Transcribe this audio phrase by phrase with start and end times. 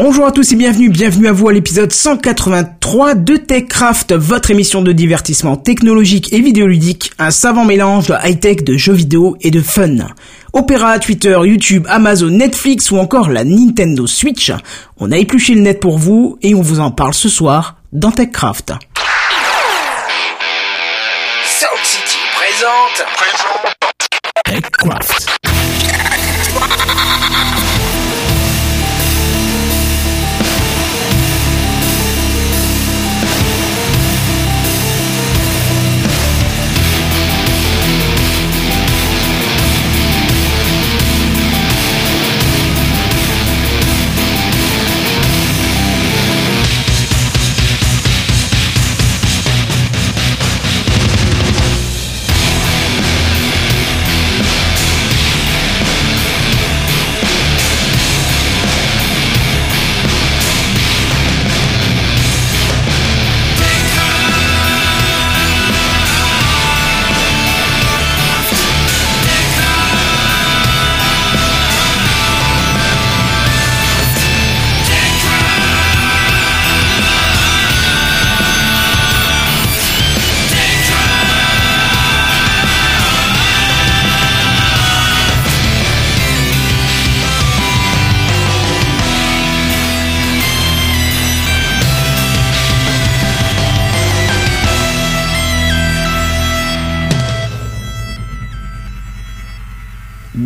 [0.00, 4.80] Bonjour à tous et bienvenue, bienvenue à vous à l'épisode 183 de TechCraft, votre émission
[4.80, 9.60] de divertissement technologique et vidéoludique, un savant mélange de high-tech, de jeux vidéo et de
[9.60, 9.96] fun.
[10.52, 14.52] Opéra, Twitter, YouTube, Amazon, Netflix ou encore la Nintendo Switch,
[15.00, 18.12] on a épluché le net pour vous et on vous en parle ce soir dans
[18.12, 18.74] TechCraft.
[21.44, 23.04] Sound City présente.
[24.44, 25.47] TechCraft.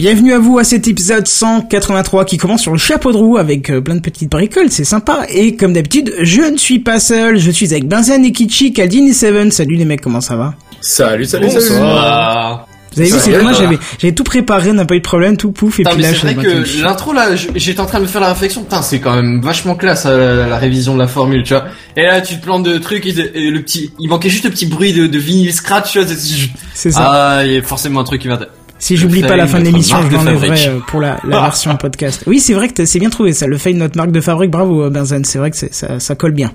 [0.03, 3.70] Bienvenue à vous à cet épisode 183 qui commence sur le chapeau de roue avec
[3.70, 5.27] euh, plein de petites bricoles, c'est sympa.
[5.28, 9.06] Et comme d'habitude, je ne suis pas seul, je suis avec Benzen et Kichi, Kaldin
[9.06, 9.53] et Seven.
[9.53, 10.55] Salut les mecs, comment ça va?
[10.81, 11.67] Salut, salut, salut.
[11.69, 12.67] Bonsoir.
[12.97, 15.36] Vous avez vu, c'est dommage, j'avais, j'avais tout préparé, on n'a pas eu de problème,
[15.36, 18.03] tout pouf, et Putain, puis là, c'est vrai que l'intro là, j'étais en train de
[18.03, 18.64] me faire la réflexion.
[18.64, 21.66] Putain, c'est quand même vachement classe euh, la, la révision de la formule, tu vois.
[21.97, 24.50] Et là, tu te plantes de trucs et, et le petit, il manquait juste le
[24.50, 26.09] petit bruit de, de vinyle scratch, tu vois.
[26.09, 27.09] c'est- C'est ça.
[27.38, 28.41] Ah, il y a forcément un truc qui va.
[28.82, 32.25] Si j'oublie pas la fin de l'émission, je l'enlèverai euh, pour la, la version podcast.
[32.26, 34.50] Oui, c'est vrai que c'est bien trouvé ça, le fait de notre marque de fabrique,
[34.50, 36.50] bravo euh, Benzen, c'est vrai que ça, ça colle bien.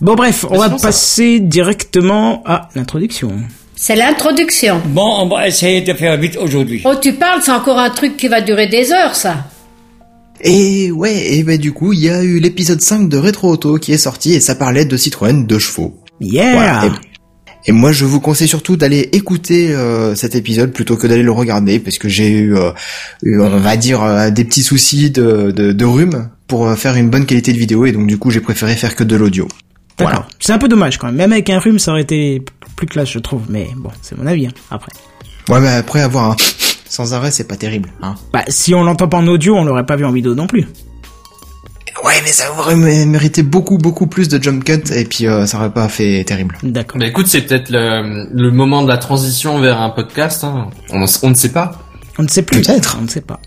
[0.00, 3.32] Bon bref, on va ça- passer directement à l'introduction.
[3.74, 4.80] C'est l'introduction.
[4.86, 6.82] Bon, on va essayer de faire vite aujourd'hui.
[6.84, 9.44] Oh, tu parles, c'est encore un truc qui va durer des heures, ça.
[10.40, 13.76] Et ouais, et bah du coup, il y a eu l'épisode 5 de Retro Auto
[13.78, 15.94] qui est sorti et ça parlait de Citroën de chevaux.
[16.20, 16.92] Yeah Voilà.
[17.66, 21.32] Et, moi, je vous conseille surtout d'aller écouter euh, cet épisode plutôt que d'aller le
[21.32, 22.70] regarder parce que j'ai eu, euh,
[23.22, 27.10] eu, on va dire, euh, des petits soucis de, de, de rhume pour faire une
[27.10, 29.48] bonne qualité de vidéo et donc du coup, j'ai préféré faire que de l'audio.
[29.98, 30.12] D'accord.
[30.12, 30.28] Voilà.
[30.38, 31.16] C'est un peu dommage quand même.
[31.16, 32.42] Même avec un rhume, ça aurait été
[32.76, 33.42] plus classe, je trouve.
[33.48, 34.46] Mais bon, c'est mon avis.
[34.46, 34.92] hein, après.
[35.48, 36.36] Ouais, mais après avoir un
[36.88, 37.90] sans arrêt, c'est pas terrible.
[38.02, 38.14] Hein.
[38.32, 40.66] Bah, si on l'entend pas en audio, on l'aurait pas vu en vidéo non plus.
[42.04, 45.46] Ouais, mais ça aurait mé- mérité beaucoup, beaucoup plus de jump cut et puis euh,
[45.46, 46.56] ça aurait pas fait terrible.
[46.62, 46.98] D'accord.
[47.00, 50.44] Bah écoute, c'est peut-être le, le moment de la transition vers un podcast.
[50.44, 50.68] Hein.
[50.90, 51.72] On, on ne sait pas.
[52.18, 52.60] On ne sait plus.
[52.62, 52.96] Peut-être.
[53.00, 53.40] On ne sait pas.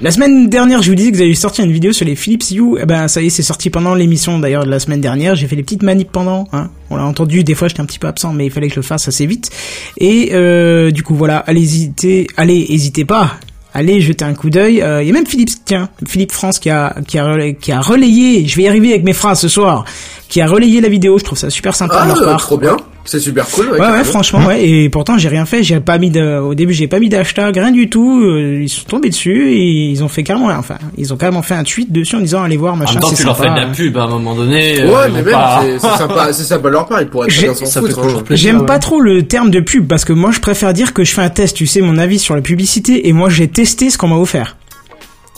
[0.00, 2.44] La semaine dernière, je vous disais que vous avez sorti une vidéo sur les Philips
[2.52, 2.78] Hue.
[2.80, 5.34] Eh ben, ça y est, c'est sorti pendant l'émission d'ailleurs de la semaine dernière.
[5.34, 6.46] J'ai fait les petites manips pendant.
[6.52, 6.70] Hein.
[6.90, 7.42] On l'a entendu.
[7.42, 9.26] Des fois, j'étais un petit peu absent, mais il fallait que je le fasse assez
[9.26, 9.50] vite.
[9.98, 11.38] Et euh, du coup, voilà.
[11.38, 12.28] Allez hésiter.
[12.36, 13.32] Allez, hésitez pas.
[13.78, 14.82] Allez jeter un coup d'œil.
[14.82, 17.70] Euh, Il y a même Philippe, tiens, Philippe France qui a qui a relayé, qui
[17.70, 18.44] a relayé.
[18.44, 19.84] Je vais y arriver avec mes phrases ce soir.
[20.28, 21.16] Qui a relayé la vidéo.
[21.16, 22.34] Je trouve ça super sympa de leur part.
[22.34, 22.76] Ah, trop bien.
[23.10, 23.70] C'est super cool.
[23.70, 24.68] Ouais, ouais, franchement, ouais.
[24.68, 25.62] Et pourtant, j'ai rien fait.
[25.62, 28.20] J'ai pas mis de, au début, j'ai pas mis d'hashtag, rien du tout.
[28.22, 31.54] Euh, Ils sont tombés dessus et ils ont fait carrément, enfin, ils ont carrément fait
[31.54, 32.92] un tweet dessus en disant allez voir En machin.
[32.94, 34.78] même temps, c'est tu leur fais de la pub à un moment donné.
[34.82, 37.28] euh, Ouais, ils mais même, pas- c'est sympa, c'est sympa de leur part, ils pourraient
[37.28, 37.98] très bien s'en ça fait foutre.
[38.00, 38.02] hein.
[38.02, 38.52] toujours plaisir.
[38.52, 41.12] J'aime pas trop le terme de pub parce que moi, je préfère dire que je
[41.14, 41.56] fais un test.
[41.56, 44.57] Tu sais mon avis sur la publicité et moi, j'ai testé ce qu'on m'a offert.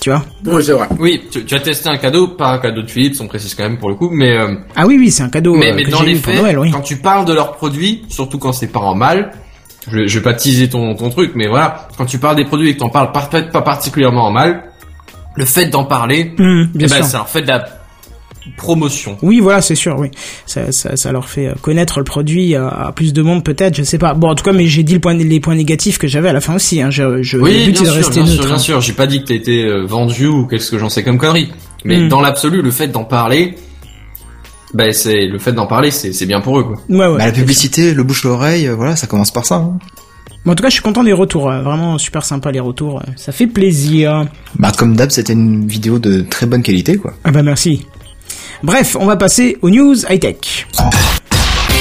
[0.01, 0.89] Tu vois Oui, c'est vrai.
[0.99, 3.65] Oui, tu, tu as testé un cadeau, pas un cadeau de Philips, on précise quand
[3.65, 5.85] même pour le coup, mais euh, Ah oui, oui, c'est un cadeau mais, euh, mais
[5.85, 6.71] que dans les pour faits, Noël, oui.
[6.71, 9.33] quand tu parles de leurs produits, surtout quand c'est pas en mal,
[9.91, 12.71] je, je vais pas teaser ton, ton truc, mais voilà, quand tu parles des produits
[12.71, 14.65] et que t'en parles pas particulièrement en mal,
[15.37, 17.05] le fait d'en parler, eh bien ben, sûr.
[17.05, 17.65] ça leur fait de la
[18.57, 19.17] promotion.
[19.23, 20.11] Oui, voilà, c'est sûr, oui.
[20.47, 23.75] Ça, ça, ça leur fait euh, connaître le produit à, à plus de monde, peut-être,
[23.77, 24.15] je sais pas.
[24.15, 26.33] Bon, en tout cas, mais j'ai dit le point, les points négatifs que j'avais à
[26.33, 26.81] la fin aussi.
[26.81, 26.91] Hein.
[26.91, 28.59] Je, je, le Oui, but, bien sûr, rester bien sûr, bien hein.
[28.59, 28.81] sûr.
[28.81, 31.53] J'ai pas dit que t'as été euh, vendu ou qu'est-ce que j'en sais comme connerie.
[31.85, 32.09] Mais Mm.
[32.09, 33.55] dans l'absolu, le fait d'en parler,
[34.75, 36.77] ben c'est le fait d'en parler, c'est c'est bien pour eux quoi.
[36.89, 37.19] Ouais, ouais.
[37.19, 39.57] Bah, la publicité, le bouche à oreille, euh, voilà, ça commence par ça.
[39.57, 39.79] Hein.
[40.45, 41.51] Mais en tout cas, je suis content des retours.
[41.51, 43.03] Vraiment super sympa les retours.
[43.17, 44.27] Ça fait plaisir.
[44.59, 47.13] Bah comme d'hab, c'était une vidéo de très bonne qualité, quoi.
[47.25, 47.85] Ah bah merci.
[48.63, 50.67] Bref, on va passer aux news high-tech.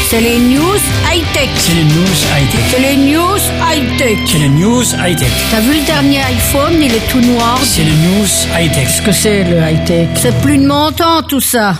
[0.09, 0.79] C'est les news
[1.11, 1.49] high-tech.
[1.57, 2.61] C'est les news high-tech.
[2.71, 4.17] C'est les news high-tech.
[4.25, 5.27] C'est les news high-tech.
[5.51, 7.59] T'as vu le dernier iPhone, il est tout noir.
[7.65, 8.25] C'est les news
[8.57, 8.87] high-tech.
[8.87, 10.07] Qu'est-ce que c'est le high-tech?
[10.21, 11.75] C'est plus de mon temps tout ça.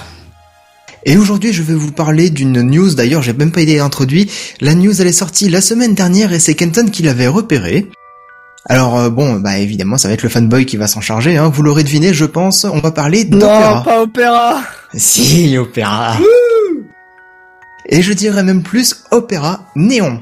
[1.06, 2.94] Et aujourd'hui, je vais vous parler d'une news.
[2.94, 4.30] D'ailleurs, j'ai même pas été introduit.
[4.60, 7.88] La news, elle est sortie la semaine dernière et c'est Kenton qui l'avait repérée.
[8.66, 11.38] Alors euh, bon, bah évidemment, ça va être le fanboy qui va s'en charger.
[11.38, 11.50] Hein.
[11.50, 12.66] Vous l'aurez deviné, je pense.
[12.66, 13.84] On va parler d'opéra.
[13.84, 14.62] pas Opéra
[14.94, 16.18] Si, opéra.
[17.88, 20.22] Et je dirais même plus opéra néon.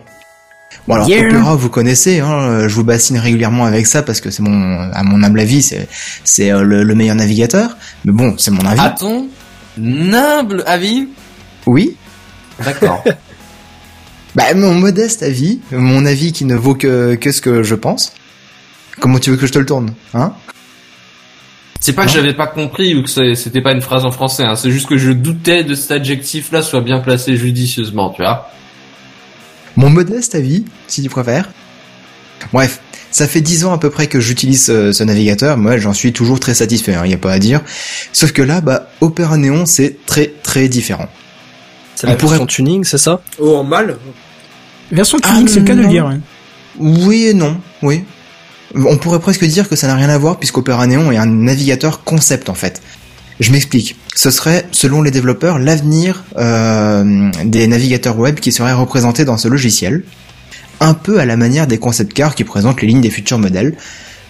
[0.88, 1.26] Bon alors Yeah.
[1.28, 5.04] opéra, vous connaissez, hein, je vous bassine régulièrement avec ça parce que c'est mon, à
[5.04, 5.88] mon humble avis, c'est
[6.24, 7.76] c'est euh, le, le meilleur navigateur.
[8.06, 8.80] Mais bon, c'est mon avis.
[8.80, 9.28] À ton
[9.78, 11.10] humble avis?
[11.66, 11.96] Oui.
[12.64, 13.04] D'accord.
[14.36, 18.14] Bah mon modeste avis, mon avis qui ne vaut que que ce que je pense.
[19.00, 20.34] Comment tu veux que je te le tourne, hein
[21.80, 22.14] C'est pas que Non.
[22.16, 24.56] j'avais pas compris ou que c'était pas une phrase en français, hein.
[24.56, 28.50] c'est juste que je doutais de cet adjectif-là soit bien placé judicieusement, tu vois.
[29.76, 31.50] Mon modeste avis, si tu préfères.
[32.52, 32.80] Bref,
[33.12, 35.56] ça fait dix ans à peu près que j'utilise ce, ce navigateur.
[35.58, 36.96] Moi, j'en suis toujours très satisfait.
[37.04, 37.62] Il n'y a pas à dire.
[38.12, 41.08] Sauf que là, bah, Opera Neon, c'est très très différent.
[41.96, 43.22] C'est la On pourrait- version tuning, c'est ça?
[43.40, 43.98] Oh, en mal
[44.92, 46.12] Version Ah, tuning, c'est le cas de le dire.
[46.80, 48.04] Oui et non, oui.
[48.76, 52.04] On pourrait presque dire que ça n'a rien à voir puisqu'Opera Neon est un navigateur
[52.04, 52.82] concept en fait.
[53.40, 53.96] Je m'explique.
[54.16, 59.48] Ce serait, selon les développeurs, l'avenir euh, des navigateurs web qui seraient représentés dans ce
[59.48, 60.04] logiciel.
[60.80, 63.76] Un peu à la manière des concept cars qui présentent les lignes des futurs modèles.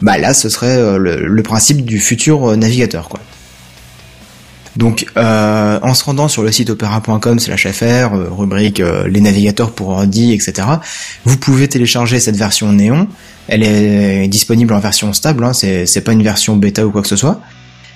[0.02, 3.20] Bah là, ce serait euh, le, le principe du futur euh, navigateur, quoi.
[4.78, 9.72] Donc, euh, en se rendant sur le site opera.com fr, euh, rubrique euh, les navigateurs
[9.72, 10.68] pour ordi, etc.,
[11.26, 13.08] vous pouvez télécharger cette version néon.
[13.48, 17.02] Elle est disponible en version stable, hein, c'est c'est pas une version bêta ou quoi
[17.02, 17.42] que ce soit.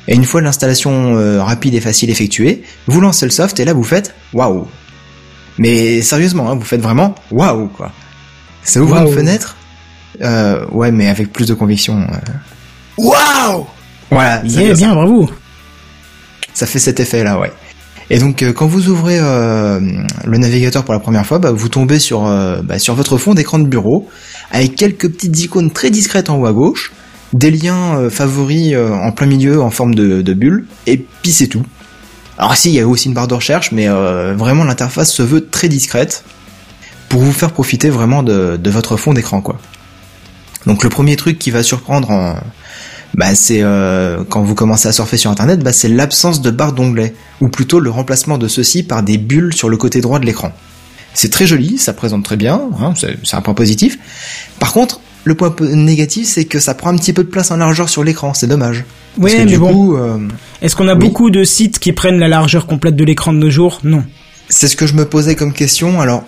[0.07, 3.73] Et une fois l'installation euh, rapide et facile effectuée, vous lancez le soft et là
[3.73, 4.65] vous faites waouh.
[5.59, 7.91] Mais sérieusement, hein, vous faites vraiment waouh quoi.
[8.63, 9.55] Ça ouvre une fenêtre?
[10.21, 12.07] Euh, ouais, mais avec plus de conviction.
[12.97, 13.67] Waouh
[14.09, 14.41] Voilà.
[14.45, 14.73] Yeah, fait ça.
[14.75, 15.29] bien, bravo.
[16.53, 17.51] Ça fait cet effet-là, ouais.
[18.09, 19.79] Et donc, euh, quand vous ouvrez euh,
[20.25, 23.33] le navigateur pour la première fois, bah, vous tombez sur, euh, bah, sur votre fond
[23.33, 24.09] d'écran de bureau,
[24.51, 26.91] avec quelques petites icônes très discrètes en haut à gauche,
[27.31, 31.63] des liens favoris en plein milieu en forme de, bulle, et puis c'est tout.
[32.37, 35.47] Alors si, il y a aussi une barre de recherche, mais vraiment l'interface se veut
[35.47, 36.25] très discrète
[37.07, 39.57] pour vous faire profiter vraiment de, de votre fond d'écran, quoi.
[40.65, 42.35] Donc le premier truc qui va surprendre en,
[43.15, 46.73] bah c'est euh, quand vous commencez à surfer sur internet, bah c'est l'absence de barre
[46.73, 50.25] d'onglet, ou plutôt le remplacement de ceci par des bulles sur le côté droit de
[50.25, 50.51] l'écran.
[51.13, 53.99] C'est très joli, ça présente très bien, hein, c'est un point positif.
[54.59, 57.51] Par contre, le point po- négatif, c'est que ça prend un petit peu de place
[57.51, 58.85] en largeur sur l'écran, c'est dommage.
[59.17, 59.97] Que mais bon.
[59.97, 60.17] euh,
[60.61, 60.99] Est-ce qu'on a Oui.
[60.99, 63.79] beaucoup de sites qui prennent la largeur complète de l'écran de nos jours?
[63.83, 64.03] Non.
[64.47, 65.99] c'est ce que je me posais comme question.
[65.99, 66.23] Alors,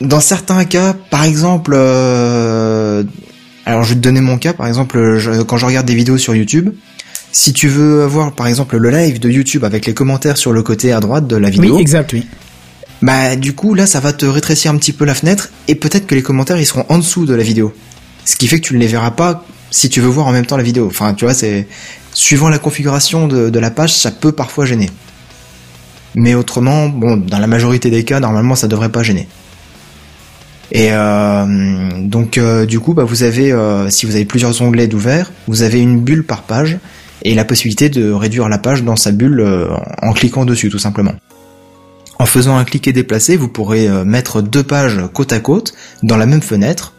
[0.00, 3.02] dans certains cas, par exemple, euh,
[3.68, 6.18] alors je vais te donner mon cas, par exemple, je- quand je regarde des vidéos
[6.18, 6.70] sur YouTube,
[7.32, 10.62] si tu veux avoir, par exemple, le live de YouTube avec les commentaires sur le
[10.62, 12.26] côté à droite de la vidéo, Oui, exact, oui.
[13.02, 16.06] bah du coup là, ça va te rétrécir un petit peu la fenêtre et peut-être
[16.06, 17.72] que les commentaires ils seront en dessous de la vidéo,
[18.24, 20.46] ce qui fait que tu ne les verras pas si tu veux voir en même
[20.46, 20.86] temps la vidéo.
[20.86, 21.68] Enfin, tu vois, c'est
[22.14, 24.90] suivant la configuration de, de la page, ça peut parfois gêner.
[26.14, 29.28] Mais autrement, bon, dans la majorité des cas, normalement, ça devrait pas gêner.
[30.70, 31.46] Et euh,
[32.02, 35.62] donc, euh, du coup, bah, vous avez, euh, si vous avez plusieurs onglets d'ouvert, vous
[35.62, 36.78] avez une bulle par page
[37.22, 39.44] et la possibilité de réduire la page dans sa bulle
[40.02, 41.14] en cliquant dessus, tout simplement.
[42.20, 46.16] En faisant un clic et déplacer, vous pourrez mettre deux pages côte à côte dans
[46.16, 46.94] la même fenêtre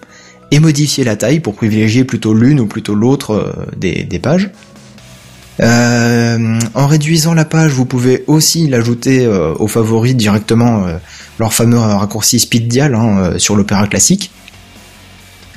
[0.52, 4.50] et modifier la taille pour privilégier plutôt l'une ou plutôt l'autre des, des pages.
[5.62, 10.98] Euh, en réduisant la page, vous pouvez aussi l'ajouter aux favoris directement, euh,
[11.40, 14.32] leur fameux raccourci speed dial hein, euh, sur l'opéra classique.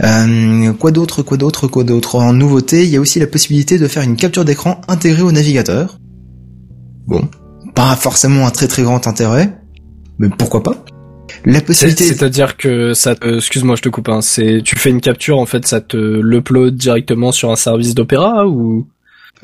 [0.03, 2.17] Euh, quoi d'autre, quoi d'autre, quoi d'autre?
[2.17, 5.33] En nouveauté, il y a aussi la possibilité de faire une capture d'écran intégrée au
[5.33, 5.99] navigateur.
[7.07, 7.29] Bon,
[7.75, 9.59] pas forcément un très très grand intérêt,
[10.19, 10.85] mais pourquoi pas?
[11.45, 12.05] La possibilité...
[12.05, 15.67] C'est-à-dire que ça excuse-moi, je te coupe, hein, c'est, tu fais une capture, en fait,
[15.67, 18.87] ça te l'upload directement sur un service d'opéra ou?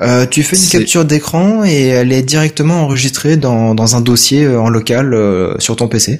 [0.01, 4.45] Euh, tu fais une capture d'écran et elle est directement enregistrée dans, dans un dossier
[4.45, 6.17] euh, en local euh, sur ton PC.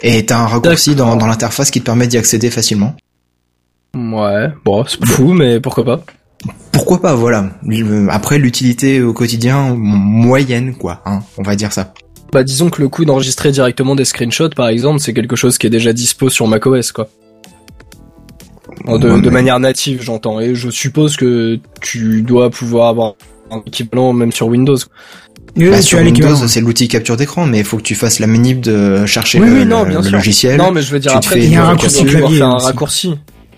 [0.00, 2.96] Et t'as un raccourci dans, dans l'interface qui te permet d'y accéder facilement.
[3.94, 6.04] Ouais, bon, c'est fou, mais pourquoi pas?
[6.72, 7.50] Pourquoi pas, voilà.
[8.08, 11.92] Après, l'utilité au quotidien, moyenne, quoi, hein, on va dire ça.
[12.32, 15.66] Bah, disons que le coup d'enregistrer directement des screenshots, par exemple, c'est quelque chose qui
[15.66, 17.08] est déjà dispo sur macOS, quoi.
[18.86, 20.40] De, Ouais, de mais- manière native, j'entends.
[20.40, 23.14] Et je suppose que tu dois pouvoir avoir
[23.50, 24.76] un équivalent même sur Windows.
[25.56, 25.98] Oui, Bah, sur.
[25.98, 29.40] Windows, c'est l'outil capture d'écran, mais il faut que tu fasses la manip de chercher
[29.40, 30.12] Oui, le, oui, non, le- bien le sûr.
[30.16, 30.56] logiciel.
[30.58, 32.46] Non, mais je veux dire tu après, Il y a un raccourci devoir clavier faire
[32.48, 32.66] un aussi.
[32.66, 33.14] raccourci.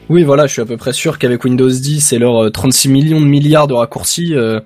[0.09, 2.89] Oui, voilà, je suis à peu près sûr qu'avec Windows 10 et leurs euh, 36
[2.89, 4.61] millions de milliards de raccourcis, euh,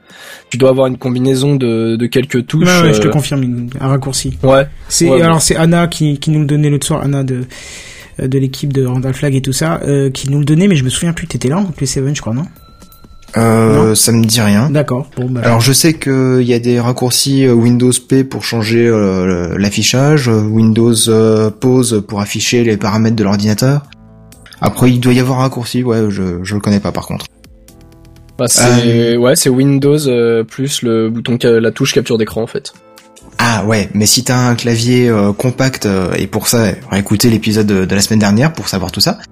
[0.51, 2.67] tu dois avoir une combinaison de, de quelques touches.
[2.67, 4.39] Ouais, ouais, je te euh, confirme, un raccourci.
[4.43, 4.67] Ouais.
[4.89, 7.43] C'est Ouais, alors c'est Anna qui, qui nous le donnait l'autre soir, Anna de euh,
[8.19, 10.85] de l'équipe de Randall Flag et tout ça, euh, qui nous le donnait, mais je
[10.85, 11.27] me souviens plus.
[11.27, 12.47] T'étais là en les Seven, je crois, non?
[13.37, 14.71] Euh, ça me dit rien.
[14.71, 15.11] D'accord.
[15.17, 18.87] Bon, bah, Alors je sais qu'il y a des raccourcis euh, Windows P pour changer
[18.87, 23.83] euh, l'affichage, euh, Windows euh, Pause pour afficher les paramètres de l'ordinateur.
[24.61, 27.27] Après il doit y avoir un raccourci, ouais, je je le connais pas par contre.
[28.39, 32.73] Bah, c'est ouais, c'est Windows euh, plus le bouton la touche capture d'écran en fait.
[33.49, 37.69] Ah ouais, mais si t'as un clavier euh, compact euh, et pour ça, écoutez l'épisode
[37.69, 39.19] de, de la semaine dernière pour savoir tout ça.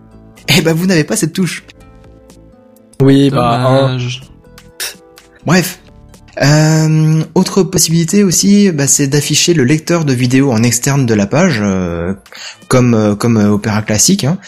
[0.57, 1.65] Eh ben vous n'avez pas cette touche.
[3.03, 4.21] Oui, bah Dommage.
[5.45, 5.81] Bref.
[6.43, 11.27] Euh, autre possibilité aussi, bah, c'est d'afficher le lecteur de vidéo en externe de la
[11.27, 12.15] page, euh,
[12.69, 14.39] comme euh, comme Opera classique, hein,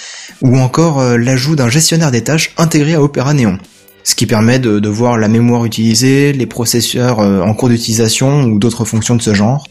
[0.43, 3.59] ou encore euh, l'ajout d'un gestionnaire des tâches intégré à Opera Neon,
[4.07, 8.45] ce qui permet de, de voir la mémoire utilisée, les processeurs euh, en cours d'utilisation
[8.45, 9.67] ou d'autres fonctions de ce genre.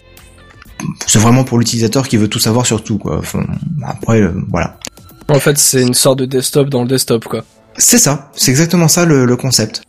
[1.08, 3.18] C'est vraiment pour l'utilisateur qui veut tout savoir sur tout, quoi.
[3.18, 3.46] Enfin,
[3.82, 4.78] après, euh, voilà.
[5.30, 7.46] en fait, c'est une sorte de desktop dans le desktop quoi.
[7.78, 9.84] C'est ça, c'est exactement ça le, le concept.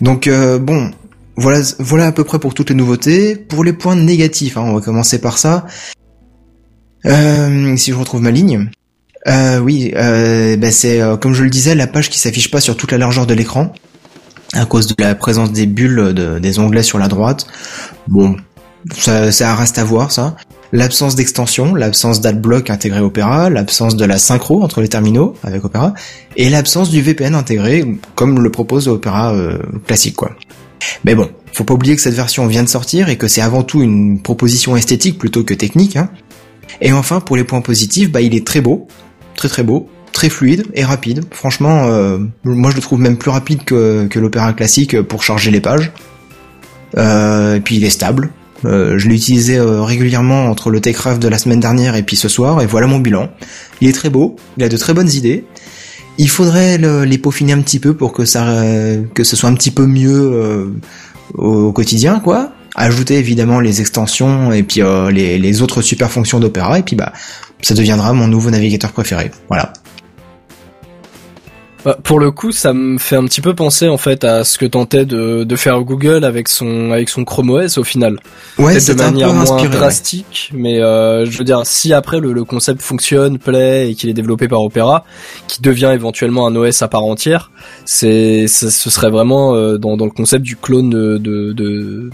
[0.00, 0.92] Donc euh, bon,
[1.36, 3.34] voilà, voilà à peu près pour toutes les nouveautés.
[3.34, 5.66] Pour les points négatifs, hein, on va commencer par ça.
[7.06, 8.70] Euh, si je retrouve ma ligne.
[9.26, 12.60] Euh, oui, euh, ben c'est euh, comme je le disais, la page qui s'affiche pas
[12.60, 13.72] sur toute la largeur de l'écran
[14.54, 17.46] à cause de la présence des bulles de- des onglets sur la droite.
[18.06, 18.36] Bon,
[18.94, 20.36] ça, ça reste à voir ça.
[20.72, 25.94] L'absence d'extension, l'absence d'adblock intégré Opera, l'absence de la synchro entre les terminaux avec Opera,
[26.36, 30.30] et l'absence du VPN intégré, comme le propose Opera euh, classique quoi.
[31.04, 33.62] Mais bon, faut pas oublier que cette version vient de sortir et que c'est avant
[33.62, 35.96] tout une proposition esthétique plutôt que technique.
[35.96, 36.08] Hein.
[36.80, 38.86] Et enfin, pour les points positifs, bah il est très beau,
[39.38, 41.24] très très beau, très fluide et rapide.
[41.30, 45.60] Franchement, euh, moi je le trouve même plus rapide que, l'Opera classique pour charger les
[45.60, 45.92] pages.
[46.96, 48.30] Euh, et puis il est stable.
[48.64, 52.28] Euh, je l'ai utilisé régulièrement entre le Techcraft de la semaine dernière et puis ce
[52.28, 53.28] soir, et voilà mon bilan.
[53.80, 55.44] Il est très beau, il a de très bonnes idées.
[56.18, 58.64] Il faudrait le- les peaufiner un petit peu pour que ça,
[59.14, 60.72] que ce soit un petit peu mieux
[61.34, 62.50] au, quotidien, quoi.
[62.74, 67.12] Ajouter évidemment les extensions et puis les, les autres super fonctions d'Opera, et puis bah
[67.60, 69.30] ça deviendra mon nouveau navigateur préféré.
[69.48, 69.72] Voilà.
[71.88, 74.58] Bah, pour le coup, ça me fait un petit peu penser en fait à ce
[74.58, 78.18] que tentait de, de faire Google avec son avec son Chrome OS au final.
[78.58, 79.68] Ouais, Peut-être de c'est un peu manière moins inspiré.
[79.68, 79.76] ouais.
[79.76, 84.10] drastique, mais euh, je veux dire, si après le, le concept fonctionne, plaît et qu'il
[84.10, 85.06] est développé par Opera,
[85.46, 87.50] qui devient éventuellement un OS à part entière,
[87.86, 92.10] c'est ce serait vraiment euh, dans, dans le concept du clone de de, de,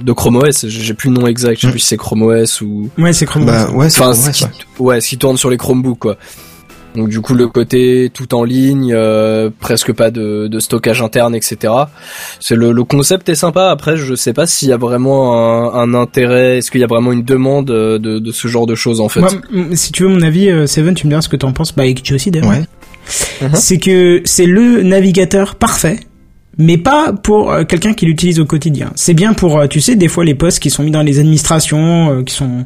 [0.00, 0.66] de Chrome OS.
[0.66, 1.70] J'ai plus le nom exact, je sais Mm.
[1.72, 3.44] plus si c'est Chrome OS ou ouais, c'est Chrome.
[3.44, 4.50] Bah ouais, c'est enfin ce qui, ça.
[4.78, 6.16] ouais, ce qui tourne sur les Chromebooks quoi.
[6.94, 11.34] Donc du coup le côté tout en ligne, euh, presque pas de, de stockage interne,
[11.34, 11.72] etc.
[12.40, 13.70] C'est le, le concept est sympa.
[13.70, 16.86] Après je sais pas s'il y a vraiment un, un intérêt, est-ce qu'il y a
[16.86, 19.20] vraiment une demande euh, de, de ce genre de choses en fait?
[19.20, 19.30] Moi,
[19.74, 21.74] si tu veux mon avis, euh, Seven, tu me diras ce que t'en penses.
[21.74, 22.50] Bah, et tu aussi d'ailleurs.
[22.50, 22.64] Ouais.
[23.42, 23.50] Mhm.
[23.54, 26.00] C'est que c'est le navigateur parfait.
[26.56, 28.92] Mais pas pour euh, quelqu'un qui l'utilise au quotidien.
[28.94, 31.18] C'est bien pour, euh, tu sais, des fois les postes qui sont mis dans les
[31.18, 32.62] administrations, euh, qui sont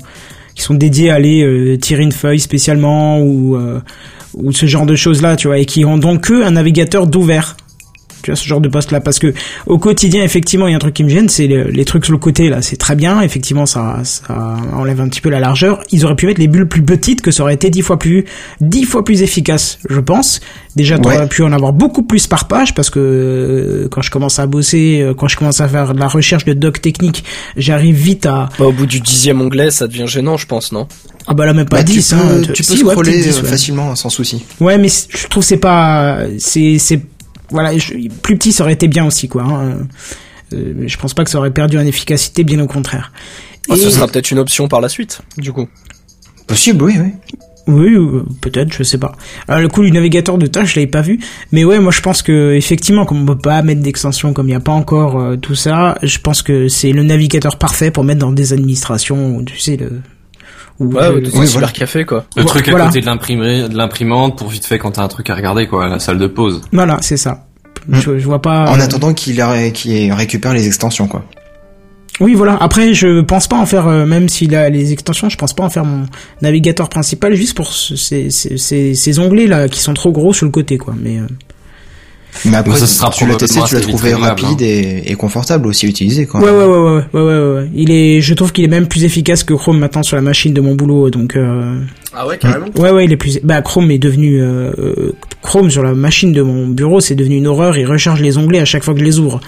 [0.58, 3.80] qui sont dédiés à aller euh, tirer une feuille spécialement ou euh,
[4.34, 7.06] ou ce genre de choses là, tu vois, et qui ont donc que un navigateur
[7.06, 7.56] d'ouvert.
[8.22, 9.32] Tu vois ce genre de poste là parce que
[9.66, 12.04] au quotidien effectivement il y a un truc qui me gêne c'est le- les trucs
[12.04, 15.40] sur le côté là c'est très bien effectivement ça ça enlève un petit peu la
[15.40, 17.98] largeur ils auraient pu mettre les bulles plus petites que ça aurait été dix fois
[17.98, 18.24] plus
[18.60, 20.40] dix fois plus efficace je pense
[20.76, 21.26] déjà t'aurais Ouais.
[21.28, 25.00] pu en avoir beaucoup plus par page parce que euh, quand je commence à bosser
[25.00, 27.24] euh, quand je commence à faire de la recherche de doc technique
[27.56, 30.86] j'arrive vite à Bah, au bout du dixième onglet, ça devient gênant, je pense, non?
[31.26, 33.12] Ah bah là même pas Bah, tu 10 peux, hein, tu peux si, ouais, scroller
[33.12, 33.48] peut-être 10, euh, ouais.
[33.48, 34.44] facilement sans souci.
[34.60, 37.00] Ouais, mais je trouve c'est pas, c'est, c'est,
[37.50, 39.42] voilà, je- plus petit ça aurait été bien aussi quoi.
[39.44, 39.78] hein.
[40.54, 43.12] Euh, je pense pas que ça aurait perdu en efficacité, bien au contraire.
[43.70, 45.68] Ah, Ce sera peut-être une option par la suite, du coup.
[46.46, 47.12] Possible, oui, oui.
[47.66, 49.12] Oui, euh, peut-être, je sais pas.
[49.46, 51.20] Alors, le coup du navigateur de tâches, je l'avais pas vu,
[51.52, 54.52] mais ouais, moi je pense que effectivement, comme on peut pas mettre d'extension, comme il
[54.52, 58.04] y a pas encore euh, tout ça, je pense que c'est le navigateur parfait pour
[58.04, 60.00] mettre dans des administrations, tu sais le.
[60.80, 62.24] Ou Ouais, le- ouais, cybercafé, quoi.
[62.36, 62.86] Le Ouais, truc à voilà.
[62.86, 65.88] côté de l'imprimerie, de l'imprimante pour vite fait quand t'as un truc à regarder quoi,
[65.88, 66.62] la salle de pause.
[66.72, 67.44] Voilà, c'est ça.
[67.90, 68.70] Je, je vois pas.
[68.70, 71.24] En euh, attendant qu'il récupère les extensions, quoi.
[72.20, 72.56] Oui, voilà.
[72.60, 75.62] Après, je pense pas en faire, euh, même s'il a les extensions, je pense pas
[75.62, 76.04] en faire mon
[76.42, 80.32] navigateur principal juste pour ce- ces, ces, ces, ces onglets là qui sont trop gros
[80.32, 80.94] sur le côté, quoi.
[81.00, 81.26] Mais euh,
[82.44, 85.86] Mais après, ça sera tu l'as testé, tu l'as trouvé rapide et, et confortable aussi
[85.86, 86.40] à utiliser, quoi.
[86.40, 87.70] Ouais, ouais, ouais, ouais, ouais, ouais, ouais, ouais.
[87.74, 90.52] Il est, je trouve qu'il est même plus efficace que Chrome maintenant sur la machine
[90.54, 91.36] de mon boulot, donc.
[91.36, 91.80] Euh...
[92.14, 92.66] Ah ouais, carrément.
[92.76, 93.38] Ouais, ouais, il est plus.
[93.44, 97.36] Bah, Chrome est devenu euh, euh, Chrome sur la machine de mon bureau, c'est devenu
[97.36, 97.76] une horreur.
[97.78, 99.40] Il recharge les onglets à chaque fois que je les ouvre.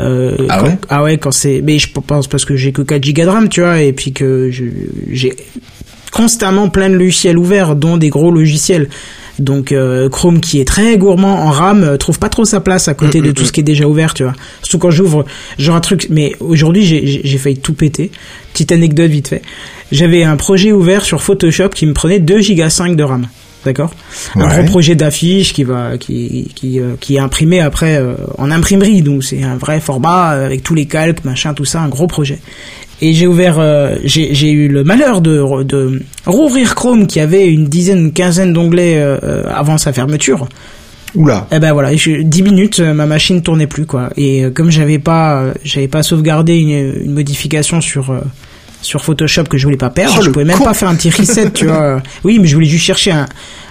[0.00, 1.60] Euh, Ah quand- ouais Ah ouais, quand c'est.
[1.62, 4.12] Mais je pense parce que j'ai que 4 gigas de RAM, tu vois, et puis
[4.12, 4.64] que je-
[5.10, 5.34] j'ai
[6.12, 8.88] constamment plein de logiciels ouverts, dont des gros logiciels.
[9.38, 12.86] Donc euh, Chrome qui est très gourmand en RAM euh, trouve pas trop sa place
[12.88, 14.34] à côté de tout ce qui est déjà ouvert, tu vois.
[14.62, 15.24] Surtout quand j'ouvre
[15.58, 16.06] genre un truc.
[16.10, 18.10] Mais aujourd'hui j'ai- failli tout péter.
[18.52, 19.42] Petite anecdote vite fait.
[19.90, 23.26] J'avais un projet ouvert sur Photoshop qui me prenait 2 gigas 5 de RAM.
[23.64, 23.92] D'accord?
[24.36, 28.50] Un gros projet d'affiche qui va qui qui euh, qui est imprimé après euh, en
[28.50, 32.06] imprimerie donc c'est un vrai format avec tous les calques machin tout ça un gros
[32.06, 32.40] projet
[33.08, 35.38] et j'ai ouvert euh, j'ai eu le malheur de
[36.26, 40.48] rouvrir Chrome qui avait une dizaine une quinzaine d'onglets euh, avant sa fermeture.
[41.16, 41.46] Oula.
[41.52, 44.10] et ben voilà je, 10 minutes euh, ma machine tournait plus quoi.
[44.16, 48.18] Et comme j'avais pas j'avais pas sauvegardé une, une modification sur euh,
[48.82, 50.64] sur Photoshop que je voulais pas perdre Oh, je pouvais même con.
[50.64, 52.02] pas faire un petit reset tu vois.
[52.24, 53.26] Oui mais je voulais juste chercher un,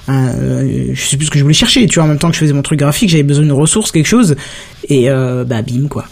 [0.08, 2.06] un euh, je sais plus ce que je voulais chercher tu vois.
[2.06, 4.36] En même temps que je faisais mon truc graphique j'avais besoin d'une ressource quelque chose.
[4.88, 6.06] Et euh, bah bim quoi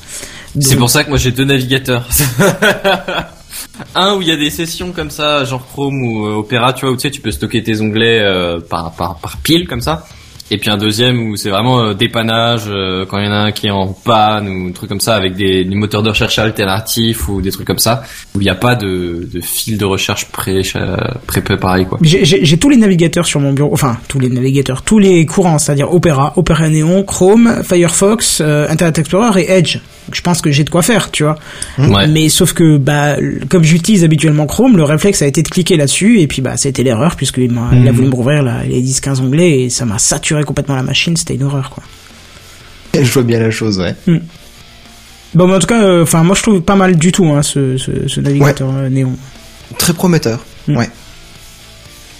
[0.60, 2.08] C'est pour ça que moi j'ai deux navigateurs.
[3.96, 6.86] Un où il y a des sessions comme ça, genre Chrome ou euh, Opera, tu
[6.86, 9.81] vois, où tu sais, tu peux stocker tes onglets euh, par, par, par pile comme
[9.81, 10.05] ça.
[10.53, 13.36] Et puis un deuxième où c'est vraiment euh, dépannage, euh, quand il y en a
[13.38, 16.10] un qui est en panne ou un truc comme ça, avec des, des moteurs de
[16.10, 18.03] recherche alternatifs ou des trucs comme ça,
[18.36, 20.62] où il n'y a pas de, de fil de recherche pré,
[21.25, 22.00] pré, préparé quoi.
[22.01, 25.93] J'ai- tous les navigateurs sur mon bureau, enfin tous les navigateurs, tous les courants, c'est-à-dire
[25.93, 29.77] Opera, Opera Neon, Chrome, Firefox, Internet Explorer et Edge.
[30.13, 31.38] Je pense que j'ai de quoi faire, tu vois.
[31.77, 32.08] Ouais.
[32.08, 33.18] Mais sauf que bah
[33.50, 36.84] comme j'utilise habituellement Chrome, le réflexe a été de cliquer là-dessus et puis bah été
[36.84, 40.00] l'erreur puisqu'il m'a il a voulu me rouvrir là, les 10-15 onglets et ça m'a
[40.00, 41.84] saturé complètement la machine, c'était une horreur quoi.
[42.94, 43.96] Je vois bien la chose, ouais.
[45.34, 47.41] Bon mais en tout cas, euh, enfin moi je trouve pas mal du tout hein,
[47.41, 49.15] ce, ce, ce navigateur euh, Neon.
[49.77, 50.39] Très prometteur.
[50.68, 50.89] Ouais.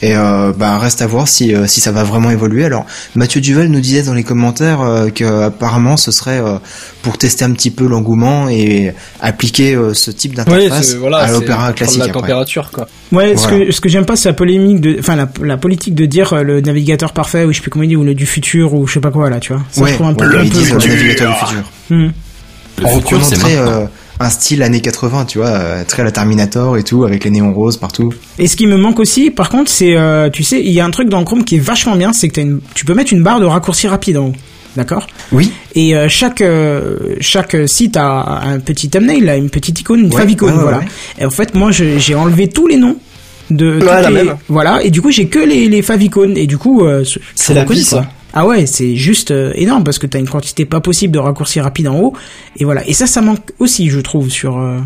[0.04, 2.66] Et euh, bah reste à voir si euh, si ça va vraiment évoluer.
[2.66, 6.58] Alors Mathieu Duval nous disait dans les commentaires euh, que apparemment ce serait euh,
[7.04, 11.28] pour tester un petit peu l'engouement et appliquer euh, ce type d'interface c'est- voilà, à
[11.28, 12.20] c'est l'opéra classique la après.
[12.20, 12.88] température quoi.
[13.12, 15.94] Ouais, ce que ce que j'aime pas c'est la polémique de enfin la, la politique
[15.94, 18.16] de dire euh, le navigateur parfait ou je sais plus comment il dit ou le
[18.16, 19.62] du futur ou je sais pas quoi là, tu vois.
[19.72, 20.80] Ça Ouais, je trouve un peu ouais, un peu, disent quoi.
[20.80, 21.64] le navigateur du futur.
[21.92, 22.08] Hmm.
[22.80, 23.86] Le En futur c'est très euh,
[24.20, 27.30] un style années 80, tu vois, euh, très à la Terminator et tout, avec les
[27.32, 28.14] néons roses partout.
[28.40, 30.86] Et ce qui me manque aussi, par contre, c'est, euh, tu sais, il y a
[30.86, 33.24] un truc dans Chrome qui est vachement bien, c'est que une, tu peux mettre une
[33.24, 34.34] barre de raccourci rapide en haut.
[34.78, 35.06] D'accord?
[35.34, 35.52] Oui.
[35.76, 40.14] Et euh, chaque euh, chaque site a un petit thumbnail, là, une petite icône, une
[40.14, 40.78] Ouais, ouais, voilà.
[40.80, 40.86] ouais.
[41.20, 42.96] Et en fait, moi, j'ai enlevé tous les noms
[43.50, 44.36] de les- même.
[44.48, 44.82] voilà.
[44.82, 46.38] Et du coup, j'ai que les les favicones.
[46.38, 47.04] Et du coup, euh,
[47.36, 48.04] C'est la vie, quoi.
[48.04, 48.10] ça.
[48.34, 51.60] Ah ouais, c'est juste euh, énorme parce que t'as une quantité pas possible de raccourcis
[51.60, 52.14] rapides en haut.
[52.58, 52.88] Et voilà.
[52.88, 54.80] Et ça, ça manque aussi, je trouve, sur euh,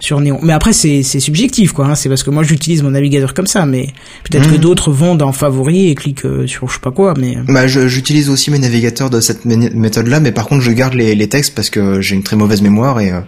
[0.00, 0.38] sur Néon.
[0.44, 1.86] Mais après, c'est c'est subjectif, quoi.
[1.86, 1.96] hein.
[1.96, 3.88] C'est parce que moi, j'utilise mon navigateur comme ça, mais
[4.30, 4.60] peut-être que Mhm.
[4.60, 7.14] d'autres vont dans favoris et cliquent euh, sur je sais pas quoi.
[7.18, 10.70] Mais euh, Bah, j'utilise aussi mes navigateurs de cette mé- méthode-là, mais par contre, je
[10.70, 13.20] garde les, les textes parce que j'ai une très mauvaise mémoire et euh,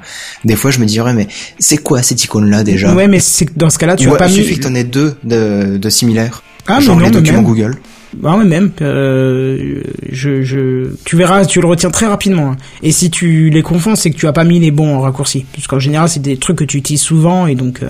[0.45, 1.27] des fois, je me dirais, mais
[1.59, 2.95] c'est quoi cette icône-là déjà?
[2.95, 3.19] Ouais, mais
[3.57, 4.45] dans ce cas-là, tu as pas il mis.
[4.45, 6.45] suffit que t'en aies deux de, de similaires.
[6.69, 7.43] Ah, mais genre non, les mais documents.
[7.43, 7.79] Google.
[8.17, 8.73] Bah ouais, même.
[8.83, 12.51] Euh, je, je, tu verras, tu le retiens très rapidement.
[12.53, 12.57] hein.
[12.83, 15.47] Et si tu les confonds, c'est que tu as pas mis les bons raccourcis.
[15.55, 17.83] Parce qu'en général, c'est des trucs que tu utilises souvent et donc.
[17.83, 17.89] Euh,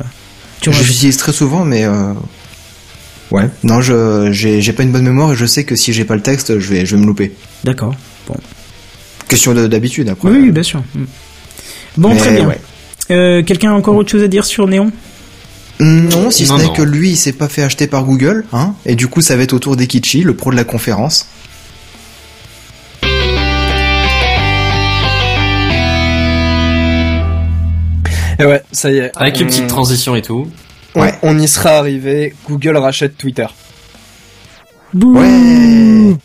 [0.60, 2.12] tu l'utilise très souvent, mais euh...
[3.30, 3.48] ouais.
[3.64, 6.20] Non, je j'ai pas une bonne mémoire et je sais que si j'ai pas le
[6.22, 7.32] texte, je vais je vais me louper.
[7.64, 7.94] D'accord.
[8.28, 8.36] Bon.
[9.26, 10.28] Question de- d'habitude après.
[10.28, 10.82] Oui, oui, bien sûr.
[10.94, 11.04] Mm.
[11.96, 12.46] Bon, Mais très bien.
[12.46, 12.60] ouais.
[13.10, 14.92] Euh, Quelqu'un a encore autre chose à dire sur Néon?
[15.80, 18.74] Non, si ce n'est que lui, il s'est pas fait acheter par Google, hein.
[18.86, 21.26] Et du coup, ça va être autour d'Ekichi, le pro de la conférence.
[28.38, 29.12] Et ouais, ça y est.
[29.16, 30.48] Avec on- une petite transition et tout.
[30.96, 31.14] Ouais.
[31.22, 32.34] on y sera arrivé.
[32.48, 33.46] Google rachète Twitter.
[34.94, 36.16] Bouh Ouais.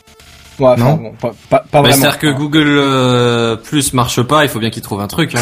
[0.57, 0.95] Ouais, enfin, Non.
[0.95, 1.95] bon, pas, pas, pas Bah, vraiment.
[1.95, 5.35] C'est-à-dire que Google euh, Plus marche pas, il faut bien qu'il trouve un truc.
[5.35, 5.39] Hein.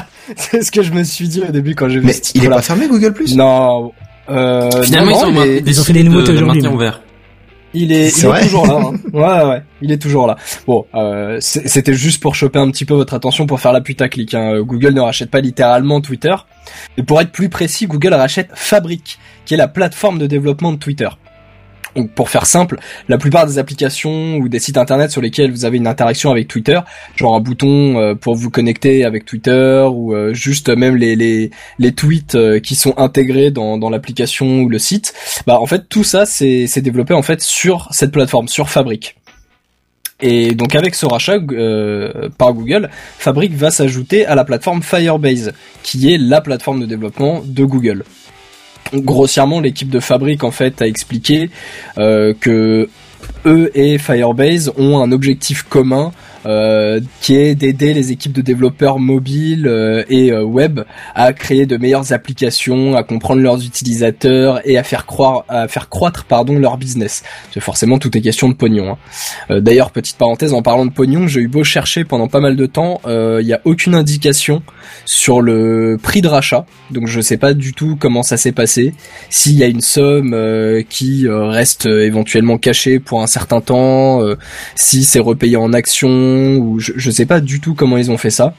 [0.36, 2.44] C'est ce que je me suis dit au début quand j'ai vu Mais ce il
[2.44, 3.34] est pas fermé Google Plus?
[3.36, 3.92] Non.
[4.30, 6.38] Euh, Finalement, non, ils ont non, il est- décidé ils ont fait des nouveautés de
[6.38, 6.90] le aujourd'hui, mais-.
[7.74, 8.80] Il est, il est toujours là.
[8.82, 8.92] Hein.
[9.12, 10.36] Ouais, ouais, il est toujours là.
[10.66, 14.32] Bon, euh, c'était juste pour choper un petit peu votre attention pour faire la putaclic.
[14.34, 14.60] Hein.
[14.62, 16.34] Google ne rachète pas littéralement Twitter.
[16.96, 20.78] Et pour être plus précis, Google rachète Fabric, qui est la plateforme de développement de
[20.78, 21.08] Twitter.
[21.96, 25.64] Donc, pour faire simple, la plupart des applications ou des sites internet sur lesquels vous
[25.64, 26.78] avez une interaction avec Twitter,
[27.16, 31.50] genre un bouton euh, pour vous connecter avec Twitter ou euh, juste même les,
[31.96, 35.14] tweets euh, qui sont intégrés dans, l'application ou le site,
[35.46, 39.16] bah en fait tout ça c'est développé en fait sur cette plateforme, sur Fabric.
[40.20, 41.38] Et donc avec ce rachat
[42.36, 47.40] par Google, Fabric va s'ajouter à la plateforme Firebase, qui est la plateforme de développement
[47.44, 48.04] de Google.
[48.94, 51.50] Grossièrement, l'équipe de Fabric en fait a expliqué
[51.98, 52.88] euh, que
[53.46, 56.12] eux et Firebase ont un objectif commun
[56.46, 60.80] euh, qui est d'aider les équipes de développeurs mobiles euh, et euh, web
[61.14, 65.88] à créer de meilleures applications, à comprendre leurs utilisateurs et à faire croire, à faire
[65.88, 67.22] croître pardon leur business.
[67.52, 68.92] C'est forcément tout est question de pognon.
[68.92, 68.98] hein.
[69.50, 72.56] Euh, D'ailleurs, petite parenthèse en parlant de pognon, j'ai eu beau chercher pendant pas mal
[72.56, 74.62] de temps, il n'y a aucune indication
[75.04, 78.94] sur le prix de rachat, donc je sais pas du tout comment ça s'est passé.
[79.30, 83.60] S'il y a une somme euh, qui euh, reste euh, éventuellement cachée pour un certain
[83.60, 84.36] temps, euh,
[84.74, 86.08] si c'est repayé en actions
[86.56, 88.54] ou je, je sais pas du tout comment ils ont fait ça.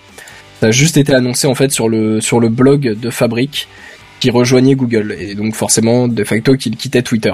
[0.60, 3.68] Ça a juste été annoncé en fait sur le sur le blog de Fabric
[4.20, 7.34] qui rejoignait Google et donc forcément de facto qu'il quittait Twitter.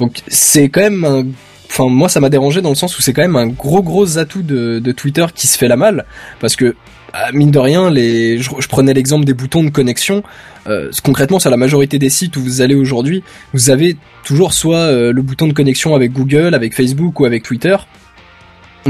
[0.00, 1.26] Donc c'est quand même un
[1.70, 4.18] Enfin, moi, ça m'a dérangé dans le sens où c'est quand même un gros gros
[4.18, 6.06] atout de, Twitter qui se fait la malle,
[6.40, 6.74] parce que
[7.12, 10.22] ah, mine de rien, les, je, je prenais l'exemple des boutons de connexion.
[10.66, 13.22] Euh, concrètement, sur la majorité des sites où vous allez aujourd'hui,
[13.54, 17.42] vous avez toujours soit euh, le bouton de connexion avec Google, avec Facebook ou avec
[17.42, 17.76] Twitter.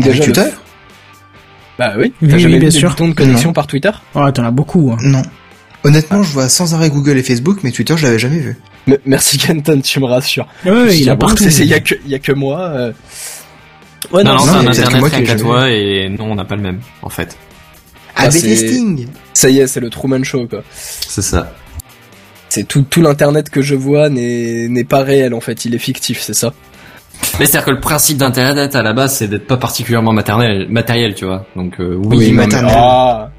[0.07, 0.45] Le- Twitter
[1.79, 2.13] Bah oui.
[2.23, 2.95] Oui, T'as oui, jamais bien sûr.
[2.95, 3.91] de connexion par Twitter?
[4.15, 4.91] Oh, t'en as beaucoup.
[4.93, 4.99] hein.
[5.03, 5.23] Non.
[5.85, 8.57] Honnêtement, je vois sans arrêt Google et Facebook, mais Twitter, je l'avais jamais vu.
[8.89, 10.47] M- Merci Kenton, tu me rassures.
[10.65, 11.45] Ouais, ouais, il Je a partout.
[11.45, 12.61] Il y a que, y a que moi.
[12.61, 12.93] euh.
[14.13, 16.63] Ouais, Non, non, non, c'est un internet qu'à toi et non, on n'a pas le
[16.63, 17.37] même, en fait.
[18.17, 20.63] Ah, c'est- testing ça y est, c'est le Truman Show quoi.
[20.73, 21.53] C'est ça.
[22.49, 25.79] C'est tout, tout l'internet que je vois n'est n'est pas réel en fait, il est
[25.79, 26.53] fictif, c'est ça.
[27.39, 31.15] Mais c'est-à-dire que le principe d'internet à la base, c'est d'être pas particulièrement matériel, matériel,
[31.15, 31.47] tu vois.
[31.57, 32.75] Donc euh, oui, Oui, maternel.
[32.77, 33.31] ah.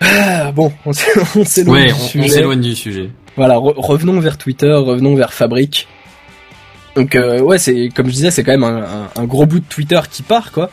[0.00, 2.28] Ah, bon, on s'é- on s'éloigne ouais, du on, on sujet.
[2.28, 3.10] s'éloigne du sujet.
[3.36, 5.88] Voilà, re- revenons vers Twitter, revenons vers Fabric.
[6.94, 9.60] Donc euh, ouais, c'est comme je disais, c'est quand même un, un- un gros bout
[9.60, 10.70] de Twitter qui part quoi.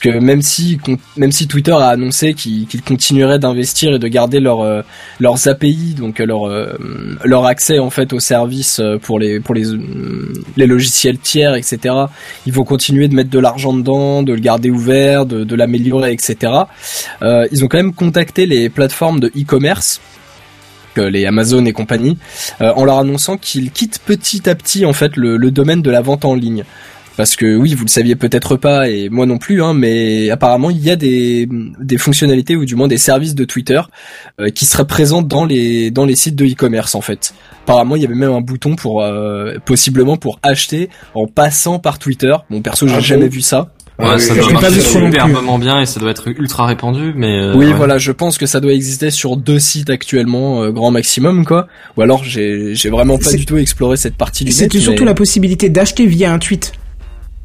[0.00, 4.82] Que même si Twitter a annoncé qu'ils continueraient d'investir et de garder euh,
[5.18, 6.72] leurs API, donc euh, leur euh,
[7.24, 9.40] leur accès en fait aux services pour les
[10.56, 11.94] logiciels tiers, etc.
[12.46, 16.52] Ils vont continuer de mettre de l'argent dedans, de le garder ouvert, de, l'améliorer, etc.
[17.22, 20.00] Ils ont quand même contacté les plateformes de e-commerce
[20.96, 22.18] les Amazon et compagnie,
[22.58, 26.24] en leur annonçant qu'ils quittent petit à petit en fait le domaine de la vente
[26.24, 26.64] en ligne.
[27.20, 30.70] Parce que oui, vous le saviez peut-être pas et moi non plus, hein, mais apparemment
[30.70, 31.46] il y a des,
[31.78, 33.78] des fonctionnalités ou du moins des services de Twitter
[34.40, 37.34] euh, qui seraient présents dans les dans les sites de e-commerce en fait.
[37.64, 41.98] Apparemment il y avait même un bouton pour euh, possiblement pour acheter en passant par
[41.98, 42.34] Twitter.
[42.48, 43.68] Bon perso j'ai Ah jamais bon vu ça.
[43.98, 47.66] Ouais, ça j'ai doit superbement bien et ça doit être ultra répandu, mais euh, oui,
[47.66, 47.74] ouais.
[47.74, 51.68] voilà, je pense que ça doit exister sur deux sites actuellement, euh, grand maximum, quoi.
[51.98, 54.52] Ou alors j'ai j'ai vraiment pas du tout exploré cette partie du.
[54.52, 56.72] C'était surtout mais- la possibilité d'acheter via un tweet.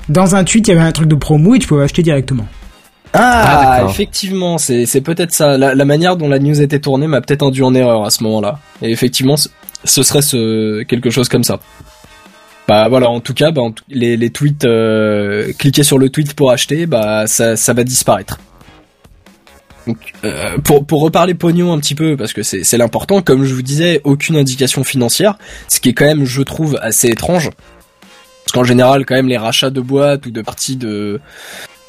[0.09, 2.45] Dans un tweet, il y avait un truc de promo et tu pouvais acheter directement.
[3.13, 5.57] Ah, Ah, effectivement, c'est peut-être ça.
[5.57, 8.23] La, la manière dont la news était tournée m'a peut-être induit en erreur à ce
[8.23, 8.59] moment-là.
[8.81, 9.49] Et effectivement, ce-
[10.03, 11.59] serait ce quelque chose comme ça.
[12.67, 16.51] Bah voilà, en tout cas, bah, les, les tweets, euh, cliquer sur le tweet pour
[16.51, 18.39] acheter, bah ça, ça va disparaître.
[19.87, 23.43] Donc, euh, pour, pour reparler pognon un petit peu, parce que c'est c'est l'important, comme
[23.45, 25.37] je vous disais, aucune indication financière,
[25.67, 27.51] ce qui est quand même, je trouve, assez étrange.
[28.55, 31.19] Qu'en général, quand même, les rachats de boîtes ou de parties de,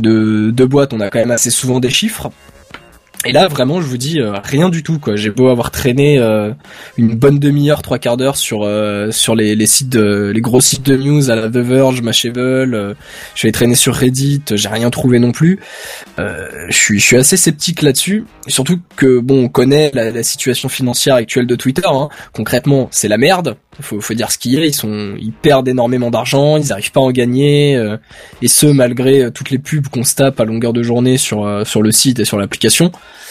[0.01, 2.33] de, boîtes, on a quand même assez souvent des chiffres.
[3.25, 4.99] Et là, vraiment, je vous dis euh, rien du tout.
[4.99, 5.15] quoi.
[5.15, 6.51] J'ai beau avoir traîné euh,
[6.97, 10.97] une bonne demi-heure, trois quarts d'heure sur euh, les, sites, de, les gros sites de
[10.97, 12.97] news à la The Verge, Mashable.
[13.37, 14.43] Je vais traîner sur Reddit.
[14.51, 15.61] J'ai rien trouvé non plus.
[16.19, 16.25] Je
[16.71, 18.25] suis suis assez sceptique là-dessus.
[18.49, 21.87] Surtout que bon, on connaît la, la situation financière actuelle de Twitter.
[21.87, 22.09] Hein.
[22.33, 23.57] Concrètement, c'est la merde.
[23.81, 24.65] Faut, faut dire ce qu'il y a.
[24.65, 26.57] Ils sont, ils perdent énormément d'argent.
[26.57, 27.77] Ils arrivent pas à en gagner.
[27.77, 27.97] euh,
[28.43, 31.45] et ce malgré euh, toutes les pubs qu'on se tape à longueur de journée sur
[31.45, 32.91] euh, sur le site et sur l'application.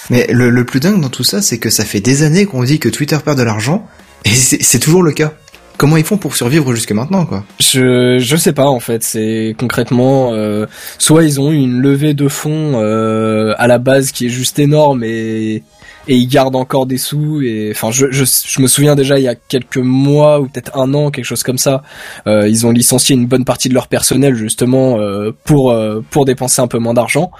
[0.10, 2.64] Mais le, le plus dingue dans tout ça, c'est que ça fait des années qu'on
[2.64, 3.88] dit que Twitter perd de l'argent,
[4.24, 5.34] et c'est c'est toujours le cas.
[5.78, 7.44] Comment ils font pour survivre jusque maintenant, quoi?
[7.60, 9.04] Je je sais pas en fait.
[9.04, 10.68] C'est concrètement euh,
[11.00, 14.58] soit ils ont eu une levée de fonds euh, à la base qui est juste
[14.58, 15.64] énorme et
[16.08, 19.24] et ils gardent encore des sous et enfin je, je je me souviens déjà il
[19.24, 21.84] y a quelques mois ou peut-être un an quelque chose comme ça
[22.28, 26.26] euh, ils ont licencié une bonne partie de leur personnel justement euh, pour euh, pour
[26.26, 27.32] dépenser un peu moins d'argent.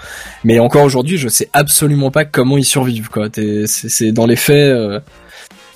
[0.44, 3.28] Mais encore aujourd'hui je sais absolument pas comment ils survivent quoi.
[3.34, 5.00] C'est c'est dans les faits euh,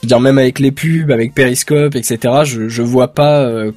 [0.02, 3.72] je veux dire même avec les pubs avec Periscope etc je je vois pas euh,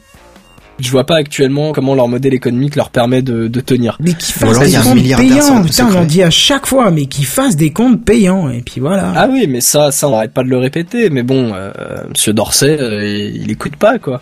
[0.83, 3.97] je vois pas actuellement comment leur modèle économique leur permet de, de tenir.
[3.99, 7.25] Mais qu'ils fassent des comptes payants, putain, on en dit à chaque fois, mais qu'ils
[7.25, 9.13] fassent des comptes payants, et puis voilà.
[9.15, 11.09] Ah oui, mais ça, ça, on n'arrête pas de le répéter.
[11.09, 11.71] Mais bon, euh,
[12.09, 14.21] Monsieur Dorsey, euh, il écoute pas, quoi.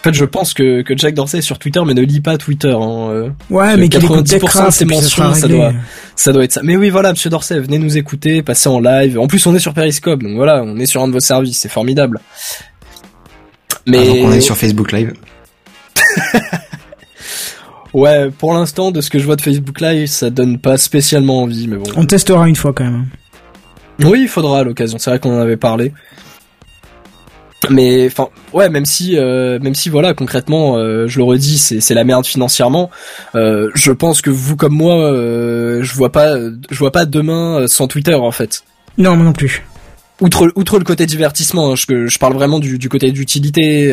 [0.00, 2.38] En fait, je pense que, que Jack Dorsey est sur Twitter, mais ne lit pas
[2.38, 2.70] Twitter.
[2.72, 3.08] Hein.
[3.10, 3.28] euh.
[3.50, 5.72] Ouais, mais qu'il écoute 90% de ses mentions, ça doit-
[6.14, 6.60] Ça doit être ça.
[6.62, 9.18] Mais oui, voilà, Monsieur Dorsey, venez nous écouter, passez en live.
[9.18, 11.58] En plus, on est sur Periscope, donc voilà, on est sur un de vos services,
[11.58, 12.20] c'est formidable.
[13.86, 15.14] Mais Avant qu'on aille sur Facebook Live.
[17.94, 21.42] ouais, pour l'instant, de ce que je vois de Facebook Live, ça donne pas spécialement
[21.42, 21.90] envie, mais bon.
[21.96, 23.06] On testera une fois quand même.
[24.04, 24.98] Oui, il faudra à l'occasion.
[24.98, 25.92] C'est vrai qu'on en avait parlé.
[27.70, 31.80] Mais enfin, ouais, même si, euh, même si voilà, concrètement, euh, je le redis, c'est
[31.80, 32.88] c'est la merde financièrement.
[33.34, 35.10] Euh, je pense que vous comme moi,
[35.82, 38.62] je vois pas, je vois pas demain sans Twitter en fait.
[38.96, 39.64] Non, moi non plus.
[40.20, 43.92] Outre, outre le côté divertissement, hein, je, je parle vraiment du, du côté d'utilité.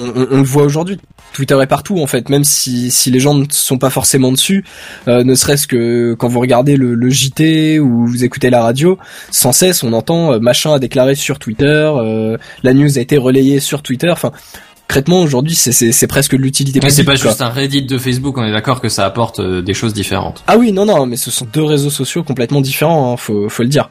[0.00, 0.98] On, on- le voit aujourd'hui.
[1.32, 4.64] Twitter est partout en fait, même si, si les gens ne sont pas forcément dessus,
[5.06, 8.98] euh, ne serait-ce que quand vous regardez le, le JT ou vous écoutez la radio,
[9.30, 13.18] sans cesse on entend euh, machin a déclaré sur Twitter, euh, la news a été
[13.18, 14.32] relayée sur Twitter, enfin
[14.88, 17.28] concrètement aujourd'hui c'est, presque l'utilité Mais c'est pas quoi.
[17.30, 20.42] juste un Reddit de Facebook, on est d'accord que ça apporte euh, des choses différentes.
[20.46, 23.62] Ah oui, non, non, mais ce sont deux réseaux sociaux complètement différents, hein, faut, faut
[23.64, 23.90] le dire.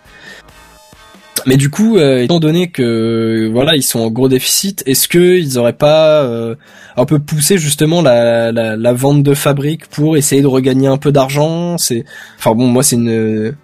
[1.48, 5.38] Mais du coup, euh, étant donné que voilà, ils sont en gros déficit, est-ce que
[5.38, 6.56] ils auraient pas euh,
[6.98, 10.98] un peu poussé justement la, la, la vente de fabrique pour essayer de regagner un
[10.98, 11.78] peu d'argent?
[11.78, 12.04] C'est,
[12.40, 13.56] enfin bon, moi c'est une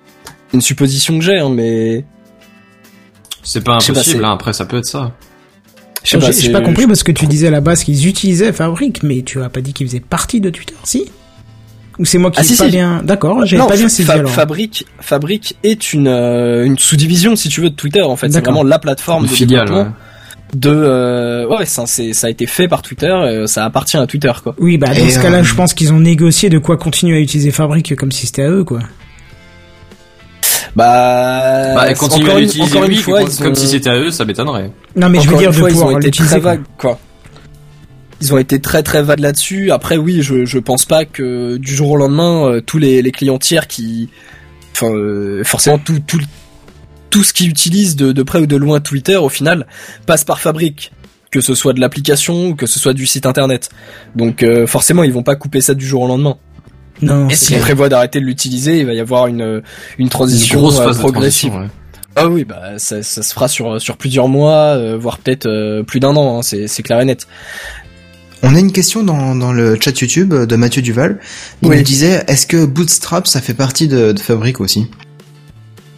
[0.53, 2.05] une supposition que j'ai, hein, mais
[3.41, 5.13] C'est pas pas, impossible, hein, après ça peut être ça.
[6.03, 6.27] je sais pas.
[6.27, 9.21] J'ai c'est- pas compris parce que tu disais à la base qu'ils utilisaient Fabric, mais
[9.23, 11.09] tu as pas dit qu'ils faisaient partie de Twitter, si?
[11.99, 12.71] Ou c'est moi qui Ah, ai si, pas si.
[12.71, 13.01] bien.
[13.03, 14.31] D'accord, j'ai pas bien Fa- saisi alors.
[14.31, 18.31] Fabrique, Fabrique est une euh, une sous-division si tu veux de Twitter en fait.
[18.31, 19.83] C'est vraiment la plateforme Une de filiale, développement.
[19.91, 19.95] ouais.
[20.55, 24.55] de euh, ouais ça a été fait par Twitter euh, ça appartient à Twitter quoi
[24.59, 27.17] Oui, bah dans Et, ce cas-là, euh, je pense qu'ils ont négocié de quoi continuer
[27.17, 28.79] à utiliser Fabric comme si c'était à eux, quoi.
[30.75, 34.11] bah, Bah, continuer encore à une- l'utiliser encore lui, fois comme, si c'était à eux,
[34.11, 34.71] ça m'étonnerait.
[34.95, 36.41] Non, mais je veux encore dire une de fois, ils pouvoir ont été l'utiliser.
[36.77, 36.99] quoi.
[38.21, 41.73] Ils ont été très très vagues là-dessus après oui je je pense pas que du
[41.75, 44.09] jour au lendemain euh, tous les les clients tiers qui
[44.73, 46.19] enfin euh, forcément tout tout
[47.09, 49.65] tout ce qui utilise de, de près ou de loin Twitter au final
[50.05, 50.91] passe par Fabric
[51.31, 53.69] que ce soit de l'application ou que ce soit du site internet
[54.15, 56.37] donc euh, forcément ils vont pas couper ça du jour au lendemain
[57.01, 59.63] Non, Et s'ils prévoient d'arrêter de l'utiliser, il va y avoir une, une
[60.05, 61.49] Une transition grosse phase de progressive.
[61.49, 61.81] transition, ouais.
[62.17, 65.81] Ah oui, bah ça, ça se fera sur, sur plusieurs mois, euh, voire peut-être euh,
[65.81, 67.25] plus d'un an, hein, c'est, c'est clair et net.
[68.43, 71.19] On a une question dans, dans le chat YouTube de Mathieu Duval.
[71.61, 71.77] Il Oui.
[71.77, 74.87] nous disait, est-ce que Bootstrap, ça fait partie de, de Fabric aussi?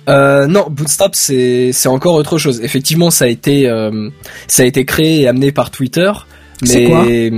[0.09, 2.59] Euh, non, Bootstrap c'est, encore autre chose.
[2.61, 4.09] Effectivement, ça a été euh,
[4.47, 6.11] ça a été créé et amené par Twitter,
[6.67, 7.31] mais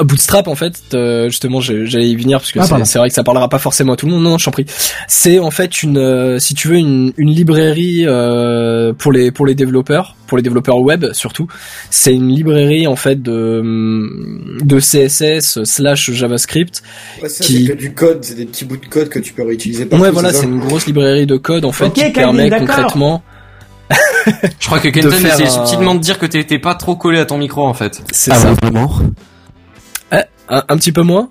[0.00, 3.24] Bootstrap en fait, euh, justement, j'allais y venir parce que Ah, c'est, vrai que ça
[3.24, 4.22] parlera pas forcément à tout le monde.
[4.22, 4.66] Non, non je t'en prie.
[5.08, 9.46] C'est en fait une, euh, si tu veux, une, une librairie euh, pour les pour
[9.46, 11.46] les développeurs, pour les développeurs web surtout.
[11.88, 16.82] C'est une librairie en fait de de CSS slash JavaScript.
[17.22, 19.32] Ouais, ça, Qui- c'est que du code, c'est des petits bouts de code que tu
[19.32, 20.12] peux réutiliser Ouais, partout.
[20.12, 23.22] voilà, ça c'est une grosse librairie de code en fait Ok, qui Camille, permet concrètement.
[24.60, 27.24] Je crois que Kenton essayait un- subtilement de dire que t'étais pas trop collé à
[27.24, 28.02] ton micro en fait.
[28.12, 28.48] C'est Ah ça.
[28.50, 28.92] ouais, vraiment?
[30.48, 31.28] Un, un petit peu moins.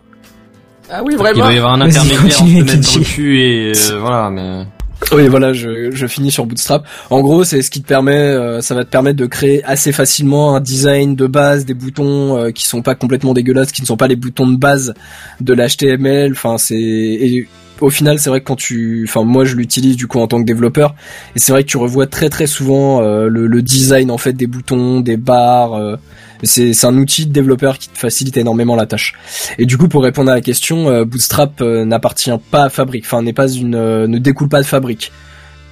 [0.89, 1.35] Ah oui, vraiment.
[1.35, 2.99] Il doit y avoir un intermédiaire continue, te mettre dans Kenji.
[2.99, 4.65] le cul et euh, voilà, mais.
[5.11, 6.85] Oui, voilà, je, je finis sur Bootstrap.
[7.11, 9.91] En gros, c'est ce qui te permet, euh, ça va te permettre de créer assez
[9.91, 13.87] facilement un design de base, des boutons euh, qui sont pas complètement dégueulasses, qui ne
[13.87, 14.95] sont pas les boutons de base
[15.39, 16.31] de l'HTML.
[16.31, 17.47] Enfin, c'est et
[17.81, 20.39] au final, c'est vrai que quand tu, enfin, moi, je l'utilise du coup en tant
[20.39, 20.95] que développeur,
[21.35, 24.47] et c'est vrai que tu revois très très souvent euh, le, design en fait des
[24.47, 25.73] boutons, des barres.
[25.73, 25.95] euh,
[26.43, 29.15] c'est un outil de développeur qui te facilite énormément la tâche.
[29.57, 33.23] Et du coup, pour répondre à la question, euh, Bootstrap n'appartient pas à Fabric, enfin
[33.23, 33.71] n'est pas une,
[34.05, 35.11] ne découle pas de Fabric.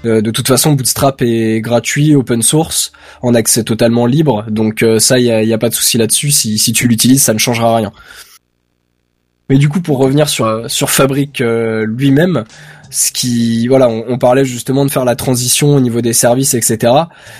[0.03, 2.91] De toute façon, Bootstrap est gratuit, open source,
[3.23, 6.29] en accès totalement libre, donc ça, il y a, y a pas de souci là-dessus.
[6.29, 7.91] Si, si tu l'utilises, ça ne changera rien.
[9.49, 12.45] Mais du coup, pour revenir sur sur Fabric euh, lui-même,
[12.89, 16.53] ce qui, voilà, on, on parlait justement de faire la transition au niveau des services,
[16.53, 16.93] etc.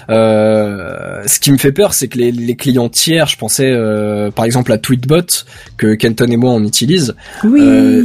[0.10, 4.32] Euh, ce qui me fait peur, c'est que les, les clients tiers, je pensais euh,
[4.32, 5.46] par exemple à Tweetbot
[5.78, 7.16] que Kenton et moi on utilise.
[7.44, 7.60] Oui.
[7.62, 8.04] Euh,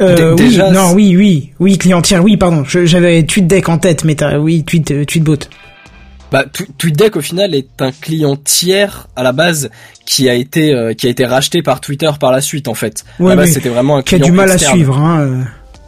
[0.00, 4.16] Euh, oui, non, oui, oui, oui, client tiers, oui, pardon, j'avais TweetDeck en tête, mais
[4.16, 5.36] t'as, oui, tweet, euh, tweetbot.
[6.32, 9.70] Bah, Tw- TweetDeck au final est un client tiers à la base
[10.04, 13.04] qui a été euh, qui a été racheté par Twitter par la suite en fait.
[13.20, 14.72] Ouais, mais c'était vraiment un Qui a client du mal externe.
[14.72, 15.20] à suivre, hein.
[15.20, 15.42] euh.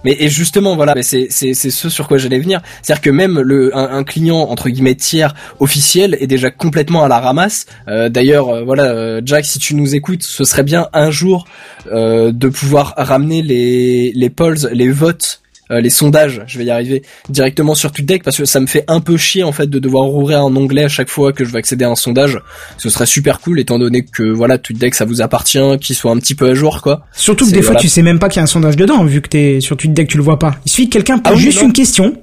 [0.04, 3.40] Mais et justement voilà, c'est c'est c'est ce sur quoi j'allais venir, c'est-à-dire que même
[3.40, 7.66] le un, un client entre guillemets tiers officiel est déjà complètement à la ramasse.
[7.88, 11.46] Euh, D'ailleurs euh, voilà euh, Jack, si tu nous écoutes, ce serait bien un jour
[11.90, 15.40] euh, de pouvoir ramener les les polls, les votes
[15.70, 18.84] euh, les sondages, je vais y arriver, directement sur TweetDeck parce que ça me fait
[18.86, 21.50] un peu chier en fait de devoir ouvrir un onglet à chaque fois que je
[21.50, 22.38] veux accéder à un sondage.
[22.78, 26.18] Ce serait super cool étant donné que voilà TweetDeck ça vous appartient, qu'il soit un
[26.18, 27.04] petit peu à jour quoi.
[27.12, 27.80] Surtout que des fois voilà.
[27.80, 30.08] tu sais même pas qu'il y a un sondage dedans vu que t'es sur TweetDeck
[30.08, 30.54] tu le vois pas.
[30.66, 31.66] Il suffit que quelqu'un pose Ah juste non.
[31.66, 32.16] une question.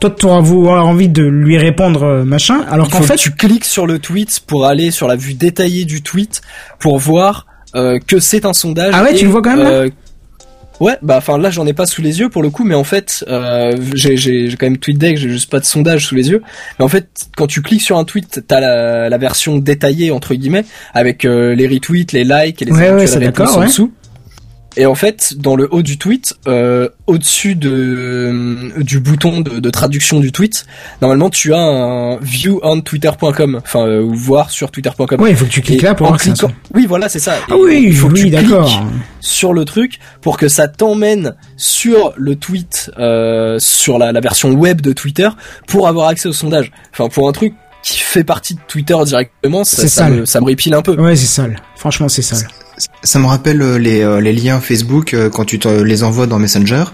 [0.00, 3.66] Toi tu auras envie de lui répondre euh, machin alors qu'en fait que tu cliques
[3.66, 6.40] sur le tweet pour aller sur la vue détaillée du tweet
[6.78, 8.92] pour voir euh, que c'est un sondage.
[8.96, 9.70] Ah ouais, et, tu le vois quand même, là?
[9.70, 9.90] euh,
[10.80, 12.84] Ouais, bah enfin là j'en ai pas sous les yeux pour le coup, mais en
[12.84, 16.42] fait euh, j'ai quand même TweetDeck, j'ai juste pas de sondage sous les yeux.
[16.78, 20.34] Mais en fait quand tu cliques sur un tweet, t'as la, la version détaillée entre
[20.34, 20.64] guillemets
[20.94, 23.92] avec euh, les retweets, les likes et les Ouais, ouais, réponses en dessous.
[24.76, 29.58] Et en fait, dans le haut du tweet, euh, au-dessus de euh, du bouton de,
[29.58, 30.64] de traduction du tweet,
[31.02, 35.20] normalement tu as un view on twitter.com, enfin euh, voir sur twitter.com.
[35.20, 37.18] Ouais, il faut que tu cliques Et là pour voir que cliquant- Oui, voilà, c'est
[37.18, 37.34] ça.
[37.50, 38.54] Ah oui, il faut que oui, tu cliques
[39.20, 44.50] sur le truc pour que ça t'emmène sur le tweet, euh, sur la, la version
[44.52, 45.28] web de Twitter,
[45.66, 46.70] pour avoir accès au sondage.
[46.92, 50.12] Enfin, pour un truc qui fait partie de Twitter directement, ça, C'est ça, sale.
[50.12, 50.94] me, ça me répile un peu.
[50.94, 51.60] Ouais, c'est sale.
[51.76, 52.46] Franchement, c'est sale.
[53.02, 56.26] Ça me rappelle euh, les, euh, les liens Facebook euh, quand tu te les envoies
[56.26, 56.84] dans Messenger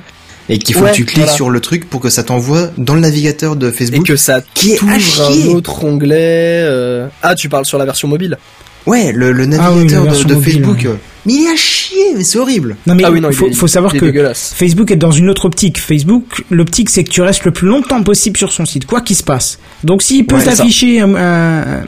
[0.49, 1.33] et qu'il faut Ouais, que tu cliques voilà.
[1.33, 4.07] sur le truc pour que ça t'envoie dans le navigateur de Et Facebook.
[4.07, 6.17] que ça Qui t'ouvre un autre onglet.
[6.65, 8.39] euh, Ah, tu parles sur la version mobile
[8.87, 10.79] Ouais, le, le Ah oui, navigateur de, version de mobile, Facebook.
[10.85, 10.99] ouais.
[11.27, 12.77] Mais il est à chier, mais c'est horrible.
[12.87, 14.55] Non mais Ah oui, non, il faut, est- faut savoir il est que dégueulasse.
[14.57, 15.81] Facebook est dans une autre optique.
[15.81, 19.17] Facebook, l'optique c'est que tu restes le plus longtemps possible sur son site, quoi qu'il
[19.17, 19.59] se passe.
[19.83, 21.83] Donc s'il peut Ouais, t'afficher un- un-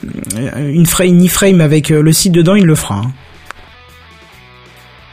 [0.69, 2.97] une frame, une iframe avec le site dedans, il le fera.
[2.97, 3.13] hein.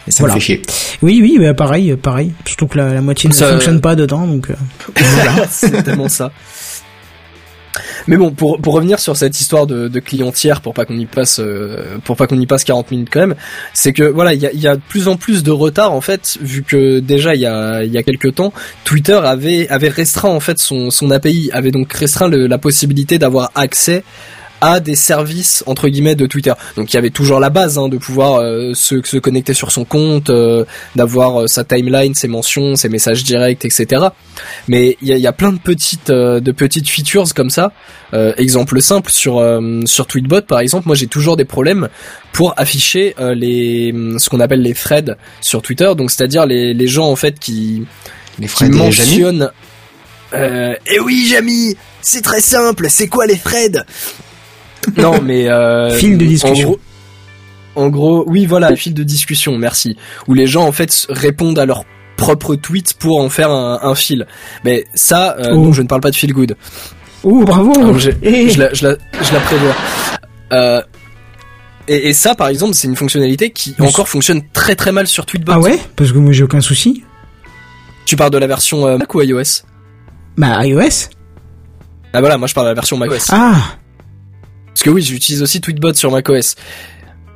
[0.08, 0.36] Et ça Voilà.
[0.36, 0.62] me fait chier.
[1.02, 2.32] Oui, oui, bah, pareil, euh, pareil.
[2.46, 4.50] Surtout que la, la moitié ne fonctionne pas dedans, donc.
[4.50, 4.54] euh,
[5.50, 6.32] c'est tellement ça.
[8.08, 10.98] Mais bon, pour, pour revenir sur cette histoire de, de client tiers, pour pas qu'on
[10.98, 13.36] y passe, euh, pour pas qu'on y passe 40 minutes quand même,
[13.74, 15.92] c'est que voilà, il y a, il y a de plus en plus de retard
[15.92, 18.54] en fait, vu que déjà il y a, il y a quelques temps,
[18.86, 23.18] Twitter avait avait restreint en fait son, son API, avait donc restreint le- la possibilité
[23.20, 24.04] d'avoir accès
[24.66, 26.54] à des services entre guillemets de Twitter.
[26.76, 29.72] Donc il y avait toujours la base hein, de pouvoir euh, se, se connecter sur
[29.72, 34.08] son compte, euh, d'avoir euh, sa timeline, ses mentions, ses messages directs, etc.
[34.68, 37.72] Mais il y a, il y a plein de petites de petites features comme ça.
[38.38, 39.44] Exemple simple sur
[39.86, 41.90] sur Tweetbot par exemple, moi j'ai toujours des problèmes
[42.32, 45.92] pour afficher les ce qu'on appelle les threads sur Twitter.
[45.98, 47.86] Donc c'est-à-dire les les gens en fait qui
[48.40, 49.52] Les qui Fred
[50.34, 52.88] et Eh oui, Jamy, c'est très simple.
[52.90, 53.84] C'est quoi les Fred
[54.98, 56.68] Non, mais euh, Fil de discussion.
[56.68, 56.80] En gros,
[57.76, 59.58] en gros, oui, voilà, fil de discussion.
[59.58, 59.98] Merci.
[60.28, 61.84] Où les gens en fait répondent à leur
[62.18, 64.26] propre tweet pour en faire un, un fil.
[64.64, 65.56] Mais ça, euh, Oh.
[65.66, 66.56] non, je ne parle pas de feel good.
[67.24, 67.74] Oh, bravo.
[67.78, 68.50] Alors, j'ai- Eh.
[68.50, 69.76] je, la, je, la, je la prévois.
[70.54, 70.82] Euh,
[71.88, 75.08] et, et ça, par exemple, c'est une fonctionnalité qui Mais encore fonctionne très très mal
[75.08, 75.52] sur Tweetbot.
[75.52, 75.78] Ah ouais?
[75.96, 77.04] Parce que moi j'ai aucun souci.
[78.06, 79.64] Tu parles de la version euh, Mac ou iOS?
[80.38, 81.10] Bah iOS.
[82.14, 83.28] Ah voilà, moi je parle de la version macOS.
[83.32, 83.56] Ah.
[84.76, 86.56] Parce que oui, j'utilise aussi Tweetbot sur macOS.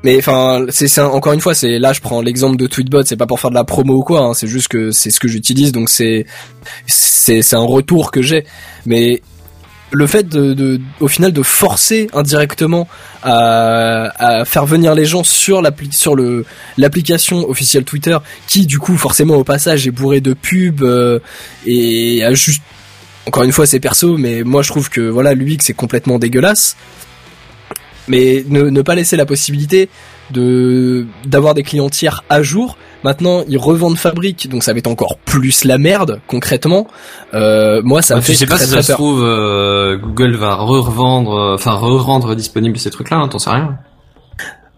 [0.04, 3.28] Mais enfin, c'est encore une fois, c'est là je prends l'exemple de Tweetbot, c'est pas
[3.28, 5.72] pour faire de la promo ou quoi, hein, c'est juste que c'est ce que j'utilise,
[5.72, 6.26] donc c'est
[6.86, 8.46] c'est c'est un retour que j'ai.
[8.86, 9.22] Mais
[9.92, 12.90] le fait de, de au final de forcer indirectement
[13.24, 16.46] à, à faire venir les gens sur l'appli sur le
[16.78, 21.20] l'application officielle Twitter, qui du coup forcément au passage est bourré de pubs euh,
[21.66, 22.64] et a juste
[23.26, 26.76] encore une fois c'est perso, mais moi je trouve que voilà l'UX c'est complètement dégueulasse
[28.10, 29.90] mais ne, ne pas laisser la possibilité
[30.32, 32.78] de d'avoir des clients tiers à jour.
[33.04, 36.88] Maintenant, ils revendent fabrique, donc ça va être encore plus la merde concrètement.
[37.34, 40.56] Euh, moi, ça Bah, me fait sais pas si ça se trouve, euh, Google va
[40.56, 43.78] re-revendre, euh, enfin re-rendre disponible ces trucs-là, hein, t'en sais rien.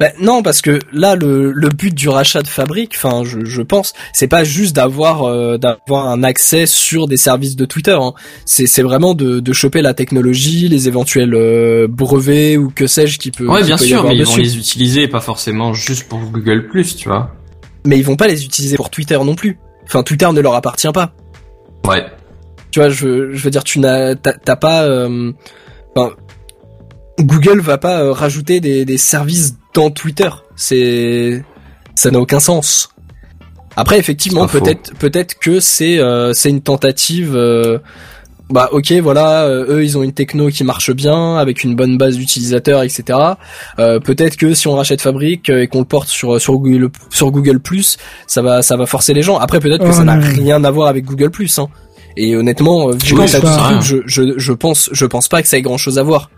[0.01, 3.61] Bah, non, parce que là, le, le but du rachat de fabrique, enfin, je, je
[3.61, 7.91] pense, c'est pas juste d'avoir euh, d'avoir un accès sur des services de Twitter.
[7.91, 8.13] Hein.
[8.43, 13.19] C'est c'est vraiment de, de choper la technologie, les éventuels euh, brevets ou que sais-je
[13.19, 13.45] qui peut.
[13.47, 17.07] Ouais, bien peut sûr, mais ils vont les utiliser, pas forcément juste pour Google+, tu
[17.07, 17.35] vois.
[17.85, 19.59] Mais ils vont pas les utiliser pour Twitter non plus.
[19.83, 21.13] Enfin, Twitter ne leur appartient pas.
[21.87, 22.07] Ouais.
[22.71, 25.31] Tu vois, je, je veux dire, tu n'as, t'as, t'as pas, euh,
[25.95, 26.15] enfin,
[27.19, 30.29] Google va pas euh, rajouter des, des services dans Twitter.
[30.55, 31.43] C'est,
[31.95, 32.89] ça n'a aucun sens.
[33.75, 37.35] Après, effectivement, peut-être, peut-être que c'est, euh, c'est une tentative.
[37.35, 37.77] euh,
[38.49, 41.97] bah, ok, voilà, euh, eux, ils ont une techno qui marche bien avec une bonne
[41.97, 43.17] base d'utilisateurs, etc.
[43.79, 46.89] Euh, peut-être que si on rachète Fabric euh, et qu'on le porte sur sur Google
[47.09, 47.61] sur Google
[48.27, 49.37] ça va ça va forcer les gens.
[49.37, 51.67] Après, peut-être que Oh ça n'a rien à voir avec Google Hein.
[52.17, 53.13] Et honnêtement, vu
[53.79, 56.29] truc, je, je, je pense, je pense pas que ça ait grand chose à voir.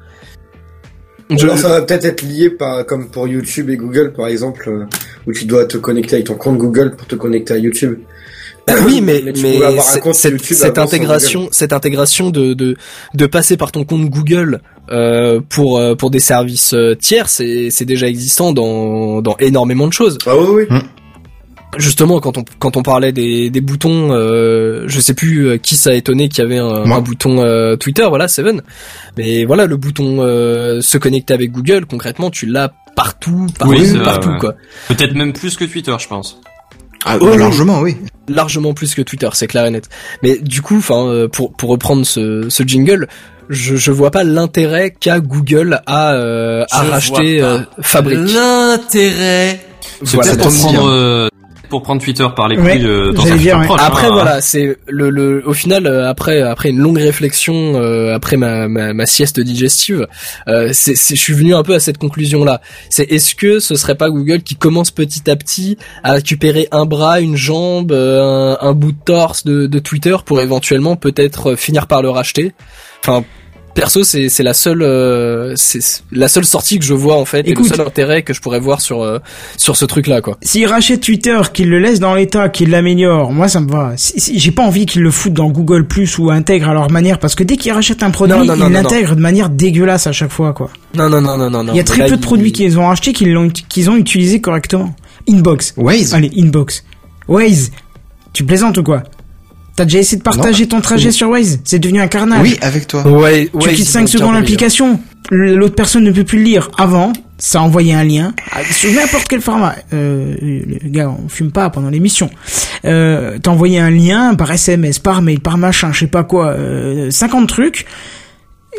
[1.30, 4.68] Je- Alors, ça va peut-être être lié par, comme pour YouTube et Google, par exemple,
[4.70, 4.86] euh,
[5.28, 8.00] où tu dois te connecter avec ton compte Google pour te connecter à YouTube.
[8.86, 9.60] Oui, mais, Mais
[10.14, 12.78] cette, intégration, cette intégration de, de
[13.14, 17.70] de passer par ton compte Google euh, pour euh, pour des services euh, tiers, c'est
[17.72, 20.18] c'est déjà existant dans dans énormément de choses.
[20.26, 20.78] Ah oui, oui.
[21.78, 25.76] Justement, quand on quand on parlait des des boutons, euh, je sais plus euh, qui
[25.76, 28.62] ça a étonné qu'il y avait un, un bouton euh, Twitter, voilà Seven.
[29.18, 33.98] Mais voilà, le bouton euh, se connecter avec Google, concrètement, tu l'as partout, partout, Oui,
[34.04, 34.54] partout quoi.
[34.88, 36.40] Peut-être même plus que Twitter, je pense.
[37.06, 37.98] Ah, Oh, largement, oui.
[38.30, 39.90] largement plus que Twitter, c'est clair et net.
[40.22, 43.08] Mais du coup, enfin, euh, pour pour reprendre ce, ce jingle,
[43.50, 48.20] je je vois pas l'intérêt qu'a Google à euh, à racheter euh, Fabric.
[48.34, 49.60] L'intérêt.
[50.04, 50.32] C'est Voilà.
[50.32, 50.92] peut-être pour aussi, prendre, hein.
[50.94, 51.30] euh,
[51.74, 53.66] pour prendre Twitter par les couilles euh, dans dire, ouais.
[53.66, 53.82] proche.
[53.84, 54.12] Après hein.
[54.14, 58.68] voilà, c'est le le au final euh, après après une longue réflexion euh, après ma,
[58.68, 60.06] ma ma sieste digestive,
[60.48, 62.62] euh, c'est c'est- je suis venu un peu à cette conclusion là.
[62.92, 66.86] C'est est-ce que ce serait pas Google qui commence petit à petit à récupérer un
[66.86, 71.56] bras, une jambe, euh, un, un bout de torse de de Twitter pour éventuellement peut-être
[71.56, 72.54] finir par le racheter?
[73.02, 73.24] Enfin
[73.76, 75.80] Perso, c'est c'est la seule euh, c'est
[76.12, 78.60] la seule sortie que je vois en fait et le seul intérêt que je pourrais
[78.60, 79.18] voir sur euh,
[79.58, 80.38] sur ce truc là quoi.
[80.44, 83.94] S'il rachète Twitter, qu'il le laisse dans l'état, qu'il l'améliore, moi ça me va.
[83.98, 86.92] Si- si- J'ai pas envie qu'ils le foutent dans Google Plus ou intègrent à leur
[86.92, 89.50] manière, parce que dès qu'ils rachètent un produit, Non, non, non, ils l'intègrent de manière
[89.50, 90.70] dégueulasse à chaque fois, quoi.
[90.96, 91.74] Non non non non non.
[91.74, 93.90] Il y a très là, peu de il- produits qu'ils ont achetés qu'ils l'ont qu'ils
[93.90, 94.96] ont utilisé correctement.
[95.28, 95.74] Inbox.
[95.78, 96.14] Waze.
[96.14, 96.84] Allez, inbox.
[97.28, 97.72] Waze.
[98.34, 99.02] Tu plaisantes ou quoi?
[99.76, 102.44] T'as déjà essayé de partager ton trajet sur Waze C'est devenu un carnage.
[102.44, 103.08] Oui, avec toi.
[103.08, 105.00] Ouais, Tu quittes ils 5 ont secondes l'application,
[105.32, 106.70] l'autre personne ne peut plus le lire.
[106.78, 109.76] Avant, ça envoyait un lien ah, sur n'importe quel format.
[109.92, 112.30] Euh, le gars, on fume pas pendant l'émission.
[112.86, 117.10] Euh, T'envoyais un lien par SMS, par mail, par machin, je sais pas quoi, euh,
[117.10, 117.86] 50 trucs.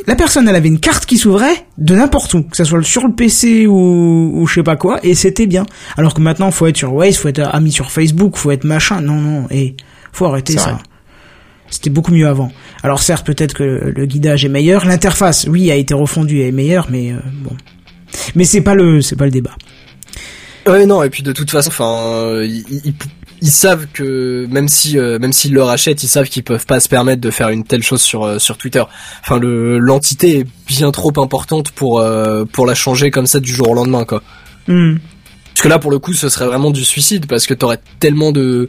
[0.06, 3.06] La personne, elle avait une carte qui s'ouvrait de n'importe où, que ça soit sur
[3.06, 5.66] le PC ou, ou je sais pas quoi, et c'était bien.
[5.96, 9.00] Alors que maintenant, faut être sur Waze, faut être ami sur Facebook, faut être machin.
[9.00, 9.76] Non, non, et
[10.14, 10.78] faut arrêter ça.
[11.70, 12.52] C'était beaucoup mieux avant.
[12.82, 16.52] Alors certes, peut-être que le guidage est meilleur, l'interface, oui, a été refondue et est
[16.52, 17.56] meilleure, mais euh, bon.
[18.34, 19.56] Mais c'est pas le, c'est pas le débat.
[20.66, 22.94] Ouais non et puis de toute façon enfin ils, ils-
[23.42, 26.80] ils savent que même si euh, même s'ils le rachètent ils savent qu'ils peuvent pas
[26.80, 28.82] se permettre de faire une telle chose sur euh, sur Twitter.
[29.20, 33.52] Enfin le l'entité est bien trop importante pour euh, pour la changer comme ça du
[33.52, 34.22] jour au lendemain quoi.
[34.66, 34.94] Hmm.
[35.54, 38.32] Parce que là pour le coup ce serait vraiment du suicide parce que t'aurais tellement
[38.32, 38.68] de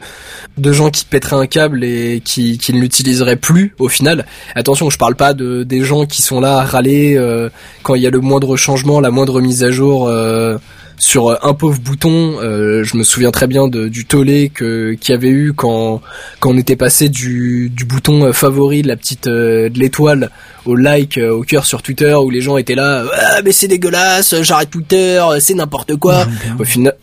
[0.56, 4.24] de gens qui pèteraient un câble et qui qui ne l'utiliseraient plus au final.
[4.54, 7.50] Attention je parle pas de des gens qui sont là à râler euh,
[7.82, 10.06] quand il y a le moindre changement, la moindre mise à jour.
[10.08, 10.58] euh,
[10.98, 12.36] sur euh, un pauvre bouton.
[12.40, 16.00] Euh, je me souviens très bien de, du tollé que qu'il y avait eu quand
[16.40, 20.30] quand on était passé du, du bouton euh, favori de la petite euh, de l'étoile
[20.64, 23.68] au like euh, au cœur sur Twitter où les gens étaient là ah mais c'est
[23.68, 26.26] dégueulasse j'arrête Twitter c'est n'importe quoi
[26.58, 26.94] au final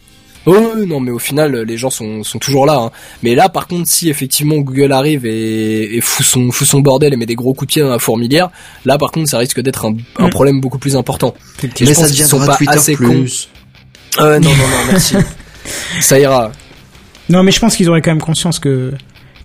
[0.45, 2.91] Oh non mais au final les gens sont, sont toujours là hein.
[3.21, 7.13] mais là par contre si effectivement Google arrive et, et fout son fout son bordel
[7.13, 8.49] et met des gros coups de pied dans la fourmilière
[8.83, 10.29] là par contre ça risque d'être un, un Mm.
[10.31, 11.33] problème beaucoup plus important
[11.63, 13.47] Mais je ça qu'ils sont pas Twitter assez plus.
[14.19, 15.15] Ouais, non, non, non, merci.
[16.01, 16.51] Ça ira.
[17.29, 18.93] Non, mais je pense qu'ils auraient quand même conscience que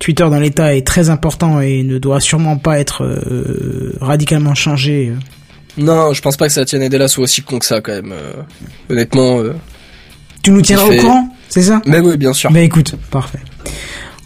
[0.01, 5.13] Twitter dans l'état est très important et ne doit sûrement pas être euh, radicalement changé.
[5.77, 8.13] Non, je pense pas que Satya Nadella soit aussi con que ça, quand même.
[8.13, 8.33] euh,
[8.91, 9.39] honnêtement.
[9.41, 9.55] euh.
[10.43, 11.81] Tu nous tiendras fait- au courant, c'est ça?
[11.87, 12.51] Mais oui, bien sûr.
[12.51, 13.39] Bah écoute, parfait.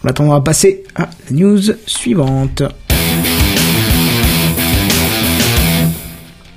[0.03, 2.63] On attendra à passer à la news suivante.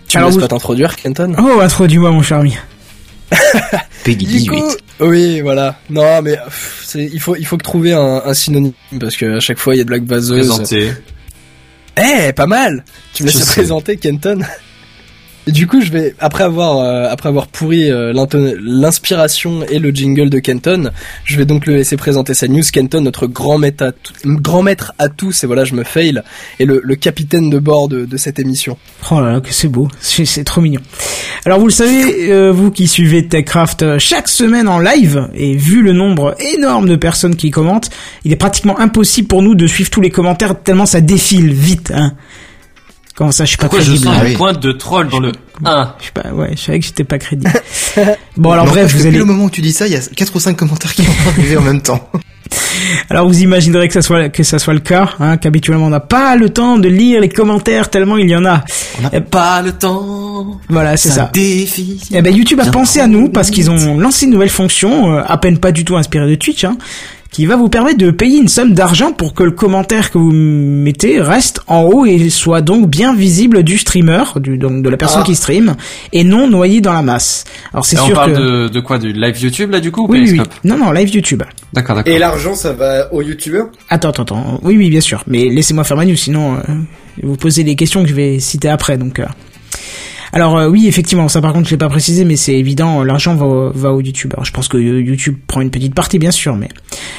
[0.08, 1.34] Tu me Alors, laisses vous- pas t'introduire, Kenton?
[1.38, 2.56] Oh, introduis-moi mon cher ami.
[4.04, 4.48] Peggy Du 18.
[4.50, 4.70] coup,
[5.00, 5.78] oui, voilà.
[5.90, 9.36] Non, mais pff, c'est, il faut, il faut que trouver un, un synonyme parce que
[9.36, 10.46] à chaque fois il y a de blagues vaseuses.
[10.48, 10.92] Présenté.
[11.96, 12.84] Eh, pas mal.
[13.14, 14.40] Tu me laisses présenter, Kenton?
[15.46, 18.12] Du coup, je vais après avoir euh, après avoir pourri euh,
[18.60, 20.90] l'inspiration et le jingle de Kenton,
[21.22, 22.64] je vais donc le laisser présenter sa news.
[22.72, 23.92] Kenton, notre grand maître à,
[24.24, 26.20] grand maître à tous, et voilà, je me fail,
[26.58, 28.76] et le, le capitaine de bord de, de cette émission.
[29.12, 30.80] Oh là là, que c'est beau, c'est c'est trop mignon.
[31.44, 35.54] Alors vous le savez, euh, vous qui suivez TechCraft euh, chaque semaine en live, et
[35.54, 37.90] vu le nombre énorme de personnes qui commentent,
[38.24, 41.92] il est pratiquement impossible pour nous de suivre tous les commentaires tellement ça défile vite.
[41.94, 42.14] Hein.
[43.16, 45.20] Comment ça, je suis pas Pourquoi je crédible sens Ah une pointe de troll dans
[45.20, 45.32] le
[45.64, 47.50] 1 Je suis pas, ouais, je savais que j'étais pas crédible.
[48.36, 49.96] bon alors Non, bref, vous depuis allez, le moment où tu dis ça, il y
[49.96, 52.10] a 4 ou 5 commentaires qui vont arriver en même temps.
[53.10, 55.98] alors vous imaginerez que ça soit que ça soit le cas, hein, qu'habituellement on n'a
[56.00, 58.62] pas le temps de lire les commentaires tellement il y en a.
[58.98, 60.60] On n'a Eh, Pas le temps.
[60.68, 61.30] Voilà, c'est ça.
[61.32, 62.00] défie.
[62.12, 65.22] Eh ben YouTube a pensé à nous parce qu'ils ont lancé une nouvelle fonction, euh,
[65.26, 66.76] à peine pas du tout inspirée de Twitch, hein,
[67.36, 70.30] qui va vous permettre de payer une somme d'argent pour que le commentaire que vous
[70.32, 74.96] mettez reste en haut et soit donc bien visible du streamer, du, donc de la
[74.96, 75.26] personne Ah.
[75.26, 75.76] qui stream,
[76.14, 77.44] et non noyé dans la masse.
[77.74, 78.38] Alors c'est Et on sûr parle que...
[78.38, 78.98] de, de quoi?
[78.98, 81.42] Du live YouTube là du coup ou Oui, oui, Non, non, live YouTube.
[81.74, 82.10] D'accord, d'accord.
[82.10, 83.66] Et l'argent, ça va aux youtubeurs?
[83.90, 84.60] Attends, attends, attends.
[84.62, 85.22] Oui, oui, bien sûr.
[85.26, 86.60] Mais laissez-moi faire ma news, sinon euh,
[87.22, 88.96] vous posez les questions que je vais citer après.
[88.96, 89.26] Donc, euh.
[90.32, 93.04] Alors euh, oui, effectivement, ça par contre je l'ai pas précisé, mais c'est évident, euh,
[93.04, 94.44] l'argent va, au- va aux youtubeurs.
[94.44, 96.68] Je pense que euh, YouTube prend une petite partie, bien sûr, mais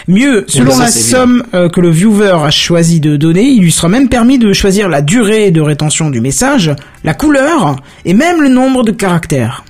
[0.07, 3.71] mieux, selon ça, la somme euh, que le viewer a choisi de donner, il lui
[3.71, 6.71] sera même permis de choisir la durée de rétention du message,
[7.03, 9.63] la couleur et même le nombre de caractères.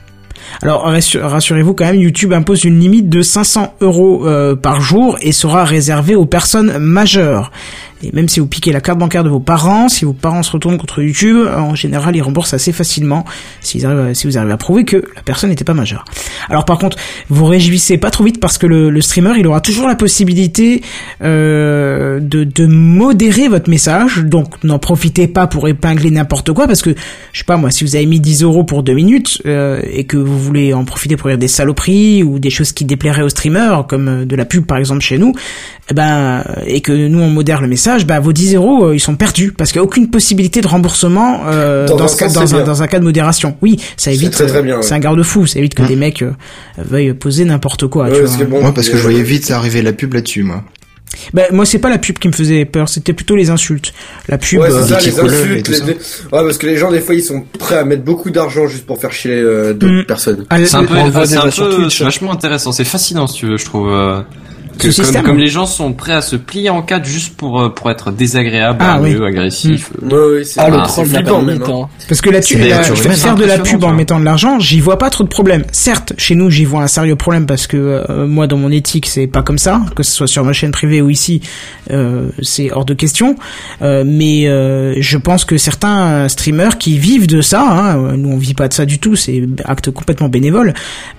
[0.61, 5.17] Alors rassu- rassurez-vous quand même, YouTube impose une limite de 500 euros euh, par jour
[5.21, 7.51] et sera réservée aux personnes majeures.
[8.03, 10.51] Et même si vous piquez la carte bancaire de vos parents, si vos parents se
[10.51, 13.25] retournent contre YouTube, en général ils remboursent assez facilement
[13.61, 16.05] si vous arrivez à prouver que la personne n'était pas majeure.
[16.49, 16.97] Alors par contre,
[17.29, 20.81] vous réjouissez pas trop vite parce que le, streamer il aura toujours la possibilité
[21.23, 26.93] euh, de, modérer votre message, donc n'en profitez pas pour épingler n'importe quoi parce que
[27.31, 30.05] je sais pas moi, si vous avez mis 10 euros pour deux minutes euh, et
[30.05, 33.29] que vous voulez en profiter pour dire des saloperies ou des choses qui déplairaient aux
[33.29, 35.33] streamers comme euh, de la pub par exemple chez nous,
[35.89, 38.99] eh ben et que nous on modère le message, ben vos 10 euros euh, ils
[38.99, 42.17] sont perdus parce qu'il n'y a aucune possibilité de remboursement euh, Dans dans, un ce
[42.17, 42.65] cas, sens, dans, c'est un, bien.
[42.65, 43.55] dans un cas de modération.
[43.61, 44.31] Oui, ça évite.
[44.31, 44.83] très, très euh, bien, ouais.
[44.83, 46.31] C'est un garde-fou, ça évite que des mecs euh,
[46.77, 48.05] veuillent poser n'importe quoi.
[48.05, 48.45] Ouais, tu parce vois.
[48.45, 50.63] que bon, Moi, parce que je voyais vite arriver la pub là-dessus, moi.
[51.33, 53.93] Ben, moi c'est pas la pub qui me faisait peur, c'était plutôt les insultes.
[54.27, 54.59] La pub.
[54.59, 55.65] Ouais, euh, c'est ça, les insultes.
[55.65, 55.85] tout les- ça.
[55.85, 55.97] les- Ouais,
[56.31, 58.99] parce que les gens, des fois, ils sont prêts à mettre beaucoup d'argent juste pour
[58.99, 60.05] faire chier euh, d'autres Mm.
[60.05, 60.45] personnes.
[60.49, 62.71] ah, C'est un peu, c'est c'est vachement intéressant.
[62.73, 63.89] C'est fascinant, si tu veux, je trouve.
[64.77, 65.23] Euh, que Ce comme, système.
[65.23, 68.11] comme les gens sont prêts à se plier en quatre juste pour euh, pour être
[68.11, 69.15] désagréables, Ah, oui.
[69.25, 69.91] agressifs.
[70.03, 71.61] euh, Ouais, ouais, c'est Ah, le troll flippant même.
[71.63, 71.65] hein.
[71.83, 71.87] hein.
[72.07, 75.23] Parce que là-dessus, faire de la pub en mettant de l'argent, j'y vois pas trop
[75.23, 75.63] de problème.
[75.71, 77.77] Certes, chez nous, j'y vois un sérieux problème parce que
[78.09, 80.71] euh, moi, dans mon éthique, c'est pas comme ça, que ce soit sur ma chaîne
[80.71, 81.41] privée ou ici,
[81.91, 83.35] euh, c'est hors de question.
[83.81, 88.29] Euh, mais euh, je pense que certains streamers qui vivent de ça, hein, euh, nous
[88.29, 90.73] on vit pas de ça du tout, c'est acte complètement bénévole.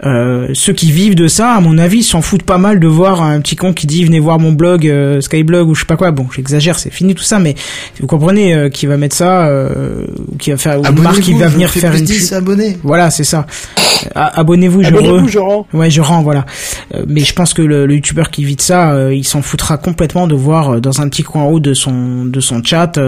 [0.04, 3.22] Euh, ceux qui vivent de ça, à mon avis, s'en foutent pas mal de voir
[3.22, 5.96] un petit con qui dit venez voir mon blog euh, Skyblog ou je sais pas
[5.96, 6.10] quoi.
[6.10, 7.54] Bon, j'exagère, c'est fini tout ça, mais
[8.00, 11.20] vous comprenez euh, qui va mettre ça, euh, ou qui va faire ou une marque
[11.20, 12.36] qui va venir vous faire une 10 pub.
[12.38, 12.78] abonnés.
[12.82, 13.46] Voilà, c'est ça.
[14.16, 14.90] Euh, Abonnez-vous, je
[15.28, 15.66] je rends.
[15.72, 16.46] Ouais, je rends, voilà.
[16.94, 19.42] Euh, mais je pense que le, le youtubeur qui vit de ça, euh, il s'en
[19.42, 22.62] foutra complètement de voir euh, dans un petit coin en haut de son de son
[22.62, 22.98] chat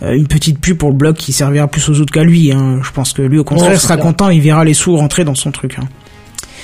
[0.00, 2.52] une petite pub pour le blog qui servira plus aux autres qu'à lui.
[2.52, 2.78] Hein.
[2.84, 4.06] Je pense que lui, au contraire, Ouais, sera clair.
[4.06, 5.76] content, il verra les sous rentrer dans son truc.
[5.80, 5.88] Hein.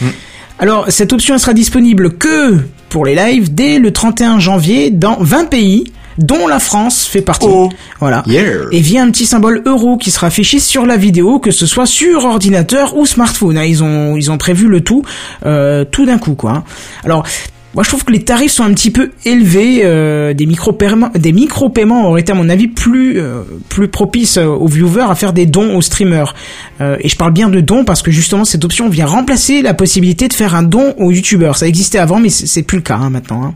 [0.00, 0.06] Mm.
[0.60, 2.58] Alors, cette option elle sera disponible que
[2.94, 7.48] pour les lives dès le 31 janvier dans 20 pays, dont la France fait partie.
[7.98, 8.22] Voilà.
[8.24, 8.44] Yeah.
[8.70, 11.86] Et via un petit symbole euro qui sera affiché sur la vidéo, que ce soit
[11.86, 13.58] sur ordinateur ou smartphone.
[13.58, 13.64] hein.
[13.64, 15.02] Ils ont ils ont prévu le tout,
[15.44, 16.62] euh, tout d'un coup quoi.
[17.02, 17.24] Alors
[17.74, 21.10] moi je trouve que les tarifs sont un petit peu élevés, euh, des micro paiements
[21.14, 25.10] des micro paiements auraient été à mon avis plus euh, plus propices euh, aux viewers
[25.10, 26.34] à faire des dons aux streamers.
[26.80, 29.74] Euh, et je parle bien de dons parce que justement cette option vient remplacer la
[29.74, 31.56] possibilité de faire un don aux youtubeurs.
[31.56, 33.44] Ça existait avant mais c'est plus le cas hein, maintenant.
[33.44, 33.54] hein.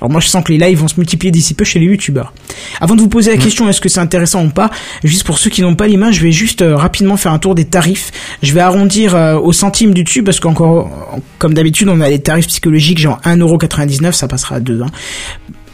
[0.00, 2.32] Alors moi je sens que les lives vont se multiplier d'ici peu chez les youtubeurs.
[2.80, 4.70] Avant de vous poser la question est-ce que c'est intéressant ou pas,
[5.04, 7.54] juste pour ceux qui n'ont pas l'image, je vais juste euh, rapidement faire un tour
[7.54, 8.10] des tarifs.
[8.42, 10.90] Je vais arrondir euh, au centime du tube parce qu'encore
[11.38, 14.86] comme d'habitude on a les tarifs psychologiques genre 1,99€, ça passera à 2 hein.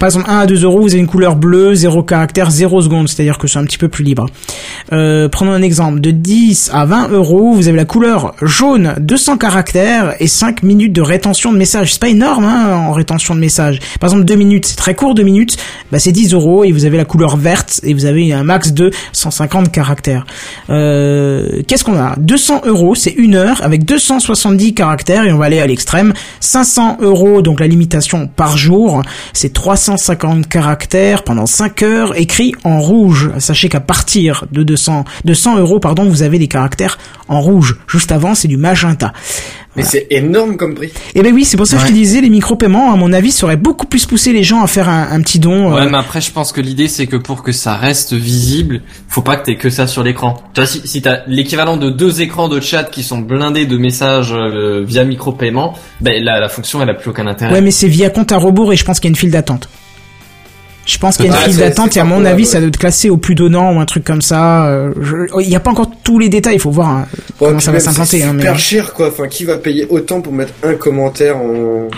[0.03, 3.09] Par exemple, 1 à 2 euros, vous avez une couleur bleue, 0 caractère, 0 seconde,
[3.09, 4.27] c'est-à-dire que c'est un petit peu plus libre.
[4.93, 6.01] Euh, prenons un exemple.
[6.01, 10.93] De 10 à 20 euros, vous avez la couleur jaune, 200 caractères et 5 minutes
[10.93, 11.93] de rétention de message.
[11.93, 13.79] C'est pas énorme hein, en rétention de message.
[14.01, 15.57] Par exemple, 2 minutes, c'est très court, 2 minutes,
[15.93, 18.73] bah, c'est 10 euros et vous avez la couleur verte et vous avez un max
[18.73, 20.27] de 150 caractères.
[20.69, 22.17] Euh, Qu'est-ce qu'on a?
[22.17, 26.13] 200 euros, c'est une heure avec 270 caractères et on va aller à l'extrême.
[26.41, 29.53] 500 euros, donc la limitation par jour, c'est
[29.97, 33.31] 350 caractères pendant 5 heures écrits en rouge.
[33.39, 37.77] Sachez qu'à partir de 200, de 100 euros, pardon, vous avez des caractères en rouge.
[37.87, 39.13] Juste avant, c'est du magenta.
[39.75, 40.93] Mais c'est énorme comme prix.
[41.15, 41.99] Et ben oui, c'est pour ça que je te Ouais.
[41.99, 44.87] disais, les micro-paiements, à mon avis, ça aurait beaucoup plus poussé les gens à faire
[44.91, 45.73] un, un petit don.
[45.75, 48.83] Ouais, euh, mais après, je pense que l'idée, c'est que pour que ça reste visible,
[49.09, 50.35] faut pas que t'aies que ça sur l'écran.
[50.53, 53.79] Tu vois, si, si t'as l'équivalent de deux écrans de chat qui sont blindés de
[53.79, 55.73] messages euh, via micro-paiement,
[56.03, 57.55] ben, la, la fonction, elle a plus aucun intérêt.
[57.55, 59.31] Ouais, mais c'est via compte à rebours et je pense qu'il y a une file
[59.31, 59.71] d'attente.
[60.85, 62.49] Je pense qu'il y a une file d'attente et à mon avis, ouais.
[62.49, 64.67] ça doit être classé au plus donnant ou un truc comme ça.
[64.67, 67.07] euh, je- Il n'y a pas encore tous les détails, il faut voir hein,
[67.41, 68.19] Ouais, comment ça va s'implanter.
[68.19, 68.41] C'est hein, mais...
[68.43, 69.09] super cher quoi.
[69.09, 71.89] Enfin, qui va payer autant pour mettre un commentaire en.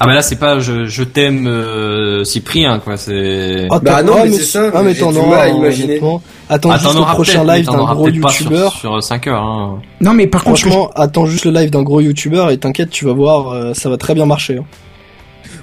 [0.00, 3.68] Ah, bah là, c'est pas je, je t'aime euh, Cyprien, quoi, c'est...
[3.70, 6.00] Ah, Bah non, ah, mais c'est ça, Ah, mais t'en auras, imaginer.
[6.48, 8.72] Attends Ah, juste le prochain mais live d'un gros sur, youtubeur.
[8.72, 9.78] sur 5 heures, hein.
[10.00, 13.04] Non, mais par contre, je- attends juste le live d'un gros youtubeur et t'inquiète, tu
[13.04, 14.58] vas voir, euh, ça va très bien marcher.
[14.58, 14.64] hein.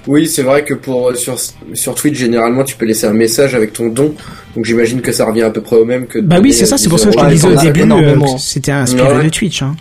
[0.06, 1.36] Oui, c'est vrai que pour sur
[1.74, 4.14] sur Twitch généralement tu peux laisser un message avec ton don.
[4.56, 6.18] Donc j'imagine que ça revient à peu près au même que.
[6.18, 7.92] Bah oui, c'est ça, euh, c'est pour 10 ça que je te disais au début
[7.92, 9.24] euh, c'était inspiré Ouais.
[9.24, 9.62] de Twitch.
[9.62, 9.76] Hein.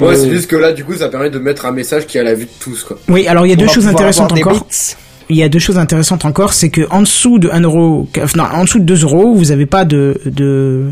[0.00, 2.20] Ouais, c'est juste que là du coup ça permet de mettre un message qui est
[2.20, 2.98] à la vue de tous quoi.
[3.08, 4.64] Oui, alors il y a On deux choses intéressantes encore.
[4.68, 4.94] bits.
[5.32, 8.42] Il y a deux choses intéressantes encore, c'est que en dessous de 1 euro, non,
[8.52, 10.86] en dessous de 2 euros, vous avez pas de, de,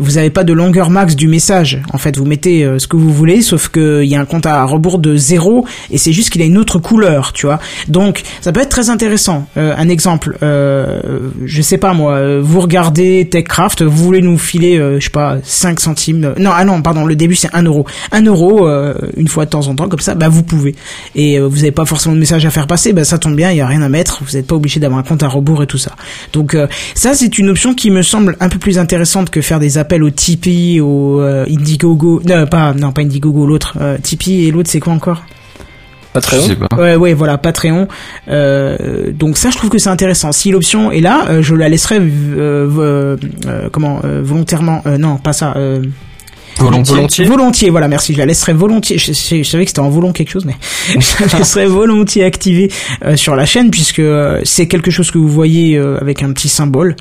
[0.00, 1.80] vous avez pas de longueur max du message.
[1.92, 4.24] En fait, vous mettez euh, ce que vous voulez, sauf que il y a un
[4.24, 7.60] compte à rebours de zéro et c'est juste qu'il a une autre couleur, tu vois.
[7.88, 9.46] Donc, ça peut être très intéressant.
[9.56, 14.38] Euh, un exemple, euh, je sais pas moi, euh, vous regardez TechCraft, vous voulez nous
[14.38, 16.34] filer, je sais pas, 5 centimes.
[16.38, 17.86] non, ah non, pardon, le début c'est 1 euro.
[18.12, 18.68] 1 euro
[19.16, 20.74] une fois de temps en temps, comme ça, bah vous pouvez.
[21.14, 23.58] Et vous avez pas forcément de message à faire passer, bah ça tombe bien, il
[23.58, 24.22] y a rien à mettre.
[24.24, 25.92] Vous n'êtes pas obligé d'avoir un compte à rebours et tout ça.
[26.32, 26.56] Donc
[26.94, 30.04] ça c'est une option qui me semble un peu plus intéressante que faire des appels
[30.04, 32.22] au Tipeee, au euh, Indiegogo.
[32.24, 35.22] Non, pas non pas Indiegogo, l'autre euh, Tipeee et l'autre c'est quoi encore?
[35.26, 36.42] Je Patreon.
[36.46, 36.76] sais pas.
[36.76, 37.86] Ouais, ouais, voilà, Patreon.
[38.28, 40.32] Euh, donc ça, je trouve que c'est intéressant.
[40.32, 42.08] Si l'option est là, euh, je la laisserai euh,
[42.78, 43.16] euh,
[43.46, 44.82] euh, comment euh, volontairement.
[44.86, 45.54] euh, non, pas ça.
[45.56, 45.82] Euh,
[46.58, 46.94] Volontiers.
[46.94, 47.24] Volontiers.
[47.26, 48.12] volontiers, voilà, merci.
[48.12, 48.98] Je la laisserai volontiers.
[48.98, 50.56] Je, je- je savais que c'était en volant quelque chose, mais
[51.00, 52.70] je la laisserai volontiers activée
[53.04, 56.32] euh, sur la chaîne puisque euh, c'est quelque chose que vous voyez euh, avec un
[56.32, 56.96] petit symbole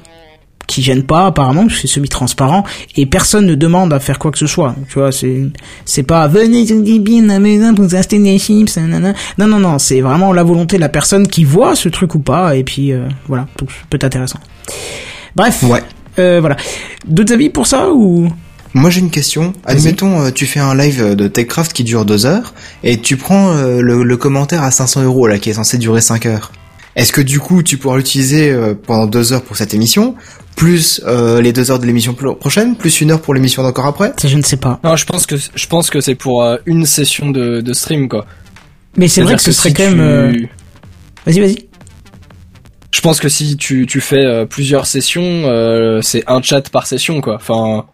[0.70, 2.63] qui gêne pas apparemment c'est semi-transparent
[2.95, 5.41] et personne ne demande à faire quoi que ce soit tu vois c'est
[5.84, 9.13] c'est pas venez Gibin à la maison pour acheter des chips nanana.
[9.39, 12.20] non non non c'est vraiment la volonté de la personne qui voit ce truc ou
[12.20, 14.39] pas et puis euh, voilà donc peut être intéressant
[15.36, 15.82] bref Ouais.
[16.20, 16.55] euh, voilà
[17.07, 18.30] d'autres avis pour ça ou?
[18.76, 19.53] Moi j'ai une question.
[19.65, 22.53] Admettons, euh, tu fais un live de TechCraft qui dure deux heures
[22.84, 26.28] et tu prends le, le commentaire à 500 euros là qui est censé durer 5
[26.28, 26.51] heures.
[26.99, 30.15] Est-ce que du coup tu pourras l'utiliser euh, pendant deux heures pour cette émission,
[30.55, 33.85] plus euh, les deux heures de l'émission pro- prochaine, plus une heure pour l'émission d'encore
[33.85, 34.13] après?
[34.17, 36.57] Ça je ne sais pas Non, je pense que je pense que c'est pour euh,
[36.65, 38.25] une session de, de stream quoi.
[38.97, 40.49] mais c'est vrai que ce serait si quand même tu-
[41.25, 41.65] vas-y vas-y
[42.91, 46.85] Je pense que si tu tu fais euh, plusieurs sessions, euh, c'est un chat par
[46.85, 47.35] session quoi.
[47.35, 47.85] Enfin,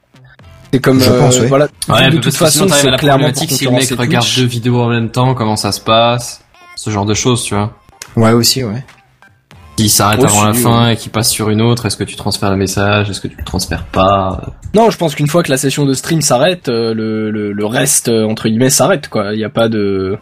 [0.73, 1.47] c'est comme Je euh, pense, ouais.
[1.47, 1.67] voilà.
[1.89, 4.39] Ouais, de toute façon, c'est la clairement si le mec regarde Twitch.
[4.39, 6.41] deux vidéos en même temps, comment ça se passe,
[6.75, 7.71] ce genre de choses, tu vois.
[8.15, 8.83] Ouais aussi, ouais.
[9.77, 10.57] S'il s'arrête avant la ouais.
[10.57, 13.27] fin et qu'il passe sur une autre, est-ce que tu transfères le message, est-ce que
[13.27, 16.69] tu le transfères pas Non, je pense qu'une fois que la session de stream s'arrête,
[16.69, 19.33] euh, le, le le reste euh, entre guillemets s'arrête quoi.
[19.33, 20.17] Il y a pas de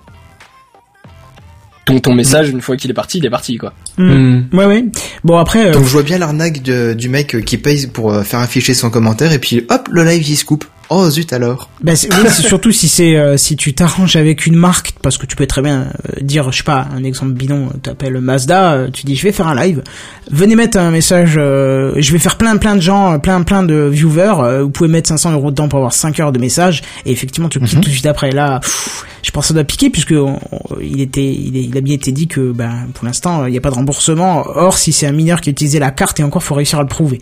[1.86, 3.74] ton ton message une fois qu'il est parti, il est parti quoi.
[3.98, 4.44] Hmm.
[4.54, 4.86] ouais ouais
[5.24, 8.12] bon après euh, Donc je vois bien l'arnaque de- du mec euh, qui paye pour
[8.14, 10.66] euh, faire afficher son commentaire et puis hop, le live il se coupe.
[10.96, 11.70] Oh zut alors.
[11.82, 15.18] Bah, c'est- oui, c'est surtout si c'est euh, si tu t'arranges avec une marque parce
[15.18, 18.20] que tu peux très bien euh, dire je sais pas un exemple bidon euh, t'appelles
[18.20, 19.82] Mazda euh, tu dis je vais faire un live.
[20.30, 24.62] Venez mettre un message je vais faire plein plein de gens plein plein de viewers
[24.62, 27.60] vous pouvez mettre 500 euros dedans pour avoir 5 heures de message et effectivement tu
[27.60, 28.32] cliques tout de suite après.
[28.32, 31.82] Là pff, je pense que ça doit piquer puisque on- on- il était il, a
[31.82, 34.44] bien été dit que ben pour l'instant il n'y a pas de remboursement.
[34.48, 36.84] Or si c'est un mineur qui a utilisé la carte et encore faut réussir à
[36.84, 37.20] le prouver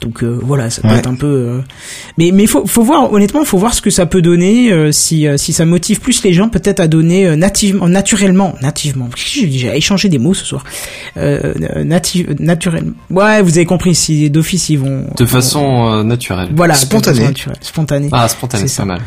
[0.00, 0.96] donc euh, voilà, ça peut Ouais.
[0.98, 1.26] être un peu.
[1.26, 1.60] euh,
[2.18, 5.26] Mais mais faut faut voir honnêtement, faut voir ce que ça peut donner euh, si
[5.26, 9.08] euh, si ça motive plus les gens peut-être à donner euh, nativement, naturellement, nativement.
[9.16, 10.64] J'ai échangé des mots ce soir.
[11.16, 11.52] Euh,
[11.84, 12.92] native, naturellement.
[13.10, 13.94] Ouais, vous avez compris.
[13.94, 15.06] Si d'office ils vont.
[15.16, 16.48] De façon euh, naturelle.
[16.54, 17.18] Voilà, Spontané.
[17.18, 18.08] de façon naturelle, spontané.
[18.12, 19.00] Ah, spontané, C'est pas mal.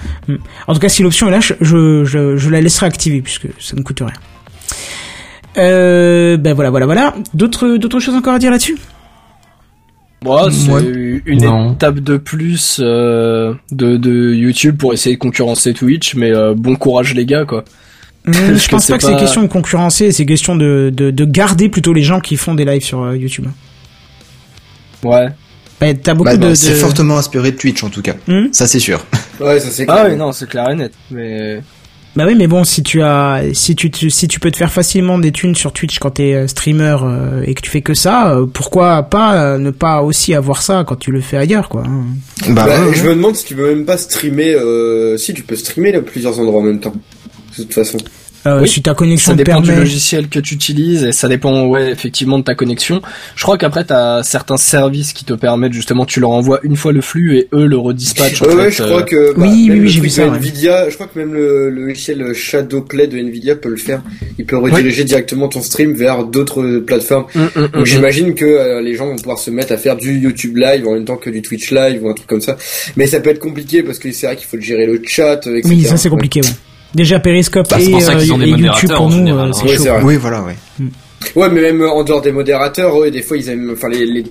[0.67, 3.47] En tout cas, si l'option est là, je, je, je, je la laisserai activer puisque
[3.59, 4.13] ça ne coûte rien.
[5.57, 7.13] Euh, ben voilà, voilà, voilà.
[7.33, 8.77] D'autres, d'autres choses encore à dire là-dessus?
[10.23, 11.21] Moi, c'est Ouais.
[11.25, 11.73] une Non.
[11.73, 16.75] étape de plus euh, de, de YouTube pour essayer de concurrencer Twitch, mais euh, bon
[16.75, 17.63] courage les gars quoi.
[18.25, 21.67] Je pense pas que c'est pas- question de concurrencer, c'est question de, de, de garder
[21.67, 23.47] plutôt les gens qui font des lives sur euh, YouTube.
[25.03, 25.27] Ouais.
[25.81, 28.13] Bah, T'as beaucoup Bah, de, bah, de- C'est fortement inspiré de Twitch en tout cas.
[28.29, 29.05] Hum Ça c'est sûr.
[29.41, 30.93] Ouais, ça c'est Ah oui non c'est clair et net.
[31.11, 31.61] Mais
[32.15, 34.71] Bah oui, mais bon, si tu as, si tu, te- si tu peux te faire
[34.71, 37.95] facilement des thunes sur Twitch quand t'es euh, streamer euh, et que tu fais que
[37.95, 41.69] ça, euh, pourquoi pas euh, ne pas aussi avoir ça quand tu le fais ailleurs,
[41.69, 41.81] quoi.
[41.87, 42.03] hein.
[42.49, 42.93] Bah, Bah, ouais.
[42.93, 44.53] Je me demande si tu peux même pas streamer.
[44.53, 45.17] Euh...
[45.17, 46.93] Si tu peux streamer à plusieurs endroits en même temps.
[47.57, 47.97] De toute façon.
[48.45, 51.65] Euh, Oui, si ta connexion ça dépend du logiciel que tu utilises et ça dépend
[51.67, 53.01] ouais effectivement de ta connexion.
[53.35, 56.91] Je crois qu'après t'as certains services qui te permettent justement tu leur envoies une fois
[56.91, 58.41] le flux et eux le redispatchent.
[58.41, 59.33] en Ouais, ouais, je euh, crois que.
[59.37, 60.35] bah, oui, oui, le j'ai vu ça, ouais.
[60.37, 64.01] Nvidia, je crois que même le, le logiciel Shadowplay de Nvidia peut le faire.
[64.37, 67.25] Il peut rediriger directement ton stream vers d'autres plateformes.
[67.35, 69.95] hum, hum, hum, Donc j'imagine que euh, les gens vont pouvoir se mettre à faire
[69.95, 72.57] du YouTube live en même temps que du Twitch live ou un truc comme ça.
[72.97, 75.57] Mais ça peut être compliqué parce que c'est vrai qu'il faut gérer le chat, euh,
[75.57, 75.73] etc.
[75.73, 76.47] Oui, ça c'est compliqué, ouais.
[76.95, 79.51] Déjà Periscope Bah, et, ça euh, et YouTube pour en nous, euh, hein.
[79.53, 79.83] c'est Ouais, chaud.
[79.83, 80.01] c'est vrai.
[80.03, 80.55] Oui, voilà, ouais.
[81.35, 84.25] Ouais, mais même en dehors des modérateurs, ouais, des fois ils aiment, enfin les, les,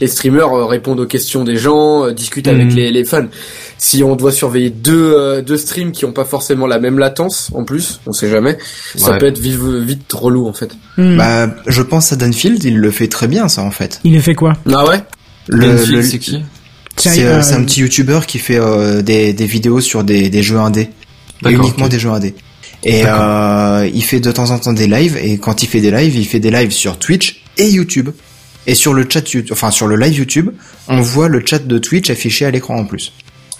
[0.00, 2.74] les streamers euh, répondent aux questions des gens, euh, discutent avec Mhm.
[2.74, 3.26] les, les fans.
[3.76, 7.50] Si on doit surveiller deux euh, deux streams qui ont pas forcément la même latence,
[7.54, 8.56] en plus, on sait jamais,
[8.96, 10.70] ça peut être vite, vite relou en fait.
[10.96, 11.16] Hmm.
[11.18, 14.00] Bah, je pense à Danfield, il le fait très bien, ça, en fait.
[14.02, 14.54] Il a fait quoi?
[14.74, 15.02] Ah ouais?
[15.48, 16.42] Le, Benfield, le- c'est qui?
[16.96, 20.58] C'est un- euh, petit youtubeur qui fait euh, des, des vidéos sur des, des jeux
[20.58, 20.88] indés.
[21.44, 22.34] Uniquement des jeux indés.
[22.84, 25.90] Et euh, il fait de temps en temps des lives, et quand il fait des
[25.90, 28.10] lives, il fait des lives sur Twitch et YouTube.
[28.66, 30.50] Et sur le chat, enfin sur le live YouTube,
[30.88, 33.12] on voit le chat de Twitch affiché à l'écran en plus.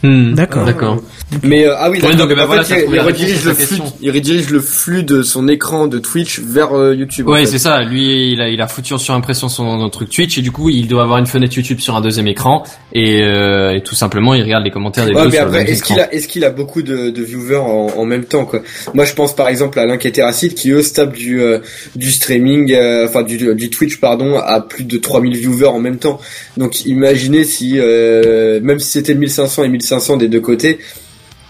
[0.04, 0.64] Hmm, D'accord.
[0.64, 1.02] D'accord.
[1.42, 2.28] Mais euh, ah oui, Ouais, d'accord.
[2.28, 5.22] donc, bah, en voilà, fait, ça il, redirige le flux, il redirige le flux de
[5.22, 7.28] son écran de Twitch vers euh, YouTube.
[7.28, 7.46] en Ouais, fait.
[7.46, 7.82] c'est ça.
[7.82, 10.70] Lui, il a, il a foutu en surimpression son, son truc Twitch et du coup,
[10.70, 14.34] il doit avoir une fenêtre YouTube sur un deuxième écran et, euh, et tout simplement,
[14.34, 15.94] il regarde les commentaires des Ouais, deux mais sur le après, même est-ce écran.
[15.94, 18.62] qu'il a, est-ce qu'il a beaucoup de, de viewers en, en même temps, quoi?
[18.94, 21.58] Moi, je pense par exemple à Link et Terracid qui eux stabent du euh,
[21.96, 25.98] du streaming, euh, enfin du, du Twitch pardon, à plus de 3000 viewers en même
[25.98, 26.20] temps.
[26.56, 29.87] Donc, imaginez si euh, même si c'était 1500 et 1500
[30.18, 30.78] des deux côtés,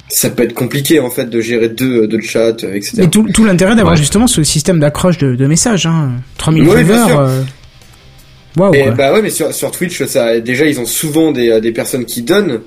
[0.09, 2.93] ça peut être compliqué en fait de gérer deux deux chats, euh, etc.
[2.99, 3.99] Mais tout, tout l'intérêt d'avoir Ouais.
[4.01, 6.13] justement ce système d'accroche de, de messages, hein.
[6.39, 7.19] 3000 Oui, bien viewers.
[7.19, 7.43] euh.
[8.73, 11.71] Et bah ouais, mais sur, sur Twitch, ça, déjà, ils ont souvent des, euh, des
[11.71, 12.61] personnes qui donnent.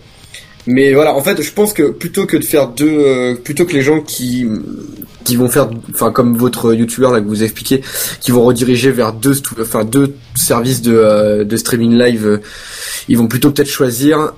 [0.67, 3.73] Mais voilà, en fait, je pense que plutôt que de faire deux, euh, plutôt que
[3.73, 4.45] les gens qui
[5.23, 7.81] qui vont faire, enfin comme votre youtubeur là que vous expliquez,
[8.21, 12.37] qui vont rediriger vers deux, enfin deux services de euh, de streaming live, euh,
[13.09, 14.33] ils vont plutôt peut-être choisir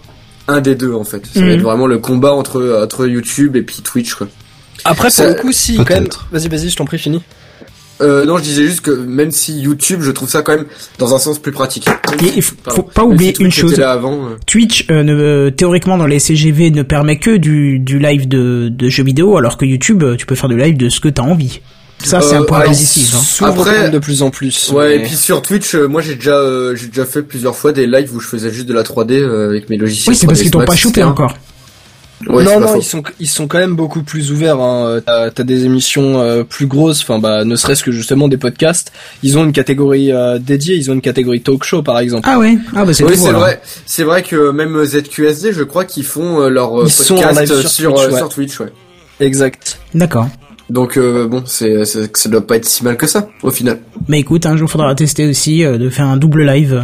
[0.48, 1.26] un des deux en fait.
[1.34, 1.52] Ça va Mhm.
[1.54, 4.28] être vraiment le combat entre entre YouTube et puis Twitch quoi.
[4.86, 6.00] Après, pour Ça- le coup, si, quand même.
[6.04, 6.28] peut-être.
[6.32, 7.22] Vas-y, vas-y, je t'en prie, fini.
[8.02, 10.66] Euh, non, je disais juste que même si YouTube, je trouve ça quand même
[10.98, 11.88] dans un sens plus pratique.
[12.22, 12.82] Et il faut, Pardon.
[12.94, 13.78] pas si oublier Twitch une chose.
[13.78, 14.26] là avant.
[14.26, 14.30] euh.
[14.48, 18.68] Twitch, euh, ne, euh, théoriquement dans les CGV, ne permet que du, du live de,
[18.70, 21.22] de jeux vidéo, alors que YouTube, tu peux faire du live de ce que t'as
[21.22, 21.62] envie.
[22.04, 23.14] Ça, c'est Euh, un point ouais, positif.
[23.42, 23.46] Hein.
[23.48, 24.70] Après- de plus en plus.
[24.72, 27.56] Ouais, mais- et puis sur Twitch, euh, moi j'ai déjà euh, j'ai déjà fait plusieurs
[27.56, 30.14] fois des lives où je faisais juste de la 3D euh, avec mes logiciels.
[30.14, 31.38] Oui, c'est parce 3ds qu'ils t'ont pas chopé encore.
[32.30, 34.58] Ouais, non, non, ils sont, ils sont quand même beaucoup plus ouverts.
[34.62, 34.86] Hein.
[34.86, 38.38] Euh, T'as, t'as des émissions euh, plus grosses, enfin bah, ne serait-ce que justement des
[38.38, 38.94] podcasts.
[39.24, 42.26] Ils ont une catégorie euh, dédiée, ils ont une catégorie talk show par exemple.
[42.32, 43.62] Ah ouais Ah bah c'est Oui, c'est vrai.
[43.86, 47.24] C'est vrai que même ZQSD, je crois qu'ils font euh, leur euh, Ils sont en
[47.34, 48.18] podcast sur sur Twitch, euh, ouais.
[48.18, 48.72] sur Twitch, ouais.
[49.20, 49.80] Exact.
[49.94, 50.30] D'accord.
[50.74, 53.80] Donc euh, bon, c'est c'est- ça doit pas être si mal que ça au final.
[54.08, 56.84] Mais écoute, un jour faudra tester aussi euh, de faire un double live.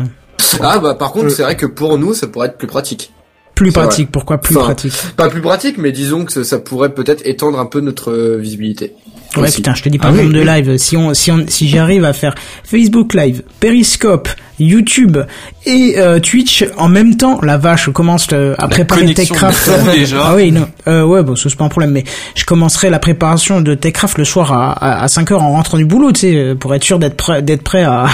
[0.62, 1.30] Ah bah par contre, Euh.
[1.30, 3.12] c'est vrai que pour nous, ça pourrait être plus pratique.
[3.56, 6.94] Plus C'est pratique, pourquoi plus Enfin, pratique Pas plus pratique, mais disons que ça, pourrait
[6.94, 8.94] peut-être étendre un peu notre visibilité.
[9.36, 9.58] Ouais aussi.
[9.58, 10.46] putain, je te dis pas Ah le oui, nombre de oui.
[10.46, 10.78] live.
[10.78, 14.30] Si on, si on, si j'arrive à faire Facebook Live, Periscope,
[14.60, 15.18] YouTube
[15.66, 19.70] et euh, Twitch en même temps, la vache, je commence euh, à préparer connexion Techcraft.
[19.93, 20.18] déjà.
[20.26, 20.68] Ah oui, non.
[20.88, 22.03] Euh, ouais, bon, c'est pas un problème, mais
[22.36, 25.78] je commencerai la préparation de Techcraft le soir à, à, à 5 heures en rentrant
[25.78, 28.05] du boulot, tu sais, euh, pour être sûr d'être prêt, d'être prêt à.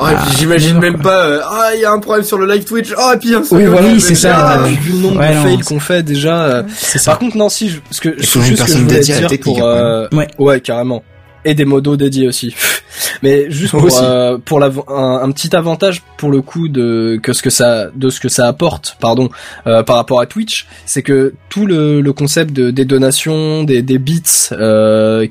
[0.00, 1.24] Ah, et puis j'imagine même pas.
[1.26, 2.88] euh, ah, il y a un problème sur le live Twitch.
[2.98, 5.34] Ah, et puis un Oui, voilà, mais c'est ça, euh, vu le nombre Ouais, de
[5.34, 6.42] non, fails qu'on fait déjà.
[6.44, 7.12] euh, C'est ça.
[7.12, 9.14] Par contre, non, si, je, ce que, faut une juste que je personne voulais dédiée
[9.14, 10.28] à la dire technique, pour, euh, Ouais.
[10.38, 11.02] ouais, carrément.
[11.44, 12.54] Et des modos dédiés aussi.
[13.22, 13.98] Mais juste pour, Aussi.
[14.02, 17.88] euh, pour la, un, un petit avantage pour le coup de que ce que ça
[17.94, 19.28] de ce que ça apporte, pardon,
[19.66, 23.82] euh, par rapport à Twitch, c'est que tout le, le concept de, des donations, des,
[23.82, 24.22] des bits,
[24.52, 25.26] euh,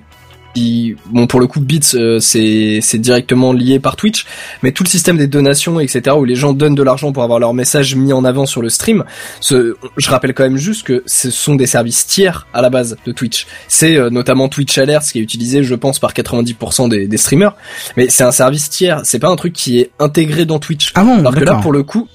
[0.59, 4.25] qui, bon pour le coup bits euh, c'est c'est directement lié par Twitch,
[4.63, 7.39] mais tout le système des donations etc où les gens donnent de l'argent pour avoir
[7.39, 9.03] leur message mis en avant sur le stream,
[9.39, 12.97] ce, je rappelle quand même juste que ce sont des services tiers à la base
[13.05, 13.47] de Twitch.
[13.67, 17.55] C'est euh, notamment Twitch Alerts qui est utilisé, je pense, par 90% des, des streamers.
[17.97, 19.01] Mais c'est un service tiers.
[19.03, 20.91] C'est pas un truc qui est intégré dans Twitch.
[20.95, 22.07] Ah bon, Alors que là, pour le coup,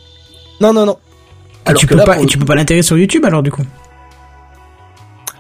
[0.61, 0.99] non, non, non.
[1.67, 3.51] Et Alors tu peux là, pas, et tu peux pas l'intégrer sur YouTube alors du
[3.51, 3.63] coup.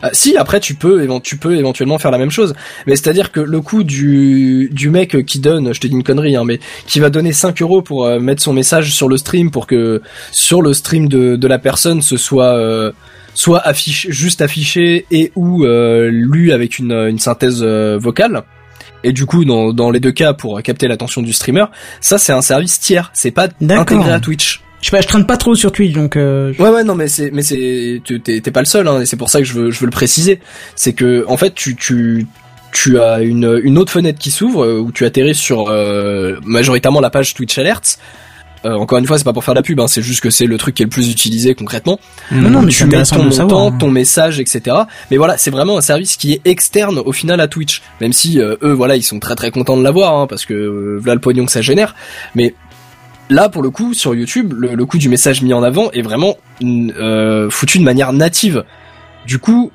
[0.06, 2.52] Ah, si après tu peux tu peux éventuellement faire la même chose.
[2.86, 5.94] Mais c'est à dire que le coût du du mec qui donne je te dis
[5.94, 9.08] une connerie hein, mais qui va donner 5 euros pour euh, mettre son message sur
[9.08, 12.92] le stream pour que sur le stream de de la personne ce soit euh,
[13.32, 18.42] soit affiché juste affiché et ou euh, lu avec une une synthèse euh, vocale.
[19.04, 21.64] Et du coup dans dans les deux cas pour capter l'attention du streamer
[22.02, 23.10] ça c'est un service tiers.
[23.14, 26.14] C'est pas intégré à Twitch Je sais pas, je traîne pas trop sur Twitch donc.
[26.14, 29.00] Euh, je- Ouais ouais non mais c'est mais c'est t'es t'es pas le seul hein,
[29.00, 30.40] et c'est pour ça que je veux je veux le préciser.
[30.76, 32.26] C'est que en fait tu tu
[32.70, 37.00] tu as une une autre fenêtre qui s'ouvre euh, où tu atterris sur euh, majoritairement
[37.00, 37.80] la page Twitch Alerts.
[38.66, 40.28] Euh, encore une fois c'est pas pour faire de la pub hein, c'est juste que
[40.28, 41.98] c'est le truc qui est le plus utilisé concrètement.
[42.30, 44.76] Non, non, mais tu mets ton montant ton message etc
[45.10, 47.80] mais voilà c'est vraiment un service qui est externe au final à Twitch.
[48.02, 50.52] Même si euh, eux voilà ils sont très très contents de l'avoir hein, parce que
[50.52, 51.94] euh, voilà le pognon que ça génère.
[52.34, 52.54] Mais
[53.30, 56.02] Là, pour le coup, sur YouTube, le, le coup du message mis en avant est
[56.02, 58.64] vraiment euh, foutu de manière native.
[59.26, 59.72] Du coup,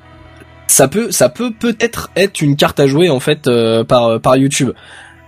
[0.68, 4.36] ça peut, ça peut peut-être être une carte à jouer en fait euh, par par
[4.36, 4.70] YouTube.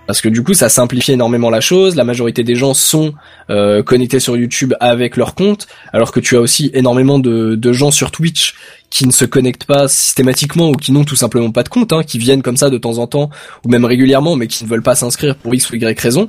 [0.07, 1.97] Parce que du coup, ça simplifie énormément la chose.
[1.97, 3.15] La majorité des gens sont
[3.51, 7.73] euh, connectés sur YouTube avec leur compte, alors que tu as aussi énormément de, de
[7.73, 8.55] gens sur Twitch
[8.91, 12.03] qui ne se connectent pas systématiquement ou qui n'ont tout simplement pas de compte, hein,
[12.03, 13.31] qui viennent comme ça de temps en temps
[13.65, 16.29] ou même régulièrement, mais qui ne veulent pas s'inscrire pour x ou y raison.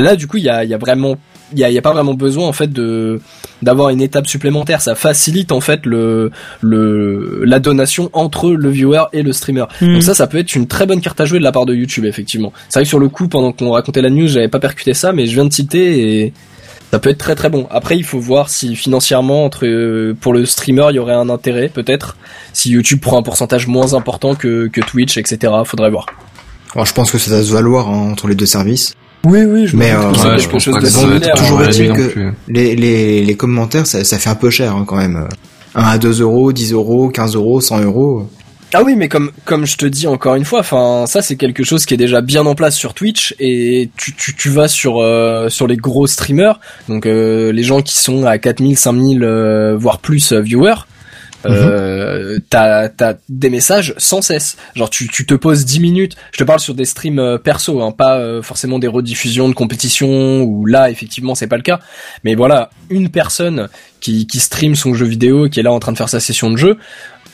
[0.00, 1.16] Là, du coup, il y a, il y a vraiment,
[1.52, 3.20] il y a, y a pas vraiment besoin en fait de
[3.62, 4.80] d'avoir une étape supplémentaire.
[4.80, 6.30] Ça facilite en fait le
[6.60, 9.64] le la donation entre le viewer et le streamer.
[9.80, 9.94] Mhm.
[9.94, 11.74] Donc ça, ça peut être une très bonne carte à jouer de la part de
[11.74, 12.52] YouTube, effectivement.
[12.68, 15.12] C'est vrai que sur le coup, pendant qu'on racontait la news, j'avais pas percuté ça,
[15.12, 16.32] mais je viens de citer et
[16.90, 17.66] ça peut être très très bon.
[17.70, 21.28] Après, il faut voir si financièrement, entre euh, pour le streamer, il y aurait un
[21.28, 22.16] intérêt, peut-être.
[22.52, 25.52] Si YouTube prend un pourcentage moins important que, que Twitch, etc.
[25.64, 26.06] Faudrait voir.
[26.74, 28.94] Alors, je pense que ça doit se valoir hein, entre les deux services.
[29.26, 31.08] Oui, oui, je Mais, euh, c'est ouais, quelque je pense chose pas de que ça
[31.08, 34.84] être toujours est-il que les, les, les commentaires, ça, ça fait un peu cher hein,
[34.86, 35.26] quand même.
[35.74, 38.28] 1 à 2 euros, 10 euros, 15 euros, 100 euros.
[38.72, 41.62] Ah oui, mais comme comme je te dis encore une fois, enfin ça c'est quelque
[41.62, 45.00] chose qui est déjà bien en place sur Twitch et tu tu, tu vas sur
[45.00, 46.58] euh, sur les gros streamers,
[46.88, 50.32] donc euh, les gens qui sont à 4000, 5000 euh, voire plus
[51.50, 52.36] euh.
[52.36, 56.44] Euh, t'as des messages sans cesse genre tu tu te poses 10 minutes je te
[56.44, 60.66] parle sur des streams euh, perso hein, pas euh, forcément des rediffusions de compétition où
[60.66, 61.80] là effectivement c'est pas le cas
[62.24, 63.68] mais voilà une personne
[64.00, 66.50] qui qui stream son jeu vidéo qui est là en train de faire sa session
[66.50, 66.76] de jeu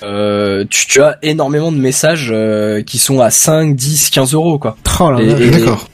[0.03, 4.59] euh, tu, tu as énormément de messages euh, qui sont à 5, 10, 15 euros
[4.59, 4.77] quoi.
[4.99, 5.89] Oh Et- et- D'accord.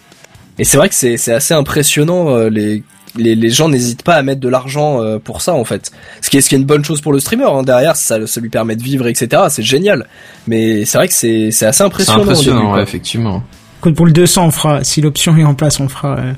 [0.58, 2.30] Et c'est vrai que c'est c'est assez impressionnant.
[2.30, 2.82] euh, les,
[3.18, 5.90] les les gens n'hésitent pas à mettre de l'argent euh, pour ça en fait.
[6.22, 7.44] Ce qui est ce qui est une bonne chose pour le streamer.
[7.44, 7.62] Hein.
[7.62, 9.42] Derrière, ça ça lui permet de vivre, etc.
[9.50, 10.06] C'est génial.
[10.46, 12.18] Mais c'est vrai que c'est c'est assez C'est impressionnant.
[12.20, 13.42] début, impressionnant, ouais, effectivement.
[13.80, 16.32] Écoute, pour le 200, on fera, si l'option est en place, on fera euh,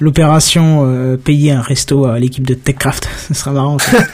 [0.00, 3.08] l'opération euh, payer un resto à l'équipe de TechCraft.
[3.28, 3.78] Ce sera marrant.
[3.78, 3.98] ça.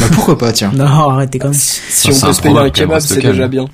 [0.00, 0.72] Bah, pourquoi pas, tiens.
[0.74, 1.56] non, arrêtez quand même.
[1.58, 3.66] Si on c'est peut se payer un kebab, c'est déjà bien.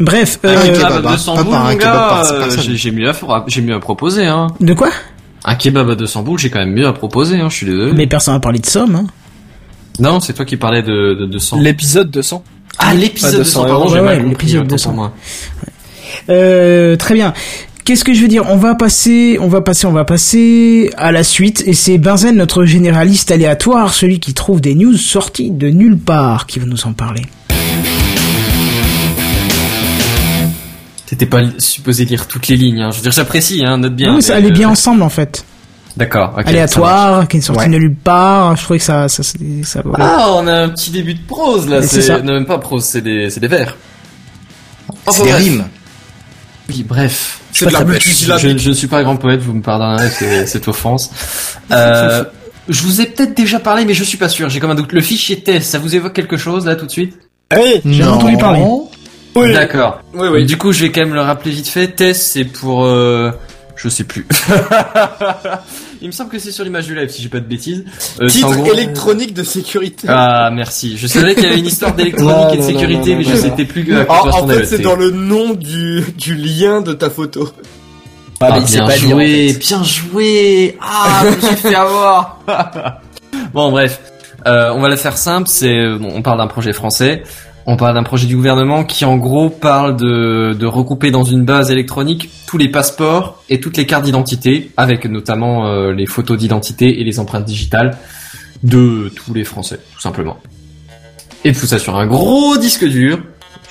[0.00, 3.74] Bref, Un euh, kebab, kebab hein, à 200 pas boules, j'ai mieux à j'ai mieux
[3.74, 4.46] à proposer, hein.
[4.60, 4.88] de quoi?
[5.44, 7.92] Un kebab à 200 boules, j'ai quand même mieux à proposer, hein, je suis désolé.
[7.92, 8.96] Mais personne n'a parlé de somme.
[8.96, 9.06] Hein.
[10.00, 11.60] Non, c'est toi qui parlais de, de 200.
[11.60, 12.44] L'épisode 200.
[12.78, 14.90] Ah, l'épisode Pas 200, 200 pardon, j'ai mal compris, l'épisode autant 200.
[14.90, 15.12] pour moi.
[16.30, 17.32] Euh, très bien.
[17.84, 18.44] Qu'est-ce que je veux dire?
[18.50, 21.64] On va passer, on va passer, on va passer à la suite.
[21.66, 26.46] Et c'est Benzen, notre généraliste aléatoire, celui qui trouve des news sorties de nulle part,
[26.46, 27.22] qui va nous en parler.
[31.18, 32.90] T'étais pas supposé lire toutes les lignes, hein.
[32.92, 34.08] Je veux dire, j'apprécie, hein, note bien.
[34.10, 35.44] non, mais ça allait bien euh, ensemble en fait.
[35.96, 36.34] D'accord, ok.
[36.34, 36.48] ça marche.
[36.48, 37.66] Aléatoire, qui est sorti Ouais.
[37.66, 38.54] de nulle part.
[38.56, 39.82] Je trouvais que ça, ça, ça.
[39.98, 41.82] Ah, on a un petit début de prose, là.
[41.82, 42.20] C'est ça.
[42.20, 43.76] Non, même pas prose, c'est des, c'est des vers.
[45.10, 45.42] C'est des bref.
[45.42, 45.64] rimes.
[46.68, 47.40] Oui, bref.
[47.52, 48.58] C'est de la Je, multisyllabique.
[48.60, 51.10] je ne suis pas un grand poète, vous me pardonnerez cette offense.
[51.72, 52.22] Euh,
[52.68, 54.48] je vous ai peut-être déjà parlé, mais je suis pas sûr.
[54.50, 54.92] J'ai comme un doute.
[54.92, 57.18] Le fichier test, ça vous évoque quelque chose là tout de suite?
[57.56, 58.12] Oui, J'ai Non.
[58.12, 58.62] entendu parler.
[59.46, 59.52] Oui.
[59.52, 60.00] D'accord.
[60.14, 60.44] Oui, oui.
[60.46, 61.88] Du coup, je vais quand même le rappeler vite fait.
[61.88, 63.30] Test, c'est pour, euh,
[63.76, 64.26] je sais plus.
[66.00, 67.84] Il me semble que c'est sur l'image du live, si j'ai pas de bêtises.
[68.20, 70.06] Euh, Titre gros- électronique de sécurité.
[70.08, 70.96] Ah, merci.
[70.96, 73.24] Je savais qu'il y avait une histoire d'électronique et de non, non, sécurité, non, mais
[73.24, 73.56] non, je non.
[73.56, 76.92] sais plus à quoi Ah, en fait, c'est dans le nom du, du lien de
[76.92, 77.48] ta photo.
[78.40, 79.58] Ah, Ah, bien pas lire, en joué, fait.
[79.58, 80.78] bien joué.
[80.80, 82.38] Ah, je me suis fait avoir.
[83.52, 84.00] bon, bref,
[84.46, 85.48] euh, on va le faire simple.
[85.50, 87.24] C'est, bon, on parle d'un projet français.
[87.70, 91.44] On parle d'un projet du gouvernement qui, en gros, parle de, de regrouper dans une
[91.44, 96.38] base électronique tous les passeports et toutes les cartes d'identité, avec notamment euh, les photos
[96.38, 97.98] d'identité et les empreintes digitales
[98.62, 100.38] de tous les Français, tout simplement.
[101.44, 103.20] Et tout ça sur un gros disque dur.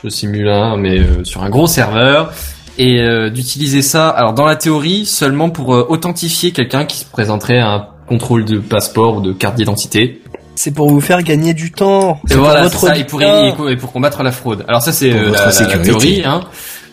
[0.04, 2.32] Je simule un, mais euh, sur un gros serveur
[2.78, 7.58] et euh, d'utiliser ça, alors dans la théorie, seulement pour authentifier quelqu'un qui se présenterait
[7.58, 10.22] à un contrôle de passeport ou de carte d'identité.
[10.60, 12.20] C'est pour vous faire gagner du temps.
[12.26, 13.45] Et C'est pour votre ça, et pour, bien.
[13.45, 14.66] et pour- et pour combattre la fraude.
[14.68, 15.84] Alors ça, c'est euh, la, la- la sécurité.
[15.89, 16.41] théorie, hein.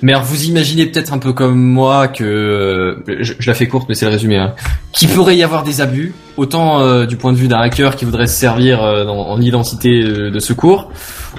[0.03, 3.67] Mais alors, vous imaginez peut-être un peu comme moi que, euh, je, je la fais
[3.67, 4.53] courte, mais c'est le résumé, hein,
[4.93, 8.05] qu'il pourrait y avoir des abus, autant euh, du point de vue d'un hacker qui
[8.05, 10.91] voudrait se servir euh, dans- en identité de secours,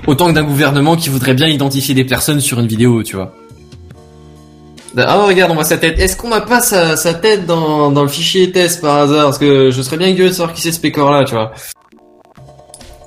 [0.08, 3.36] autant que d'un gouvernement qui voudrait bien identifier des personnes sur une vidéo, tu vois.
[4.98, 6.00] Oh regarde, on voit sa tête.
[6.00, 9.26] Est-ce qu'on n'a pas sa, sa tête dans, dans le fichier test par hasard?
[9.26, 11.52] Parce que je serais bien curieux de savoir qui c'est ce pécor là, tu vois.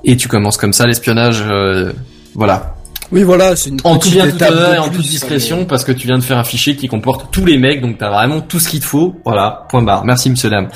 [0.04, 1.92] Et tu commences comme ça l'espionnage, euh,
[2.34, 2.74] voilà.
[3.10, 4.96] Oui, voilà, c'est une En tout petite bien tout étape honneur de et en toute
[4.96, 7.80] hein, discrétion parce que tu viens de faire un fichier qui comporte tous les mecs,
[7.80, 9.16] donc t'as vraiment tout ce qu'il te faut.
[9.24, 10.04] Voilà, point barre.
[10.04, 10.68] Merci Monsieur Dame.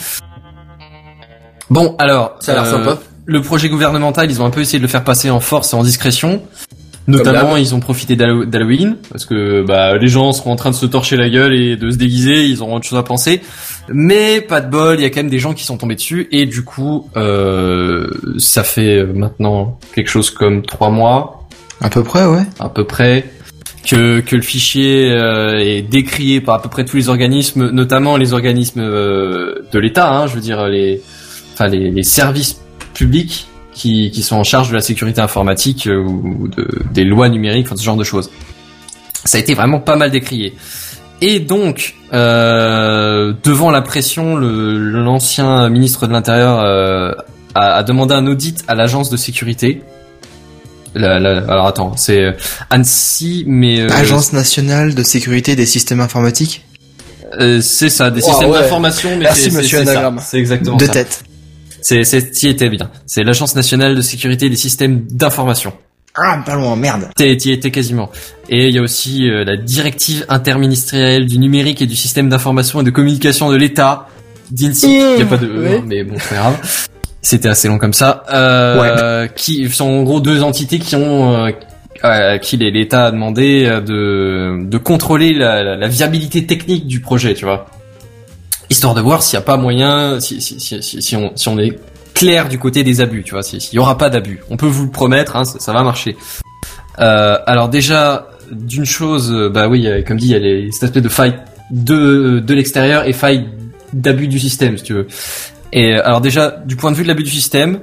[1.69, 2.99] Bon, alors, Ça a l'air euh, sympa.
[3.25, 5.77] Le projet gouvernemental, ils ont un peu essayé de le faire passer en force et
[5.77, 6.43] en discrétion.
[7.09, 10.77] Notamment, ils ont profité d'Hallo- d'Halloween parce que bah, les gens seront en train de
[10.77, 13.41] se torcher la gueule et de se déguiser, ils auront autre chose à penser.
[13.89, 16.29] Mais pas de bol, il y a quand même des gens qui sont tombés dessus
[16.31, 18.07] et du coup, euh,
[18.39, 21.49] ça fait maintenant quelque chose comme trois mois
[21.81, 22.45] À peu près, ouais.
[22.61, 23.25] à peu près
[23.85, 28.17] que que le fichier euh, est décrié par à peu près tous les organismes, notamment
[28.17, 31.03] les organismes euh, de l'État, hein, je veux dire les
[31.55, 32.61] enfin les, les services
[32.95, 37.29] publics qui qui sont en charge de la sécurité informatique euh, ou de, des lois
[37.29, 38.31] numériques, enfin ce genre de choses.
[39.25, 40.55] Ça a été vraiment pas mal décrié.
[41.21, 47.13] Et donc, euh, devant la pression, l'ancien ministre de l'Intérieur euh,
[47.55, 49.83] a, a demandé un audit à l'agence de sécurité.
[50.95, 52.35] La- la- alors attends, c'est
[52.71, 56.65] Annecy, mais euh, Agence nationale de sécurité des systèmes informatiques?
[57.41, 58.59] Euh, c'est ça, des systèmes ouais.
[58.61, 60.13] d'information, mais Merci, c'est- ça.
[60.21, 60.93] C'est exactement de ça.
[60.93, 61.25] tête.
[61.83, 62.91] C'est c'est t'y étais bien.
[63.07, 65.73] C'est l'agence nationale de sécurité des systèmes d'information.
[66.15, 67.09] Ah, pas loin, merde.
[67.17, 68.11] T'y étais quasiment.
[68.49, 72.81] Et il y a aussi euh, la directive interministérielle du numérique et du système d'information
[72.81, 74.09] et de communication de l'État,
[74.51, 74.87] d'INSI.
[75.15, 76.59] Il y a pas de E, hein, mais bon, c'est grave.
[77.23, 78.25] C'était assez long comme ça.
[78.33, 81.51] Euh, Qui sont en gros deux entités qui ont euh,
[82.03, 87.01] à qui l'État a demandé euh, de de contrôler la, la- la viabilité technique du
[87.01, 87.67] projet, tu vois,
[88.73, 91.59] histoire de voir s'il y a pas moyen, si si si si, on si on
[91.59, 91.79] est
[92.15, 94.41] clair du côté des abus, tu vois, s'il y aura pas d'abus.
[94.51, 96.17] On peut vous le promettre, hein, ça, va marcher.
[96.99, 100.71] Euh, alors déjà, d'une chose, euh, bah oui, euh, comme dit, il y a les,
[100.73, 101.35] cet aspect de faille
[101.71, 103.47] de, de l'extérieur et faille
[103.93, 105.07] d'abus du système, si tu veux.
[105.73, 107.81] Et alors déjà, du point de vue de l'abus du système,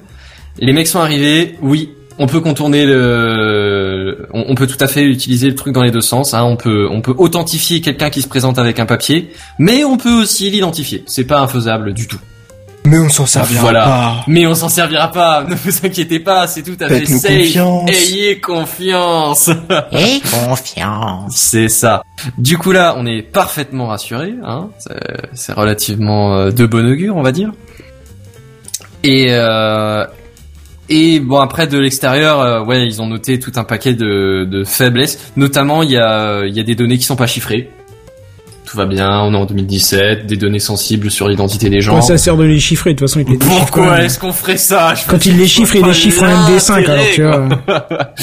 [0.60, 3.89] les mecs sont arrivés, oui, on peut contourner le,
[4.34, 6.34] on, on peut tout à fait utiliser le truc dans les deux sens.
[6.34, 9.98] Hein, on peut, on peut authentifier quelqu'un qui se présente avec un papier, mais on
[9.98, 11.04] peut aussi l'identifier.
[11.08, 12.20] C'est pas infaisable du tout.
[12.86, 13.84] Mais on s'en servira Voilà.
[13.84, 14.24] pas.
[14.28, 15.44] Mais on s'en servira pas.
[15.44, 17.32] Ne vous inquiétez pas, c'est tout à fait safe.
[17.40, 17.90] confiance.
[17.92, 19.50] Ayez confiance.
[19.92, 21.32] Et confiance.
[21.36, 22.02] C'est ça.
[22.38, 24.34] Du coup là, on est parfaitement rassuré.
[24.44, 24.98] Hein c'est,
[25.34, 27.52] c'est relativement euh, de bon augure, on va dire.
[29.04, 30.06] Et euh,
[30.90, 34.64] et bon après de l'extérieur, euh, ouais, ils ont noté tout un paquet de, de
[34.64, 35.32] faiblesses.
[35.38, 37.70] Notamment, il y a il y a des données qui sont pas chiffrées.
[38.66, 41.94] Tout va bien, on est en 2017, des données sensibles sur l'identité des gens.
[41.94, 44.58] Quoi, ça sert de les chiffrer, de toute façon, il les Pourquoi est-ce qu'on ferait
[44.58, 44.94] ça?
[44.94, 47.50] Je Quand il les chiffre, il les chiffre en MD5, alors tu vois.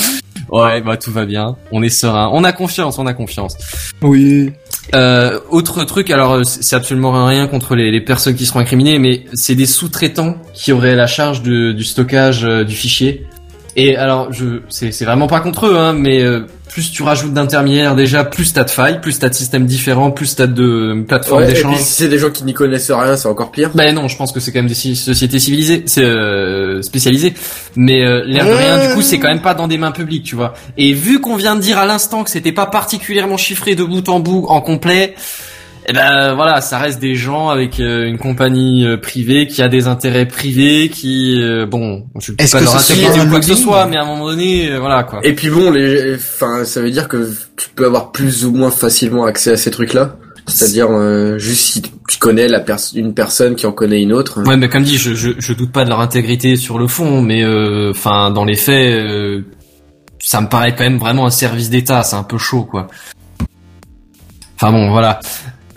[0.48, 1.56] Ouais, bah tout va bien.
[1.72, 2.30] On est serein.
[2.32, 3.56] On a confiance, on a confiance.
[4.00, 4.52] Oui.
[4.94, 9.24] Euh, autre truc, alors euh, c'est absolument rien contre les, personnes qui seront incriminées, mais
[9.34, 13.26] c'est des sous-traitants qui auraient la charge du stockage euh, du fichier.
[13.78, 17.34] Et alors, je, c'est c'est vraiment pas contre eux, hein, mais euh, plus tu rajoutes
[17.34, 21.42] d'intermédiaires déjà, plus t'as de failles, plus t'as de systèmes différents, plus t'as de plateformes
[21.42, 21.74] Ouais, et d'échange.
[21.74, 23.70] puis si c'est des gens qui n'y connaissent rien, c'est encore pire.
[23.74, 27.34] Ben non, je pense que c'est quand même des sociétés civilisées, c'est euh, spécialisées.
[27.76, 30.24] Mais euh, l'air de rien, du coup, c'est quand même pas dans des mains publiques,
[30.24, 30.54] tu vois.
[30.78, 34.08] Et vu qu'on vient de dire à l'instant que c'était pas particulièrement chiffré de bout
[34.08, 35.14] en bout en complet,
[35.88, 39.68] eh ben voilà, ça reste des gens avec euh, une compagnie euh, privée qui a
[39.68, 43.38] des intérêts privés, qui euh, bon, je ne Est-ce pas que leur intégrité ou quoi
[43.38, 45.20] que ce soit, mais à un moment donné, euh, voilà quoi.
[45.22, 48.72] Et puis bon, les, enfin, ça veut dire que tu peux avoir plus ou moins
[48.72, 50.16] facilement accès à ces trucs-là.
[50.48, 54.42] C'est-à-dire euh, juste si tu connais la pers une personne qui en connaît une autre.
[54.44, 57.22] Ouais, mais comme dit, je, je, je doute pas de leur intégrité sur le fond,
[57.22, 59.42] mais euh, enfin dans les faits, euh,
[60.18, 62.88] ça me paraît quand même vraiment un service d'État, c'est un peu chaud quoi.
[64.56, 65.20] Enfin bon, voilà.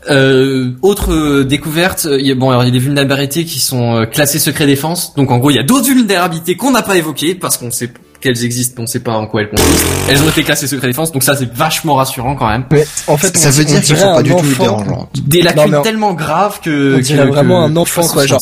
[0.09, 3.59] Euh, autre euh, découverte, il y a, bon alors il y a des vulnérabilités qui
[3.59, 6.81] sont euh, classées secret défense, donc en gros il y a d'autres vulnérabilités qu'on n'a
[6.81, 9.85] pas évoquées parce qu'on sait qu'elles existent, mais on sait pas en quoi elles consistent.
[10.09, 12.65] Elles ont été classées secret défense, donc ça c'est vachement rassurant quand même.
[12.71, 15.09] Mais en fait, Ça on- veut on dire dirait sont pas du tout dérangeants.
[15.25, 18.41] Des lacunes on- tellement graves que On dirait que- vraiment que- un enfant, quoi, genre.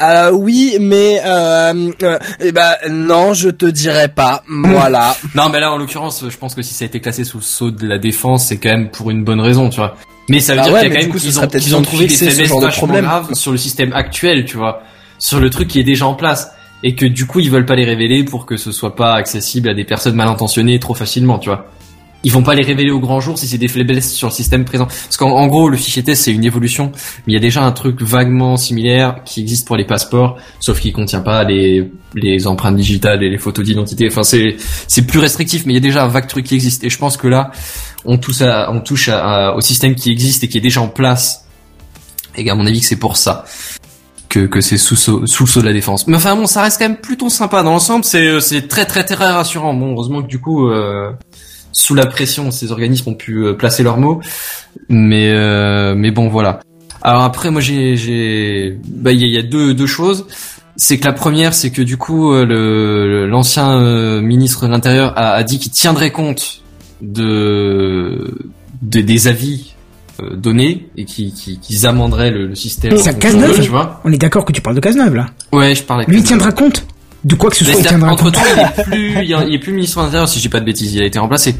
[0.00, 4.44] Euh, oui, mais euh, euh, eh ben non, je te dirais pas.
[4.48, 5.16] Voilà.
[5.34, 7.42] Non, mais là, en l'occurrence, je pense que si ça a été classé sous le
[7.42, 9.96] sceau de la défense, c'est quand même pour une bonne raison, tu vois.
[10.28, 11.20] Mais ça veut Bah dire ouais, qu'il y a quand même
[11.60, 13.04] qu'ils ont, trouvé des faiblesses de problème.
[13.04, 14.82] graves sur le système actuel, tu vois.
[15.18, 16.52] Sur le truc qui est déjà en place.
[16.82, 19.68] Et que du coup, ils veulent pas les révéler pour que ce soit pas accessible
[19.68, 21.66] à des personnes mal intentionnées trop facilement, tu vois.
[22.24, 24.64] Ils vont pas les révéler au grand jour si c'est des faiblesses sur le système
[24.64, 24.86] présent.
[24.86, 26.90] Parce qu'en en gros, le fichier test, c'est une évolution.
[27.26, 30.80] Mais il y a déjà un truc vaguement similaire qui existe pour les passeports, sauf
[30.80, 34.08] qu'il contient pas les, les empreintes digitales et les photos d'identité.
[34.08, 34.56] Enfin, c'est,
[34.88, 36.82] c'est plus restrictif, mais il y a déjà un vague truc qui existe.
[36.82, 37.52] Et je pense que là,
[38.04, 40.80] on touche, à, on touche à- à- au système qui existe et qui est déjà
[40.80, 41.46] en place.
[42.36, 43.44] Et à mon avis, que c'est pour ça
[44.28, 46.06] que, que c'est sous, sous le sceau de la défense.
[46.06, 48.04] Mais enfin bon, ça reste quand même plutôt sympa dans l'ensemble.
[48.04, 49.72] C'est, c'est très très très rassurant.
[49.72, 51.10] Bon, heureusement que du coup, euh,
[51.78, 54.20] sous la pression, ces organismes ont pu euh, placer leurs mots.
[54.88, 56.60] Mais euh, mais bon, voilà.
[57.02, 60.26] Alors après, moi j'ai j'ai bah il y, a- il y a deux deux choses.
[60.76, 65.12] C'est que la première, c'est que du coup, euh, le l'ancien euh, ministre de l'Intérieur
[65.16, 66.62] a, a dit qu'il tiendrait compte
[67.02, 68.34] de,
[68.82, 69.74] de- des avis
[70.22, 72.96] euh, donnés et qui qui- qu'ils amenderaient le, le système.
[72.96, 74.00] C'est à Cazeneuve tu vois?
[74.04, 75.26] On est d'accord que tu parles de Cazeneuve, là.
[75.52, 76.04] Ouais, je parlais.
[76.08, 76.84] Lui, tiendra compte
[77.28, 78.32] de quoi que ce Mais soit, compte.
[78.34, 80.48] temps, il est plus, il est- il est plus ministre de l'Intérieur, si je dis
[80.48, 81.54] pas de bêtises, il a été remplacé.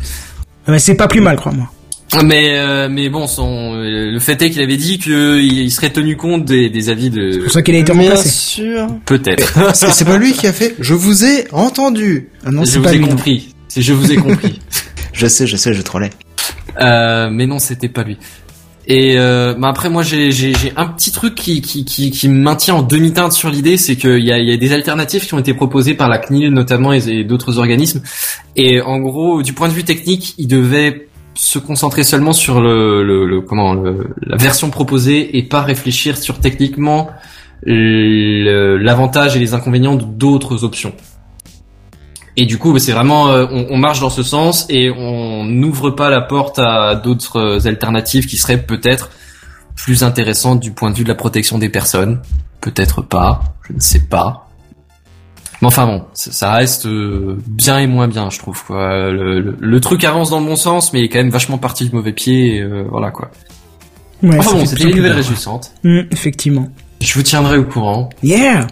[0.66, 1.70] Ah bah, c'est pas plus mal, crois-moi.
[2.24, 5.12] Mais euh, mais bon, son euh, le fait est qu'il avait dit qu'il
[5.58, 8.02] il serait tenu compte des, des avis C'est de pour ça qu'il a été Bien
[8.02, 8.30] remplacé.
[8.30, 8.86] sûr.
[9.04, 9.74] peut-être.
[9.74, 10.74] C'est c'est pas lui qui a fait.
[10.80, 12.30] Je vous ai entendu.
[12.46, 13.06] Ah non, je c'est vous pas ai lui.
[13.08, 13.54] compris.
[13.68, 14.58] C'est je vous ai compris.
[15.12, 16.10] Je sais, je sais, je trollais.
[16.80, 18.16] Euh, mais non, c'était pas lui.
[18.91, 22.74] Et euh, bah après moi j'ai un petit truc qui qui qui, qui me maintient
[22.76, 25.53] en demi-teinte sur l'idée, c'est qu'il y a y a des alternatives qui ont été
[25.53, 28.01] proposées par la CNIL notamment et, et d'autres organismes.
[28.57, 33.05] Et en gros, du point de vue technique, ils devaient se concentrer seulement sur le,
[33.05, 37.11] le, le- comment le, la version proposée et pas réfléchir sur techniquement
[37.66, 40.93] l'avantage et les inconvénients d'autres options.
[42.41, 45.91] Et du coup, c'est vraiment, euh, on, on marche dans ce sens et on n'ouvre
[45.91, 49.11] pas la porte à d'autres alternatives qui seraient peut-être
[49.74, 52.20] plus intéressantes du point de vue de la protection des personnes.
[52.61, 54.45] Peut-être pas, je ne sais pas.
[55.61, 58.62] Mais enfin bon, ça reste euh, bien et moins bien, je trouve.
[58.64, 59.11] Quoi.
[59.11, 61.59] Le, le- le truc avance dans le bon sens, mais il est quand même vachement
[61.59, 62.57] parti du mauvais pied.
[62.59, 63.32] et, euh, voilà quoi.
[64.22, 65.16] Ouais, Enfin bon, c'était nouvelles plaisir.
[65.16, 65.72] réjouissantes.
[65.84, 66.68] Hum, effectivement.
[67.01, 68.68] Je vous tiendrai au courant Yeah!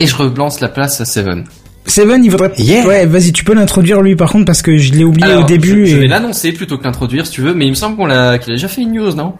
[0.00, 1.44] et je relance la place à Seven.
[1.88, 2.52] Seven, il faudrait...
[2.58, 2.86] Yeah.
[2.86, 5.46] Ouais, vas-y, tu peux l'introduire lui par contre parce que je l'ai oublié Alors, au
[5.46, 6.00] début je, je et...
[6.00, 8.52] vais l'annoncer plutôt que l'introduire si tu veux, mais il me semble qu'on l'a qu'il
[8.52, 9.34] a déjà fait une news, non?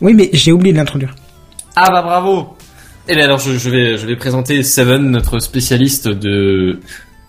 [0.00, 1.14] Oui, mais j'ai oublié de l'introduire.
[1.76, 2.56] Ah bah bravo
[3.08, 6.78] Et bien alors je, je vais je vais présenter Seven, notre spécialiste de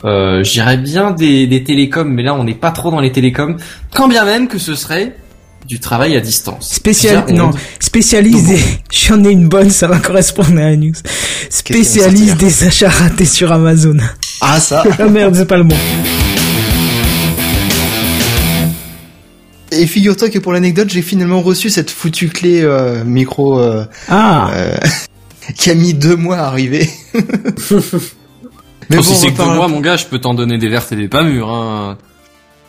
[0.04, 3.58] euh, j'irais bien des, des télécoms, mais là on n'est pas trop dans les télécoms,
[3.94, 5.16] quand bien même que ce serait
[5.68, 6.74] du travail à distance.
[6.74, 7.26] Spécial...
[7.34, 7.56] Non, onde.
[7.80, 8.60] spécialisé...
[8.92, 10.94] J'en ai une bonne, ça va correspondre à la news.
[11.50, 13.98] Spécialiste des achats ratés sur Amazon.
[14.42, 14.84] Ah ça.
[15.00, 15.76] ah merde, c'est pas le bon.
[19.72, 24.50] Et figure-toi que pour l'anecdote, j'ai finalement reçu cette foutue clé euh, micro euh, Ah,
[24.54, 24.78] euh,
[25.58, 26.90] qui a mis deux mois à arriver.
[28.90, 30.70] Mais Oh, si on c'est que reparle- moi mon gars, je peux t'en donner des
[30.70, 31.50] vertes et des pas mûres.
[31.50, 31.98] Hein.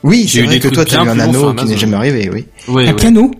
[0.03, 1.97] Oui, J'ai c'est eu vrai des que toi, t'as eu un anneau qui n'est jamais
[1.97, 2.47] arrivé, oui.
[2.69, 2.93] Un ouais.
[2.95, 3.31] piano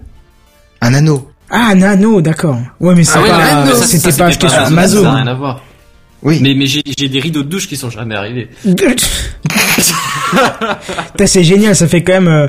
[0.83, 1.29] Un anneau.
[1.49, 2.59] Ah, un anneau, d'accord.
[2.81, 3.29] Ouais, mais c'est Ah ouais,
[3.71, 3.75] pas...
[3.87, 5.03] C'était pas acheté sur ça, Amazon.
[5.05, 5.63] Ça n'a rien à voir.
[6.23, 6.39] Oui.
[6.43, 8.49] Mais, mais j'ai j'ai des rideaux de douche qui sont jamais arrivés.
[11.27, 12.47] C'est génial, ça fait quand même, euh,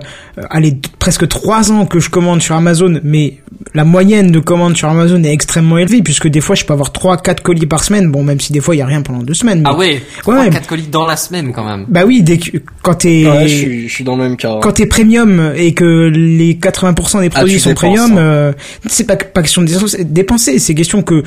[0.49, 3.37] allez, presque trois ans que je commande sur Amazon, mais
[3.73, 6.91] la moyenne de commandes sur Amazon est extrêmement élevée, puisque des fois je peux avoir
[6.91, 9.23] trois, quatre colis par semaine, bon, même si des fois il y a rien pendant
[9.23, 9.59] deux semaines.
[9.59, 10.49] mais- Ah ouais, Ouais.
[10.49, 11.85] 4 colis dans la semaine quand même.
[11.87, 14.53] Bah oui, dès que, quand t'es, Ouais, je suis, je suis dans le même cas.
[14.53, 14.59] hein.
[14.61, 18.21] quand t'es premium et que les 80% des produits tu sont dépenses, premium, hein.
[18.21, 18.53] euh,
[18.87, 21.23] c'est pas, pas question de dépenser- dépenser, c'est question que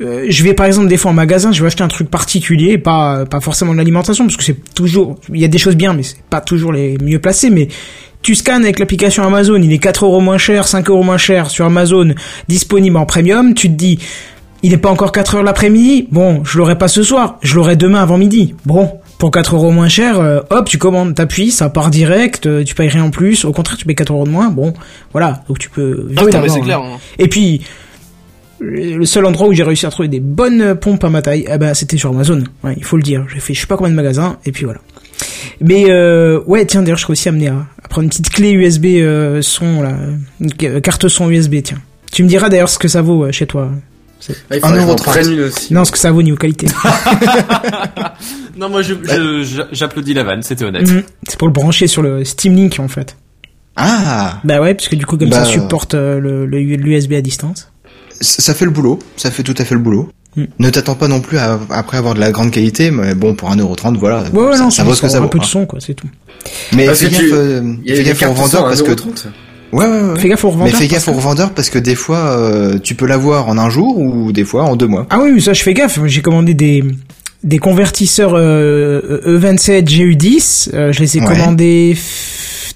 [0.00, 2.78] euh, je vais par exemple des fois en magasin, je vais acheter un truc particulier,
[2.78, 5.92] pas pas forcément de l'alimentation parce que c'est toujours il y a des choses bien
[5.92, 7.68] mais c'est pas toujours les mieux placées mais
[8.22, 11.50] tu scannes avec l'application Amazon, il est 4 euros moins cher, 5 euros moins cher
[11.50, 12.14] sur Amazon,
[12.48, 13.98] disponible en premium, tu te dis
[14.64, 17.76] il est pas encore 4 heures l'après-midi, bon, je l'aurai pas ce soir, je l'aurai
[17.76, 18.56] demain avant midi.
[18.66, 22.64] Bon, pour 4 euros moins cher, euh, hop, tu commandes, t'appuies, ça part direct, euh,
[22.64, 24.72] tu payes rien en plus, au contraire, tu payes 4 euros de moins, bon,
[25.12, 26.08] voilà, donc tu peux...
[26.16, 26.80] Ah oui, non, mais c'est clair.
[26.80, 26.98] hein.
[27.20, 27.62] Et puis,
[28.60, 31.58] le seul endroit où j'ai réussi à trouver des bonnes pompes à ma taille, eh
[31.58, 32.42] ben, c'était sur Amazon.
[32.64, 33.24] Ouais, il faut le dire.
[33.32, 34.80] J'ai fait je sais pas combien de magasins, et puis voilà.
[35.60, 38.52] Mais euh, ouais, tiens, d'ailleurs, je serais aussi amené à, à prendre une petite clé
[38.52, 39.94] USB euh, son, là,
[40.40, 41.78] une ca- carte son USB, tiens.
[42.12, 43.70] Tu me diras d'ailleurs ce que ça vaut euh, chez toi.
[44.50, 45.72] Ah, il Un faudrait une aussi.
[45.72, 46.66] Non, ce que ça vaut niveau qualité.
[48.56, 50.88] Non, moi je- je- je- j'applaudis la vanne, c'était honnête.
[50.90, 51.02] Mhm.
[51.28, 53.16] C'est pour le brancher sur le Steam Link en fait.
[53.76, 57.12] Ah, Bah ouais, parce que du coup comme Bah, ça supporte euh, le le l'USB
[57.12, 57.70] à distance.
[58.20, 58.98] Ça fait le boulot.
[59.16, 60.10] Ça fait tout à fait le boulot.
[60.36, 60.44] Mm.
[60.58, 63.50] Ne t'attends pas non plus à après avoir de la grande qualité, mais bon, pour
[63.50, 64.24] 1,30€, voilà.
[64.32, 65.28] Ouais, ouais, ça, non, ça vaut ce que ça un vaut.
[65.28, 65.46] peu de hein.
[65.46, 66.06] son quoi, c'est tout.
[66.74, 69.26] Mais Parce fais gaffe, tu- euh, fais gaffe aux revendeurs parce que 1,30.
[69.72, 70.18] ouais, ouais, ouais.
[70.20, 70.74] Fais gaffe aux Mais revendeurs.
[70.78, 73.58] fais parce gaffe aux que- revendeurs parce que des fois, euh, tu peux l'avoir en
[73.58, 75.06] un jour ou des fois en deux mois.
[75.10, 75.98] Ah oui, mais ça je fais gaffe.
[76.06, 76.84] J'ai commandé des
[77.44, 80.70] des convertisseurs euh, E27 GU10.
[80.74, 81.26] euh, je les ai Ouais.
[81.26, 81.96] commandés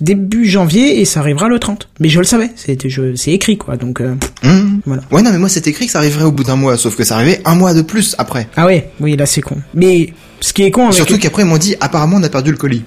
[0.03, 1.89] début janvier et ça arrivera le 30.
[2.01, 3.77] Mais je le savais, c'était je c'est écrit quoi.
[3.77, 4.81] Donc euh, Hum.
[4.85, 5.03] Voilà.
[5.11, 7.05] Ouais, non, mais moi c'est écrit que ça arriverait au bout d'un mois, sauf que
[7.05, 8.49] ça arrivait un mois de plus après.
[8.57, 9.57] ah ouais, oui là c'est con.
[9.75, 12.51] Mais ce qui est con avec Surtout qu'après ils m'ont dit apparemment on a perdu
[12.51, 12.83] le colis.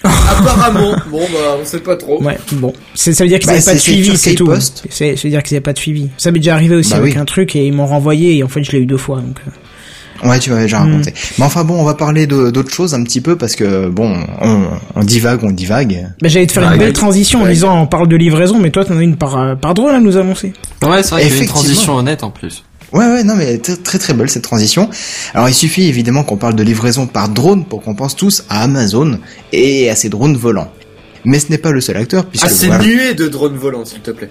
[0.04, 0.94] Apparemment.
[1.10, 2.22] Bon, bah, on sait pas trop.
[2.22, 4.48] Ouais, bon, ça veut dire qu'ils Bah, avaient pas de suivi, c'est tout.
[4.90, 6.08] C'est ça veut dire qu'ils avaient pas de suivi.
[6.18, 7.20] Ça m'est déjà arrivé aussi Bah avec oui.
[7.20, 9.38] un truc et ils m'ont renvoyé et en fait je l'ai eu deux fois donc.
[10.24, 10.90] Ouais, tu m'avais déjà Mm.
[10.90, 11.14] raconté.
[11.38, 14.62] Mais enfin bon, on va parler d'autres choses un petit peu parce que bon, on,
[14.96, 16.08] on divague, on divague.
[16.20, 16.92] Bah, j'allais te faire une belle ouais.
[16.92, 19.94] transition en disant on parle de livraison mais toi t'en as une par par drôle
[19.94, 20.52] à nous annoncer.
[20.82, 22.64] Ouais, c'est vrai qu'il y a une transition honnête en plus.
[22.92, 24.88] Ouais, ouais, non, mais très très, très belle cette transition.
[25.34, 28.62] Alors il suffit évidemment qu'on parle de livraison par drone pour qu'on pense tous à
[28.62, 29.18] Amazon
[29.52, 30.70] et à ses drones volants.
[31.24, 33.84] Mais ce n'est pas le seul acteur puisque Ah, c'est voilà, nuée de drones volants,
[33.84, 34.30] s'il te plaît.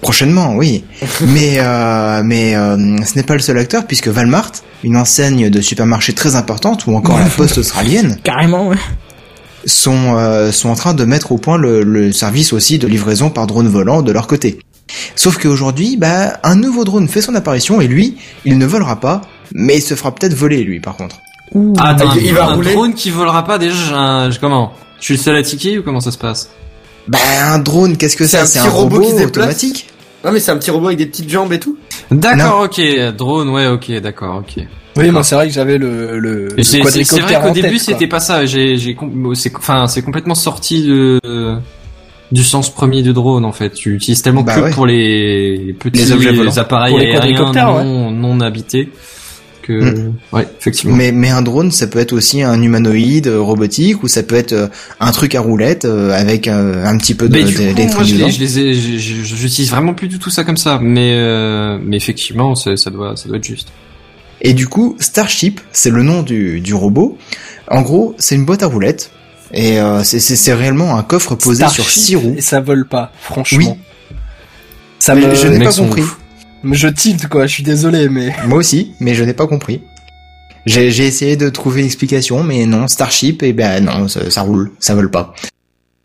[0.00, 0.84] Prochainement, oui.
[1.22, 4.52] mais euh, mais euh, ce n'est pas le seul acteur puisque Walmart,
[4.82, 8.76] une enseigne de supermarché très importante ou encore la Poste australienne, Carrément ouais.
[9.66, 13.30] sont euh, sont en train de mettre au point le, le service aussi de livraison
[13.30, 14.58] par drone volant de leur côté.
[15.16, 19.22] Sauf qu'aujourd'hui, bah, un nouveau drone fait son apparition et lui, il ne volera pas,
[19.54, 21.16] mais il se fera peut-être voler lui par contre.
[21.54, 21.72] Ouh.
[21.78, 22.74] Ah, attends, il- il va un rouler.
[22.74, 24.72] drone qui volera pas déjà, j'ai un- j'ai- comment?
[25.00, 26.50] Je suis le seul à tiquer ou comment ça se passe?
[27.08, 29.86] Bah un drone, qu'est-ce que C'est c'est un un robot robot, qui se déplace automatique
[30.24, 31.76] Non mais c'est un petit robot avec des petites jambes et tout.
[32.10, 32.80] D'accord, ok,
[33.16, 34.64] drone, ouais, ok, d'accord, ok.
[34.96, 38.46] Oui, moi c'est vrai que j'avais le, le, C'est vrai qu'au début c'était pas ça.
[38.46, 38.96] J'ai, j'ai,
[39.34, 41.20] c'est, enfin, c'est complètement sorti de
[42.32, 43.70] du sens premier de drone en fait.
[43.70, 44.70] Tu utilises tellement Bah que ouais.
[44.70, 46.56] pour les petits Les objets volants.
[46.56, 47.84] appareils Pour les aériens ouais.
[47.84, 48.88] non habités
[49.64, 50.12] que, Mm.
[50.32, 50.94] ouais, effectivement.
[50.94, 54.34] Mais, mais un drone, ça peut être aussi un humanoïde euh, robotique ou ça peut
[54.36, 54.68] être euh,
[55.00, 58.14] un truc à roulette euh, avec un petit peu de- Mais du coup, moi, d'électronique
[58.32, 60.78] je les, je j'utilise vraiment plus du tout ça comme ça.
[60.82, 63.68] Mais, euh, mais effectivement, ça doit, ça doit être juste.
[64.42, 67.16] Et du coup, Starship, c'est le nom du, du robot.
[67.70, 69.10] En gros, c'est une boîte à roulettes.
[69.52, 72.34] Et euh, c'est- c'est c'est réellement un coffre posé sur six roues.
[72.36, 73.76] Et ça vole pas, franchement.
[73.78, 74.16] Oui.
[74.98, 76.02] Ça me, je n'ai pas compris.
[76.02, 76.18] ouf.
[76.72, 78.34] Je tilte quoi, je suis désolé, mais.
[78.46, 79.82] Moi aussi, mais je n'ai pas compris.
[80.66, 84.40] J'ai j'ai essayé de trouver une explication, mais non, Starship, et ben non, ça, ça
[84.42, 85.34] roule, ça vole pas.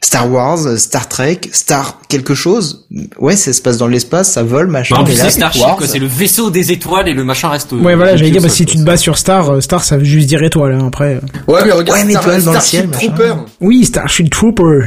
[0.01, 2.87] Star Wars, Star Trek, Star quelque chose,
[3.19, 4.95] ouais, ça se passe dans l'espace, ça vole, machin.
[4.95, 5.77] en mais plus, là, c'est Starship, Wars.
[5.77, 5.87] quoi.
[5.87, 7.71] C'est le vaisseau des étoiles et le machin reste.
[7.73, 10.05] Ouais, voilà, j'allais dire, bah, si tu te bases sur Star, euh, Star, ça veut
[10.05, 11.15] juste dire étoile, hein, après.
[11.15, 11.51] euh.
[11.51, 13.07] Ouais mais regarde Ouais, mais Star- dans le Starship machin.
[13.07, 13.33] Trooper.
[13.61, 14.79] Oui, Starship Trooper.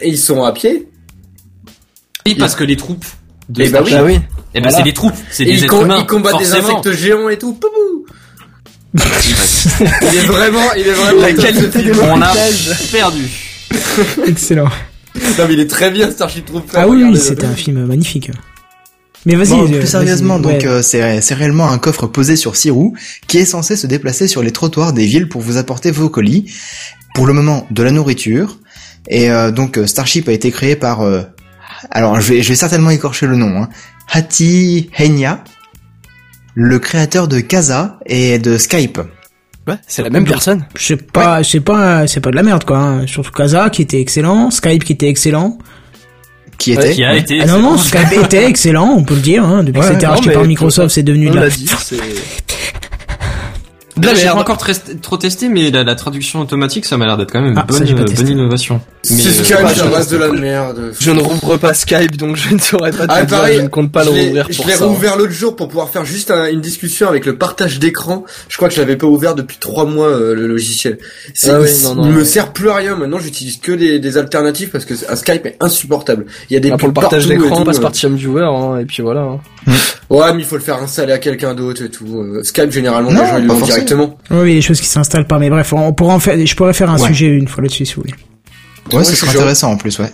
[0.00, 0.88] Et ils sont à pied.
[2.26, 3.04] Oui, parce que les troupes.
[3.48, 4.18] De Eh bah Starship- Bah oui.
[4.54, 4.76] Eh ben, Voilà.
[4.78, 5.98] c'est des troupes, c'est des êtres humains.
[6.00, 7.54] ils combattent des insectes géants et tout.
[7.54, 8.06] Poubou
[8.94, 11.20] il est vraiment, il est vraiment.
[11.22, 12.32] La qualité On a
[12.90, 13.22] perdu.
[14.26, 14.68] Excellent.
[15.14, 16.72] Non mais il est très bien Starship Trooper.
[16.74, 18.30] Ah oui, c'était un film magnifique.
[19.26, 19.50] Mais vas-y.
[19.50, 20.66] Bon, euh, plus sérieusement, donc ouais.
[20.66, 22.96] euh, c'est c'est réellement un coffre posé sur six roues
[23.28, 26.52] qui est censé se déplacer sur les trottoirs des villes pour vous apporter vos colis.
[27.14, 28.58] Pour le moment, de la nourriture.
[29.08, 31.22] Et euh, donc Starship a été créé par, euh,
[31.90, 33.68] alors je vais, je vais certainement écorcher le nom, hein,
[34.12, 35.44] Hati Henya,
[36.54, 38.98] le créateur de Casa et de Skype.
[39.68, 40.64] Ouais, c'est la même personne.
[40.76, 42.78] Je sais pas, sais pas, c'est pas de la merde, quoi.
[42.78, 43.06] hein.
[43.06, 45.58] Surtout Kaza, qui était excellent, Skype, qui était excellent.
[46.58, 47.40] Qui Ouais, était Qui a été.
[47.42, 49.62] Ah non, non, Skype était excellent, on peut le dire, hein.
[49.62, 51.48] Depuis que c'était racheté par Microsoft, c'est devenu de la...
[51.48, 51.96] dit, c'est.
[54.02, 57.16] Là, j'ai pas encore très- trop testé, mais la, la traduction automatique, ça m'a l'air
[57.16, 58.22] d'être quand même une Ah, ça, bonne, euh, testé.
[58.22, 58.80] bonne innovation.
[59.10, 60.92] Mais, Skype, euh, ça reste de la merde.
[61.00, 63.68] Je ne rouvre pas Skype, donc je ne saurais pas te Ah, dire, je ne
[63.68, 64.84] compte pas le rouvrir Je l'ai ça.
[64.84, 68.24] rouvert l'autre jour pour pouvoir faire juste un- une discussion avec le partage d'écran.
[68.48, 70.98] Je crois que je l'avais pas ouvert depuis trois mois euh, le logiciel.
[71.48, 72.24] Ah oui, il, non, non, il me ouais.
[72.24, 72.96] sert plus à rien.
[72.96, 76.26] Maintenant, j'utilise que des, des alternatives parce que un Skype est insupportable.
[76.50, 77.82] Il y a des Ah, pour le partage d'écran, on passe euh.
[77.82, 79.20] par TeamViewer, hein, et puis voilà.
[79.22, 79.72] hein.
[80.10, 82.18] Ouais, mais il faut le faire installer à quelqu'un d'autre et tout.
[82.18, 84.18] Euh, Skype, généralement, Non, les gens ils le font directement.
[84.30, 86.90] Oui, des choses qui s'installent pas, mais bref, on pourra en faire, je pourrais faire
[86.90, 87.08] un Ouais.
[87.08, 88.14] sujet une fois là-dessus, si vous voulez.
[88.92, 90.10] Ouais, Ouais, serait intéressant en plus, ouais.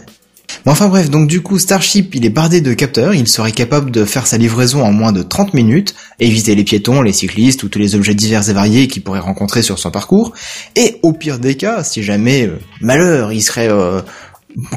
[0.64, 3.90] Bon, enfin bref, donc du coup, Starship, il est bardé de capteurs, il serait capable
[3.90, 7.68] de faire sa livraison en moins de 30 minutes, éviter les piétons, les cyclistes ou
[7.68, 10.32] tous les objets divers et variés qu'il pourrait rencontrer sur son parcours,
[10.77, 14.01] et au pire des cas, si jamais, euh, malheur, il serait euh,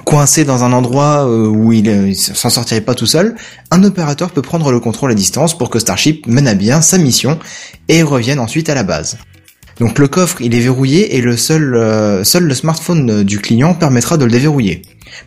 [0.06, 3.36] coincé dans un endroit euh, où il, euh, il s'en sortirait pas tout seul,
[3.72, 6.98] un opérateur peut prendre le contrôle à distance pour que Starship mène à bien sa
[6.98, 7.40] mission
[7.88, 9.18] et revienne ensuite à la base.
[9.80, 13.74] Donc le coffre, il est verrouillé et le seul, euh, seul le smartphone du client
[13.74, 14.82] permettra de le déverrouiller.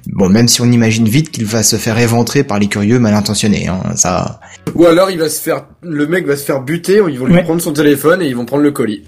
[0.09, 3.15] Bon, même si on imagine vite qu'il va se faire éventrer par les curieux mal
[3.15, 4.41] intentionnés, hein, ça.
[4.75, 7.01] Ou alors, il va se faire, le mec va se faire buter.
[7.09, 7.43] Ils vont lui Ouais.
[7.43, 9.03] prendre son téléphone et ils vont prendre le colis.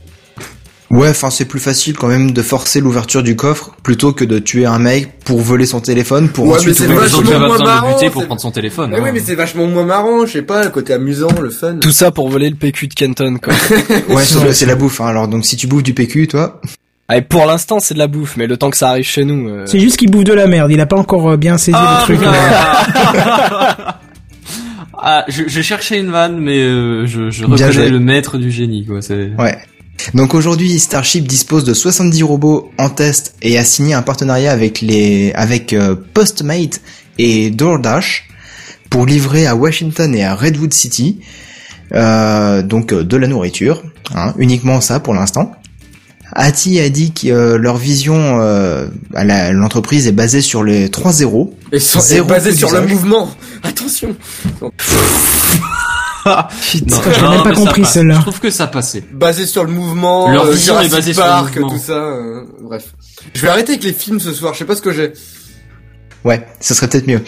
[0.95, 4.39] Ouais, enfin c'est plus facile quand même de forcer l'ouverture du coffre plutôt que de
[4.39, 7.37] tuer un mec pour voler son téléphone pour Ouais, ensuite mais ouvrir vachement truc.
[7.39, 8.91] moins besoin de buter pour prendre son téléphone.
[8.91, 9.03] Mais hein.
[9.03, 10.25] oui, mais c'est vachement moins marrant.
[10.25, 11.79] Je sais pas, le côté amusant, le fun.
[11.81, 13.55] Tout ça pour voler le PQ de Kenton, quoi.
[14.15, 14.23] Ouais,
[14.53, 15.01] c'est la bouffe.
[15.01, 16.61] Hein, alors donc si tu bouffes du PQ, toi.
[17.09, 19.49] Allez, pour l'instant, c'est de la bouffe, mais le temps que ça arrive chez nous.
[19.49, 21.77] euh, C'est juste qu'il bouffe de la merde, il a pas encore euh, bien saisi
[21.79, 22.19] Ah, le truc.
[22.25, 23.89] voilà.
[23.89, 23.93] euh.
[24.99, 28.87] ah, je, je cherchais une vanne, mais euh, je, je reconnais le maître du génie,
[28.87, 29.03] quoi.
[29.03, 29.33] C'est.
[29.39, 29.59] Ouais.
[30.13, 34.81] Donc aujourd'hui, Starship dispose de 70 robots en test et a signé un partenariat avec
[34.81, 36.81] les avec euh, Postmate
[37.19, 38.29] et DoorDash
[38.91, 41.21] pour livrer à Washington et à Redwood City
[41.93, 43.83] euh, donc euh, de la nourriture,
[44.15, 45.53] hein, uniquement ça pour l'instant.
[46.33, 50.91] Ati a dit que euh, leur vision euh, à la- l'entreprise est basée sur les
[50.91, 51.55] trois zéros.
[51.71, 53.31] Et, sans- et Zéro basé coup sur le mouvement.
[53.63, 54.17] Attention.
[56.27, 56.37] Non,
[56.67, 58.15] Je l'ai même pas compris, celle-là.
[58.17, 59.05] Je trouve que ça passait.
[59.13, 60.31] Basé sur le mouvement.
[60.31, 61.69] Leur euh, vision est Jurassic basée sur le mouvement.
[61.71, 61.93] tout ça.
[61.93, 62.95] euh, bref.
[63.35, 64.55] Je vais arrêter avec les films ce soir.
[64.55, 65.13] Je sais pas ce que j'ai.
[66.25, 67.23] Ouais, ça serait peut-être mieux.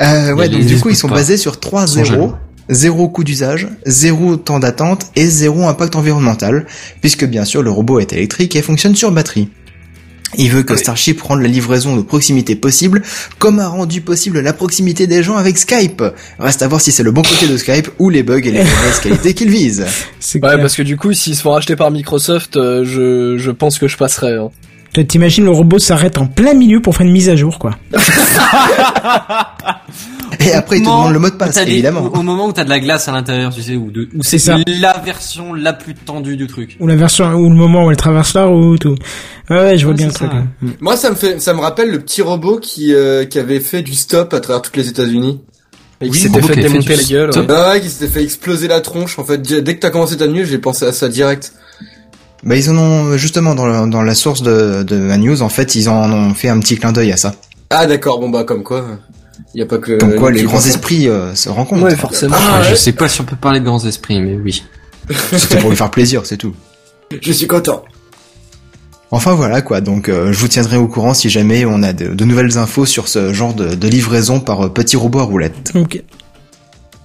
[0.00, 1.16] Euh, ouais, donc du coup, ils sont pas.
[1.16, 2.06] basés sur trois Ils sont zéros.
[2.06, 2.34] jaloux.
[2.70, 6.66] Zéro coût d'usage, zéro temps d'attente et zéro impact environnemental,
[7.00, 9.48] puisque bien sûr le robot est électrique et fonctionne sur batterie.
[10.36, 13.02] Il veut que Starship rende la livraison de proximité possible,
[13.38, 16.02] comme a rendu possible la proximité des gens avec Skype.
[16.38, 18.58] Reste à voir si c'est le bon côté de Skype ou les bugs et les
[18.64, 19.80] mauvaises qualités qu'il vise.
[19.80, 20.60] Ouais, clair.
[20.60, 23.88] parce que du coup, s'ils se font racheter par Microsoft, euh, je, je pense que
[23.88, 24.34] je passerai.
[24.36, 24.50] hein.
[24.92, 27.72] T'imagines le robot s'arrête en plein milieu pour faire une mise à jour, quoi.
[30.40, 32.02] Et après, il te moment demande le mot de passe, des- évidemment.
[32.12, 34.38] Au, au moment où t'as de la glace à l'intérieur, tu sais, ou de, C'est
[34.38, 34.56] c'est ça.
[34.66, 36.76] la version la plus tendue du truc.
[36.80, 38.94] Ou la version, ou le moment où elle traverse la route, ou...
[39.50, 40.30] Ouais, ouais, je vois Ouais, bien le truc.
[40.30, 40.36] ça.
[40.36, 40.46] hein.
[40.62, 40.68] Mm.
[40.80, 43.82] Moi, ça me fait, ça me rappelle le petit robot qui, euh, qui avait fait
[43.82, 45.40] du stop à travers toutes les États-Unis.
[46.00, 47.30] Et qui Oui, s'était qui a fait démonter la gueule.
[47.30, 47.46] ouais.
[47.48, 49.18] Ah ouais, qui s'était fait exploser la tronche.
[49.18, 51.52] En fait, dès que t'as commencé ta nuit, j'ai pensé à ça direct.
[52.44, 55.48] Bah, ils en ont, justement, dans, le- dans la source de, de la news, en
[55.48, 57.34] fait, ils en ont fait un petit clin d'œil à ça.
[57.70, 58.84] Ah d'accord, bon bah comme quoi,
[59.54, 59.98] il y a pas que.
[59.98, 61.82] Comme quoi, les grands esprits euh, se rencontrent.
[61.84, 62.36] Ouais, forcément.
[62.38, 64.62] Ah, Je sais pas si on peut parler de grands esprits, mais oui.
[65.32, 66.54] C'était pour lui faire plaisir, c'est tout.
[67.20, 67.82] Je suis content.
[69.10, 72.08] Enfin voilà quoi, donc euh, je vous tiendrai au courant si jamais on a de,
[72.08, 75.72] de nouvelles infos sur ce genre de, de livraison par euh, petit robot à roulette.
[75.74, 76.02] Ok.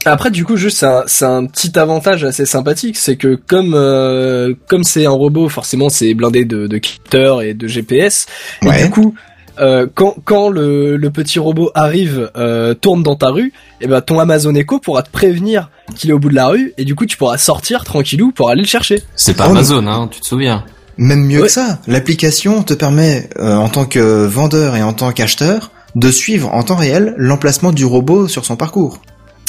[0.05, 3.73] Après, du coup, juste, c'est un, c'est un petit avantage assez sympathique, c'est que comme
[3.73, 8.25] euh, comme c'est un robot, forcément, c'est blindé de, de capteurs et de GPS.
[8.61, 8.83] Et Ouais.
[8.83, 9.15] du coup,
[9.59, 14.01] euh, quand quand le, le petit robot arrive, euh, tourne dans ta rue, et ben
[14.01, 16.95] ton Amazon Echo pourra te prévenir qu'il est au bout de la rue, et du
[16.95, 19.03] coup, tu pourras sortir tranquillou pour aller le chercher.
[19.15, 20.65] C'est pas Oh, Amazon, hein, tu te souviens.
[20.97, 21.47] Même mieux Ouais.
[21.47, 26.11] que ça, l'application te permet, euh, en tant que vendeur et en tant qu'acheteur, de
[26.11, 28.99] suivre en temps réel l'emplacement du robot sur son parcours.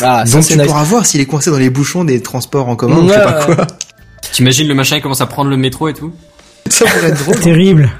[0.03, 0.67] Ah, ça donc c'est tu nice.
[0.67, 3.23] pourras voir s'il est coincé dans les bouchons des transports en commun ou je sais
[3.23, 3.67] pas quoi.
[4.33, 6.13] T'imagines le machin il commence à prendre le métro et tout
[6.69, 7.39] Ça pourrait être drôle.
[7.41, 7.91] Terrible.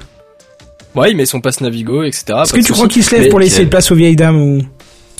[0.95, 2.25] Ouais, il met son passe Navigo, etc.
[2.43, 4.41] Est-ce que tu crois qu'il se lève Mais pour laisser de place aux vieilles dames
[4.41, 4.61] ou...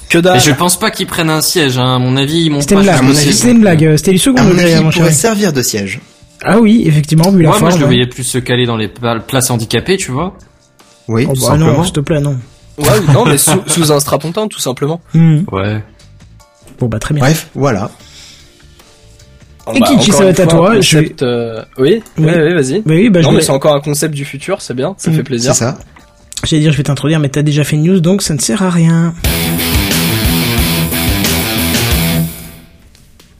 [0.09, 0.37] Que dalle.
[0.37, 1.95] Et je pense pas qu'ils prennent un siège, hein.
[1.95, 4.37] à mon avis, ils montent C'était pas une c'était une blague, euh, c'était du second
[4.37, 5.15] À mon degré, avis, mon il pourrait chéri.
[5.15, 5.99] servir de siège.
[6.43, 8.87] Ah oui, effectivement, vu la Moi, moi, je le voyais plus se caler dans les
[8.87, 10.37] places handicapées, tu vois.
[11.07, 11.83] Oui, Oh tout bah non, simplement.
[11.83, 12.37] s'il te plaît, non.
[12.77, 15.01] Ouais, non, mais sous, sous un strapontin, tout simplement.
[15.13, 15.39] Hmm.
[15.51, 15.81] Ouais.
[16.79, 17.23] Bon bah très bien.
[17.23, 17.89] Bref, voilà.
[19.73, 22.25] Et Kitchi, encore ça va une être à un je concept, euh, Oui, Oui.
[22.27, 22.81] oui, oui, vas-y.
[22.81, 24.93] Bah oui, bah je non, mais vais- c'est encore un concept du futur, c'est bien,
[24.97, 25.13] ça Mm.
[25.15, 25.53] fait plaisir.
[25.55, 25.77] C'est ça.
[26.43, 28.61] J'allais dire je vais t'introduire, mais t'as déjà fait une news, donc ça ne sert
[28.61, 29.13] à rien.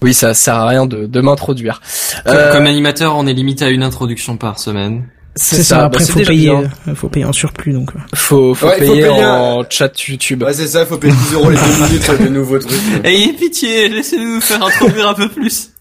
[0.01, 1.81] Oui, ça sert à rien de, de m'introduire.
[2.25, 5.03] Comme, Euh, comme animateur, on est limité à une introduction par semaine.
[5.37, 7.89] C'est ça, bah, après c'est faut payer, euh, faut payer en surplus, donc.
[7.95, 7.99] euh.
[8.15, 10.43] Faut, faut Ouais, faut payer en chat YouTube.
[10.43, 12.79] Ouais, c'est ça, faut payer 10 euros les deux minutes de nouveaux trucs.
[13.03, 15.71] Ayez pitié, laissez-nous nous faire introduire un peu plus.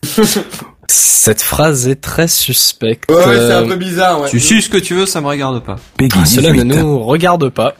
[0.89, 3.11] Cette phrase est très suspecte.
[3.11, 4.29] Ouais, ouais, c'est Euh, un peu bizarre, ouais.
[4.29, 5.77] Tu suces ce que tu veux, ça me regarde pas.
[6.15, 7.75] Ah, cela ne nous regarde pas.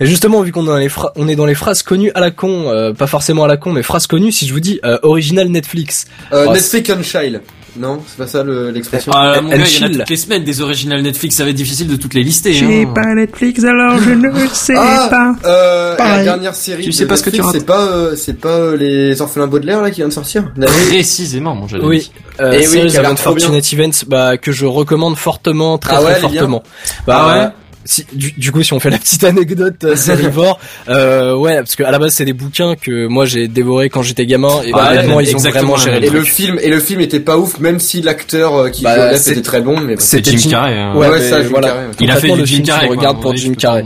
[0.00, 2.30] Et justement, vu qu'on est dans les, on est dans les phrases connues à la
[2.30, 4.98] con, euh, pas forcément à la con, mais phrases connues, si je vous dis euh,
[5.02, 6.06] original Netflix.
[6.32, 7.42] Euh, Ah, Netflix and Child.
[7.78, 9.12] Non, c'est pas ça le- l'expression.
[9.14, 11.50] Ah, mon gars, il y en a toutes les semaines des originales Netflix, ça va
[11.50, 12.52] être difficile de toutes les lister.
[12.52, 12.92] J'ai hein.
[12.94, 15.34] pas Netflix alors je ne sais Ah, pas.
[15.48, 16.82] euh, la dernière série.
[16.82, 17.40] Tu de sais pas ce que tu.
[17.52, 20.50] C'est pas, euh, c'est pas euh, les orphelins Baudelaire là qui vient de sortir?
[20.88, 22.10] Précisément, mon jeune Oui.
[22.40, 23.06] Euh, Eh oui, Series.
[23.06, 26.62] Unfortunate Events, bah, que je recommande fortement, très Ah ouais, très fortement.
[27.06, 27.48] Bah, Ah ouais euh,
[27.86, 30.58] si, du, du coup, si on fait la petite anecdote euh, Sérivore,
[30.88, 34.02] euh, ouais, parce que à la base c'est des bouquins que moi j'ai dévorés quand
[34.02, 36.04] j'étais gamin et Ah, honnêtement ils ont exactement vraiment géré même.
[36.04, 38.82] Et le le film, et le film était pas ouf, même si l'acteur euh, qui
[38.82, 39.94] Bah, jouait était très bon, mais.
[39.98, 40.74] C'est C'était Jim Carrey.
[40.78, 40.94] hein.
[40.94, 41.68] Ouais, Ouais, mais ça, Jim voilà.
[41.68, 41.92] Carrey, ouais.
[42.00, 42.88] Il a fait le Jim Carrey.
[42.88, 43.84] le mon pour Jim Carrey.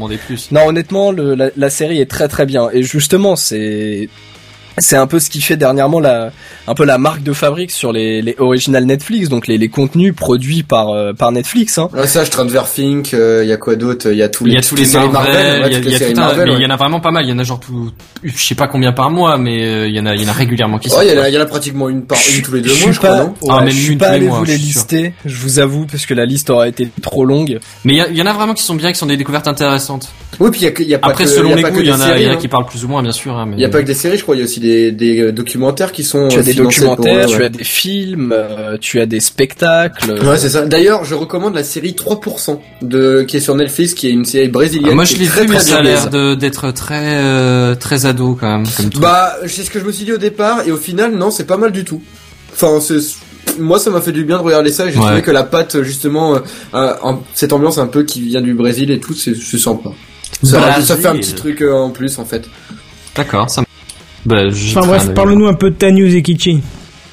[0.50, 2.68] Non, honnêtement, le, la, la série est très très bien.
[2.72, 4.08] Et justement, c'est
[4.80, 6.32] c'est un peu ce qui fait dernièrement la
[6.66, 10.14] un peu la marque de fabrique sur les, les original Netflix, donc les, les contenus
[10.14, 11.78] produits par euh, par Netflix.
[11.78, 11.88] Hein.
[11.94, 14.56] Ouais, ça, Stranger Things, il y a quoi d'autre Il y a tous les, y
[14.56, 16.24] a tous toutes les séries Marvel, ouais, il y les y a séries tout un-
[16.26, 16.62] Marvel, mais il ouais.
[16.64, 17.24] y en a vraiment pas mal.
[17.24, 17.90] Il y en a genre tout,
[18.22, 20.28] je sais pas combien par mois, mais euh, il y en a, il y en
[20.28, 21.06] a régulièrement qui Ouais, sortent.
[21.06, 22.70] il y, en a- il y en a pratiquement une par une tous les deux
[22.70, 24.16] Je mois, suis je crois, non Ah, ouais, même je suis une pas tous les
[24.18, 26.88] allé mois, vous les je lister, je vous avoue, parce que la liste aurait été
[27.02, 27.58] trop longue.
[27.84, 30.08] Mais il y, en a vraiment qui sont bien, qui sont des découvertes intéressantes.
[30.38, 31.86] Oui, puis il y a, que- il y a pas Après, selon les goûts, il
[31.86, 32.36] y en a, séries, il y en a hein.
[32.38, 33.36] qui parlent plus ou moins, bien sûr.
[33.36, 33.56] Hein, mais...
[33.56, 35.20] Il y a pas que des séries, je crois, il y a aussi des, des
[35.20, 38.76] euh, documentaires qui sont Tu as euh, des documentaires, ouais, tu as des films, euh,
[38.80, 40.12] tu as des spectacles.
[40.24, 40.66] Ouais, c'est ça.
[40.66, 44.48] D'ailleurs, je recommande la série 3% de qui est sur Netflix, qui est une série
[44.48, 44.90] brésilienne.
[44.92, 48.06] Ah, moi, je l'ai très, vu, mais très ça a l'air d'être très, euh, très
[48.06, 48.90] ado quand même, comme.
[49.00, 51.44] Bah, c'est ce que je me suis dit au départ, et au final, non, c'est
[51.46, 52.02] pas mal du tout.
[52.52, 52.98] Enfin, c'est
[53.58, 55.04] moi, ça m'a fait du bien de regarder ça, et j'ai Ouais.
[55.06, 56.38] trouvé que la pâte, justement, euh,
[56.74, 59.90] euh, en- cette ambiance un peu qui vient du Brésil et tout, c'est sympa.
[60.42, 62.44] Ça, ça fait un petit truc euh, en plus, en fait.
[63.16, 63.62] D'accord, ça.
[64.26, 66.60] Bah, je Enfin bref, parle-nous un peu de ta news, Ekichi.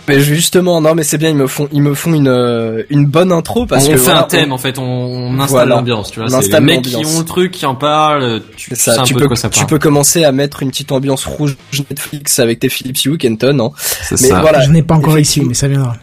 [0.10, 3.06] Mais justement, non, mais c'est bien, ils me font, ils me font une euh, une
[3.08, 5.76] bonne intro parce on que fait voilà, un thème en fait, on, on installe Voilà.
[5.76, 6.34] l'ambiance, tu vois.
[6.34, 9.02] On C'est les mecs qui ont le truc, qui en parlent, tu, tu sais ça,
[9.02, 9.70] un tu peu peux, de quoi ça tu parle.
[9.70, 11.58] peux commencer à mettre une petite ambiance rouge
[11.90, 13.60] Netflix avec tes Philips Hue, Kenton.
[13.60, 13.72] Hein.
[13.78, 14.40] C'est Mais ça.
[14.40, 15.98] voilà, je n'ai pas encore ici, mais ça viendra.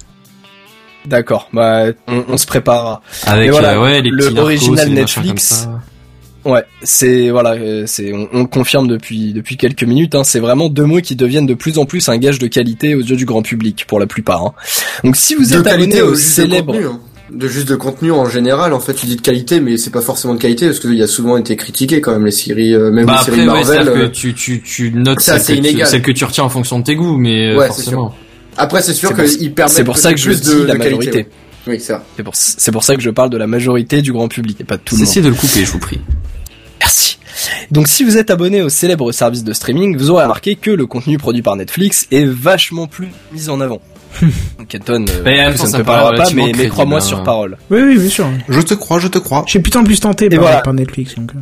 [1.06, 3.01] D'accord, bah on, on se préparera.
[3.26, 5.81] Avec voilà, euh, ouais, les le original Netflix, comme ça.
[6.45, 10.15] Ouais, c'est voilà, euh, c'est on, on le confirme depuis depuis quelques minutes.
[10.15, 12.95] Hein, c'est vraiment deux mots qui deviennent de plus en plus un gage de qualité
[12.95, 14.43] aux yeux du grand public pour la plupart.
[14.45, 14.53] hein.
[15.05, 16.95] Donc si vous de êtes abonné au célèbre, de contenu.
[16.95, 17.01] hein.
[17.33, 20.03] De juste de contenu en général, en fait, tu dis de qualité, mais c'est pas
[20.03, 23.07] forcément de qualité parce qu'il a souvent été critiqué quand même les séries, euh, même
[23.07, 23.87] Bah les après, séries ouais, Marvel.
[23.87, 24.09] que euh.
[24.11, 25.87] tu, tu, tu notes Ça, celle c'est que, tu, inégal.
[25.89, 28.15] celle que tu retiens en fonction de tes goûts, mais Ouais, c'est forcément.
[28.59, 29.75] Après, c'est sûr qu'ils permettent.
[29.75, 31.19] c'est pour ça que je dis de- la de qualité, majorité.
[31.19, 31.29] ouais.
[31.66, 32.05] Oui, c'est ça.
[32.19, 34.65] C'est pour c'est pour ça que je parle de la majorité du grand public et
[34.65, 35.09] pas de tout le monde.
[35.09, 35.99] Essayez de le couper, je vous prie.
[36.95, 37.19] Merci.
[37.73, 40.87] Donc si vous êtes abonné au célèbre service de streaming, vous aurez remarqué que le
[40.87, 43.81] contenu produit par Netflix est vachement plus mis en avant.
[44.59, 46.99] Donc Kenton, euh, Mais temps, ça ne ça te paraît parlera pas, mais, mais crois-moi
[46.99, 47.01] hein.
[47.01, 47.57] sur parole.
[47.71, 48.29] Oui, oui, bien sûr.
[48.49, 49.43] Je te crois, je te crois.
[49.49, 50.61] Suis putain plus tenté par, voilà.
[50.61, 51.16] par Netflix.
[51.16, 51.33] Donc.
[51.35, 51.39] euh.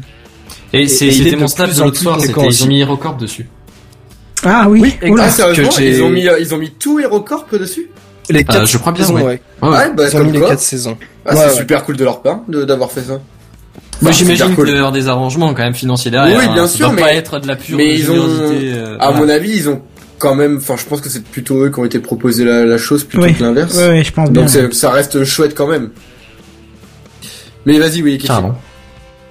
[0.73, 3.47] Et, c'était mon snap de l'autre soir, ils ont mis HeroCorp dessus.
[4.45, 4.95] Ah oui, Oui.
[5.03, 5.31] Ah, exact.
[5.31, 7.91] sérieusement, que j'ai- ils ont mis, euh, ils ont mis tout HeroCorp dessus.
[8.31, 9.23] Les Euh, quatre je crois bien, saisons, ouais.
[9.23, 9.43] ouais.
[9.61, 9.77] Ouais, ouais.
[9.77, 10.49] Ouais, bah Ils ont comme mis les quoi.
[10.49, 10.97] quatre saisons.
[11.27, 11.57] Ah, Ouais, c'est ouais.
[11.59, 13.21] super cool de leur part d'avoir fait ça.
[14.03, 16.39] Moi, Enfin, j'imagine qu'il doit y avoir des arrangements quand même financiers derrière.
[16.39, 16.67] Oui, bien hein.
[16.67, 19.21] Ça sûr, doit mais- pas être de la pure mais ils ont- euh, À voilà.
[19.21, 19.81] mon avis, ils ont
[20.19, 22.79] quand même, enfin, je pense que c'est plutôt eux qui ont été proposés la, la
[22.79, 23.77] chose plutôt que l'inverse.
[23.77, 24.43] Ouais, je pense bien.
[24.43, 25.91] Donc ça reste chouette quand même.
[27.65, 28.35] Mais vas-y, oui, question.
[28.35, 28.59] Carrément.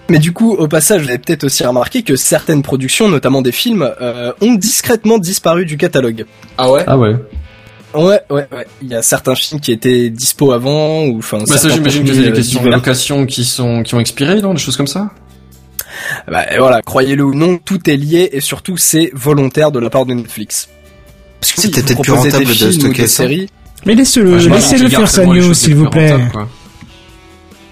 [0.09, 3.51] Mais du coup, au passage, vous avez peut-être aussi remarqué que certaines productions, notamment des
[3.53, 6.25] films, euh, ont discrètement disparu du catalogue.
[6.57, 6.83] Ah ouais?
[6.87, 7.15] Ah ouais.
[7.93, 8.67] Ouais, ouais, ouais.
[8.81, 11.39] Il y a certains films qui étaient dispo avant, ou enfin.
[11.39, 14.41] Bah ça, j'imagine que c'est des euh, questions de location qui sont, qui ont expiré,
[14.41, 14.53] non?
[14.53, 15.09] Des choses comme ça?
[16.27, 19.89] Bah, et voilà, croyez-le ou non, tout est lié et surtout c'est volontaire de la
[19.89, 20.69] part de Netflix.
[21.39, 23.23] Parce que C'était vous peut-être plus rentable de films ou stocker ça.
[23.23, 23.49] séries,
[23.85, 26.15] Mais laissez-le, laissez-le faire sa news, s'il vous plaît.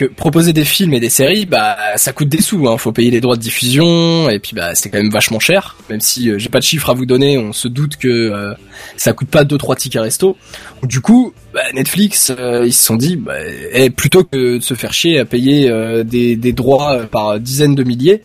[0.06, 2.78] Proposer des films et des séries, bah ça coûte des sous, hein.
[2.78, 5.78] faut payer les droits de diffusion et puis bah c'est quand même vachement cher.
[5.90, 8.54] Même si euh, j'ai pas de chiffres à vous donner, on se doute que euh,
[8.98, 10.38] ça coûte pas deux trois tickets resto.
[10.84, 13.34] Du coup, bah, Netflix euh, ils se sont dit, bah,
[13.72, 15.72] eh, plutôt que de se faire chier à payer
[16.04, 18.24] des, droits par dizaines de milliers,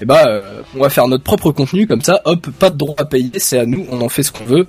[0.00, 0.42] et bah
[0.76, 3.58] on va faire notre propre contenu comme ça, hop, pas de droits à payer, c'est
[3.58, 4.66] à nous, on en fait ce qu'on veut.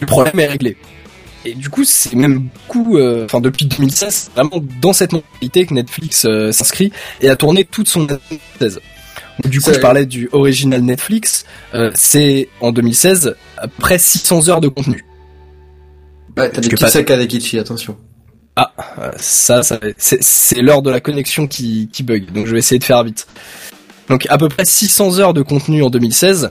[0.00, 0.76] Le problème est réglé.
[1.44, 5.66] Et du coup, c'est même beaucoup, euh, enfin depuis 2016, c'est vraiment dans cette mentalité
[5.66, 8.06] que Netflix euh, s'inscrit et a tourné toute son
[8.58, 8.80] thèse.
[9.44, 11.44] Du coup, je parlais du original Netflix.
[11.74, 15.04] euh, c'est en 2016 à près 600 heures de contenu.
[16.36, 17.96] Ouais, t'as des petits pas- sacs avec Itchy, attention.
[18.58, 22.58] Euh, ça, ça c'est- c'est l'heure de la connexion qui, qui bug, donc je vais
[22.58, 23.26] essayer de faire vite.
[24.08, 26.50] Donc à peu près 600 heures de contenu en 2016.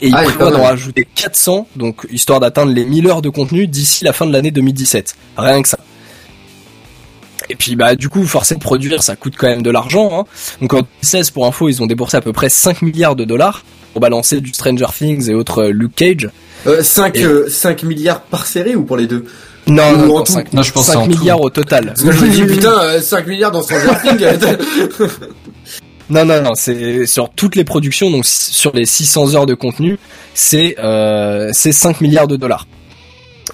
[0.00, 3.66] Et il Ah, prévoit d'en rajouter 400, donc histoire d'atteindre les 1000 heures de contenu
[3.66, 5.16] d'ici la fin de l'année 2017.
[5.36, 5.78] Rien que ça.
[7.50, 10.10] Et puis bah du coup, forcément produire, ça coûte quand même de l'argent.
[10.20, 10.24] Hein.
[10.60, 13.64] Donc en 2016, pour info, ils ont déboursé à peu près 5 milliards de dollars
[13.92, 16.28] pour balancer du Stranger Things et autres euh, Luke Cage.
[16.66, 19.24] Euh, 5, Et- euh, 5 milliards par série ou pour les deux?
[19.66, 21.18] Non, non, non, tout 5, Non, je pense que c'est en tout.
[21.18, 21.86] milliards au total.
[21.86, 25.06] Parce que je me dis, putain, euh, 5 milliards dans Stranger Things.
[26.10, 29.54] euh, Non, non, non, c'est sur toutes les productions, donc sur les 600 heures de
[29.54, 29.98] contenu,
[30.34, 32.66] c'est euh, c'est 5 milliards de dollars.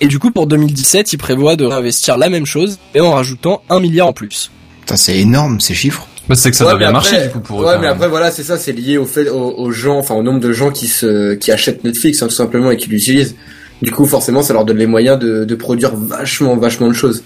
[0.01, 3.62] Et du coup, pour 2017, ils prévoient de réinvestir la même chose, et en rajoutant
[3.70, 4.51] 1 milliard en plus.
[4.81, 6.06] Putain, c'est énorme ces chiffres.
[6.28, 7.66] Bah, c'est que ça Ouais, doit bien mais marcher, après- du coup, pour eux.
[7.66, 7.93] Ouais, mais même.
[7.93, 10.52] après voilà, c'est ça, c'est lié au fait, aux, aux gens, enfin au nombre de
[10.52, 13.36] gens qui se, qui achètent Netflix, hein, tout simplement, et qui l'utilisent.
[13.82, 17.22] Du coup, forcément, ça leur donne les moyens de, de produire vachement, vachement de choses.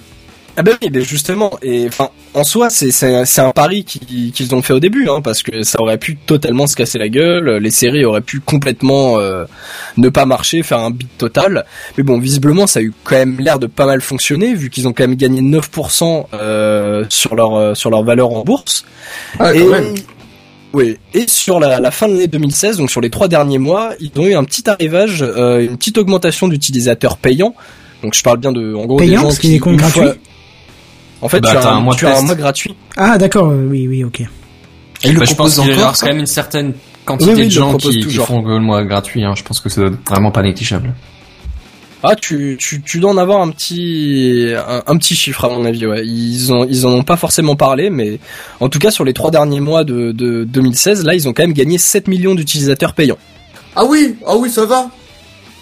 [0.61, 4.61] Ah ben oui, ben justement, et enfin, en soi, c'est un pari qui- qu'ils ont
[4.61, 7.71] fait au début, hein, parce que ça aurait pu totalement se casser la gueule, les
[7.71, 9.45] séries auraient pu complètement euh,
[9.99, 11.65] ne pas marcher, faire un beat total.
[11.97, 14.89] Mais bon, visiblement, ça a eu quand même l'air de pas mal fonctionner, vu qu'ils
[14.89, 18.85] ont quand même gagné 9% euh, sur leur euh, sur leur valeur en bourse.
[19.39, 19.95] Ah, et quand même.
[20.73, 23.91] oui, et sur la, la fin de l'année 2016, donc sur les trois derniers mois,
[24.01, 27.55] ils ont eu un petit arrivage, euh, une petite augmentation d'utilisateurs payants.
[28.03, 29.81] Donc je parle bien de, en gros, Payant, des gens parce qui est con une
[29.81, 30.15] fois-
[31.23, 32.75] En fait, Bah, tu as, t'as un, un mois de tu as un mois gratuit.
[32.97, 34.21] Ah, d'accord, euh, oui, oui, ok.
[34.21, 34.27] Et
[35.05, 36.75] ils le Bah, je pense qu'il y aura ça quand même une certaine
[37.05, 39.25] quantité Oui, oui, de gens qui, font le mois gratuit.
[39.25, 39.35] Hein.
[39.37, 40.95] Je pense que c'est vraiment pas négligeable.
[42.05, 45.65] Ah, tu, tu, tu dois en avoir un petit, un, un petit chiffre à mon
[45.65, 45.85] avis.
[45.85, 48.21] Ouais, ils ont, ils en ont pas forcément parlé, mais
[48.61, 51.43] en tout cas sur les trois derniers mois de, de 2016, là, ils ont quand
[51.43, 53.19] même gagné 7 millions d'utilisateurs payants.
[53.75, 54.89] Ah oui, ah oui, ça va.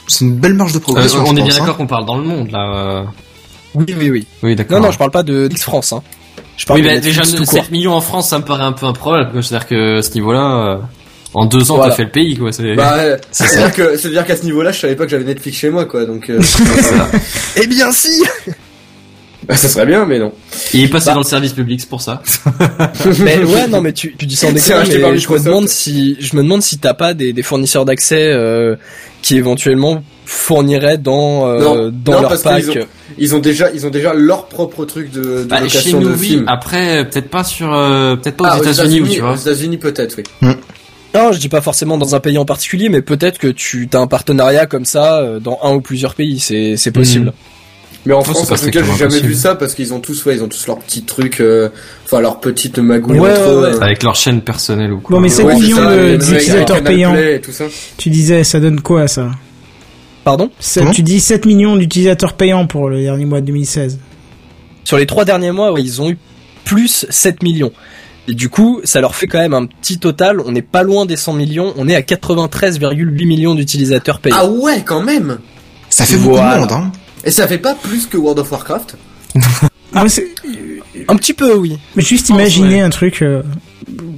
[0.09, 1.20] C'est une belle marge de Euh, progression.
[1.23, 1.61] on je est bien pense, hein.
[1.61, 3.05] d'accord qu'on parle dans le monde, là.
[3.77, 4.27] Oui, oui, oui.
[4.43, 4.81] Oui, d'accord.
[4.81, 5.93] Non, non, je parle pas de X France.
[5.93, 6.03] Hein.
[6.57, 7.62] Je parle Oui, de Netflix déjà, tout court.
[7.62, 9.43] 7 millions en France, ça me paraît un peu improbable.
[9.44, 10.77] C'est-à-dire que à ce niveau-là, euh,
[11.35, 11.90] en deux ans, Voilà.
[11.90, 12.51] t'as fait le pays, quoi.
[12.53, 12.74] C'est...
[12.74, 15.69] Bah, ouais, c'est-à-dire que, c'est-à-dire qu'à ce niveau-là, je savais pas que j'avais Netflix chez
[15.70, 16.40] moi, quoi, donc, euh,
[17.62, 18.24] Eh bien, si.
[19.48, 20.32] Bah, ça serait bien, mais non.
[20.74, 21.14] Il est passé Bah.
[21.14, 22.23] dans le service public, c'est pour ça.
[23.20, 26.36] mais ouais, non, mais tu, tu dis racheté par mais je me demande si, je
[26.36, 28.77] me demande si t'as pas des, des fournisseurs d'accès euh,
[29.23, 31.74] qui éventuellement fourniraient dans euh, Non,
[32.05, 32.64] dans non, leur parce pack.
[33.18, 36.14] ils ont déjà, ils ont déjà leur propre truc de, de Bah, chez nous, de
[36.14, 36.43] oui.
[36.48, 39.32] Après, peut-être pas sur, euh, peut-être pas Ah, aux États-Unis, où tu vois.
[39.32, 40.48] Aux États-Unis peut-être, oui.
[41.14, 43.98] Non, je dis pas forcément dans un pays en particulier, mais peut-être que tu as
[43.98, 47.32] un partenariat comme ça euh, dans un ou plusieurs pays, c'est c'est possible.
[48.07, 50.37] Mais en France, en tout cas, j'ai jamais vu ça parce qu'ils ont tous, ouais,
[50.37, 51.69] ils ont tous leurs petits trucs, euh,
[52.05, 53.83] enfin leurs petites magouilles Ouais, entre ouais, ouais.
[53.83, 55.16] Avec leur chaîne personnelle ou quoi.
[55.16, 57.16] Bon, mais Ouais, 7 c'est millions d'utilisateurs payants.
[57.99, 59.31] Tu disais, ça donne quoi ça?
[60.24, 60.51] Pardon?
[60.93, 63.99] Tu dis 7 millions d'utilisateurs payants pour le dernier mois de 2016.
[64.85, 66.19] Sur les trois derniers mois, ouais, ils ont eu
[66.65, 67.73] plus 7 millions.
[68.28, 70.41] Et du coup, ça leur fait quand même un petit total.
[70.41, 71.73] On n'est pas loin des 100 millions.
[71.77, 74.37] On est à 93,8 millions d'utilisateurs payants.
[74.41, 75.39] Ah ouais, quand même.
[75.91, 76.59] Ça fait Voilà.
[76.59, 76.93] beaucoup de monde, hein.
[77.27, 78.97] Et ça fait pas plus que World of Warcraft
[80.09, 80.28] c'est-
[81.09, 81.78] Un petit peu, oui.
[81.94, 82.81] Mais juste imaginez ouais.
[82.81, 83.43] un truc, euh,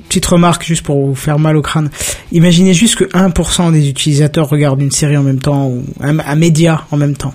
[0.08, 1.90] petite remarque juste pour vous faire mal au crâne.
[2.32, 6.34] Imaginez juste que 1% des utilisateurs regardent une série en même temps ou un, un
[6.36, 7.34] média en même temps.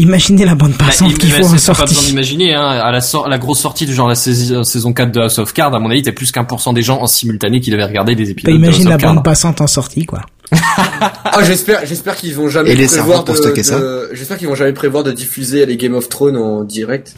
[0.00, 2.06] Imaginez la bande Bah, passante il- qu'il faut en c'est pas besoin sortie.
[2.10, 2.62] d'imaginer, hein.
[2.68, 5.80] À la, grosse sortie de genre la saison, saison 4 de House of Cards, à
[5.80, 8.24] mon avis, t'as plus qu'un pour cent des gens en simultané qui devaient regarder des
[8.26, 10.20] Bah, épisodes de imagine House la of bande passante en sortie, quoi.
[11.24, 13.80] Ah, j'espère, j'espère qu'ils vont jamais Et les prévoir de, stocker de- ça
[14.12, 17.14] j'espère qu'ils vont jamais prévoir de diffuser les Game of Thrones en direct.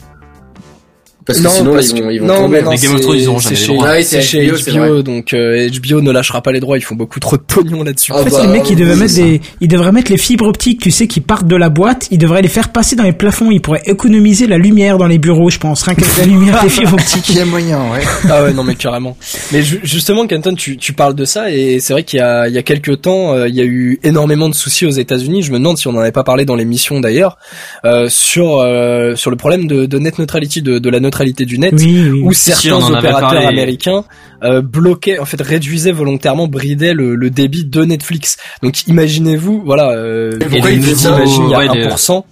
[1.25, 2.57] Parce que Non, sinon, là, parce ils vont, que- ils vont non, tomber.
[2.57, 3.87] mais non, Les Game of Thrones, ils auront jamais les droits.
[3.89, 4.57] Ah oui, C'est chez HBO,
[4.87, 6.77] HBO, donc euh, HBO ne lâchera pas les droits.
[6.77, 8.11] Ils font beaucoup trop de pognon là-dessus.
[8.15, 10.47] Ah En fait, bah, les mecs, ils devraient mettre des, ils devraient mettre les fibres
[10.47, 13.13] optiques, tu sais, qui partent de la boîte, ils devraient les faire passer dans les
[13.13, 16.61] plafonds, ils pourraient économiser la lumière dans les bureaux, je pense, rien qu'avec la lumière
[16.63, 17.29] des fibres optiques.
[17.29, 18.01] Il y a moyen, ouais.
[18.27, 19.15] Ah ouais, non mais carrément.
[19.51, 22.47] Mais ju- justement, Canton, tu, tu parles de ça et c'est vrai qu'il y a,
[22.47, 25.43] il y a quelques temps, euh, il y a eu énormément de soucis aux États-Unis.
[25.43, 27.37] Je me demande si on n'en avait pas parlé dans l'émission d'ailleurs
[27.85, 31.10] euh, sur euh, sur le problème de, de net neutrality, de, de la neutralité
[31.45, 31.73] du net.
[31.77, 32.21] Oui, oui.
[32.23, 34.03] où Si, certains opérateurs américains
[34.43, 38.37] euh, bloquaient, en fait réduisaient volontairement, bridaient le, le débit de Netflix.
[38.63, 42.23] Donc imaginez-vous, voilà, euh, Et pourquoi ils il y a les- 1%.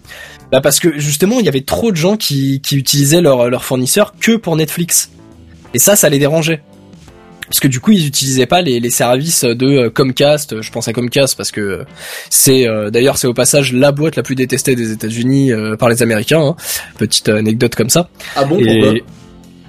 [0.51, 3.63] Bah parce que justement, il y avait trop de gens qui, qui utilisaient leur, leur
[3.63, 5.11] fournisseur que pour Netflix.
[5.75, 6.61] Et ça, ça les dérangeait.
[7.49, 10.61] Parce que du coup, ils utilisaient pas les, les services de euh, Comcast.
[10.61, 11.83] Je pense à Comcast parce que euh,
[12.29, 15.89] c'est euh, d'ailleurs c'est au passage la boîte la plus détestée des États-Unis euh, par
[15.89, 16.41] les Américains.
[16.41, 16.55] hein.
[16.97, 18.07] Petite anecdote comme ça.
[18.35, 18.93] Ah bon, pourquoi?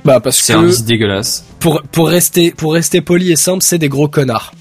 [0.04, 1.44] Bah parce que Service dégueulasse.
[1.58, 4.52] pour pour rester pour rester poli et simple, c'est des gros connards.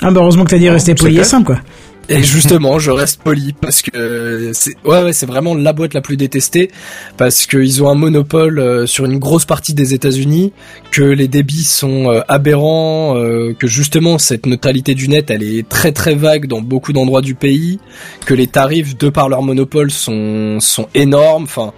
[0.00, 1.60] Ah, bah, heureusement que t'as dit rester c'est poli et simple, quoi.
[2.08, 6.02] Et justement, je reste poli parce que c'est ouais ouais, c'est vraiment la boîte la
[6.02, 6.70] plus détestée
[7.16, 10.52] parce qu'ils ont un monopole euh, sur une grosse partie des États-Unis,
[10.90, 15.66] que les débits sont euh, aberrants, euh, que justement cette neutralité du net, elle est
[15.66, 17.80] très très vague dans beaucoup d'endroits du pays,
[18.26, 21.44] que les tarifs de par leur monopole sont sont énormes.
[21.44, 21.72] Enfin,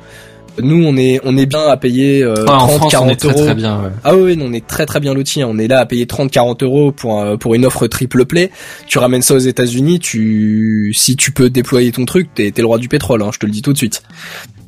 [0.62, 3.10] nous on est on est bien à payer euh, Ouais, en 30 France, on 40
[3.10, 3.44] est très euros.
[3.44, 3.76] très bien.
[3.82, 3.90] Ouais.
[4.04, 5.42] Ah oui, non, on est très très bien lotis.
[5.42, 5.48] hein.
[5.50, 8.50] On est là à payer 30-40 euros pour un- pour une offre triple play.
[8.86, 12.66] Tu ramènes ça aux États-Unis, tu si tu peux déployer ton truc, t'es t'es le
[12.66, 13.22] roi du pétrole.
[13.22, 14.02] Hein, je te le dis tout de suite.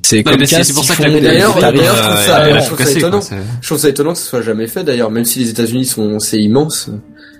[0.03, 2.61] C'est comme c'est pour ça que d'ailleurs, je trouve ça- aberrants.
[2.61, 3.21] je trouve ça étonnant.
[3.61, 6.19] Je trouve ça étonnant que ce soit jamais fait d'ailleurs, même si les États-Unis sont,
[6.19, 6.89] c'est immense.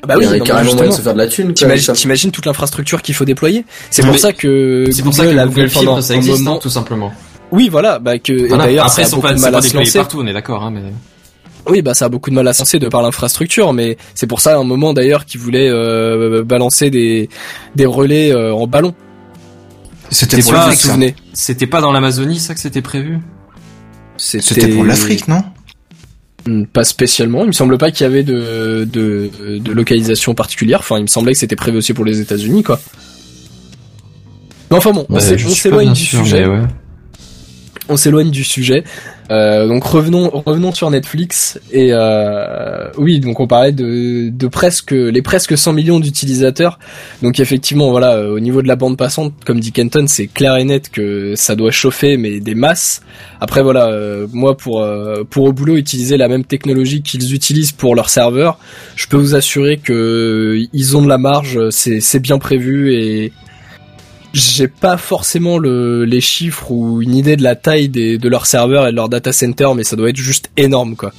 [0.07, 1.55] Bah il oui, y carrément moyen de se faire de la thune.
[1.55, 3.65] T'imagines, toute l'infrastructure qu'il faut déployer?
[3.91, 7.11] C'est pour ça que C'est pour ça que Google Fibre, ça existe, hein, tout simplement.
[7.53, 8.65] Oui, voilà, bah que et Voilà.
[8.65, 9.99] d'ailleurs Après, ça a beaucoup pas, de mal à se lancer.
[9.99, 10.83] partout, on est d'accord, hein, mais.
[11.67, 14.27] Oui, bah ça a beaucoup de mal à se lancer de par l'infrastructure, mais c'est
[14.27, 17.29] pour ça à un moment d'ailleurs qu'ils voulaient euh, balancer des
[17.77, 18.95] des relais euh, en ballon.
[20.11, 23.19] C'était pour pas- Vous vous l'Afrique, souvenez C'était pas dans l'Amazonie, ça, que c'était prévu?
[24.17, 25.43] C'était pour l'Afrique, non?
[26.47, 27.43] Hmm, Pas spécialement.
[27.43, 30.81] Il me semble pas qu'il y avait de, de, de localisation particulière.
[30.81, 32.81] Enfin, il me semblait que c'était prévu aussi pour les États-Unis, quoi.
[34.71, 36.47] Mais enfin bon, je on s'éloigne du sûr, sujet.
[36.47, 36.67] mais ouais.
[37.89, 38.85] On s'éloigne du sujet.
[39.31, 45.21] Euh, donc revenons revenons sur Netflix et euh, oui donc on parlait de, presque les
[45.21, 46.79] presque 100 millions d'utilisateurs
[47.21, 50.57] donc effectivement voilà euh, au niveau de la bande passante comme dit Kenton c'est clair
[50.57, 53.03] et net que ça doit chauffer mais des masses
[53.39, 53.93] après voilà
[54.33, 54.87] moi pour
[55.29, 58.59] pour au boulot utiliser la même technologie qu'ils utilisent pour leur serveur
[58.97, 63.33] je peux vous assurer que ils ont de la marge c'est c'est bien prévu et
[64.33, 68.47] j'ai pas forcément le, les chiffres ou une idée de la taille des, de leur
[68.47, 71.13] serveur et de leur data center, mais ça doit être juste énorme, quoi.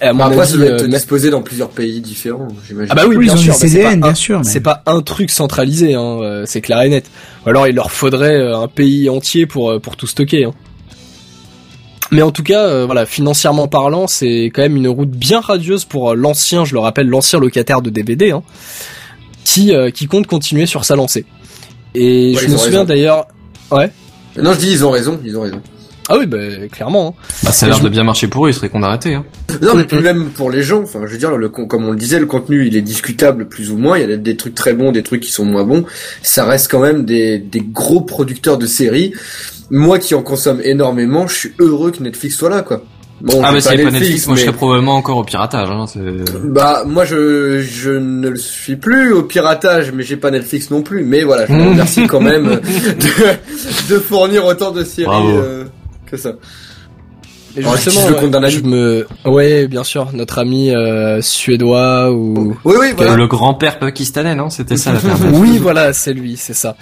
[0.00, 2.48] Et à mon Bah, après, avis, ça doit être euh, disposé dans plusieurs pays différents,
[2.66, 2.90] j'imagine.
[2.92, 4.38] ah bah oui, Oui, bien sûr, des mais c'est CDN, pas, bien un- sûr.
[4.38, 7.06] mais- c'est pas un truc centralisé, hein, euh, c'est clair et net.
[7.46, 10.44] Ou alors il leur faudrait euh, un pays entier pour pour tout stocker.
[10.46, 10.52] Hein.
[12.10, 15.84] Mais en tout cas, euh, voilà, financièrement parlant, c'est quand même une route bien radieuse
[15.84, 18.42] pour l'ancien, je le rappelle, l'ancien locataire de DVD, hein,
[19.44, 21.24] qui euh, qui compte continuer sur sa lancée.
[21.94, 23.26] Et Ouais, je me souviens d'ailleurs,
[23.70, 23.90] ouais.
[24.40, 25.60] Non, je dis, ils ont raison, ils ont raison.
[26.08, 26.38] Ah oui, bah,
[26.70, 27.16] clairement.
[27.18, 27.22] hein.
[27.44, 29.14] Bah, ça a l'air de bien marcher pour eux, ils seraient qu'on d'arrêter.
[29.14, 29.24] Hein.
[29.62, 31.96] Non, mais même pour les gens, enfin, je veux dire, le, con- comme on le
[31.96, 33.96] disait, le contenu, il est discutable plus ou moins.
[33.96, 35.84] Il y a des, des trucs très bons, des trucs qui sont moins bons.
[36.22, 39.14] Ça reste quand même des, des gros producteurs de séries.
[39.70, 42.82] Moi qui en consomme énormément, je suis heureux que Netflix soit là, quoi.
[43.24, 45.70] Bon, ah, mais s'il n'y avait pas Netflix, moi je serais probablement encore au piratage.
[45.70, 45.86] Hein,
[46.44, 50.82] Bah moi je je ne le suis plus au piratage mais j'ai pas Netflix non
[50.82, 55.64] plus mais voilà je vous remercie quand même de, de fournir autant de séries euh,
[56.04, 56.32] que ça.
[57.56, 58.66] Et Alors, justement, le compte dans la je vie.
[58.66, 62.56] me, ouais, bien sûr, notre ami euh, suédois ou.
[62.64, 63.14] Oui oui voilà.
[63.14, 64.50] Le grand-père pakistanais, non?
[64.50, 64.98] C'était ça la
[65.32, 66.76] oui, voilà, c'est lui, c'est ça.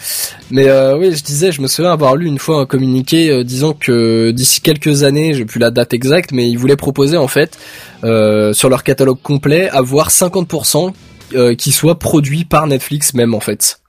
[0.50, 3.44] Mais euh, oui, je disais, je me souviens avoir lu une fois un communiqué euh,
[3.44, 7.28] disant que d'ici quelques années, j'ai plus la date exacte, mais ils voulaient proposer en
[7.28, 7.58] fait
[8.04, 10.92] euh, sur leur catalogue complet avoir 50%
[11.34, 13.80] euh, qui soit produit par Netflix même en fait.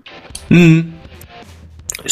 [0.52, 0.84] Ce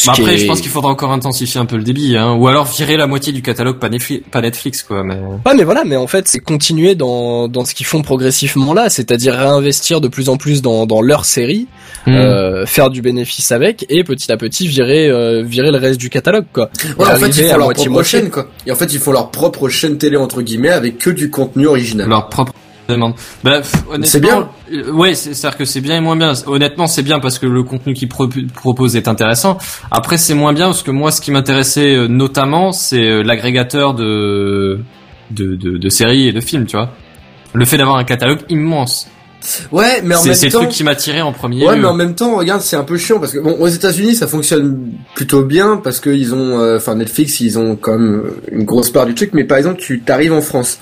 [0.05, 2.33] Bah après, est- je pense qu'il faudra encore intensifier un peu le débit, hein.
[2.33, 5.03] ou alors virer la moitié du catalogue pas Netflix, pas Netflix quoi.
[5.03, 5.15] Mais
[5.45, 8.89] Ouais, mais voilà, mais en fait, c'est continuer dans, dans ce qu'ils font progressivement là,
[8.89, 11.67] c'est-à-dire réinvestir de plus en plus dans, dans leur série,
[12.07, 12.15] Hmm.
[12.15, 16.09] euh, faire du bénéfice avec, et petit à petit virer, euh, virer le reste du
[16.09, 16.69] catalogue, quoi.
[16.97, 18.19] Ouais, en fait ils font leur propre moitié.
[18.21, 18.47] chaîne quoi.
[18.65, 21.67] Et en fait ils font leur propre chaîne télé entre guillemets avec que du contenu
[21.67, 22.07] original.
[22.09, 22.53] leur propre
[22.91, 23.13] demande.
[23.43, 23.61] Bah,
[24.03, 24.49] C'est bien.
[24.71, 26.33] euh, Ouais, c'est c'est-à-dire que c'est bien et moins bien.
[26.47, 29.57] Honnêtement, c'est bien parce que le contenu qu'ils pro- proposent est intéressant.
[29.91, 33.93] Après, c'est moins bien parce que moi, ce qui m'intéressait euh, notamment, c'est euh, l'agrégateur
[33.93, 34.79] de,
[35.31, 36.89] de de de séries et de films, tu vois.
[37.53, 39.07] Le fait d'avoir un catalogue immense.
[39.71, 41.81] Ouais mais en même c'est le temps truc qui m'a tiré en premier Ouais, lieu.
[41.81, 44.27] mais en même temps, regarde, c'est un peu chiant parce que bon, aux États-Unis, ça
[44.27, 48.41] fonctionne plutôt bien parce que ils ont, euh, enfin Netflix, ils ont quand même euh,
[48.51, 49.31] une grosse part du truc.
[49.33, 50.77] Mais par exemple, tu t'arrives en France.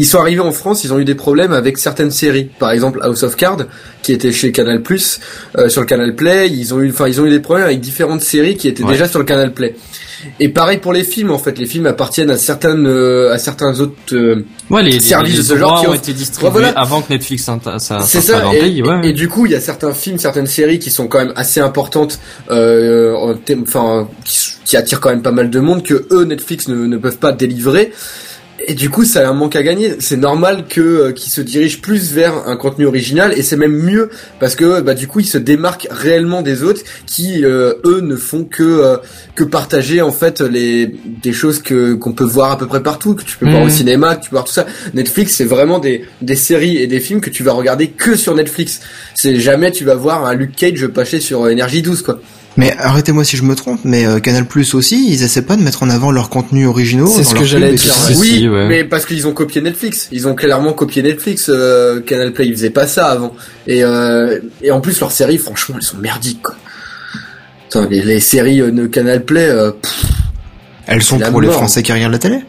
[0.00, 2.48] Ils sont arrivés en France, ils ont eu des problèmes avec certaines séries.
[2.58, 3.66] Par exemple, House of Cards,
[4.02, 5.18] qui était chez Canal Plus,
[5.58, 6.48] euh, sur le Canal Play.
[6.48, 8.92] Ils ont eu, enfin, ils ont eu des problèmes avec différentes séries qui étaient Ouais.
[8.92, 9.74] déjà sur le Canal Play.
[10.40, 13.78] Et pareil pour les films, en fait, les films appartiennent à certaines, euh, à certains
[13.80, 13.92] autres.
[14.12, 16.68] euh, Ouais, les, les, services les de ce genre qui ont ont- été distribués voilà.
[16.70, 17.58] avant que Netflix ça
[18.04, 18.40] C'est ça.
[18.40, 18.82] dans Et, pays.
[18.82, 21.18] Ouais, et- et du coup, il y a certains films, certaines séries qui sont quand
[21.18, 22.18] même assez importantes,
[22.50, 23.14] euh,
[23.64, 26.96] enfin, qui, qui attirent quand même pas mal de monde que eux Netflix ne, ne
[26.98, 27.92] peuvent pas délivrer.
[28.70, 29.94] Et du coup, ça a un manque à gagner.
[29.98, 33.72] C'est normal que euh, qu'ils se dirigent plus vers un contenu original, et c'est même
[33.72, 38.00] mieux parce que bah du coup, ils se démarquent réellement des autres qui euh, eux
[38.02, 38.98] ne font que euh,
[39.34, 43.14] que partager en fait les des choses que qu'on peut voir à peu près partout,
[43.14, 43.70] que tu peux voir au Mhm.
[43.70, 44.66] cinéma, que tu peux voir tout ça.
[44.92, 48.34] Netflix, c'est vraiment des des séries et des films que tu vas regarder que sur
[48.34, 48.80] Netflix.
[49.14, 52.20] C'est jamais tu vas voir un Luke Cage passer sur euh, Énergie 12 quoi.
[52.58, 55.62] Mais arrêtez-moi si je me trompe, mais euh, Canal Plus aussi, ils essaient pas de
[55.62, 57.06] mettre en avant leurs contenus originaux.
[57.06, 58.66] C'est dans ce que j'allais dire, oui, ouais.
[58.66, 60.08] mais parce qu'ils ont copié Netflix.
[60.10, 61.48] Ils ont clairement copié Netflix.
[61.48, 63.32] Euh, Canal Play, ils faisaient pas ça avant.
[63.68, 66.56] Et euh, et en plus leurs séries, franchement, elles sont merdiques quoi.
[67.68, 69.48] Attends, les, les séries euh, de Canal Play.
[69.48, 70.04] euh, pff.
[70.88, 71.48] Elles sont pour les.
[71.48, 72.40] Français qui regardent la télé.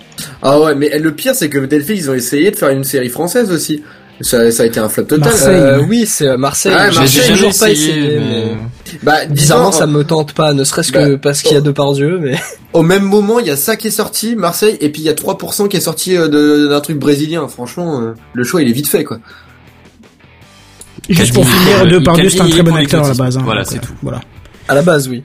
[0.41, 3.09] Ah ouais, mais le pire c'est que Netflix ils ont essayé de faire une série
[3.09, 3.83] française aussi.
[4.21, 5.29] Ça, ça a été un flop total.
[5.29, 5.55] Marseille.
[5.55, 6.73] Euh, oui, c'est euh, Marseille.
[6.73, 8.19] Ouais, J'ai Marseille, j'ai toujours pas essayé, essayé.
[8.19, 11.57] mais- mais- Bah, Bizarrement, ça me tente pas, ne serait-ce que Bah, parce qu'il y
[11.57, 12.35] a deux par Dieu, mais.
[12.73, 15.09] Au même moment, il y a ça qui est sorti, Marseille, et puis il y
[15.09, 17.47] a 3% qui est sorti euh, de- d'un truc brésilien.
[17.47, 19.19] Franchement, le choix il est vite fait quoi.
[21.09, 23.37] Juste pour finir, deux par deux, c'est un très bon acteur à la base.
[23.37, 23.93] hein, Voilà, c'est tout.
[24.03, 24.21] Voilà.
[24.67, 25.23] À la base, oui.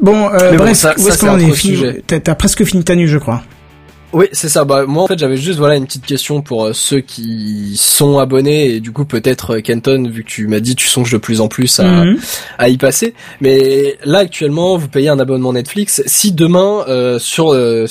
[0.00, 2.02] Bon, euh, bon, bref, ça- où est-ce qu'on est.
[2.06, 3.42] T'as t'as presque fini ta nuit, je crois.
[4.14, 4.64] Oui, c'est ça.
[4.64, 8.18] Bah moi en fait j'avais juste voilà une petite question pour euh, ceux qui sont
[8.18, 11.18] abonnés et du coup peut-être euh, Kenton vu que tu m'as dit tu songes de
[11.18, 12.18] plus en plus à, Mhm.
[12.56, 13.12] à y passer.
[13.42, 16.02] Mais là actuellement vous payez un abonnement Netflix.
[16.06, 17.84] Si demain euh, sur euh,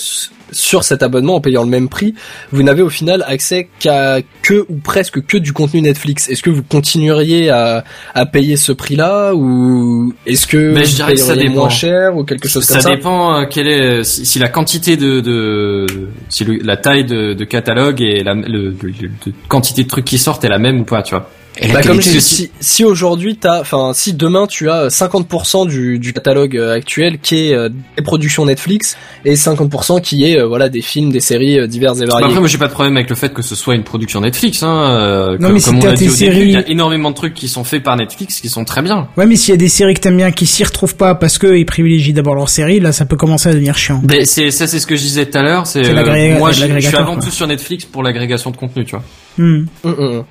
[0.52, 2.14] sur cet abonnement en payant le même prix,
[2.52, 6.30] vous n'avez au final accès qu'à que ou presque que du contenu Netflix.
[6.30, 7.84] Est-ce que vous continueriez à,
[8.14, 11.54] à payer ce prix-là ou est-ce que Mais je vous dirais que ça dépend.
[11.54, 14.98] moins cher ou quelque chose ça comme ça dépend euh, quelle est si, la quantité
[14.98, 15.86] de, de
[16.30, 20.18] si le- la taille de, de catalogue et la le, le- quantité de trucs qui
[20.18, 23.38] sortent est la même ou pas tu vois Et Bah, comme je si, si aujourd'hui
[23.38, 27.70] t'as, enfin, si demain tu as 50% du, du catalogue euh, actuel qui est euh,
[27.96, 32.00] des productions Netflix et 50% qui est euh, voilà des films, des séries euh, diverses
[32.00, 32.26] et Bah, variées.
[32.28, 34.62] après moi j'ai pas de problème avec le fait que ce soit une production Netflix
[34.64, 36.56] hein euh, Non, comme, mais si comme on t'as l'a dit au début il y
[36.58, 39.36] a énormément de trucs qui sont faits par Netflix qui sont très bien Ouais, mais
[39.36, 41.66] s'il y a des séries que t'aimes bien qui s'y retrouvent pas parce que ils
[41.66, 44.02] privilégient d'abord leurs séries, là, ça peut commencer à devenir chiant.
[44.08, 46.66] mais c'est ça c'est ce que je disais tout à l'heure c'est euh, moi je,
[46.68, 47.24] je suis avant quoi.
[47.24, 49.04] tout sur Netflix pour l'agrégation de contenu tu vois.
[49.40, 50.24] Hum, hum, hum.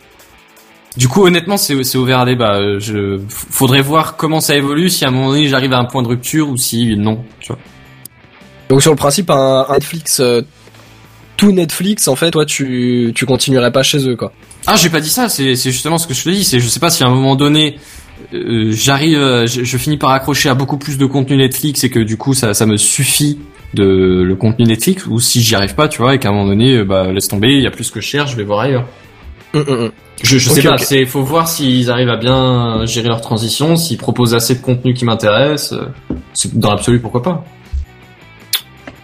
[0.97, 2.56] Du coup, honnêtement, c'est c'est ouvert à débat.
[2.56, 5.85] Euh, Je faudrait voir comment ça évolue, si à un moment donné j'arrive à un
[5.85, 7.23] point de rupture ou si non.
[7.40, 7.59] Tu vois.
[8.68, 10.40] Donc sur le principe, un, un Netflix, euh,
[11.36, 14.32] tout Netflix, en fait, toi tu tu continuerais pas chez eux quoi.
[14.66, 15.28] Ah, j'ai pas dit ça.
[15.28, 16.44] C'est c'est justement ce que je te dis.
[16.44, 17.78] C'est je sais pas si à un moment donné
[18.32, 21.90] euh, j'arrive, euh, je, je finis par accrocher à beaucoup plus de contenu Netflix et
[21.90, 23.39] que du coup ça ça me suffit
[23.74, 26.47] de le contenu Netflix ou si j'y arrive pas, tu vois, et qu'à un moment
[26.47, 28.89] donné, bah laisse tomber, il y a plus que je cherche, je vais voir ailleurs.
[29.56, 29.90] Hum, hum, hum.
[30.22, 30.80] Je, sais pas, ok.
[30.80, 34.94] c'est faut voir s'ils arrivent à bien gérer leur transition, s'ils proposent assez de contenu
[34.94, 35.72] qui m'intéresse.
[35.72, 35.86] euh,
[36.54, 37.44] Dans l'absolu, pourquoi pas.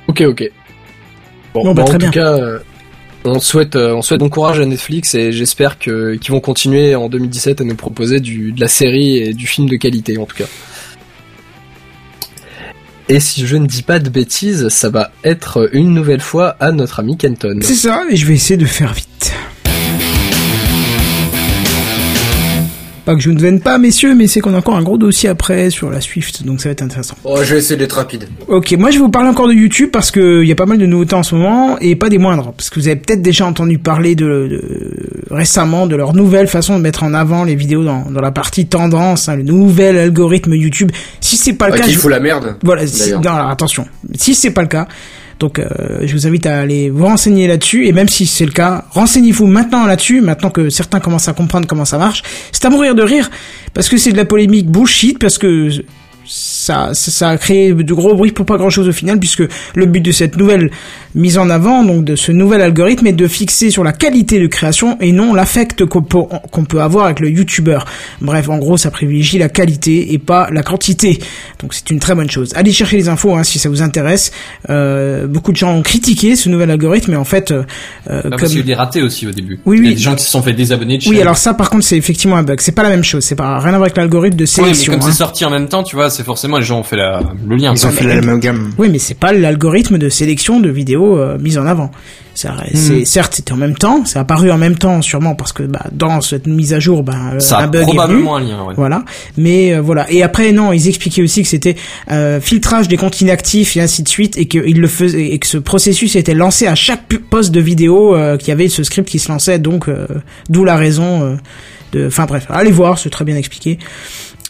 [0.08, 0.50] Ok, ok.
[1.54, 2.08] Bon, bah, bah, très en bien.
[2.10, 2.58] tout cas, euh,
[3.24, 6.94] on souhaite, euh, on souhaite bon courage à Netflix et j'espère que qu'ils vont continuer
[6.94, 10.24] en 2017 à nous proposer du, de la série et du film de qualité, en
[10.26, 10.46] tout cas.
[13.08, 16.72] Et si je ne dis pas de bêtises, ça va être une nouvelle fois à
[16.72, 17.58] notre ami Kenton.
[17.60, 19.34] C'est ça, et je vais essayer de faire vite.
[23.04, 25.28] Pas que je ne vienne pas, messieurs, mais c'est qu'on a encore un gros dossier
[25.28, 27.16] après sur la Swift, donc ça va être intéressant.
[27.24, 28.28] Oh, je vais essayer d'être rapide.
[28.46, 30.66] Ok, moi je vais vous parler encore de YouTube parce que il y a pas
[30.66, 33.20] mal de nouveautés en ce moment et pas des moindres parce que vous avez peut-être
[33.20, 35.00] déjà entendu parler de, de-
[35.34, 38.66] récemment de leur nouvelle façon de mettre en avant les vidéos dans, dans la partie
[38.66, 40.92] tendance, hein, le nouvel algorithme YouTube.
[41.20, 42.56] Si c'est pas le Ah, cas, qu'il je- fout la merde.
[42.62, 43.84] voilà, si, non, alors attention.
[44.14, 44.86] Si c'est pas le cas,
[45.42, 48.52] donc euh, je vous invite à aller vous renseigner là-dessus et même si c'est le
[48.52, 52.22] cas, renseignez-vous maintenant là-dessus, maintenant que certains commencent à comprendre comment ça marche.
[52.52, 53.28] C'est à mourir de rire
[53.74, 55.68] parce que c'est de la polémique bullshit parce que
[56.62, 59.42] ça, ça, ça a créé de gros bruit pour pas grand chose au final puisque
[59.74, 60.70] le but de cette nouvelle
[61.14, 64.46] mise en avant, donc de ce nouvel algorithme est de fixer sur la qualité de
[64.46, 66.20] création et non l'affect qu'on peut,
[66.50, 67.84] qu'on peut avoir avec le youtubeur.
[68.20, 71.18] Bref, en gros, ça privilégie la qualité et pas la quantité.
[71.60, 72.50] Donc c'est une très bonne chose.
[72.54, 74.30] Allez chercher les infos hein, si ça vous intéresse.
[74.70, 77.64] Euh, beaucoup de gens ont critiqué ce nouvel algorithme, mais en fait, euh,
[78.08, 78.38] euh, Bah, comme...
[78.38, 79.58] Parce qu'il des ratés aussi au début.
[79.66, 79.94] Oui, Il y a oui.
[79.96, 82.36] des gens qui se sont fait désabonner de oui, alors ça, par contre, c'est effectivement
[82.36, 82.60] un bug.
[82.60, 83.24] C'est pas la même chose.
[83.24, 84.92] C'est pas rien à voir avec l'algorithme de Ouais, mais sélection.
[84.92, 85.06] comme hein.
[85.10, 87.56] c'est sorti en même temps, tu vois, c'est forcément les gens ont fait la, le
[87.56, 87.72] lien.
[87.74, 88.72] Ils ont fait l'amalgame.
[88.78, 91.90] Oui, mais c'est pas l'algorithme de sélection de vidéos euh, mise en avant.
[92.34, 92.64] Ça, Hmm.
[92.74, 95.84] c'est certes c'était en même temps, c'est apparu en même temps sûrement parce que bah,
[95.92, 97.94] dans cette mise à jour, bah, euh, Ça un a bug est venu.
[97.96, 98.72] probablement un lien, ouais.
[98.74, 99.04] Voilà,
[99.36, 100.10] mais euh, voilà.
[100.10, 101.76] Et après non, ils expliquaient aussi que c'était
[102.10, 105.46] euh, filtrage des comptes inactifs et ainsi de suite, et qu'ils le faisaient et que
[105.46, 109.08] ce processus était lancé à chaque poste de vidéo euh, qu'il y avait ce script
[109.10, 110.06] qui se lançait, donc euh,
[110.48, 111.34] d'où la raison euh,
[111.92, 112.06] de.
[112.06, 113.78] Enfin bref, allez voir, c'est très bien expliqué.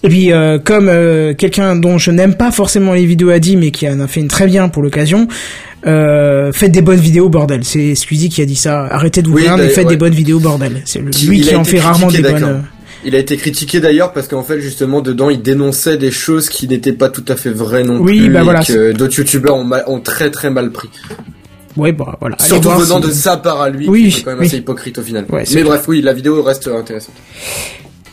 [0.04, 3.56] Et puis, euh, comme euh, quelqu'un dont je n'aime pas forcément les vidéos a dit,
[3.56, 5.28] mais qui en a fait une très bien pour l'occasion,
[5.86, 7.62] euh, faites des bonnes vidéos, bordel.
[7.64, 8.86] C'est Squeezie qui a dit ça.
[8.90, 9.90] Arrêtez de vous Oui, plaindre et faites ouais.
[9.90, 10.82] des bonnes vidéos, bordel.
[10.84, 12.64] C'est lui il qui en fait rarement des bonnes.
[13.04, 16.68] Il a été critiqué d'ailleurs parce qu'en fait justement dedans il dénonçait des choses qui
[16.68, 19.56] n'étaient pas tout à fait vraies non Oui, plus bah et voilà, que d'autres youtubeurs
[19.56, 20.88] ont, très très mal pris.
[21.76, 22.36] Ouais, bah voilà.
[22.38, 24.46] Surtout venant si- de sa part à lui, Oui, qui est quand même oui.
[24.46, 25.24] assez hypocrite au final.
[25.30, 27.14] Ouais, c'est Mais bref, oui, la vidéo reste intéressante.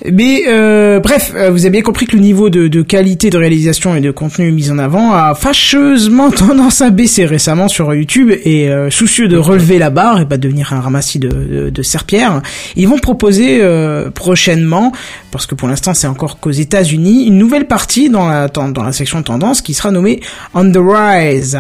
[0.06, 3.38] Mais euh, bref, euh, vous avez bien compris que le niveau de, de qualité de
[3.38, 8.32] réalisation et de contenu mis en avant a fâcheusement tendance à baisser récemment sur YouTube
[8.44, 11.70] et euh, soucieux de relever la barre et pas de devenir un ramassis de, de,
[11.70, 12.42] de serpillères,
[12.78, 14.94] ils vont proposer euh, prochainement,
[15.32, 18.92] parce que pour l'instant c'est encore qu'aux États-Unis, une nouvelle partie dans la dans la
[18.94, 20.22] section tendance qui sera nommée
[20.54, 21.60] On the Rise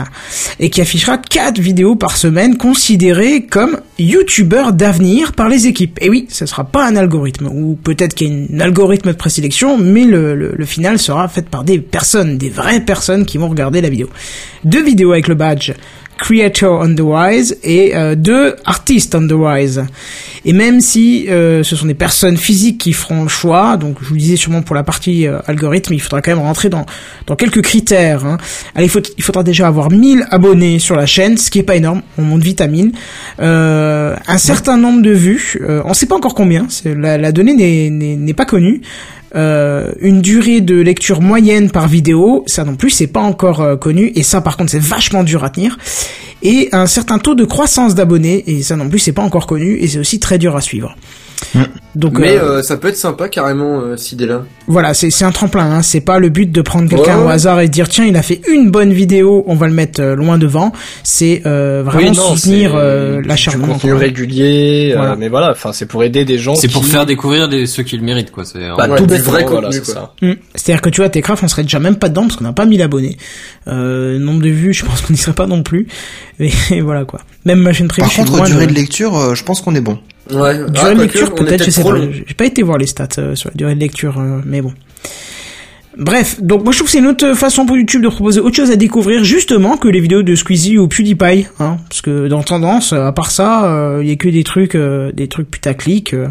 [0.59, 5.97] et qui affichera quatre vidéos par semaine considérées comme youtubeurs d'avenir par les équipes.
[6.01, 10.05] Et oui, ce sera pas un algorithme, ou peut-être qu'il un algorithme de présélection, mais
[10.05, 14.09] le, final sera fait par des personnes, des vraies personnes qui vont regarder la vidéo.
[14.63, 15.73] Deux vidéos avec le badge
[16.19, 19.83] Creator on the Rise et euh, deux Artist on the Rise.
[20.45, 24.07] Et même si euh, ce sont des personnes physiques qui feront le choix, donc je
[24.07, 26.85] vous le disais sûrement pour la partie euh, algorithme, il faudra quand même rentrer dans,
[27.27, 28.25] dans quelques critères.
[28.25, 28.37] Hein.
[28.75, 31.63] Allez, il, faut, il faudra déjà avoir 1000 abonnés sur la chaîne, ce qui est
[31.63, 32.91] pas énorme, on monte vite à 1000.
[33.39, 37.89] Euh, un certain nombre de vues, euh, on sait pas encore combien, la, la donnée
[37.89, 38.81] n'est pas connue.
[39.35, 43.75] Euh, une durée de lecture moyenne par vidéo, ça non plus c'est pas encore euh,
[43.75, 45.77] connu et ça par contre c'est vachement dur à tenir.
[46.41, 49.77] Et un certain taux de croissance d'abonnés et ça non plus c'est pas encore connu
[49.77, 50.95] et c'est aussi très dur à suivre.
[51.99, 54.43] Donc Mais euh, euh, ça peut être sympa carrément euh, cette idée-là.
[54.67, 55.69] voilà, c'est c'est un tremplin.
[55.69, 55.81] Hein.
[55.81, 58.15] C'est pas le but de prendre quelqu'un Ouais, au hasard et de dire tiens il
[58.15, 60.71] a fait une bonne vidéo, on va le mettre euh, loin devant.
[61.03, 63.73] C'est euh, vraiment Oui, non, soutenir c'est euh, du l'acharnement.
[63.73, 65.15] contenu régulier, euh, Voilà.
[65.17, 66.55] mais voilà, enfin c'est pour aider des gens.
[66.55, 68.45] C'est pour faire découvrir des, ceux qui le méritent, quoi.
[68.45, 70.15] C'est bah, Ouais, tout du bêtement, vrai contenu, quoi.
[70.21, 70.31] Mm.
[70.55, 72.65] C'est-à-dire que tu vois, Techcraft, on serait déjà même pas dedans parce qu'on n'a pas
[72.65, 73.17] 1000 abonnés.
[73.67, 75.87] Euh, nombre de vues, je pense qu'on n'y serait pas non plus.
[76.39, 76.49] Et,
[76.81, 77.19] voilà quoi.
[77.43, 79.99] Même ma chaîne privée, Par contre, durée de lecture, je pense qu'on est bon.
[80.31, 80.57] Ouais.
[80.69, 81.95] Durée Ah, de lecture, peut-être, je sais pas.
[82.27, 84.73] J'ai pas été voir les stats euh, sur la durée de lecture, euh, mais bon.
[85.97, 88.55] Bref, donc moi je trouve que c'est une autre façon pour YouTube de proposer autre
[88.55, 92.41] chose à découvrir justement que les vidéos de Squeezie ou PewDiePie, hein, parce que dans
[92.43, 96.13] tendance, à part ça, il y a que des trucs, euh, des trucs putaclic.
[96.13, 96.27] euh,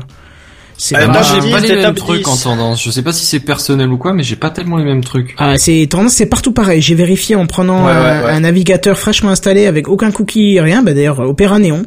[0.78, 2.28] c'est pas- moi, j'ai pas les mêmes trucs 10.
[2.28, 2.82] en tendance.
[2.82, 5.34] Je sais pas si c'est personnel ou quoi, mais j'ai pas tellement les mêmes trucs.
[5.36, 6.80] Ah, c'est tendance, c'est partout pareil.
[6.80, 8.30] J'ai vérifié en prenant Ouais, un, ouais, ouais.
[8.30, 10.82] un navigateur fraîchement installé avec aucun cookie, rien.
[10.84, 11.82] Bah d'ailleurs, Opera Neon.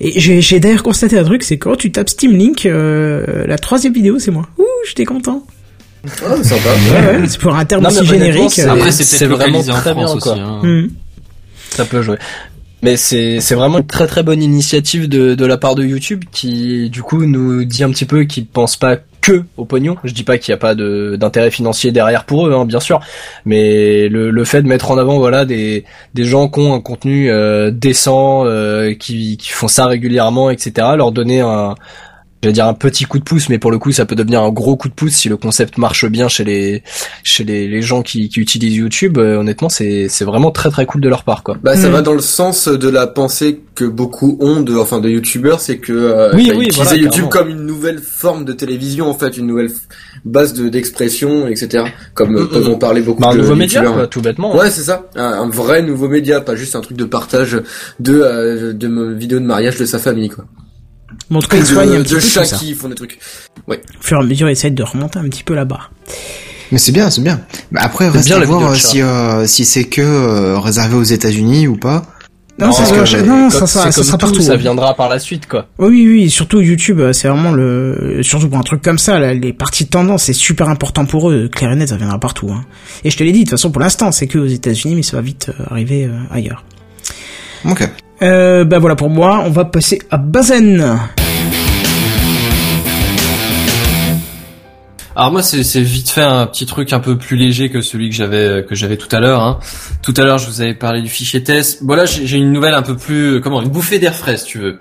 [0.00, 3.92] Et j'ai d'ailleurs constaté un truc, c'est quand tu tapes Steam Link, euh, la troisième
[3.92, 4.48] vidéo, c'est moi.
[4.58, 5.44] Ouh, j'étais content.
[6.06, 6.70] Ah, sympa.
[6.90, 8.50] Ouais, ouais, c'est pour un terme Non, aussi générique.
[8.52, 10.14] c'est- vraiment en très bien, quoi.
[10.14, 10.28] aussi.
[10.30, 10.60] Hein.
[10.62, 10.88] hmm.
[11.68, 12.16] Ça peut jouer.
[12.82, 16.88] Mais c'est vraiment une très très bonne initiative de de la part de YouTube qui
[16.90, 19.96] du coup nous dit un petit peu qu'ils pensent pas que au pognon.
[20.04, 22.80] Je dis pas qu'il n'y a pas de d'intérêt financier derrière pour eux, hein, bien
[22.80, 23.00] sûr,
[23.44, 25.84] mais le, le fait de mettre en avant voilà des
[26.14, 30.88] des gens qui ont un contenu euh, décent, euh, qui qui font ça régulièrement, etc.
[30.96, 31.74] Leur donner un
[32.42, 34.42] je vais dire un petit coup de pouce, mais pour le coup, ça peut devenir
[34.42, 36.82] un gros coup de pouce si le concept marche bien chez les
[37.22, 39.18] chez les, les gens qui, qui utilisent YouTube.
[39.18, 41.56] Euh, honnêtement, c'est c'est vraiment très très cool de leur part, quoi.
[41.62, 41.92] Bah, ça Hmm.
[41.92, 45.78] va dans le sens de la pensée que beaucoup ont de, enfin, de youtubeurs, c'est
[45.78, 47.30] que, euh, Oui, bah, oui, utiliser voilà, YouTube carrément.
[47.30, 49.70] comme une nouvelle forme de télévision, en fait, une nouvelle
[50.24, 51.84] base de, d'expression, etc.
[52.14, 52.72] Comme euh, Mm, peuvent mm.
[52.72, 54.56] en parler beaucoup Bah, un de nouveau média, quoi, tout bêtement.
[54.56, 55.06] Ouais, c'est ça.
[55.14, 57.60] Un, un vrai nouveau média, pas juste un truc de partage
[58.00, 60.44] de, euh, de vidéos de mariage de sa famille, quoi.
[61.30, 62.56] Bon, en tout cas, ils soignent un de, petit de peu tout chats ça.
[62.56, 63.18] qui font des trucs.
[63.68, 65.92] Au fur et à mesure, ils essayent de remonter un petit peu la barre.
[66.72, 67.40] Mais c'est bien, c'est bien.
[67.72, 71.02] Bah, après, reste bien à voir euh, si euh, si c'est que euh, réservé aux
[71.02, 72.04] États-Unis ou pas.
[72.58, 74.42] Non, Non, ça, sera- que- non, ça, ça comme sera tout, partout.
[74.42, 75.66] Ça viendra par la suite, quoi.
[75.78, 79.54] Oui, oui, surtout YouTube, c'est vraiment le, surtout pour un truc comme ça, là, les
[79.54, 81.48] parties de tendance, c'est super important pour eux.
[81.50, 82.50] Clair et net, ça viendra partout.
[82.52, 82.64] Hein.
[83.02, 85.02] Et je te l'ai dit, de toute façon, pour l'instant, c'est que aux États-Unis, mais
[85.02, 86.64] ça va vite arriver euh, ailleurs.
[87.64, 87.88] Ok.
[88.22, 90.98] Euh, bah voilà pour moi, on va passer à Bazen.
[95.16, 98.14] Alors moi c'est vite fait un petit truc un peu plus léger que celui que
[98.14, 99.42] j'avais j'avais tout à l'heure.
[99.42, 99.58] Hein.
[100.02, 101.80] Tout à l'heure je vous avais parlé du fichier test.
[101.82, 104.46] Voilà j'ai j'ai une nouvelle un peu plus euh, comment une bouffée d'air frais si
[104.46, 104.78] tu veux.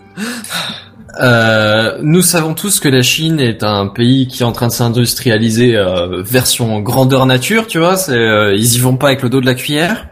[1.21, 4.71] Euh, nous savons tous que la Chine est un pays qui est en train de
[4.71, 7.97] s'industrialiser euh, version grandeur nature, tu vois.
[8.09, 10.07] Euh, ils y vont pas avec le dos de la cuillère.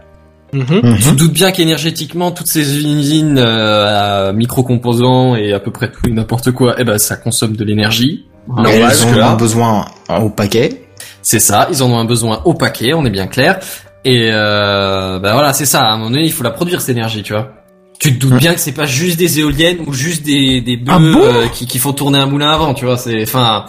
[0.53, 5.91] Tu te doutes bien qu'énergétiquement toutes ces usines euh, à micro-composants et à peu près
[5.91, 8.26] tout et n'importe quoi, eh ben ça consomme de l'énergie.
[8.48, 10.84] Normal, ils en ont besoin en- au paquet.
[11.22, 13.60] C'est ça, ils en ont un besoin au paquet, on est bien clair.
[14.06, 15.82] Et euh, ben voilà, c'est ça.
[15.84, 17.52] À un moment donné, il faut la produire cette énergie, tu vois.
[17.99, 20.94] Tu te doutes bien que c'est pas juste des éoliennes ou juste des des bœufs
[20.95, 22.95] Ah bon euh, qui qui font tourner un moulin avant, tu vois.
[22.98, 23.65] C'est, enfin,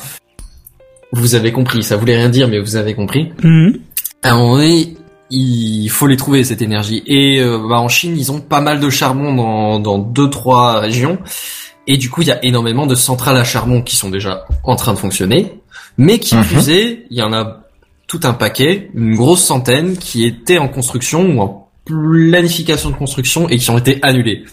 [1.13, 1.83] vous avez compris.
[1.83, 3.33] Ça voulait rien dire, mais vous avez compris.
[3.43, 3.79] Mhm.
[4.23, 4.95] À un moment donné,
[5.31, 7.03] il faut les trouver cette énergie.
[7.07, 10.81] Et euh, bah, en Chine, ils ont pas mal de charbon dans dans deux trois
[10.81, 11.19] régions.
[11.87, 14.77] Et du coup, il y a énormément de centrales à charbon qui sont déjà en
[14.77, 15.55] train de fonctionner,
[15.97, 16.45] mais qui Mhm.
[16.45, 17.65] plus est, il y en a
[18.07, 23.49] tout un paquet, une grosse centaine qui étaient en construction ou en planification de construction
[23.49, 24.45] et qui ont été annulées.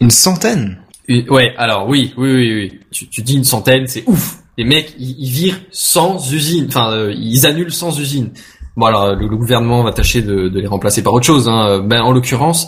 [0.00, 0.78] Une centaine?
[1.08, 2.80] Et- ouais, alors oui, oui, oui, oui.
[2.90, 4.38] Tu, tu dis une centaine, c'est ouf.
[4.58, 8.30] Les mecs, ils, ils virent sans usine, enfin, euh, ils annulent sans usine.
[8.80, 11.48] Bon alors, le, le gouvernement va tâcher de, de les remplacer par autre chose.
[11.48, 11.80] Hein.
[11.84, 12.66] Ben, en l'occurrence,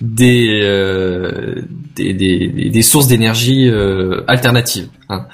[0.00, 1.62] des, euh,
[1.96, 4.88] des, des, des- des sources d'énergie euh, alternatives.
[5.08, 5.26] hein.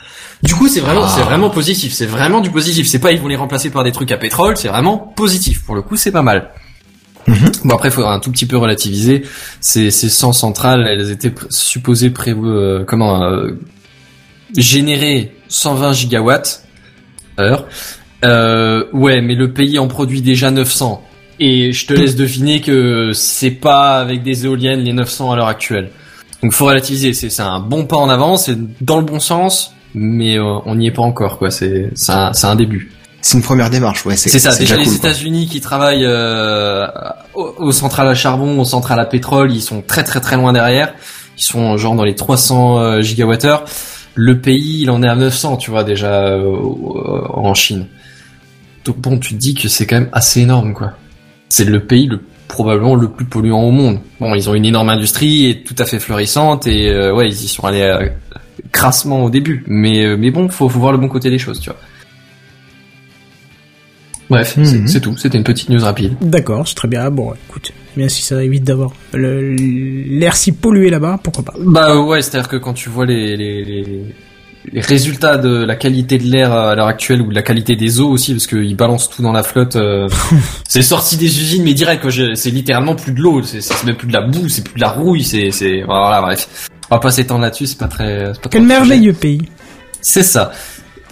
[0.42, 1.12] Du coup, c'est vraiment, Ah.
[1.16, 1.92] c'est vraiment positif.
[1.92, 2.86] C'est vraiment du positif.
[2.86, 4.56] C'est pas ils vont les remplacer par des trucs à pétrole.
[4.56, 5.64] C'est vraiment positif.
[5.64, 6.50] Pour le coup, c'est pas mal.
[7.64, 9.24] Bon après, il faudra un tout petit peu relativiser.
[9.60, 13.58] Ces, ces 100 centrales, elles étaient pr- supposées prévu, euh, comment euh,
[14.56, 16.62] générer 120 gigawatts
[17.40, 17.66] heure.
[18.24, 21.02] Euh, ouais, mais le pays en produit déjà 900.
[21.40, 25.46] Et je te laisse deviner que c'est pas avec des éoliennes les 900 à l'heure
[25.46, 25.90] actuelle.
[26.42, 27.12] Donc faut relativiser.
[27.12, 30.88] C'est un bon pas en avant, c'est dans le bon sens, mais euh, on n'y
[30.88, 31.50] est pas encore quoi.
[31.50, 32.90] C'est un, un début.
[33.20, 34.16] C'est une première démarche, ouais.
[34.16, 34.56] C'est ça.
[34.56, 35.10] Déjà, les cool, quoi.
[35.10, 36.86] États-Unis qui travaillent euh,
[37.34, 40.52] aux, aux centrales à charbon, aux centrales à pétrole, ils sont très très très loin
[40.52, 40.94] derrière.
[41.36, 43.64] Ils sont genre dans les 300 euh, gigawattheures.
[44.14, 47.86] Le pays, il en est à 900, tu vois déjà euh, euh, en Chine.
[48.84, 50.92] Donc bon, tu te dis que c'est quand même assez énorme, quoi.
[51.48, 53.98] C'est le pays le probablement le plus polluant au monde.
[54.20, 57.44] Bon, ils ont une énorme industrie et tout à fait florissante et euh, ouais, ils
[57.44, 58.08] y sont allés euh,
[58.72, 59.64] crassement au début.
[59.66, 61.78] Mais euh, mais bon, faut faut voir le bon côté des choses, tu vois.
[64.30, 64.88] Bref, c'est- Mhm.
[64.88, 65.16] c'est tout.
[65.16, 66.14] C'était une petite news rapide.
[66.20, 67.10] D'accord, c'est très bien.
[67.10, 71.54] Bon, écoute, bien si ça évite d'avoir l'air si pollué là-bas, pourquoi pas.
[71.58, 73.84] Bah ouais, c'est-à-dire que quand tu vois les, les, les,
[74.72, 78.00] les résultats de la qualité de l'air à l'heure actuelle ou de la qualité des
[78.00, 80.08] eaux aussi, parce qu'ils balancent tout dans la flotte, euh,
[80.68, 82.10] c'est sorti des usines mais direct, quoi.
[82.34, 84.90] C'est littéralement plus de l'eau, c'est même plus de la boue, c'est plus de la
[84.90, 86.68] rouille, c'est c'est voilà bref.
[86.90, 88.32] On va pas s'étendre là-dessus, c'est pas très.
[88.42, 89.42] pas Quel merveilleux pays.
[90.00, 90.52] C'est ça.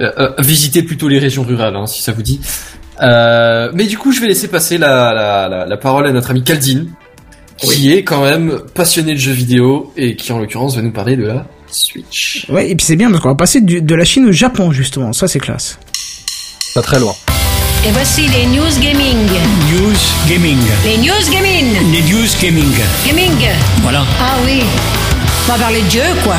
[0.00, 2.40] Euh, euh, visitez plutôt les régions rurales, hein, si ça vous dit.
[3.02, 6.30] Euh, mais du coup, je vais laisser passer la, la, la, la parole à notre
[6.30, 6.90] ami Caldine,
[7.56, 11.16] qui est quand même passionné de jeux vidéo et qui, en l'occurrence, va nous parler
[11.16, 12.46] de la Switch.
[12.48, 14.72] Ouais, et puis c'est bien parce qu'on va passer du- de la Chine au Japon,
[14.72, 15.12] justement.
[15.12, 15.78] Ça, c'est classe.
[16.74, 17.14] Pas très loin.
[17.86, 19.16] Et voici les news gaming.
[19.72, 19.96] News
[20.28, 20.58] Gaming.
[20.84, 21.66] Les news gaming.
[21.92, 22.72] Les News Gaming.
[23.06, 23.48] Gaming.
[23.82, 24.04] Voilà.
[24.20, 24.62] Ah oui.
[25.48, 26.36] On va parler de jeux, quoi.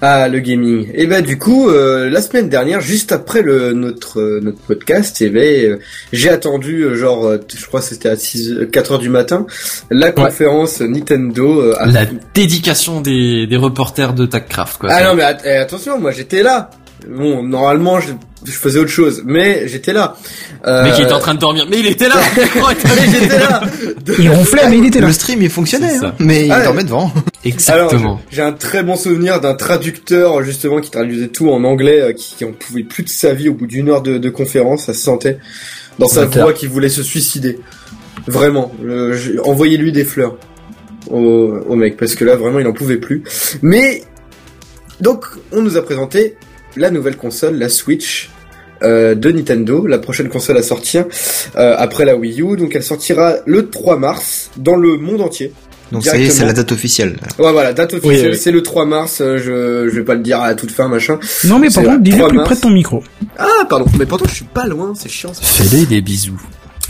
[0.00, 0.88] Ah, le gaming.
[0.94, 5.20] Et ben du coup, euh, la semaine dernière, juste après le notre euh, notre podcast,
[5.22, 5.78] et ben euh,
[6.12, 9.46] j'ai attendu euh, genre, euh, je crois que c'était à 6 4 heures du matin,
[9.90, 11.60] la conférence Nintendo.
[11.62, 14.88] euh, à- La dédication des, des reporters de TACCraft, quoi.
[14.92, 16.70] Ah non mais eh, attention, moi j'étais là.
[17.08, 18.08] Bon, normalement je,
[18.44, 20.16] je faisais autre chose, mais j'étais là.
[20.66, 20.84] Euh...
[20.84, 21.66] Mec, il était en train de dormir.
[21.70, 22.16] Mais il était là!
[22.36, 23.62] mais j'étais là.
[24.18, 25.06] Il ronflait, mais il était là.
[25.06, 27.10] Le stream il fonctionnait, hein, mais il Ah, dormait devant.
[27.44, 28.20] Exactement.
[28.30, 32.34] j'ai un très bon souvenir d'un traducteur justement qui traduisait tout en anglais, euh, qui,
[32.36, 34.92] qui en pouvait plus de sa vie au bout d'une heure de, de conférence, ça
[34.94, 35.38] se sentait
[35.98, 37.58] dans sa voix qu'il voulait se suicider.
[38.26, 40.36] Vraiment, euh, envoyez-lui des fleurs
[41.10, 41.18] au,
[41.66, 43.22] au mec parce que là vraiment il en pouvait plus.
[43.62, 44.02] Mais
[45.00, 46.36] donc on nous a présenté
[46.76, 48.30] la nouvelle console, la Switch.
[48.82, 51.04] euh, de Nintendo, la prochaine console à sortir
[51.56, 55.52] euh, après la Wii U, donc elle sortira le 3 mars dans le monde entier.
[55.92, 57.18] Donc ça y est, c'est la date officielle.
[57.38, 58.38] Ouais, voilà, date officielle, Oui, oui.
[58.40, 61.18] c'est le 3 mars, euh, je, je vais pas le dire à toute fin, machin.
[61.44, 62.46] Non, mais par contre, dis-le 3 plus mars.
[62.48, 63.02] près de ton micro.
[63.38, 65.40] Ah, pardon, mais pourtant je suis pas loin, c'est chiant ça.
[65.42, 66.40] Fais-les des bisous.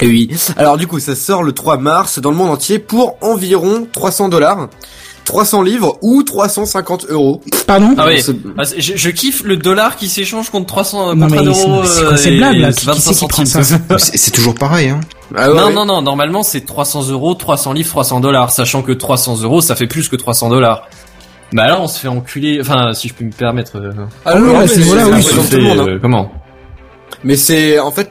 [0.02, 3.16] Et oui, alors du coup, ça sort le 3 mars dans le monde entier pour
[3.20, 4.68] environ 300 dollars,
[5.24, 7.42] 300 livres ou 350 euros.
[7.66, 8.22] Pardon Ah oui.
[8.58, 11.60] Ah, je, je kiffe le dollar qui s'échange contre 300, Non, contre mais un c'est-
[11.68, 11.82] euro.
[11.84, 13.62] c'est quoi euh, ces et blagues, là Qui- qui 25 c'est qui prend centimes.
[13.62, 15.00] ça C'est c'est toujours pareil, hein.
[15.36, 15.72] Ah ouais, non, ouais.
[15.72, 19.76] non, non, normalement c'est 300 euros, 300 livres, 300 dollars, sachant que 300 euros ça
[19.76, 20.88] fait plus que 300 dollars.
[21.52, 23.76] Bah là on se fait enculer, enfin si je peux me permettre.
[23.78, 23.92] euh,
[24.24, 25.98] Ah oui, non, à mais ce c'est oui, tout le monde, hein.
[26.00, 26.32] comment?
[27.24, 28.10] Mais c'est, en fait,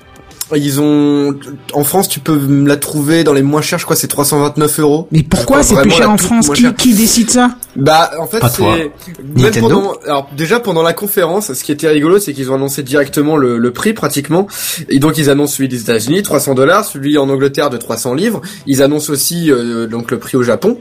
[0.57, 1.35] ils ont,
[1.73, 5.07] en France, tu peux la trouver dans les moins chers, je crois, c'est 329 euros.
[5.11, 7.51] Mais pourquoi c'est plus cher en France qui, qui décide ça?
[7.75, 8.75] Bah, en fait, Pas toi.
[8.77, 9.69] c'est même Nintendo?
[9.69, 9.93] pendant.
[10.05, 13.57] Alors déjà pendant la conférence, ce qui était rigolo, c'est qu'ils ont annoncé directement le,
[13.57, 14.47] le prix pratiquement.
[14.89, 18.41] Et donc ils annoncent celui des États-Unis, 300 dollars, celui en Angleterre de 300 livres.
[18.65, 20.79] Ils annoncent aussi euh, donc le prix au Japon.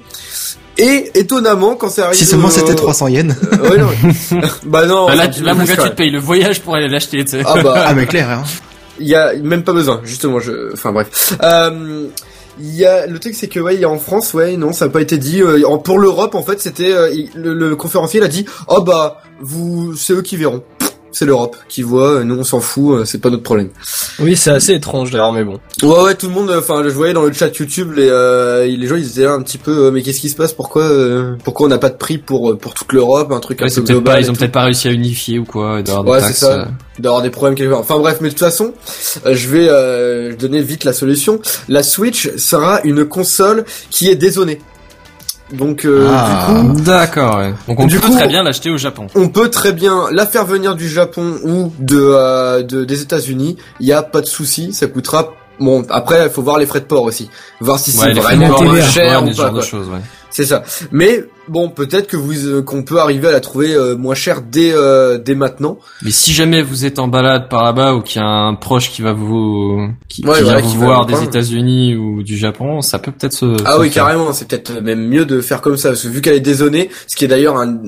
[0.81, 3.35] Et étonnamment, quand c'est arrivé, Si seulement c'était 300 yens.
[3.53, 3.89] Euh, ouais, non.
[4.67, 5.07] bah non.
[5.09, 7.33] Bah, Là, là peu mon gars tu te payes le voyage pour aller l'acheter, tu
[7.33, 7.43] sais.
[7.45, 8.43] Ah bah, Ah mais clair, hein.
[8.99, 11.37] Il y a même pas besoin justement je enfin bref.
[11.43, 12.09] Euh,
[12.61, 15.19] y a le truc c'est que ouais en France ouais non ça n'a pas été
[15.19, 18.83] dit euh, pour l'Europe en fait c'était euh, le, le conférencier il a dit oh
[18.83, 20.63] bah vous c'est eux qui verront
[21.13, 23.71] c'est l'Europe qui voit nous on s'en fout euh, c'est pas notre problème
[24.21, 25.59] Oui, c'est assez étrange d'ailleurs, mais bon.
[25.83, 28.87] ouais ouais tout le monde enfin je voyais dans le chat YouTube les euh, les
[28.87, 30.53] gens ils étaient là un petit peu euh, mais qu'est-ce qui se passe?
[30.53, 33.33] Pourquoi euh, pourquoi on n'a pas de prix pour euh, pour toute l'Europe?
[33.33, 34.93] Un truc Ouais, un c'est peu peut-être global pas, ils ont peut-être pas réussi à
[34.93, 36.53] unifier ou quoi, d'avoir des Ouais, c'est ça.
[36.61, 36.65] euh.
[36.99, 37.81] d'avoir des problèmes quelque part.
[37.81, 38.73] Enfin bref, mais de toute façon,
[39.27, 41.41] euh, je vais euh, donner vite la solution.
[41.69, 44.61] La Switch sera une console qui est dézonée.
[45.53, 46.51] Donc euh, Ah.
[46.51, 47.55] du coup, D'accord, ouais.
[47.67, 49.07] Donc on Du peut coup- très bien l'acheter au Japon.
[49.15, 53.57] on peut très bien la faire venir du Japon ou de, euh, de des États-Unis.
[53.81, 55.33] Il y a pas de souci, ça coûtera.
[55.61, 57.31] Bon, après, il faut voir les frais de port aussi,
[57.61, 59.53] voir si c'est Ouais, les vraiment cher ouais, ou pas.
[60.31, 60.63] C'est ça.
[60.93, 64.43] Mais bon, peut-être que vous euh, qu'on peut arriver à la trouver euh, moins chère
[64.43, 65.79] dès euh, dès maintenant.
[66.03, 68.91] Mais si jamais vous êtes en balade par là-bas ou qu'il y a un proche
[68.91, 71.23] qui va vous qui, Ouais, qui voilà, vient qui vous voir des.
[71.23, 73.57] États-Unis ou du Japon, ça peut peut-être se.
[73.65, 74.05] Ah se oui, faire.
[74.05, 76.91] carrément, c'est peut-être même mieux de faire comme ça, parce que vu qu'elle est dézonée,
[77.07, 77.79] ce qui est d'ailleurs un,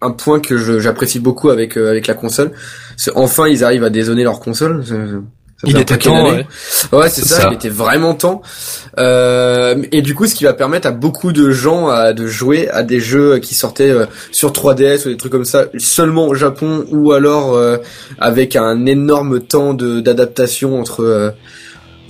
[0.00, 2.52] un point que j'apprécie beaucoup avec euh, avec la console,
[2.96, 4.84] c'est enfin ils arrivent à dézoner leur console.
[5.64, 6.46] Il était temps, d'années.
[6.92, 7.48] Ouais, c'est ça, ça.
[7.50, 8.42] il était vraiment temps.
[8.98, 12.68] Euh, et du coup, ce qui va permettre à beaucoup de gens à, de jouer
[12.70, 16.34] à des jeux qui sortaient euh, sur 3DS ou des trucs comme ça, seulement au
[16.34, 17.78] Japon, ou alors euh,
[18.18, 21.02] avec un énorme temps de d'adaptation entre...
[21.02, 21.30] euh,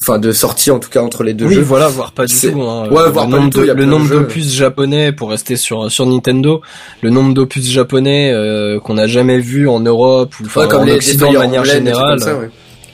[0.00, 1.60] Enfin, de sortie en tout cas entre les deux oui, jeux.
[1.60, 2.62] voilà, voire pas du tout.
[2.62, 2.84] Hein.
[2.88, 5.10] Ouais, le voire pas nombre du tout, de- il y a le nombre d'opus japonais,
[5.10, 6.60] pour rester sur sur Nintendo,
[7.02, 10.82] le nombre d'opus japonais euh, qu'on n'a jamais vu en Europe ou enfin, Ouais, comme
[10.82, 12.20] en les Occident de manière générale.
[12.20, 12.48] ça, ouais.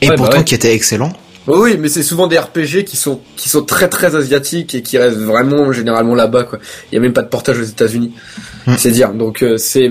[0.05, 0.45] Et Ouais, bah pourtant ouais.
[0.45, 1.13] qui était excellent.
[1.47, 4.83] Oui, oui, mais c'est souvent des RPG qui sont qui sont très très asiatiques et
[4.83, 6.59] qui restent vraiment généralement là-bas quoi.
[6.91, 8.13] Il y a même pas de portage aux États-Unis.
[8.67, 8.75] Hmm.
[8.79, 9.13] C'est dire.
[9.13, 9.91] Donc euh, c'est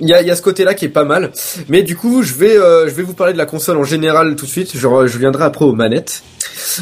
[0.00, 1.32] il y a, il y a ce côté-là qui est pas mal.
[1.68, 4.34] Mais du coup, je vais euh, je vais vous parler de la console en général
[4.36, 4.70] tout de suite.
[4.74, 6.22] Je viendrai après aux manettes.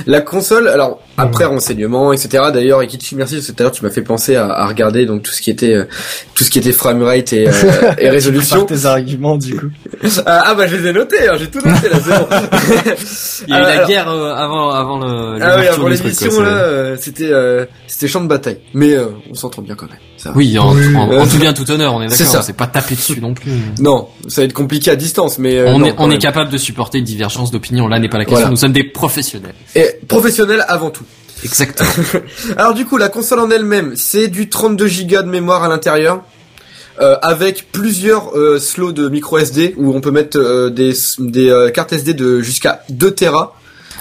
[0.06, 2.44] La console, alors après renseignements, etc.
[2.52, 5.06] D'ailleurs, Ekichi, merci parce que tout à l'heure tu m'as fait penser à, à regarder
[5.06, 5.84] donc tout ce qui était euh,
[6.34, 7.52] tout ce qui était framerate et, euh,
[7.98, 8.64] et résolution.
[8.66, 9.66] Tes arguments, du coup.
[10.26, 12.26] ah, ah, bah je les ai notés, hein, j'ai tout noté là, c'est bon.
[13.48, 15.38] Il y a eu la Alors- guerre euh, avant avant le.
[15.42, 18.58] Ah oui, avant l'émission là, euh, c'était euh, c'était champ de bataille.
[18.74, 19.98] Mais euh, on s'entend bien quand même.
[20.16, 20.32] Ça.
[20.34, 22.42] Oui, en, en, en Euh, tout bien tout honneur, on est c'est d'accord.
[22.42, 23.50] C'est pas taper dessus non plus.
[23.80, 26.50] Non, ça va être compliqué à distance, mais euh, on non, est on est capable
[26.50, 27.86] de supporter une divergence d'opinion.
[27.88, 28.36] Là n'est pas la question.
[28.38, 28.50] Voilà.
[28.50, 29.54] Nous sommes des professionnels.
[29.74, 31.04] Et professionnel avant tout.
[31.44, 31.90] Exactement.
[32.56, 36.22] Alors du coup, la console en elle-même, c'est du 32 Go de mémoire à l'intérieur.
[37.00, 41.50] euh, avec plusieurs euh, slots de micro SD où on peut mettre euh, des, des
[41.50, 43.54] euh, cartes SD de jusqu'à 2 Tera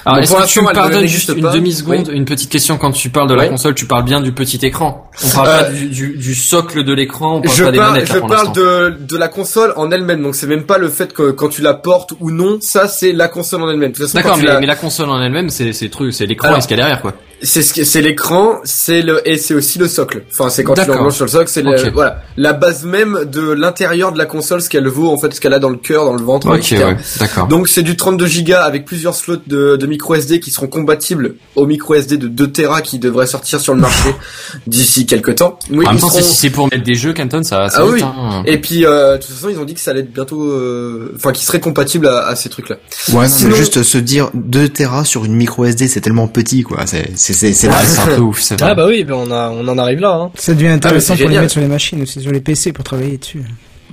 [0.06, 2.16] Alors, Bon, est-ce que tu me pardonnes juste une demi-seconde, Oui.
[2.16, 3.50] une petite question quand tu parles de la Oui.
[3.50, 5.10] console, tu parles bien du petit écran.
[5.24, 7.78] On parle Euh, pas du, du, du socle de l'écran, on parle Je pas des
[7.80, 10.64] parle, manettes je là, pour parle de, de la console en elle-même, donc c'est même
[10.66, 13.70] pas le fait que quand tu la portes ou non, ça c'est la console en
[13.72, 13.94] elle-même.
[14.14, 16.68] D'accord, mais, la- mais la console en elle-même, c'est c'est truc, c'est l'écran et ce
[16.68, 17.14] qu'il y a derrière, quoi.
[17.42, 20.24] C'est ce qui- c'est l'écran, c'est le et c'est aussi le socle.
[20.32, 21.92] Enfin, c'est quand tu l'enclenches sur le socle, c'est le- Ok.
[21.94, 25.40] voilà la base même de l'intérieur de la console, ce qu'elle vaut en fait, ce
[25.42, 26.84] qu'elle a dans le cœur, dans le ventre, Ok, etc.
[26.86, 27.48] ouais, d'accord.
[27.48, 31.36] Donc c'est du 32 Go avec plusieurs slots de, de micro SD qui seront compatibles
[31.56, 34.10] au micro SD de 2 Tera qui devrait sortir sur le marché
[34.68, 35.60] d'ici quelques temps.
[35.70, 37.64] Oui, en même ils temps, seront- si c'est pour mettre des jeux, Canton, ça va
[37.66, 38.02] assez Ah oui.
[38.02, 38.44] hein.
[38.46, 41.12] Et puis euh, de toute façon, ils ont dit que ça allait être bientôt, euh,
[41.16, 42.78] enfin, qui serait compatible à, à ces trucs-là.
[43.14, 46.64] Ouais, Sinon- mais juste se dire 2 Tera sur une micro SD, c'est tellement petit,
[46.64, 46.80] quoi.
[46.86, 48.70] C'est, c'est, un peu ouf, c'est vrai.
[48.72, 50.12] Ah bah oui, on, a, on en arrive là.
[50.14, 50.32] Hein.
[50.36, 52.42] Ça devient intéressant Ah, mais c'est pour les mettre sur les machines aussi, sur les
[52.42, 53.44] PC pour travailler dessus.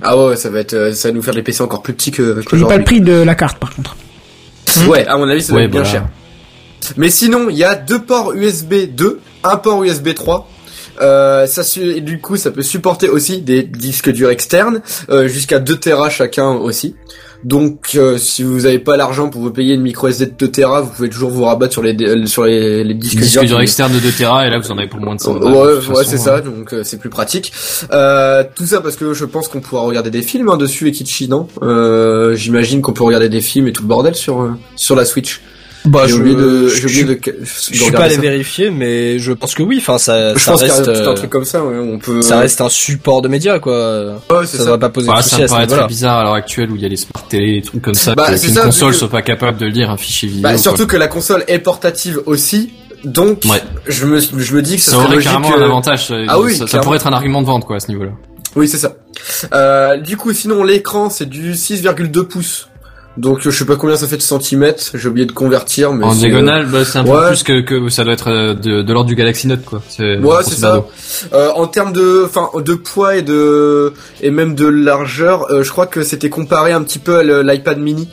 [0.01, 2.11] Ah ouais, ça va être, euh, ça va nous faire des PC encore plus petits
[2.11, 3.95] que Je dis pas le prix de la carte par contre.
[4.87, 5.99] Ouais, à mon avis, ça va Ouais, être bien voilà.
[5.99, 6.07] cher.
[6.97, 10.49] Mais sinon, il y a deux ports USB 2, un port USB 3.
[11.01, 11.63] Euh, ça
[12.01, 16.49] du coup, ça peut supporter aussi des disques durs externes, euh, jusqu'à 2 Tera chacun
[16.49, 16.95] aussi.
[17.43, 20.47] Donc, euh, si vous n'avez pas l'argent pour vous payer une micro SD de 2
[20.51, 23.43] Tera, vous pouvez toujours vous rabattre sur les euh, sur les, les disques Disque durs.
[23.43, 25.35] dur qui- externe de 2 Tera, et là, vous en avez pour moins de 100
[25.41, 26.17] Ouais, c'est hein.
[26.17, 27.51] ça, donc euh, c'est plus pratique.
[27.91, 31.27] Euh, tout ça parce que je pense qu'on pourra regarder des films hein, dessus, Ekichi,
[31.27, 31.47] non?
[31.61, 35.05] Euh, J'imagine qu'on peut regarder des films et tout le bordel sur euh, sur la
[35.05, 35.41] Switch.
[35.85, 38.21] Bah, j'ai je, oublié de, je, j'ai oublié je- de, je suis pas allé ça.
[38.21, 39.77] vérifier, mais je pense que oui.
[39.79, 41.63] Enfin, ça, Je ça pense qu'il y a reste, tout un euh, truc comme ça,
[41.63, 42.21] ouais, on peut.
[42.21, 44.13] ça reste un support de médias, quoi.
[44.29, 44.69] Ouais, c'est Ça, ça.
[44.71, 46.33] va pas poser Bah, de ça soucis me à ce paraît très bizarre à l'heure
[46.35, 48.47] actuelle où il y a les smart télé et trucs comme ça, Bah, que- ça,
[48.47, 50.43] vu console que- soit pas capable de lire un fichier vidéo.
[50.43, 50.57] Bah, quoi.
[50.57, 52.71] surtout que la console est portative aussi,
[53.03, 53.61] donc Ouais.
[53.87, 56.07] je me je me dis que ça, ça serait aurait logique carrément que- un avantage.
[56.07, 58.11] ça- Ah oui, ça, ça pourrait être un argument de vente, quoi, à ce niveau-là.
[58.55, 58.93] Oui, c'est ça.
[59.53, 62.69] Euh, du coup, sinon l'écran c'est du 6,2 pouces.
[63.17, 66.05] Donc euh, je sais pas combien ça fait de centimètres, j'ai oublié de convertir mais
[66.05, 67.27] En c'est, diagonale, bah, c'est un peu ouais.
[67.27, 69.81] plus que, que ça doit être euh, de, de l'ordre du Galaxy Note, quoi.
[69.99, 70.83] Ouais, c'est ça.
[71.31, 75.69] Euh, en termes de, enfin, de poids et de et même de largeur, euh, je
[75.69, 78.09] crois que c'était comparé un petit peu à l'iPad Mini.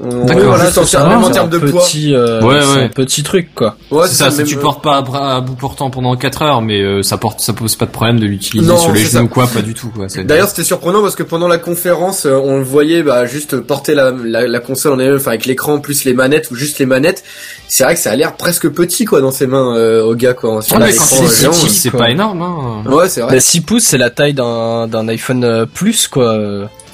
[0.00, 0.44] On- D'accord.
[0.46, 1.82] voilà, c'est ça, même en termes un de poids.
[1.84, 2.82] petit, euh, Ouais, ouais.
[2.84, 3.76] un petit truc, quoi.
[3.90, 6.16] Ouais, c'est ça, ça même, tu euh, portes pas à, bras- à bout portant pendant
[6.16, 9.04] 4 heures, mais euh, ça porte, ça pose pas de problème de l'utiliser sur les
[9.04, 10.06] genoux quoi, pas du tout, quoi.
[10.24, 13.94] D'ailleurs, c'était surprenant parce que pendant la conférence, euh, on le voyait bah, juste porter
[13.94, 16.86] la, la, la console en elle-même, enfin avec l'écran plus les manettes ou juste les
[16.86, 17.22] manettes.
[17.68, 20.34] C'est vrai que ça a l'air presque petit quoi dans ses mains euh, au gars
[20.34, 20.60] quoi.
[20.62, 22.90] Sur Ah, mais l'écran, quand c'est pas énorme, hein.
[22.90, 23.34] Ouais, c'est vrai.
[23.34, 26.36] Bah, 6 pouces, c'est la taille d'un, d'un iPhone Plus, quoi.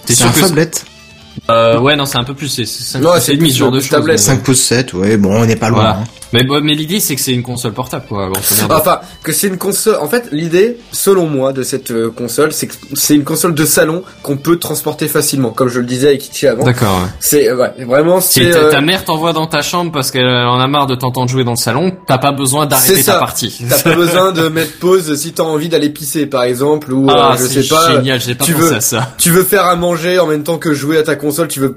[0.06, 0.84] T'es c'est sûr un que phablette.
[1.50, 3.58] Euh, ouais, non, c'est un peu plus, c'est 5 Ouais, pouces et demi, plus ce
[3.58, 3.98] genre le de plus choses.
[3.98, 4.18] tablette.
[4.18, 5.78] mais- 5 pouces 7, ouais, bon, on n'est pas loin.
[5.80, 5.96] Voilà.
[6.00, 6.04] hein.
[6.32, 8.30] Mais, bon, mais l'idée, c'est que c'est une console portable, quoi.
[8.70, 9.96] Enfin, que c'est une console.
[10.00, 13.64] En fait, l'idée, selon moi, de cette euh, console, c'est que c'est une console de
[13.64, 16.62] salon qu'on peut transporter facilement, comme je le disais avec Kitty avant.
[16.62, 17.08] D'accord, ouais.
[17.18, 18.50] C'est euh, ouais, vraiment Si c'est.
[18.52, 21.28] ta, euh, ta mère t'envoie dans ta chambre parce qu'elle en a marre de t'entendre
[21.28, 23.64] jouer dans le salon, t'as pas besoin d'arrêter ta partie.
[23.68, 27.32] T'as pas besoin de mettre pause si t'as envie d'aller pisser, par exemple, ou Ah,
[27.32, 27.90] euh, je sais pas.
[27.96, 29.14] génial, j'ai pas tu pensé veux- à ça.
[29.18, 31.74] tu veux faire à manger en même temps que jouer à ta console, tu veux,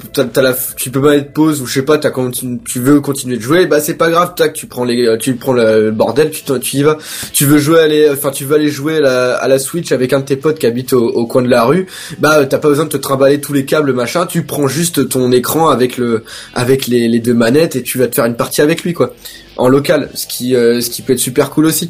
[0.78, 3.80] tu peux pas être pause ou je sais pas, tu veux continuer de jouer, bah
[3.80, 6.98] c'est pas grave, tac, tu prends les, tu prends le bordel, tu, tu y vas.
[7.32, 10.14] Tu veux jouer, aller, enfin tu veux aller jouer à la, à la Switch avec
[10.14, 11.88] un de tes potes qui habite au, coin de la rue,
[12.20, 15.32] bah t'as pas besoin de te trimballer tous les câbles machin, tu prends juste ton
[15.32, 16.24] écran avec le,
[16.54, 19.14] avec les, les deux manettes et tu vas te faire une partie avec lui quoi,
[19.58, 21.90] en local, ce qui, euh, ce qui peut être super cool aussi.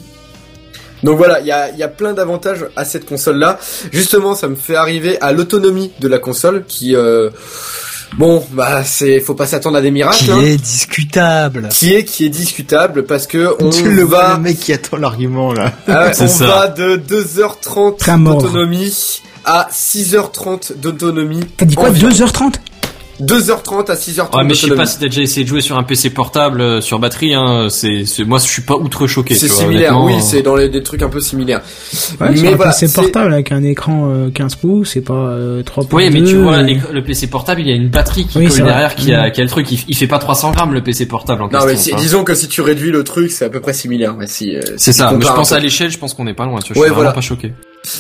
[1.04, 3.60] Donc voilà, il y a, il y a plein d'avantages à cette console-là.
[3.92, 7.30] Justement, ça me fait arriver à l'autonomie de la console, qui, euh,
[8.18, 10.40] bon, bah c'est, faut pas s'attendre à des miracles, Qui hein.
[10.42, 11.68] est discutable.
[11.70, 14.98] qui est qui est discutable parce que on Tu le va, le mec qui attend
[14.98, 15.74] l'argument, là.
[15.88, 16.46] ah on ça.
[16.46, 18.38] va de 2h30 Très mort.
[18.42, 21.42] d'autonomie à 6h30 d'autonomie.
[21.58, 22.10] T'as dit quoi environ.
[22.12, 22.54] 2h30
[23.22, 25.78] 2h30 à 6h30 Ouais, mais je sais pas si t'as déjà essayé de jouer sur
[25.78, 27.68] un PC portable euh, sur batterie, hein.
[27.70, 29.36] C'est, c'est, moi, je suis pas outre choqué.
[29.36, 31.62] C'est vois, similaire, oui, c'est dans les, des trucs un peu similaires.
[32.20, 35.14] Ouais, mais mais voilà, c'est c'est- portable avec un écran euh, 15 pouces, c'est pas
[35.14, 35.94] euh, 3 pouces.
[35.94, 38.48] Oui, mais tu vois, euh, le PC portable, il y a une batterie qui Oui,
[38.48, 39.32] colle derrière, qui a, Mm.
[39.32, 39.72] qui a le truc.
[39.72, 41.68] Il, il fait pas 300 grammes le PC portable en Non, question.
[41.70, 44.18] mais si- disons que si tu réduis le truc, c'est à peu près similaire.
[44.18, 45.12] Ouais, si, euh, si C'est ça.
[45.12, 46.60] Mais je un pense à l'échelle, je pense qu'on est pas loin.
[46.60, 47.12] Tu vois, je Ouais, suis voilà.
[47.12, 47.54] vraiment pas choqué.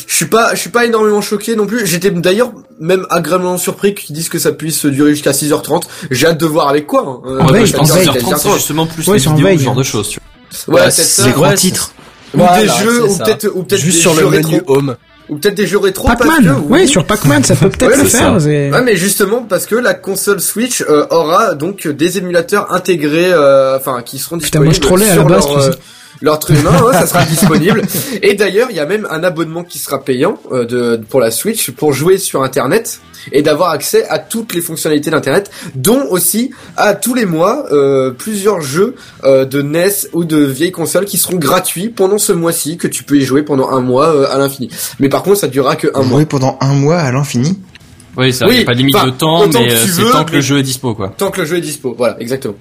[0.07, 1.85] Je suis pas, je suis pas énormément choqué non plus.
[1.85, 5.83] J'étais d'ailleurs même agréablement surpris qu'ils disent que ça puisse durer jusqu'à 6h30.
[6.09, 7.03] J'ai hâte de voir avec quoi.
[7.05, 7.27] hein.
[7.27, 8.07] Euh, Ouais, veille, je pense en que veille.
[8.09, 9.77] 6h30, c'est justement plus Ouais, les en vidéos, veille, ce genre hein.
[9.77, 10.09] de choses.
[10.09, 10.19] Tu
[10.67, 10.75] vois.
[10.79, 11.25] Ouais, Ouais, c'est ça.
[11.27, 11.91] Les grands titres.
[12.33, 14.51] Ou Voilà, des jeux, ou peut-être, ou peut-être Juste des sur jeux le rétro.
[14.51, 14.95] menu Home.
[15.29, 16.07] Ou peut-être des jeux rétro.
[16.07, 18.33] Pac-Man Oui, sur Pac-Man, ça peut peut-être Ouais, le faire.
[18.41, 23.77] Ouais, mais justement parce que la console Switch euh, aura donc des émulateurs intégrés, euh,
[23.77, 25.77] enfin qui seront Putain, moi, disponibles je trollais à la base,
[26.21, 27.81] leur, truc, non, non, ça sera disponible.
[28.21, 31.31] Et d'ailleurs, il y a même un abonnement qui sera payant euh, de, pour la
[31.31, 32.99] Switch pour jouer sur Internet
[33.31, 38.11] et d'avoir accès à toutes les fonctionnalités d'Internet, dont aussi à tous les mois euh,
[38.11, 42.77] plusieurs jeux euh, de NES ou de vieilles consoles qui seront gratuits pendant ce mois-ci,
[42.77, 44.69] que tu peux y jouer pendant un mois euh, à l'infini.
[44.99, 46.19] Mais par contre, ça durera que un mois.
[46.19, 47.57] Jouer pendant un mois à l'infini?
[48.15, 50.33] Oui, ça, Oui, y a pas de limite de temps, mais euh, c'est tant que
[50.33, 51.13] le jeu est dispo, quoi.
[51.17, 52.55] Tant que le jeu est dispo, voilà, exactement.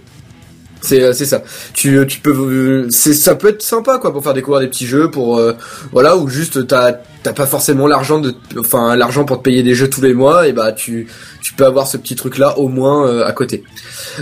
[0.83, 1.43] C'est euh, c'est ça.
[1.75, 4.87] Tu euh, tu peux c'est ça peut être sympa quoi pour faire découvrir des petits
[4.87, 5.53] jeux pour euh,
[5.93, 6.93] voilà ou juste t'as
[7.23, 10.49] t'as pas forcément l'argent de enfin l'argent pour te payer des jeux tous les mois
[10.49, 11.07] et bah tu
[11.41, 13.63] tu peux avoir ce petit truc là au moins euh, à côté.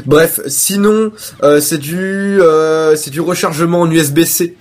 [0.04, 1.12] Bref, sinon
[1.42, 4.54] euh, c'est du euh, c'est du rechargement en USB-C.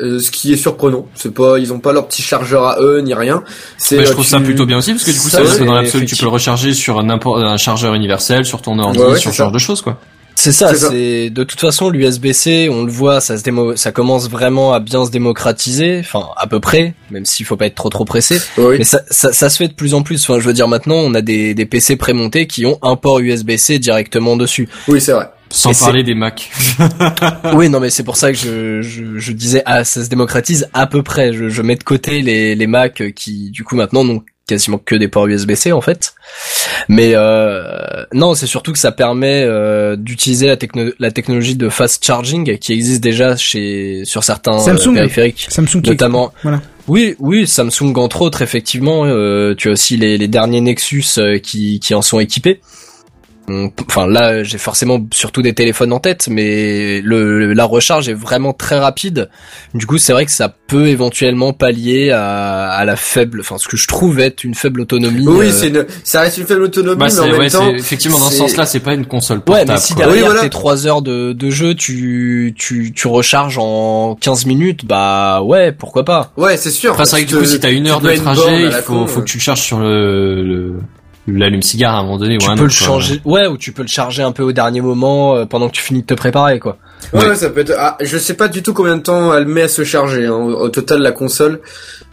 [0.00, 3.00] euh, ce qui est surprenant, c'est pas, ils ont pas leur petit chargeur à eux
[3.00, 3.42] ni rien.
[3.78, 5.58] C'est, Mais je trouve tu- ça plutôt bien aussi, parce que du coup, Ça, ça,
[5.58, 8.98] que dans l'absolu, tu peux le recharger sur n'importe un chargeur universel, sur ton ordi,
[8.98, 9.54] Ouais, ouais, sur ce genre ça.
[9.54, 10.00] de choses, quoi.
[10.34, 14.28] C'est ça, C'est de toute façon l'USB-C, on le voit, ça se démo, ça commence
[14.28, 17.90] vraiment à bien se démocratiser, enfin à peu près, même s'il faut pas être trop
[17.90, 18.40] trop pressé.
[18.58, 18.76] Oui.
[18.78, 20.22] Mais ça, ça, ça se fait de plus en plus.
[20.22, 23.20] Enfin, je veux dire maintenant, on a des, des PC prémontés qui ont un port
[23.20, 24.68] USB-C directement dessus.
[24.88, 25.28] Oui, c'est vrai.
[25.50, 26.50] Sans Et parler des Mac.
[27.54, 30.66] oui, non, mais c'est pour ça que je, je, je disais, ah, ça se démocratise
[30.72, 31.34] à peu près.
[31.34, 34.22] Je, je mets de côté les, les Mac qui, du coup, maintenant n'ont
[34.52, 36.14] quasiment que des ports USB-C en fait.
[36.88, 41.68] Mais euh, non, c'est surtout que ça permet euh, d'utiliser la, techno- la technologie de
[41.68, 44.94] fast charging qui existe déjà chez sur certains euh, Samsung.
[44.94, 45.46] périphériques.
[45.48, 46.60] Samsung Notamment, Voilà.
[46.88, 49.04] oui, oui, Samsung entre autres, effectivement.
[49.56, 51.04] tu as aussi les, les derniers Nexus
[51.42, 52.60] qui, qui en sont équipés.
[53.48, 58.52] Enfin là, j'ai forcément surtout des téléphones en tête, mais le, la recharge est vraiment
[58.52, 59.28] très rapide.
[59.74, 63.66] Du coup, c'est vrai que ça peut éventuellement pallier à, à la faible, enfin ce
[63.68, 65.26] que je trouve être une faible autonomie.
[65.26, 68.18] Oui, euh, c'est une, ça reste une faible autonomie, Bah, mais même ouais, temps, effectivement,
[68.20, 69.72] dans ce sens-là, c'est pas une console Ouais, portable.
[69.72, 70.40] mais si derrière Oui, voilà.
[70.42, 75.72] tes 3 heures de, de jeu, tu, tu, tu recharges en 15 minutes, bah ouais,
[75.72, 76.32] pourquoi pas.
[76.36, 76.92] Ouais, c'est sûr.
[76.92, 79.20] Après, c'est vrai que du coup, si t'as une heure de trajet, il faut, faut
[79.20, 80.74] que tu le charges sur le, le,
[81.26, 82.86] l'allume-cigare à un moment donné, tu ou un peux le autre, quoi.
[82.86, 85.74] changer, ouais, ou tu peux le charger un peu au dernier moment euh, pendant que
[85.74, 86.78] tu finis de te préparer, quoi.
[87.12, 87.28] Ouais, Ouais.
[87.30, 87.74] ouais, ça peut être.
[87.78, 90.32] Ah, je sais pas du tout combien de temps elle met à se charger hein,
[90.32, 91.60] au, au total la console.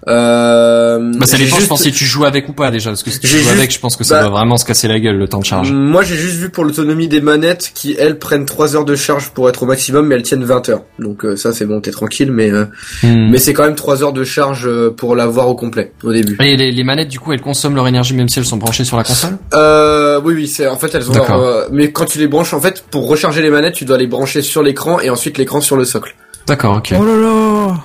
[0.08, 2.90] Euh, Bah, ça dépend, je juste- pense, si tu joues avec ou pas, déjà.
[2.92, 4.66] Parce que si tu joues juste- avec, je pense que ça bah- doit vraiment se
[4.66, 5.72] casser la gueule, le temps de charge.
[5.72, 9.30] Moi, j'ai juste vu pour l'autonomie des manettes qui elles prennent 3 heures de charge
[9.30, 10.84] pour être au maximum, mais elles tiennent 20 heures.
[11.00, 12.66] Donc euh, ça, c'est bon, t'es tranquille, mais euh,
[13.04, 13.30] Hmm.
[13.30, 16.38] mais c'est quand même 3 heures de charge euh, pour l'avoir au complet au début.
[16.42, 18.86] Et les, les manettes, du coup, elles consomment leur énergie même si elles sont branchées
[18.86, 19.38] sur la console?
[19.54, 21.14] Euh, oui, oui, c'est en fait elles ont.
[21.14, 21.38] D'accord.
[21.38, 23.98] leur, euh, mais quand tu les branches, en fait, pour recharger les manettes, tu dois
[23.98, 26.16] les brancher sur l'écran et ensuite l'écran sur le socle.
[26.48, 26.94] D'accord, ok.
[27.00, 27.76] Oh là là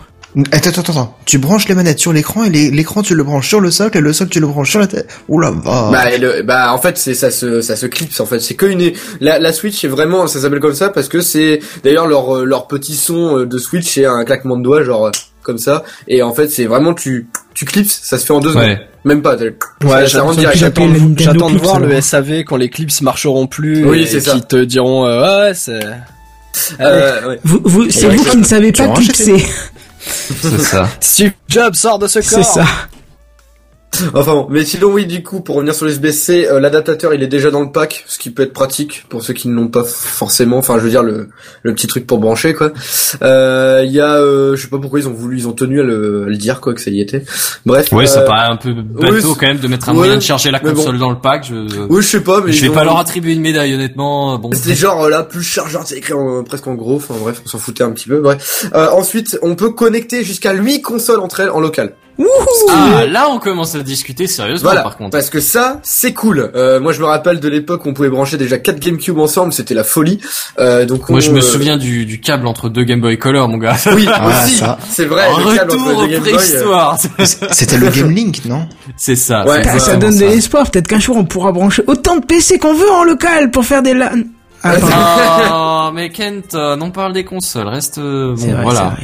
[0.51, 1.16] Attends, attends, attends.
[1.27, 3.98] Tu branches les manettes sur l'écran et les- l'écran tu le branches sur le socle
[3.98, 5.09] et le socle tu le branches sur la tête.
[5.28, 5.90] Oula, va.
[5.93, 8.40] Bah, le- bah, en fait, c'est ça se ça se clipse en fait.
[8.40, 11.61] C'est que une la, la Switch c'est vraiment ça s'appelle comme ça parce que c'est
[11.85, 15.06] d'ailleurs leur euh, leur petit son euh, de Switch c'est un claquement de doigts genre
[15.06, 15.11] euh,
[15.44, 18.48] comme ça et en fait c'est vraiment tu tu clipses ça se fait en deux
[18.48, 18.81] secondes Ouais.
[19.05, 19.51] même pas la
[20.06, 22.01] J'attends de voir le.
[22.01, 24.40] SAV quand les clips marcheront plus Oui, et c'est qui ça.
[24.40, 25.81] te diront euh, ouais, ouais, c'est
[26.81, 27.40] Euh, ouais.
[27.44, 29.44] Vous, vous, c'est Ouais, vous qui ne savez pas clipser.
[30.07, 30.89] C'est ça.
[31.01, 32.45] Steve Jobs sort de ce C'est corps.
[32.45, 32.65] ça.
[34.15, 37.27] Enfin bon, mais sinon oui, du coup, pour revenir sur l'USB-C, euh, l'adaptateur il est
[37.29, 39.85] déjà dans le pack, ce qui peut être pratique pour ceux qui ne l'ont pas
[39.85, 40.59] forcément.
[40.59, 41.29] Enfin, je veux dire le,
[41.62, 42.73] le petit truc pour brancher quoi.
[43.23, 45.81] Euh, Il y a, euh, je sais pas pourquoi ils ont voulu, ils ont tenu
[45.81, 47.25] à le, à le dire quoi que ça y était.
[47.66, 47.93] Bref.
[47.93, 50.16] Ouais, ça euh, paraît un peu bateau oui, quand même de mettre un ouais, moyen
[50.16, 50.75] de charger la bon.
[50.75, 51.47] console dans le pack.
[51.49, 51.55] Je,
[51.89, 54.39] Oui, je sais pas, mais je vais pas ont- leur attribuer une médaille, honnêtement.
[54.39, 54.51] Bon.
[54.53, 56.97] C'était genre euh, là plus chargeur, c'est écrit en- presque en gros.
[56.97, 58.21] Enfin bref, on s'en foutait un petit peu.
[58.21, 58.66] Bref.
[58.75, 61.95] Euh, ensuite, on peut connecter jusqu'à 8 consoles entre elles en local.
[62.70, 65.11] Ah, là, on commence à discuter sérieusement, Voilà, par contre.
[65.11, 66.51] parce que ça, c'est cool.
[66.55, 69.53] Euh, moi, je me rappelle de l'époque où on pouvait brancher déjà 4 GameCube ensemble,
[69.53, 70.20] c'était la folie.
[70.59, 73.19] Euh, donc Moi, on, je me euh, souviens du, du câble entre deux Game Boy
[73.19, 73.77] Color, mon gars.
[73.95, 74.78] Oui, Ah, aussi, ça.
[74.89, 75.27] c'est vrai.
[75.28, 77.24] Le retour aux.
[77.53, 79.45] C'était le Game Link, non C'est ça.
[79.45, 80.35] Ouais, c'est Putain, ça exactement donne de ça.
[80.35, 80.70] l'espoir.
[80.70, 83.82] Peut-être qu'un jour on pourra brancher autant de PC qu'on veut en local pour faire
[83.82, 84.11] des LAN.
[84.62, 85.89] Ah.
[85.89, 88.95] Oh, mais Kent, non parle des consoles, reste C'est bon, vrai, voilà.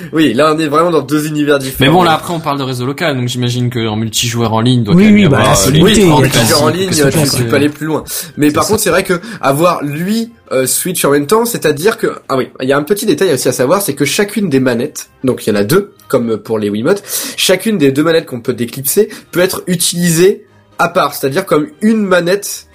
[0.12, 1.90] Oui, là, on est vraiment dans deux univers différents.
[1.90, 4.82] Mais bon, là après on parle de réseau local, donc j'imagine qu'en multijoueur en ligne
[4.82, 7.02] doit Oui, oui, bah, avoir, là, c'est euh, Oui, limité, en multijoueur en ligne, Qu'est-ce
[7.02, 8.04] que tu penses peux aller plus loin.
[8.36, 8.70] Mais par ça.
[8.70, 12.48] contre, c'est vrai que avoir lui euh, Switch en même temps, c'est-à-dire que ah oui,
[12.60, 15.46] il y a un petit détail aussi à savoir, c'est que chacune des manettes, donc
[15.46, 17.02] il y en a deux, comme pour les Wiimote,
[17.36, 20.46] chacune des deux manettes qu'on peut déclipser peut être utilisée
[20.78, 22.66] à part, c'est-à-dire comme une manette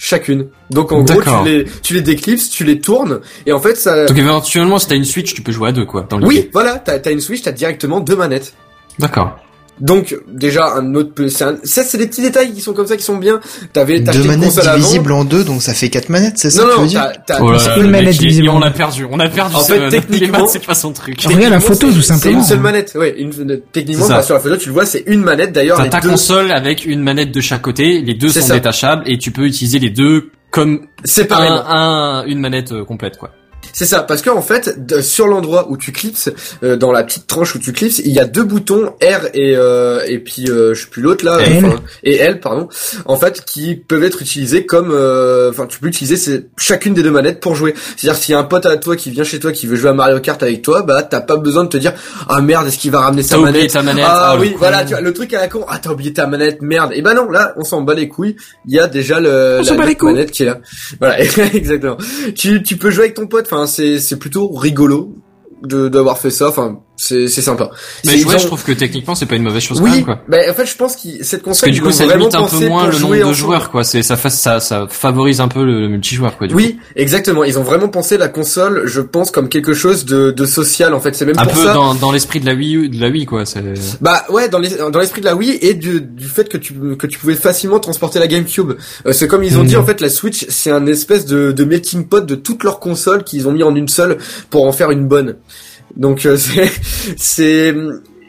[0.00, 0.48] chacune.
[0.70, 4.06] Donc en gros, tu les tu les déclipses, tu les tournes, et en fait ça.
[4.06, 6.06] Donc éventuellement, si t'as une Switch, tu peux jouer à deux, quoi.
[6.08, 8.54] Dans le Oui, voilà, t'as as une Switch, t'as directement deux manettes.
[8.98, 9.38] D'accord.
[9.80, 12.86] Donc déjà un autre, peu- c'est un- ça c'est des petits détails qui sont comme
[12.86, 13.40] ça qui sont bien.
[13.72, 16.68] T'avais t'as Deux manettes divisibles en deux, donc ça fait quatre manettes, c'est ça Non
[16.68, 18.56] que tu non, veux dire t'as, t'as- Oh là c'est là, une manette visiblement.
[18.56, 19.56] On a perdu, on a perdu.
[19.56, 21.20] En fait, techniquement- c'est pas son truc.
[21.22, 22.38] Regarde la Techniquement, photo, c'est- tout C'est simplement.
[22.40, 23.14] une seule manette, ouais.
[23.18, 25.52] Une, techniquement, C'est bah, sur la photo, tu le vois, c'est une manette.
[25.52, 28.48] D'ailleurs, T'as ta deux, console avec une manette de chaque côté, les deux C'est sont
[28.48, 28.54] ça.
[28.54, 31.64] détachables et tu peux utiliser les deux comme séparément.
[31.66, 33.30] un, un- une manette euh, complète quoi.
[33.72, 36.30] C'est ça, parce que en fait, de- sur l'endroit où tu clipses,
[36.62, 39.56] euh, dans la petite tranche où tu clipses, il y a deux boutons R et
[39.56, 41.64] euh, et puis euh, je sais plus l'autre là, L.
[41.64, 42.68] enfin, et L pardon,
[43.06, 47.02] en fait, qui peuvent être utilisés comme, euh, enfin, tu peux utiliser c'est chacune des
[47.02, 47.74] deux manettes pour jouer.
[47.96, 49.90] C'est-à-dire s'il y a un pote à toi qui vient chez toi qui veut jouer
[49.90, 51.92] à Mario Kart avec toi, bah t'as pas besoin de te dire
[52.28, 54.04] ah merde est-ce qu'il va ramener sa manette ta manette.
[54.06, 55.64] Ah oh, le oui, voilà, tu vois, le truc à la con.
[55.68, 56.92] Ah, t'as oublié ta manette, merde.
[56.94, 58.36] Et ben non, là, on s'en bat les couilles.
[58.66, 60.58] Il y a déjà le, On la bat les manette qui est là.
[60.98, 61.20] Voilà,
[61.54, 61.96] exactement.
[62.34, 63.46] Tu, tu peux jouer avec ton pote.
[63.50, 65.14] Enfin, c'est, plutôt rigolo
[65.62, 66.48] d'avoir fait ça.
[66.48, 67.70] Enfin, c'est, c'est sympa.
[68.04, 70.04] Mais ouais, ont- je trouve que techniquement c'est pas une mauvaise chose quand oui, même
[70.04, 70.20] quoi.
[70.28, 72.44] bah, en fait, je pense que cette Parce console, que du coup ça limite un
[72.44, 73.84] peu moins le nombre de joueurs quoi.
[73.84, 76.46] C'est ça, ça ça favorise un peu le, le multijoueur quoi.
[76.46, 77.42] Du Oui, exactement.
[77.44, 80.92] Ils ont vraiment pensé la console, je pense, comme quelque chose de, de social.
[80.92, 81.72] En fait, c'est même un pour peu ça.
[81.72, 83.44] dans, dans l'esprit de la Wii U- de la Wii quoi.
[84.02, 86.74] Bah ouais, dans les- dans l'esprit de la Wii et du, du fait que tu
[86.98, 88.72] que tu pouvais facilement transporter la GameCube.
[89.06, 89.66] Euh, c'est comme ils ont Mhm.
[89.68, 92.78] dit en fait la Switch, c'est un espèce de, de melting pot de toutes leurs
[92.80, 94.18] consoles qu'ils ont mis en une seule
[94.50, 95.36] pour en faire une bonne.
[95.96, 96.70] Donc euh, c'est
[97.16, 97.74] c'est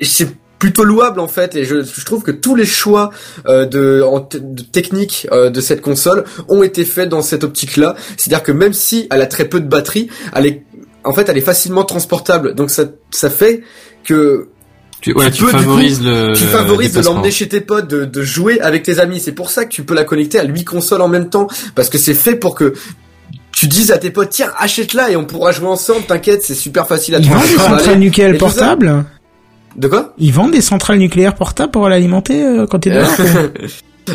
[0.01, 0.29] c'est
[0.59, 3.09] plutôt louable en fait et je, je trouve que tous les choix
[3.47, 7.77] euh, de, en de technique euh, de cette console ont été faits dans cette optique
[7.77, 10.63] là c'est à dire que même si elle a très peu de batterie elle est
[11.03, 12.55] en fait elle est facilement transportable.
[12.55, 13.63] Donc ça ça fait
[14.03, 14.49] que
[15.01, 17.87] tu, ouais, Tu tu, peux, du favorises le tu favorises de l'emmener chez tes potes,
[17.87, 19.19] de, de jouer avec tes amis.
[19.19, 21.89] C'est pour ça que tu peux la connecter à huit consoles en même temps, parce
[21.89, 22.73] que c'est fait pour que
[23.61, 26.01] tu dises à tes potes, tiens, achète-la et on pourra jouer ensemble.
[26.07, 29.05] T'inquiète, c'est super facile à Ils vendent des centrales nucléaires portables
[29.75, 30.13] De quoi?
[30.17, 33.07] Ils vendent des centrales nucléaires portables pour l'alimenter euh, quand t'es dehors.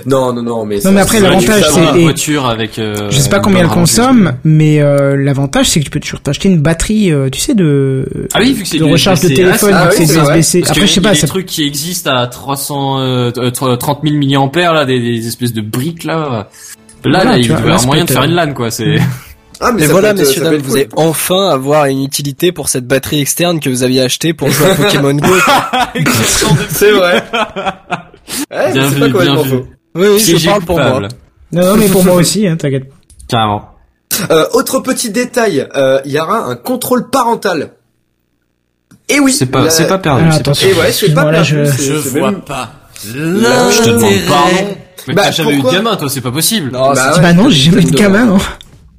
[0.04, 2.76] Non, non, non, mais Non, mais après, l'avantage, c'est- une voiture avec.
[2.80, 6.20] euh, Je sais pas combien elle consomme, mais euh, l'avantage c'est que tu peux toujours
[6.20, 8.04] t'acheter une batterie, euh, tu sais, de,
[8.34, 9.42] Ah oui, vu que c'est de du recharge de USB-C.
[9.42, 10.02] téléphone, Ah, c'est.
[10.02, 10.62] USB-C.
[10.66, 13.30] Après, que je sais il y a pas, des trucs qui existent à 300, euh,
[13.38, 16.16] euh, 30 000 milliampères là, des, des espèces de briques là.
[16.24, 16.48] Là,
[17.04, 18.72] Voilà, là, tu il doit y avoir moyen de faire une LAN quoi.
[18.72, 18.96] C'est.
[19.60, 20.78] Ah, mais voilà, être- messieurs dames, vous cool.
[20.80, 24.70] allez enfin avoir une utilité pour cette batterie externe que vous aviez achetée pour jouer
[24.70, 25.34] à Pokémon Go.
[26.70, 27.22] C'est vrai.
[28.50, 29.56] Ouais, Bien mais c'est vu, pas bien vu.
[29.94, 31.00] Oui, oui, je parle pour moi.
[31.52, 32.90] Non, non, mais pour moi aussi, hein, t'inquiète.
[33.28, 33.70] Carrément.
[34.30, 37.70] Euh, autre petit détail, euh, il y aura un contrôle parental.
[39.08, 40.24] Et oui, C'est pas, la- c'est pas perdu.
[40.26, 40.68] Ah, pas attention.
[40.68, 42.72] Et ouais, c'est pas perdu, je- Je vois même- pas.
[43.14, 44.76] Là, Je te demande pardon.
[45.06, 46.72] Mais Bah, t'as jamais eu de pourquoi gamin, toi, c'est pas possible.
[46.72, 48.38] Non, Bah ouais, bah non, j'ai jamais eu de gamin, non.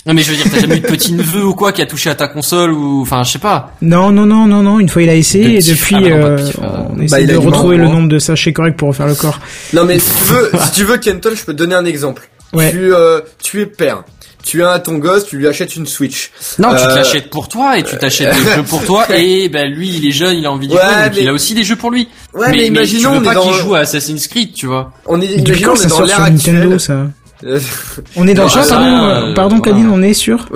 [0.07, 1.85] Non, mais je veux dire, t'as jamais eu de petit neveu ou quoi qui a
[1.85, 3.73] touché à ta console ou, enfin, je sais pas.
[3.81, 4.79] Non, non, non, non, non.
[4.79, 6.67] Une fois il a essayé De et depuis, Ah, bah non, euh, euh.
[6.89, 9.07] on Bah, essaie il a de retrouver le marron, nombre de sachets corrects pour refaire
[9.07, 9.39] le corps.
[9.73, 12.29] Non mais si tu veux, si tu veux Kenton, je peux te donner un exemple.
[12.53, 12.71] Ouais.
[12.71, 14.03] Tu, euh, tu es père.
[14.45, 16.31] Tu as ton gosse, tu lui achètes une Switch.
[16.57, 19.49] Non, tu te Euh, l'achètes pour toi et tu t'achètes des jeux pour toi et
[19.49, 21.33] ben lui il est jeune, il a envie de Ouais, jouer donc mais- il a
[21.33, 22.07] aussi des jeux pour lui.
[22.33, 24.53] Ouais, mais, mais, imaginons, tu on veux est pas dans, qu'il joue à Assassin's Creed,
[24.53, 24.93] tu vois.
[25.05, 27.07] on est, coup, on est ça dans l'ère sur Nintendo, ça.
[27.43, 27.59] Euh,
[28.15, 29.71] On est dans Non, quoi, ça, pardon, euh, euh, pardon, voilà.
[29.73, 30.47] Cadine, on est sur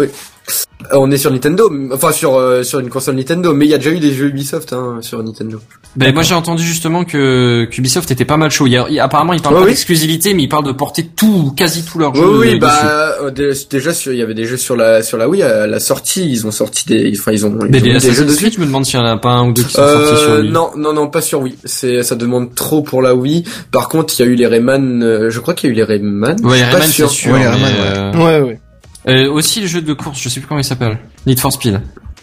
[0.93, 3.77] on est sur Nintendo, enfin sur euh, sur une console Nintendo, mais il y a
[3.77, 5.59] déjà eu des jeux Ubisoft hein, sur Nintendo.
[5.95, 8.65] Ben moi j'ai entendu justement que qu'Ubisoft était pas mal chaud.
[8.67, 9.71] Il y a- il- apparemment il parle Ouais, pas oui.
[9.71, 12.39] d'exclusivité mais il parle de porter tout, quasi tous leurs Oui, jeux.
[12.39, 12.59] oui, euh, dessus.
[12.59, 15.43] bah euh, dé- déjà sur, il y avait des jeux sur la sur la Wii
[15.43, 18.25] à la sortie, ils ont sorti des, enfin ils ont, ils Mais ont des jeux
[18.25, 18.37] dessus.
[18.37, 20.21] Creed, je me demande s'il y en a pas un ou deux qui sont sortis
[20.21, 20.49] sur Euh, lui.
[20.51, 21.55] non, non, non, pas sur Wii.
[21.65, 23.43] C'est, ça demande trop pour la Wii.
[23.71, 25.03] Par contre, il y a eu les Rayman.
[25.03, 26.37] euh, je crois qu'il y a eu les Rayman.
[26.43, 27.33] Ouais, les Rayman c'est sûr.
[27.33, 27.71] Ouais, les mais, Rayman,
[28.15, 28.59] euh, Ouais, ouais.
[29.07, 30.97] Euh, aussi le jeu de course, je sais plus comment il s'appelle.
[31.25, 31.81] Need for Speed.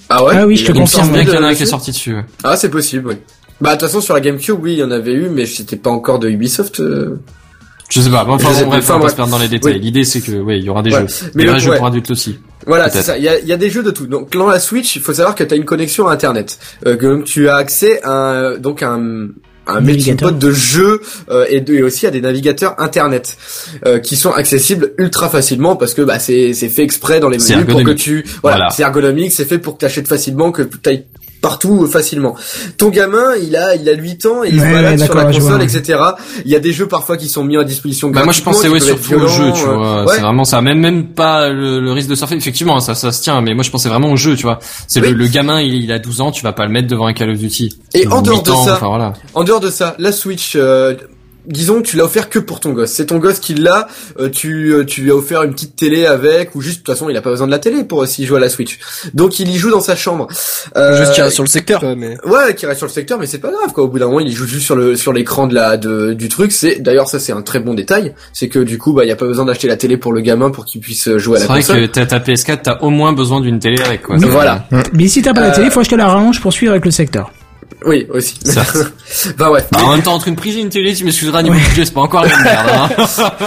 [0.08, 0.34] Ah ouais.
[0.36, 1.90] Ah oui, je te confirme, bien qu'il y en a un de- qui est sorti
[1.90, 2.14] dessus.
[2.14, 2.24] ouais.
[2.44, 3.14] Ah, c'est possible, oui.
[3.60, 5.76] Bah, de toute façon, sur la GameCube, oui, il y en avait eu, mais c'était
[5.76, 6.80] pas encore de Ubisoft.
[6.80, 7.20] euh.
[7.90, 8.24] Je sais pas.
[8.24, 9.74] Bon, enfin Je sais bon, bref, on va pas se perdre dans les détails.
[9.74, 9.80] Oui.
[9.80, 11.00] L'idée c'est que ouais, il y aura des Ouais.
[11.08, 11.30] jeux.
[11.34, 11.78] Mais des le- vrais jeux ouais.
[11.78, 12.38] pour adultes aussi.
[12.66, 13.06] Voilà, c'est Peut-être.
[13.06, 13.18] ça.
[13.18, 14.06] Il y a, il y a des jeux de tout.
[14.06, 16.58] Donc, dans la Switch, il faut savoir que tu as une connexion à Internet.
[16.86, 19.28] Euh, que tu as accès à un- donc à un
[19.68, 19.80] un
[20.16, 21.00] pot de jeux
[21.30, 23.36] euh, et, de- et aussi à des navigateurs internet
[23.86, 27.38] euh, qui sont accessibles ultra facilement parce que bah c'est c'est fait exprès dans les
[27.38, 28.70] menus pour que tu voilà, Voilà.
[28.70, 31.04] c'est ergonomique c'est fait pour que tu achètes facilement que tu ailles
[31.40, 32.34] partout euh, facilement.
[32.76, 35.14] Ton gamin, il a il a 8 ans et il se Ouais, balade ouais, sur
[35.14, 35.62] la console vois.
[35.64, 35.98] etc.
[36.44, 38.68] Il y a des jeux parfois qui sont mis à disposition Bah moi je pensais
[38.68, 40.04] ouais surtout au jeu, tu euh, vois.
[40.04, 40.14] ouais.
[40.14, 40.60] C'est vraiment ça.
[40.62, 42.34] Même même pas le, le risque de surfer.
[42.36, 43.40] Effectivement, ça ça se tient.
[43.40, 44.58] Mais moi je pensais vraiment au jeu, tu vois.
[44.86, 45.08] C'est Oui.
[45.10, 47.12] le, le gamin, il, il a 12 ans, tu vas pas le mettre devant un
[47.12, 47.78] Call of Duty.
[47.94, 49.12] Et en dehors 8 de ans, ça, enfin voilà.
[49.34, 50.94] En dehors de ça, la Switch, euh,
[51.48, 52.90] disons, tu l'as offert que pour ton gosse.
[52.92, 53.88] C'est ton gosse qui l'a.
[54.20, 56.94] euh, tu, euh, tu lui as offert une petite télé avec, ou juste de toute
[56.94, 58.78] façon, il a pas besoin de la télé pour s'il joue à la Switch.
[59.14, 60.28] Donc il y joue dans sa chambre.
[60.76, 61.80] Euh, Juste qu'il reste sur le secteur.
[61.80, 62.16] quoi, mais...
[62.24, 63.84] Ouais, qui reste sur le secteur, mais c'est pas grave quoi.
[63.84, 66.28] Au bout d'un moment, il joue juste sur le sur l'écran de la de, du
[66.28, 66.52] truc.
[66.52, 69.12] C'est d'ailleurs ça c'est un très bon détail, c'est que du coup bah il y
[69.12, 71.46] a pas besoin d'acheter la télé pour le gamin pour qu'il puisse jouer à C'est
[71.46, 71.80] la vrai console.
[71.82, 74.16] que t'as ta PS4, t'as au moins besoin d'une télé avec quoi.
[74.18, 74.66] Voilà.
[74.92, 76.90] Mais si t'as pas la Euh, télé, faut acheter la rallonge pour suivre avec le
[76.90, 77.30] secteur.
[77.84, 78.34] Oui, aussi.
[79.38, 79.64] Bah ouais.
[79.72, 81.94] Bah, en même temps, entre une prise et une télé, tu m'excuseras, niveau budget, c'est
[81.94, 82.88] pas encore la même merde, hein.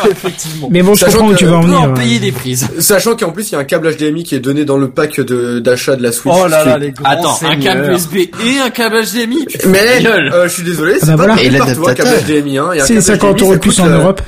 [0.12, 0.70] Effectivement.
[0.72, 1.82] Mais bon, je Sachant comprends que tu vas en venir.
[1.82, 1.94] en ouais.
[1.94, 2.68] payer des prises.
[2.80, 5.20] Sachant qu'en plus il y a un câble HDMI qui est donné dans le pack
[5.20, 6.34] de d'achat de la Switch.
[6.36, 7.90] Oh là là, les grands Attends, un câble seigneurs.
[7.92, 9.46] USB et un câble HDMI.
[9.68, 11.42] Mais euh, je suis désolé, c'est bah pas voilà.
[11.42, 12.42] Et partout, un câble l'adaptateur.
[12.42, 12.58] HDMI.
[12.58, 12.70] Hein.
[12.80, 14.22] C'est câble 50 HDMI, euros de plus en euh, Europe.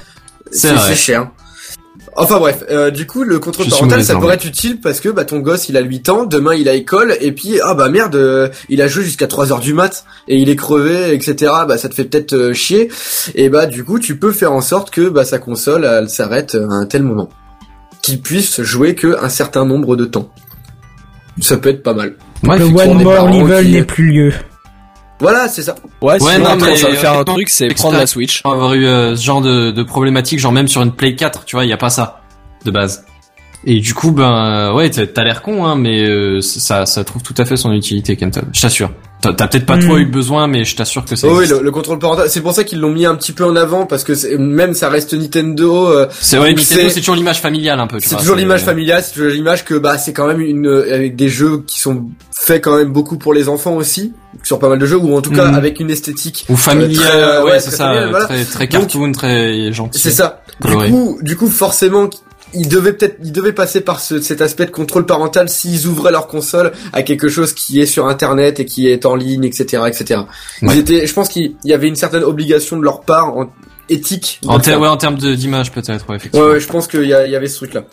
[0.52, 1.28] C'est cher.
[2.16, 5.26] Enfin bref, euh, du coup le contrôle parental ça pourrait être utile parce que bah
[5.26, 8.16] ton gosse il a 8 ans, demain il a école et puis ah bah merde
[8.16, 11.78] euh, il a joué jusqu'à 3 heures du mat et il est crevé etc bah
[11.78, 12.90] ça te fait peut-être euh, chier
[13.36, 16.56] et bah du coup tu peux faire en sorte que bah sa console elle s'arrête
[16.56, 17.30] à un tel moment
[18.02, 20.30] qu'il puisse jouer que un certain nombre de temps.
[21.42, 22.16] Ça peut être pas mal.
[22.46, 24.34] Ouais, Le One More Level qui- n'est plus lieu.
[25.20, 25.76] Voilà c'est ça.
[26.02, 28.08] Ouais, Ouais, sinon, non, après, mais, ça va faire un euh, truc, c'est prendre la
[28.08, 28.42] Switch.
[28.42, 31.46] Pour avoir eu euh, ce genre de, de problématique, genre même sur une Play 4,
[31.46, 32.22] tu vois, il y a pas ça
[32.66, 33.06] de base.
[33.66, 37.04] Et du coup, ben euh, ouais, t'as t'as l'air con, hein, mais euh, ça, ça
[37.04, 38.44] trouve tout à fait son utilité, Kenton.
[38.52, 38.92] Je t'assure.
[39.24, 39.86] T'as t'as peut-être pas Mm.
[39.86, 41.28] trop eu besoin, mais je t'assure que ça.
[41.30, 43.46] Oh oui, le, le contrôle parental, c'est pour ça qu'ils l'ont mis un petit peu
[43.46, 45.88] en avant parce que c'est- même ça reste Nintendo.
[45.88, 48.00] euh, C'est ouais, Nintendo, c'est- c'est toujours l'image familiale un peu.
[48.00, 50.68] tu C'est vois, toujours l'image familiale, c'est toujours l'image que bah c'est quand même une
[50.68, 54.12] euh, avec des jeux qui sont faits quand même beaucoup pour les enfants aussi
[54.44, 55.56] sur pas mal de jeux ou en tout cas Mhm.
[55.56, 56.46] avec une esthétique.
[56.50, 58.26] Ou familial, très, euh, ouais, ouais, c'est très ça, familial, voilà.
[58.26, 60.02] très très cartoon, très gentil.
[60.02, 60.42] C'est ça.
[60.66, 62.10] Du coup, du coup forcément
[62.54, 66.12] ils devaient peut-être ils devaient passer par ce, cet aspect de contrôle parental s'ils ouvraient
[66.12, 69.84] leur console à quelque chose qui est sur internet et qui est en ligne etc
[69.88, 70.22] etc.
[70.62, 70.78] Ils Ouais.
[70.78, 73.52] étaient je pense qu'il y avait une certaine obligation de leur part en
[73.90, 76.48] éthique En, ter- ouais, en termes d'image peut-être, ouais, Ouais, effectivement.
[76.48, 77.84] ouais, je pense qu'il y, avait ce truc-là.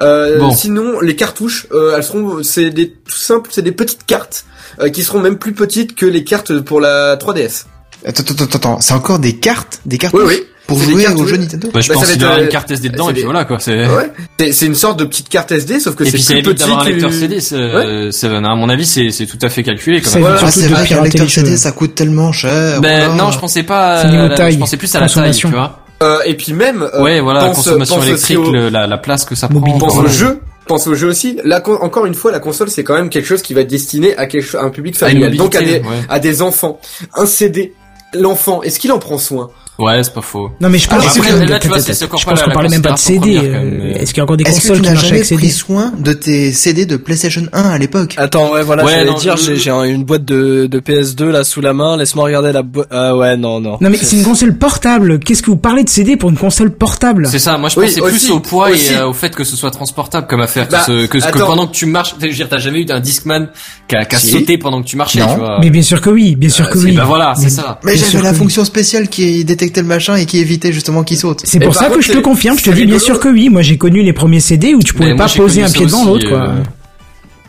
[0.00, 0.52] Euh, Bon.
[0.52, 4.44] Sinon, les cartouches, euh, elles seront, c'est des tout simple, c'est des petites cartes
[4.80, 7.66] euh, qui seront même plus petites que les cartes pour la 3DS.
[8.04, 10.42] Attends, attends, attends, attends, c'est encore des cartes, des cartes Oui, oui.
[10.76, 11.68] Pour jouer aux jeux Nintendo.
[11.74, 13.58] Bah, je Bah, ça pense qu'il euh, une carte SD dedans et puis voilà quoi.
[13.58, 14.10] C'est Ouais.
[14.38, 16.38] C'est- C'est une sorte de petite carte SD, sauf que et c'est puis ça plus
[16.40, 17.38] évite petit d'avoir un lecteur CD.
[17.52, 20.00] euh, c'est- à mon avis, c'est c'est tout à fait calculé.
[20.00, 20.28] Quand Ça même.
[20.28, 22.80] évite Ah, c'est de vrai qu'un pirater lecteur CD ça coûte tellement cher.
[22.80, 23.14] Ben voilà.
[23.22, 24.02] non, je pensais pas.
[24.36, 25.48] Taille, je pensais plus à la taille, consommation.
[25.50, 25.80] tu vois.
[26.02, 26.82] Euh, et puis même.
[26.82, 28.38] euh, ouais, voilà, la consommation électrique,
[28.72, 29.60] la, la place que ça prend.
[29.78, 30.08] Pense au voilà.
[30.10, 30.40] jeu.
[30.66, 31.36] Pense au jeu aussi.
[31.44, 34.16] La encore une fois, la console c'est quand même quelque chose qui va être destiné
[34.16, 35.96] à, quelque, cho- à un public familial, donc à des, mobilité, ouais.
[36.08, 36.80] à des enfants.
[37.16, 37.74] Un CD,
[38.14, 39.50] l'enfant, est-ce qu'il en prend soin?
[39.80, 40.50] Ouais, c'est pas faux.
[40.60, 43.38] Non mais je que je pense qu'on la parlait même pas de CD.
[43.42, 45.16] euh, Est-ce qu'il y a encore des Est-ce que consoles tu qui n'as marchent jamais
[45.18, 48.14] avec CD pris soin de tes CD de PlayStation 1 à l'époque?
[48.18, 51.44] Attends, ouais, voilà, Ouais, j'allais dire, j'ai j'ai un- une boîte de, de PS2 là
[51.44, 52.88] sous la main, laisse-moi regarder la boîte.
[52.90, 53.78] Ah ouais, non, non.
[53.80, 55.18] Non mais c'est une console portable.
[55.20, 57.26] Qu'est-ce que vous parlez de CD pour une console portable?
[57.30, 59.70] C'est ça, moi je pensais plus au poids et euh, au fait que ce soit
[59.70, 62.48] transportable comme affaire, que, Bah, ce- que, que pendant que tu marches, je veux dire,
[62.48, 63.48] t'as jamais eu un Discman
[63.88, 65.32] qui a, sauté pendant que tu marchais, Non.
[65.34, 65.58] tu vois.
[65.60, 66.92] Mais bien sûr que oui, bien sûr que Euh, oui.
[66.92, 67.78] Bah voilà, c'est Mais- ça.
[67.84, 69.44] Mais j'avais la que fonction spéciale qui
[69.78, 71.40] machin et qui évitait justement qu'il saute.
[71.44, 73.48] C'est pour ça que je te confirme, je te dis bien sûr que oui.
[73.48, 76.28] Moi j'ai connu les premiers CD où tu pouvais pas poser un pied devant l'autre
[76.28, 76.48] quoi.
[76.48, 76.62] euh,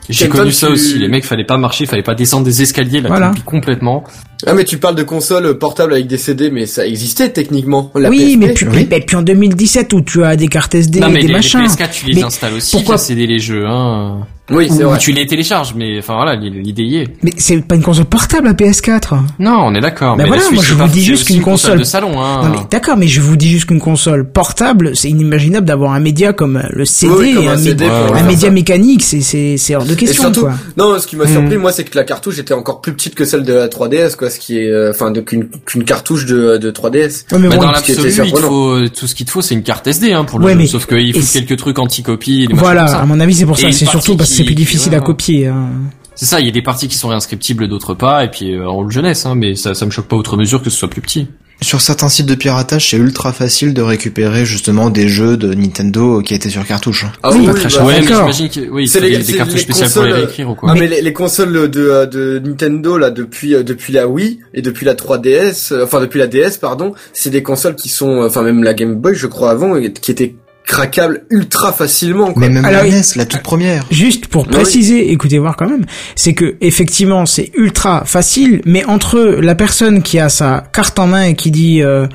[0.10, 3.07] J'ai connu ça aussi, les mecs, fallait pas marcher, fallait pas descendre des escaliers, là,
[3.10, 3.31] Voilà.
[3.45, 4.03] complètement.
[4.47, 7.91] Ah mais tu parles de console portable avec des CD, mais ça existait techniquement.
[7.95, 8.39] La oui, PSP.
[8.39, 8.88] mais puis, oui.
[8.89, 11.34] mais puis en 2017 où tu as des cartes SD, non, mais des les, les
[11.34, 11.61] machins.
[11.61, 14.19] PS4, tu les Mais installes aussi, pourquoi- CD les jeux, hein.
[14.49, 14.97] Oui, c'est Ou vrai.
[14.97, 17.07] tu les télécharges, mais enfin voilà, l'idée y est.
[17.23, 19.13] Mais c'est pas une console portable la PS4.
[19.39, 20.18] Non, on est d'accord.
[20.18, 22.22] Bah mais voilà, moi, je c'est vous dis juste qu'une une console console- de salon,
[22.22, 22.41] hein.
[22.43, 26.01] Non mais d'accord, mais je vous dis juste qu'une console portable, c'est inimaginable d'avoir un
[26.01, 29.03] média comme le CD Oui, comme un un, CD mé- pour un faire média mécanique,
[29.03, 30.53] c'est c'est hors de Et question surtout, quoi.
[30.76, 31.31] non, ce qui m'a Hmm.
[31.34, 34.18] surpris, moi, c'est que la cartouche était encore plus petite que celle de la 3DS,
[34.18, 37.26] quoi, ce qui est, euh, enfin, qu'une qu'une cartouche de, de 3DS.
[37.32, 38.48] Ouais, mais Bah, bon, dans l'absolu, il te surprenant.
[38.48, 40.58] faut tout ce qu'il te faut, c'est une carte SD hein, pour le Ouais, jeu.
[40.58, 42.48] mais- Sauf qu'il faut quelques trucs anti-copie.
[42.52, 43.02] voilà, comme ça.
[43.02, 44.99] à mon avis c'est pour Et ça, c'est surtout parce que c'est plus difficile à
[45.02, 45.48] copier.
[45.48, 45.68] hein.
[46.16, 48.68] C'est ça, il y a des parties qui sont réinscriptibles, d'autres pas, et puis euh,
[48.68, 50.90] en rôle jeunesse, hein, mais ça, ça me choque pas outre mesure que ce soit
[50.90, 51.28] plus petit.
[51.63, 56.19] Sur certains sites de piratage, c'est ultra facile de récupérer justement des jeux de Nintendo
[56.21, 57.05] qui étaient sur cartouche.
[57.21, 57.85] Ah Oui, pas oui, très bah, cher.
[57.85, 60.55] ouais, mais j'imagine que oui, C'est des, cartouches les spéciales pour les consoles, réécrire ou
[60.55, 60.69] quoi.
[60.71, 64.39] Ah mais les, les consoles de, euh, de Nintendo là depuis euh, depuis la Wii
[64.55, 68.23] et depuis la 3DS euh, enfin depuis la DS pardon c'est des consoles qui sont
[68.23, 70.33] enfin même la Game Boy je crois avant qui étaient
[70.72, 72.39] craquables ultra facilement quoi.
[72.39, 73.85] Mais même Alors, la NES, la toute première.
[73.91, 74.53] Juste pour oui.
[74.53, 75.85] préciser, écoutez voir quand même,
[76.15, 81.07] c'est que effectivement c'est ultra facile, mais entre la personne qui a sa carte en
[81.07, 82.07] main et qui dit euh,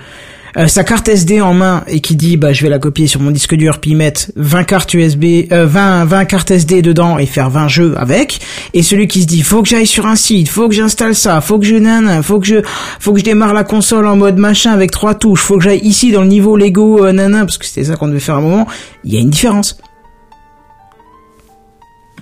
[0.56, 3.20] euh, sa carte SD en main et qui dit bah je vais la copier sur
[3.20, 7.26] mon disque dur puis mettre 20 cartes USB, euh, 20 20 cartes SD dedans et
[7.26, 8.40] faire 20 jeux avec,
[8.74, 11.40] et celui qui se dit faut que j'aille sur un site, faut que j'installe ça,
[11.40, 12.56] faut que je nan, faut que je
[13.00, 15.80] faut que je démarre la console en mode machin avec trois touches, faut que j'aille
[15.80, 18.42] ici dans le niveau Lego euh, parce que c'était ça qu'on devait faire à un
[18.42, 18.66] moment,
[19.04, 19.76] il y a une différence.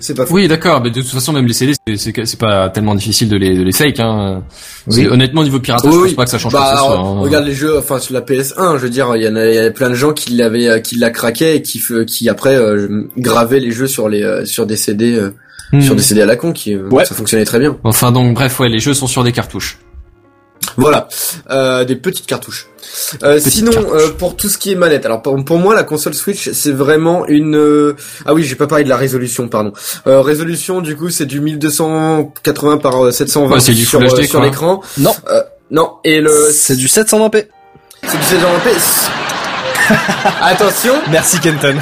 [0.01, 0.35] C'est pas fou.
[0.35, 3.29] Oui, d'accord, mais de toute façon, même les CD, c'est- c'est c'est pas tellement difficile
[3.29, 4.01] de les, de les fake.
[4.01, 4.43] Hein.
[4.89, 5.07] Oui.
[5.07, 6.09] Honnêtement, niveau piratage, Oui, je oui.
[6.09, 6.99] pense pas que ça change Bah, quoi que ce soit.
[6.99, 7.21] hein.
[7.21, 9.55] Regarde les jeux, enfin sur la PS1, je veux dire, il y en a, il
[9.55, 12.55] y a plein de gens qui l'avaient, euh, qui la craquaient et qui, qui après
[12.57, 15.31] euh, gravaient les jeux sur les, euh, sur des CD, euh,
[15.73, 15.81] Hmm.
[15.81, 17.05] sur des CD à la con, qui, euh, Ouais.
[17.05, 17.77] ça fonctionnait très bien.
[17.85, 19.79] Enfin, donc, bref, ouais, les jeux sont sur des cartouches.
[20.76, 21.09] Voilà,
[21.51, 22.68] euh, des petites cartouches.
[23.22, 23.92] Euh, Petites sinon, cartouches.
[24.02, 26.72] euh, pour tout ce qui est manette, alors pour, pour moi, la console Switch, c'est
[26.72, 27.56] vraiment une.
[27.56, 27.96] euh,
[28.26, 29.72] Ah oui, j'ai pas parlé de la résolution, pardon.
[30.06, 34.24] Euh, résolution, du coup, c'est du 1280 par euh, 720 Ouais, c'est du sur, HD,
[34.24, 34.80] sur l'écran.
[34.98, 35.14] Non.
[35.30, 35.94] Euh, non.
[36.05, 37.46] Et le C'est du 720p.
[38.02, 39.09] c'est du 720p.
[40.40, 41.76] Attention, Merci Kenton.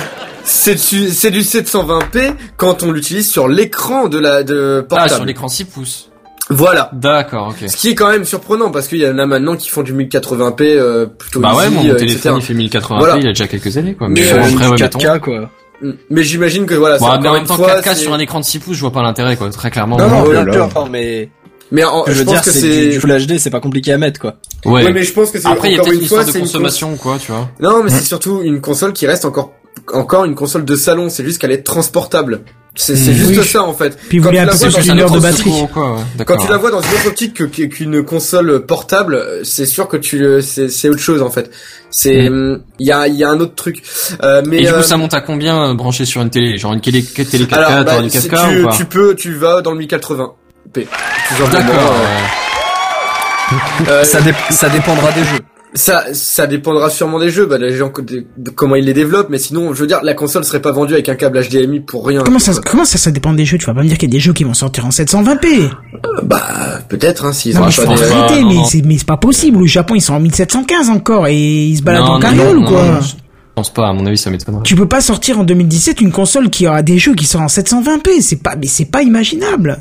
[0.44, 5.10] c'est du c'est du 720p quand on l'utilise sur l'écran de la de Ah, portable.
[5.14, 6.08] sur l'écran 6 pouces.
[6.50, 6.90] Voilà.
[6.92, 7.68] D'accord, ok.
[7.70, 9.94] Ce qui est quand même surprenant parce qu'il y en a maintenant qui font du
[9.94, 12.34] 1080p euh, plutôt Bah ouais, easy, mon euh, téléphone, etc.
[12.36, 13.16] il fait 1080p, Voilà.
[13.16, 14.08] il y a déjà quelques années, quoi.
[14.08, 14.98] Mais, Mais, euh, J'ai après, du ouais, mettons.
[14.98, 15.50] 4K quoi.
[15.82, 15.90] Mm.
[16.10, 18.18] Mais j'imagine que voilà, c'est Bon, mais en même temps, fois, 4K c'est- sur un
[18.18, 19.50] écran de 6 pouces, je vois pas l'intérêt, quoi.
[19.50, 19.96] Très clairement.
[19.96, 20.68] Non, non, sûr, là.
[20.74, 21.30] non, mais
[21.70, 23.60] Mais en- je je veux pense dire, que c'est c'est du Full HD, c'est pas
[23.60, 24.34] compliqué à mettre quoi.
[24.66, 24.84] Ouais.
[24.84, 26.40] Ouais, mais je pense que c'est Après, il y a peut-être une histoire de cons-
[26.40, 27.48] consommation, quoi, tu vois.
[27.60, 29.52] Non, mais c'est surtout une console qui reste encore
[29.92, 32.40] encore une console de salon, c'est juste qu'elle est transportable.
[32.74, 33.14] C'est c'est Hmm.
[33.14, 33.44] juste Oui.
[33.46, 33.98] ça en fait.
[34.08, 35.50] Puis vous Quand voulez tu un la peu plus une heure de autre- batterie.
[35.74, 36.24] Quoi, ouais.
[36.24, 39.88] Quand tu la vois dans une autre optique que- que- qu'une console portable, c'est sûr
[39.88, 41.50] que tu le- c'est c'est autre chose en fait.
[41.90, 43.82] C'est hum, il y a il y a un autre truc.
[44.22, 46.56] Euh, mais Et du coup, euh, ça monte à combien euh, branché sur une télé?
[46.56, 48.74] Genre une télé, télé 4K, alors, bah, si 4K tu, ou pas?
[48.74, 50.32] tu peux tu vas dans le 1080
[50.72, 50.86] p.
[51.28, 51.94] Tout simplement, D'accord.
[53.52, 53.56] euh,
[53.90, 55.40] euh, Ça, dé- ça dépendra des jeux.
[55.74, 59.30] Ça, ça dépendra sûrement des jeux, bah, les gens, de- de comment ils les développent,
[59.30, 62.06] mais sinon, je veux dire, la console serait pas vendue avec un câble HDMI pour
[62.06, 62.22] rien.
[62.24, 64.12] Comment ça, comment ça, ça dépend des jeux Tu vas pas me dire qu'il y
[64.12, 65.70] a des jeux qui vont sortir en 720p
[66.24, 68.12] Bah, peut-être, hein, s'ils ont mais pas je des...
[68.12, 69.56] arrêter, mais c'est mais c'est pas possible.
[69.62, 71.36] Au Japon ils sont en 1715 encore et
[71.66, 73.14] ils se baladent Non, en carriole ou quoi non, Je
[73.54, 74.62] pense pas, à mon avis, ça m'étonnerait.
[74.64, 77.46] Tu peux pas sortir en 2017 une console qui aura des jeux qui sortent en
[77.46, 78.20] 720p.
[78.20, 79.78] C'est pas mais c'est pas imaginable.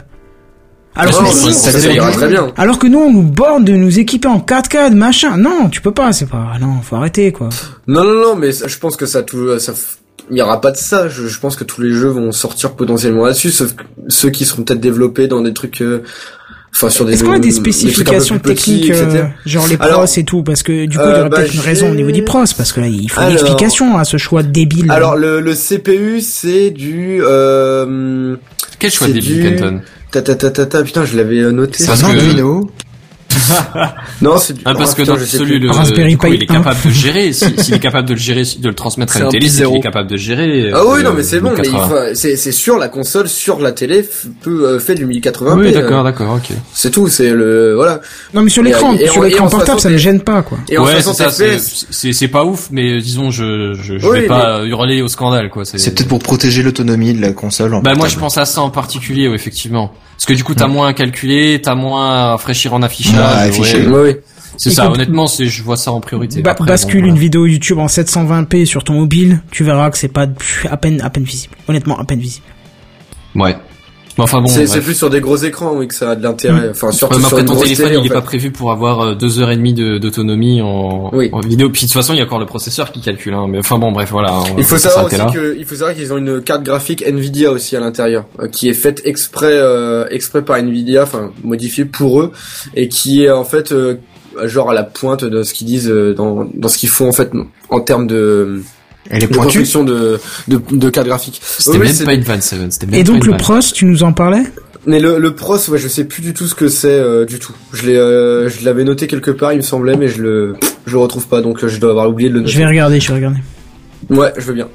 [0.95, 2.17] Alors Non, que non, nous- ça, ça ça ira dépend.
[2.17, 2.51] très bien.
[2.57, 5.37] alors que nous on nous borde de nous équiper en 4K de machin.
[5.37, 6.11] Non, tu peux pas.
[6.13, 6.53] C'est pas.
[6.59, 7.49] Non, faut arrêter quoi.
[7.87, 9.97] Non, non, non, mais ça- je pense que ça, tout, ça, f-
[10.29, 11.07] il y aura pas de ça.
[11.07, 14.43] Je, je pense que tous les jeux vont sortir potentiellement là-dessus, sauf que ceux qui
[14.45, 16.03] seront peut-être développés dans des trucs, euh,
[16.73, 20.05] enfin, sur des Est-ce qu'on a des spécifications petits, techniques, euh, genre les pros Alors,
[20.15, 21.95] et tout, parce que du coup il y euh, aurait bah, peut-être une raison au
[21.95, 24.89] niveau des pros, parce que là il faut une explication à ce choix débile.
[24.91, 28.35] Alors, le, le CPU, c'est du, euh,
[28.79, 29.81] Quel choix débile, du- Kenton?
[30.11, 31.83] Ta ta ta ta ta, putain, je l'avais noté.
[31.83, 32.69] C'est un Arduino.
[34.21, 36.43] Non, c'est du, Ah, parce oh, que putain, dans le, Raspberry du coup, Pi il
[36.43, 36.53] est 1.
[36.55, 37.33] capable de le gérer.
[37.33, 39.63] Si- S'il est capable de le gérer, de le transmettre à une un télé, c'est
[39.65, 40.71] qu'il est capable de gérer.
[40.73, 41.87] Ah oui, euh, non, mais c'est bon, mais il 1080.
[41.87, 44.07] faut- c'est sûr, la console sur la télé
[44.41, 45.57] peut euh, fait du 1080p.
[45.59, 46.55] Oui, euh, d'accord, d'accord, ok.
[46.73, 47.99] C'est tout, c'est le voilà.
[48.33, 50.57] Non mais sur l'écran, sur l'écran portable 60 ça ne gêne pas quoi.
[50.69, 51.57] Et en ouais, c'est 60 ça,
[52.11, 55.65] c'est, pas ouf, mais disons, je, je, je Oui, vais pas hurler au scandale, quoi.
[55.65, 57.73] C'est, peut-être pour protéger l'autonomie de la console.
[57.73, 59.93] En Bah, moi, je pense à ça en particulier, effectivement.
[60.21, 63.47] Parce que du coup, t'as moins à calculer, t'as moins à fraîchir en affichage.
[63.87, 64.21] Ouais, ouais.
[64.57, 66.43] C'est ça, honnêtement, c'est, je vois ça en priorité.
[66.43, 69.97] Ba- Après, bascule bon, une vidéo YouTube en 720p sur ton mobile, tu verras que
[69.97, 71.55] c'est pas pff, à peine à peine visible.
[71.67, 72.45] Honnêtement, à peine visible.
[73.33, 73.55] Ouais.
[74.21, 76.69] Mais enfin bon, c'est plus sur des gros écrans, oui, que ça a de l'intérêt.
[76.69, 78.51] Enfin, surtout Ouais, mais sur après une ton téléphone, télé, il est en pas prévu
[78.51, 81.29] pour avoir euh, deux heures et demie de- d'autonomie en, Oui.
[81.31, 81.69] en vidéo.
[81.69, 83.33] Puis de toute façon, il y a encore le processeur qui calcule.
[83.33, 83.47] Hein.
[83.49, 84.31] Mais enfin bon, bref, voilà.
[84.39, 85.31] on Il faut savoir aussi là.
[85.33, 88.69] que, il faut savoir qu'ils ont une carte graphique Nvidia aussi à l'intérieur, euh, qui
[88.69, 92.31] est faite exprès, euh, exprès par Nvidia, enfin modifiée pour eux,
[92.75, 93.95] et qui est en fait euh,
[94.45, 97.11] genre à la pointe de ce qu'ils disent euh, dans, dans ce qu'ils font en
[97.13, 97.31] fait
[97.69, 98.61] en termes de,
[99.09, 99.59] Elle est de pointue.
[99.63, 101.41] de, de, de carte graphique.
[101.43, 102.71] C'était oui, même c'est- pas une vanne, Seven.
[102.71, 104.43] C'était même Et pas donc une le pros, tu nous en parlais?
[104.85, 107.37] Mais le, le pros, ouais, je sais plus du tout ce que c'est euh, du
[107.39, 107.53] tout.
[107.73, 110.55] Je l'ai, euh, je l'avais noté quelque part, il me semblait, mais je le,
[110.87, 112.51] je le retrouve pas, donc euh, je dois avoir oublié de le noter.
[112.53, 113.39] Je vais regarder, je vais regarder.
[114.09, 114.67] Ouais, je veux bien.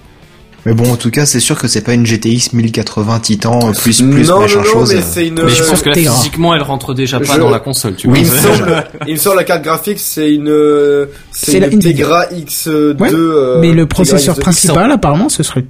[0.67, 3.73] Mais bon, en tout cas, c'est sûr que c'est pas une GTX 1080 Titan euh,
[3.73, 4.93] plus plus non, machin non, non, chose.
[4.95, 5.35] mais c'est une.
[5.43, 7.95] Mais je euh, pense que là, physiquement, elle rentre déjà pas Je- dans la console,
[7.95, 8.51] tu Oui, il vois.
[8.51, 11.79] me semble, il me semble la carte graphique c'est une, euh, C'est une.
[11.79, 12.99] Tegra X2.
[13.01, 14.41] Ouais, euh, Mais le Tegra processeur X2.
[14.41, 15.65] principal, apparemment, ce serait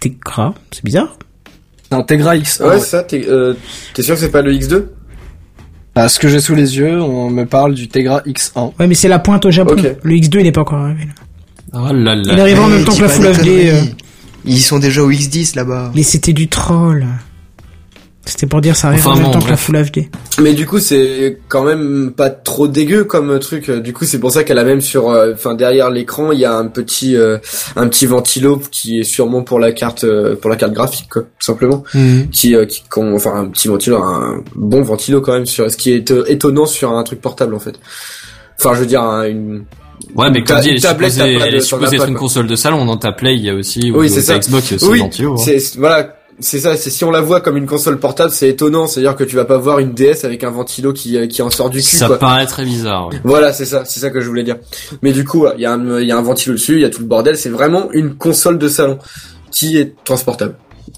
[0.00, 0.52] Tegra.
[0.72, 1.16] C'est bizarre.
[1.92, 2.58] Un Tegra X.
[2.60, 3.54] Ouais, ça, t'es, euh,
[4.00, 4.86] sûr que c'est pas le X2
[5.94, 8.72] À ce que j'ai sous les yeux, on me parle du Tegra X1.
[8.80, 9.76] Ouais, mais c'est la pointe au Japon.
[10.02, 11.04] Le X2, il est pas encore arrivé.
[11.04, 11.12] là.
[11.74, 12.32] Oh là là.
[12.32, 13.94] Il arrivera en même temps que la Full HD.
[14.44, 15.92] Ils sont déjà au X10 là-bas.
[15.94, 17.06] Mais c'était du troll.
[18.24, 19.56] C'était pour dire ça arrive Enfin, en même bon, temps que la.
[19.56, 20.08] Full HD.
[20.42, 23.70] Mais du coup, c'est quand même pas trop dégueu comme truc.
[23.70, 26.44] Du coup, c'est pour ça qu'elle a même sur, euh, enfin derrière l'écran, il y
[26.44, 27.38] a un petit, euh,
[27.74, 31.22] un petit ventilo qui est sûrement pour la carte, euh, pour la carte graphique, quoi,
[31.22, 31.82] tout simplement.
[32.30, 35.78] Qui, euh, qui, qu'on- enfin un petit ventilo, un bon ventilo quand même sur, ce
[35.78, 37.76] qui est étonnant sur un truc portable en fait.
[38.60, 39.64] Enfin, je veux dire, un- une.
[40.14, 42.56] Ouais, mais comme dit, elle est tablette, supposée, elle est supposée être une console de
[42.56, 42.84] salon.
[42.84, 44.38] Dans ta Play, il y a aussi, Oui, ou c'est ça.
[44.38, 45.36] Xbox, il y a aussi Oui, hein.
[45.38, 46.14] c'est voilà.
[46.40, 49.24] C'est ça, c'est si on la voit comme une console portable, c'est étonnant, c'est-à-dire que
[49.24, 51.78] tu vas pas voir une DS avec un ventilo qui, euh, qui en sort du
[51.82, 52.16] cul, Ça quoi.
[52.20, 53.10] paraît très bizarre.
[53.24, 54.54] Voilà, c'est ça, c'est ça que je voulais dire.
[55.02, 56.84] Mais du coup, il y, a un- il y a un ventilo dessus, il y
[56.84, 58.98] a tout le bordel, c'est vraiment une console de salon
[59.50, 60.54] qui est transportable.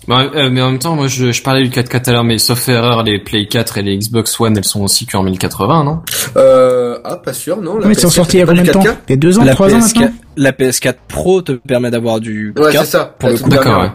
[0.09, 2.25] Ouais, euh, mais en même temps, moi, je, je parlais du 4K tout à l'heure,
[2.25, 5.85] mais sauf erreur, les Play 4 et les Xbox One, elles sont aussi qu'en 1080,
[5.85, 6.01] non?
[6.37, 7.79] Euh, ah, pas sûr, non.
[7.79, 8.81] la Mais ils sont PS4, sortis il y a combien de temps?
[8.83, 8.97] 4K?
[9.09, 10.13] Il y a deux ans, la trois ans PS4, maintenant?
[10.37, 13.15] la PS4 Pro te permet d'avoir du Ouais, 4 c'est ça.
[13.19, 13.49] pour la le coup.
[13.51, 13.91] D'accord, ouais.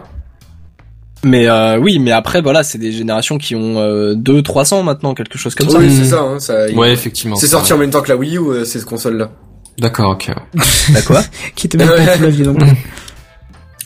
[1.24, 5.14] Mais euh, oui, mais après voilà, c'est des générations qui ont euh, 2 300 maintenant,
[5.14, 5.78] quelque chose comme ça.
[5.78, 6.68] Oui, c'est ça, hein, ça.
[6.68, 7.34] il- Ouais, effectivement.
[7.36, 7.80] C'est sorti en ouais.
[7.82, 9.30] même temps que la Wii U, euh, ces consoles-là.
[9.78, 10.28] D'accord, ok.
[10.28, 10.62] ouais.
[10.92, 11.22] Bah quoi?
[11.56, 12.58] Qui était même pas Full HD donc.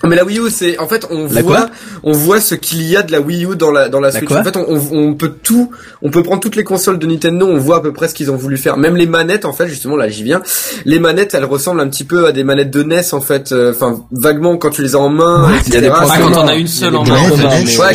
[0.03, 1.69] Mais la Wii U, c'est en fait on La voit
[2.05, 4.31] on voit ce qu'il y a de la Wii U dans la dans la Switch.
[4.41, 5.71] en fait, on, on, on peut tout,
[6.01, 8.31] on peut prendre toutes les consoles de Nintendo, on voit à peu près ce qu'ils
[8.31, 8.79] ont voulu faire.
[8.79, 10.41] Même les manettes, en fait, justement, là j'y viens.
[10.87, 13.53] Les manettes, elles ressemblent un petit peu à des manettes de NES, en fait.
[13.53, 15.81] euh, Enfin, vaguement quand tu les as en main, Il y a etc.
[15.81, 17.29] des Ah, c'est- quand on a une seule en main.
[17.29, 17.95] communs, Ouais,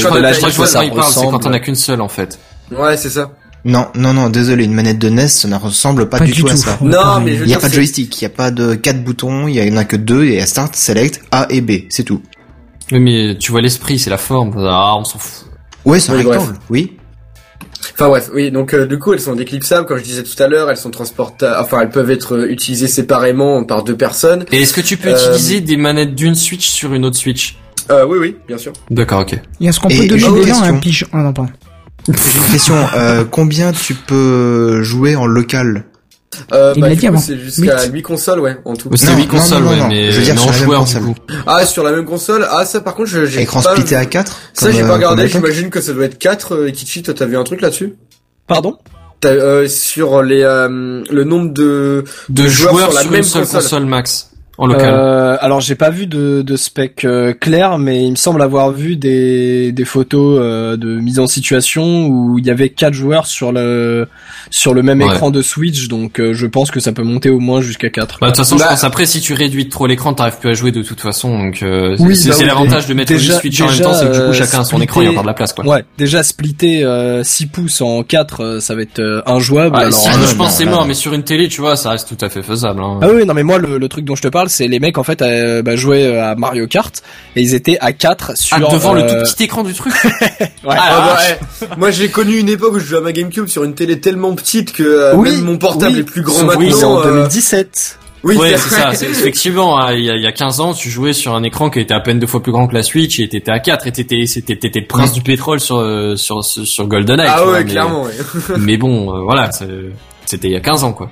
[1.31, 2.37] quand on a qu'une seule, en fait.
[2.71, 3.31] Ouais, c'est ça.
[3.67, 6.41] Non, non, non, désolé, une manette de NES, ça ne ressemble pas, Pas du, du
[6.41, 6.77] tout, à ça.
[6.81, 9.03] Non, mais je Il n'y a pas de joystick, il n'y a pas de quatre
[9.03, 12.21] boutons, il y en a que deux, et Start, Select, A et B, c'est tout.
[12.91, 14.53] Oui, mais tu vois l'esprit, c'est la forme.
[14.59, 15.47] Ah, on s'en fout.
[15.83, 16.39] Ouais, c'est un Oui, bref.
[16.41, 16.97] rectangle, oui.
[17.93, 20.47] Enfin bref, oui, donc euh, du coup elles sont déclipsables, comme je disais tout à
[20.47, 24.43] l'heure, elles sont transportables, enfin elles peuvent être euh, utilisées séparément par deux personnes.
[24.51, 27.57] Et est-ce que tu peux Euh, utiliser des manettes d'une Switch sur une autre Switch?
[27.91, 28.73] Euh, oui, oui, bien sûr.
[28.89, 29.39] D'accord, ok.
[29.59, 30.63] Il y a ce qu'on Et peut donner une dedans, question.
[30.65, 31.07] un pigeon.
[31.13, 31.51] Ah non, pardon.
[32.07, 35.85] J'ai une question, euh, combien tu peux jouer en local
[36.53, 37.21] Euh, Il bah, l'a du dit coup, avant.
[37.21, 37.91] c'est jusqu'à Huit.
[37.93, 38.89] 8 consoles, ouais, en tout.
[38.89, 39.87] Non, 8 non, consoles, non, ouais, non.
[39.87, 41.03] mais, Je veux dire mais sur en la même console.
[41.47, 42.47] Ah, sur la même console?
[42.51, 43.71] Ah, ça par contre, j'ai Écran pas...
[43.71, 46.55] splitté à 4 Ça, j'ai pas regardé, j'imagine que ça doit être 4.
[46.55, 47.93] Euh, Kichi, toi, t'as vu un truc là-dessus?
[48.47, 48.77] Pardon?
[49.21, 52.03] T'as, euh, Sur les euh, le nombre de...
[52.29, 53.61] De joueurs joueurs sur la sur même une seule console.
[53.61, 54.29] console max.
[54.57, 54.93] En local.
[54.93, 58.71] Euh, alors j'ai pas vu de, de spec euh, clair, mais il me semble avoir
[58.71, 63.25] vu des, des photos euh, de mise en situation où il y avait quatre joueurs
[63.25, 64.07] sur le
[64.49, 65.07] sur le même Ouais.
[65.07, 68.19] écran de Switch, donc euh, je pense que ça peut monter au moins jusqu'à 4.
[68.21, 70.49] Bah, de toute façon, Bah- je pense après, si tu réduis trop l'écran, t'arrives plus
[70.51, 71.37] à jouer de toute façon.
[71.37, 74.05] Donc, euh, Oui, c'est bah oui, l'avantage de mettre déjà- Switch en même temps, c'est
[74.07, 75.51] que du euh, coup, chacun a son écran, il y a encore de la place,
[75.53, 75.65] quoi.
[75.65, 79.75] Ouais, déjà splitter euh, 6 pouces en 4, euh, ça va être euh, injouable.
[79.77, 81.75] Ah, alors, si, euh, je pense que c'est mort, mais sur une télé, tu vois,
[81.75, 82.81] ça reste tout à fait faisable.
[82.81, 82.99] Hein.
[83.01, 84.97] Ah oui, non mais moi le, le truc dont je te parle, c'est les mecs
[84.97, 87.01] en fait euh, bah, jouaient euh, à Mario Kart
[87.35, 89.93] et ils étaient à 4 sur Ah, devant le euh, tout petit écran du truc.
[90.03, 90.49] ouais.
[90.69, 91.19] Ah, Ah, bah,
[91.67, 91.67] ouais.
[91.77, 94.33] Moi, j'ai connu une époque où je jouais à ma GameCube sur une télé tellement
[94.35, 95.99] petite que euh, Oui, même mon portable oui.
[95.99, 96.59] est plus grand maintenant.
[96.59, 97.99] oui, c'est en euh, 2017.
[98.23, 98.91] Oui, ouais, c'est- ça.
[98.93, 101.43] C'est effectivement, hein, il y, a, il y a 15 ans, tu jouais sur un
[101.43, 103.59] écran qui était à peine deux fois plus grand que la Switch et t'étais à
[103.59, 105.77] 4 et t'étais, c'était, t'étais le prince du pétrole sur,
[106.17, 107.27] sur, sur, sur GoldenEye.
[107.29, 108.11] Ah vois, ouais, mais- clairement, ouais.
[108.57, 109.51] Mais bon, euh, voilà,
[110.25, 111.11] c'était il y a 15 ans, quoi.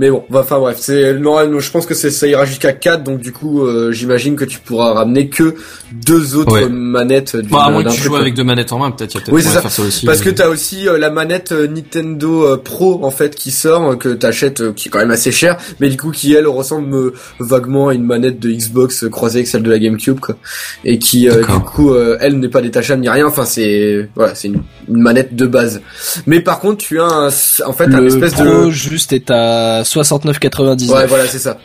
[0.00, 3.04] Mais bon, bah, enfin bref, c'est non, je pense que c'est ça ira jusqu'à 4
[3.04, 5.56] donc du coup, euh, j'imagine que tu pourras ramener que
[5.92, 6.68] deux autres Ouais.
[6.70, 8.20] manettes d'une- Bah, à moins que tu joues quoi.
[8.20, 9.60] avec deux manettes en main, peut-être, il y a peut-être Oui, c'est ça.
[9.60, 10.06] faire ça aussi.
[10.06, 10.34] Parce que euh.
[10.34, 14.08] t'as aussi euh, la manette euh, Nintendo euh, Pro en fait qui sort euh, que
[14.08, 17.14] t'achètes euh, qui est quand même assez cher mais du coup qui elle ressemble euh,
[17.38, 20.36] vaguement à une manette de Xbox euh, croisée avec celle de la GameCube quoi
[20.84, 24.34] et qui euh, du coup euh, elle n'est pas détachable ni rien enfin c'est voilà
[24.34, 25.82] c'est une, une manette de base
[26.26, 29.82] mais par contre tu as un, en fait un espèce Pro de juste est à
[29.92, 30.90] 69,99.
[30.90, 31.58] ouais voilà c'est ça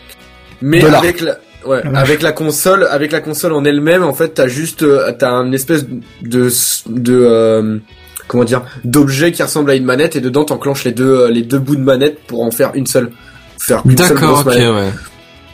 [0.62, 4.46] mais avec la Ouais, avec la console, avec la console en elle-même, en fait, t'as
[4.48, 5.84] juste, euh, t'as un espèce
[6.22, 6.48] de,
[6.88, 7.80] de, euh,
[8.28, 11.42] comment dire, d'objet qui ressemble à une manette et dedans t'enclenches les deux, euh, les
[11.42, 13.10] deux bouts de manette pour en faire une seule,
[13.60, 14.70] faire une seule D'accord, ok, manette.
[14.70, 14.90] ouais.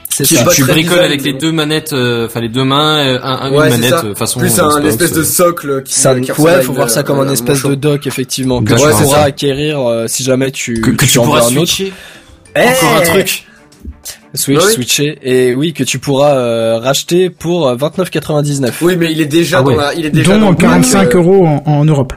[0.10, 3.50] C'est Tu, bricoles design, avec les deux manettes, euh, enfin les deux mains, euh, un,
[3.54, 4.04] Ouais, une manette ça.
[4.04, 4.42] euh, façon.
[4.42, 7.20] Plus un Xbox, espèce de socle qui, Ça, qui ouais, faut une- voir ça comme
[7.22, 9.24] un un espèce de dock effectivement que tu Ouais, c'est pourras ça.
[9.24, 11.72] acquérir euh, si jamais tu que, que tu en veux pourras un autre.
[11.72, 11.94] switcher.
[12.56, 13.46] Eh Encore un truc.
[14.34, 14.74] Switch, Ouais, oui.
[14.74, 18.72] switcher et oui que tu pourras euh, racheter pour euh, 29,99.
[18.82, 19.76] Oui, mais il est déjà Ah ouais.
[19.76, 22.14] dans la, il est déjà dans Dont le 45 pack, euros en, en Europe.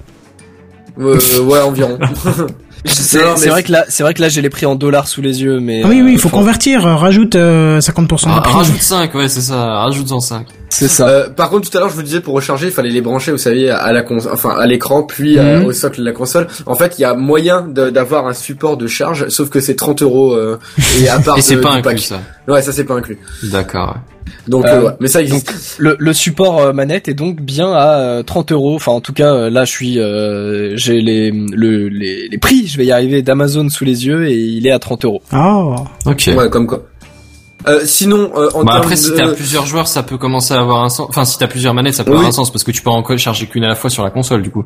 [1.00, 1.99] euh, euh, ouais, environ.
[2.86, 5.22] C'est mais vrai que là, c'est vrai que là j'ai les prix en dollars sous
[5.22, 8.26] les yeux, mais Ah oui, oui, euh, il faut faut- convertir, euh, rajoute euh, 50%
[8.26, 8.52] de Ah, prix.
[8.52, 10.46] rajoute 5, ouais, c'est ça, rajoute en 5.
[10.68, 11.08] C'est ça.
[11.08, 13.30] Euh, par contre, tout à l'heure, je vous disais pour recharger, il fallait les brancher,
[13.32, 15.66] vous savez, à la cons enfin à l'écran, puis euh, Mhm.
[15.66, 16.46] au socle de la console.
[16.66, 20.02] En fait, il y a moyen d'avoir un support de charge, sauf que c'est 30
[20.02, 20.58] euros euh,
[21.00, 21.98] et à part Et c'est pas inclus pack.
[22.00, 22.20] ça.
[22.48, 23.18] Ouais, ça c'est pas inclus.
[23.44, 23.96] D'accord.
[24.49, 24.93] Donc, Euh, euh, ouais.
[25.01, 25.77] mais ça existe.
[25.78, 28.75] Le, le support euh, manette est donc bien à euh, 30 euros.
[28.75, 32.67] Enfin, en tout cas, là, je suis, euh, j'ai les, le, les, les prix.
[32.67, 35.23] Je vais y arriver d'Amazon sous les yeux et il est à 30 euros.
[35.33, 35.77] Oh.
[36.07, 36.31] Ok.
[36.36, 36.85] Ouais, comme quoi.
[37.67, 40.85] Euh, sinon, euh, en Bah après, si t'as plusieurs joueurs, ça peut commencer à avoir
[40.85, 41.07] un sens.
[41.09, 42.17] Enfin, si t'as plusieurs manettes, ça peut Oui.
[42.17, 44.11] avoir un sens parce que tu peux en charger qu'une à la fois sur la
[44.11, 44.65] console, du coup.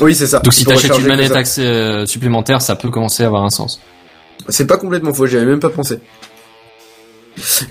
[0.00, 0.38] Oui, c'est ça.
[0.38, 3.80] Donc si t'achètes une manette accès euh, supplémentaire, ça peut commencer à avoir un sens.
[4.48, 5.98] C'est pas complètement faux, j'y avais même pas pensé.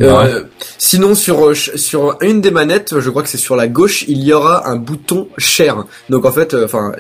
[0.02, 0.44] Euh,
[0.78, 4.24] sinon sur euh, sur une des manettes, je crois que c'est sur la gauche, il
[4.24, 5.86] y aura un bouton share.
[6.10, 6.92] Donc en fait, euh, enfin,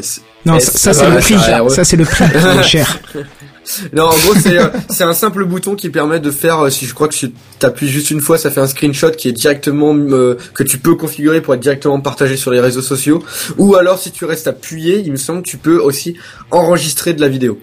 [0.45, 1.35] Non, ça, c'est le prix.
[1.69, 2.99] ça c'est le prix qui est cher.
[3.93, 4.57] non, en gros c'est
[4.89, 6.71] c'est un simple bouton qui permet de faire.
[6.71, 9.33] Si je crois que si t'appuies juste une fois, ça fait un screenshot qui est
[9.33, 13.23] directement euh, que tu peux configurer pour être directement partagé sur les réseaux sociaux.
[13.57, 16.15] Ou alors si tu restes appuyé, il me semble que tu peux aussi
[16.51, 17.59] enregistrer de la vidéo.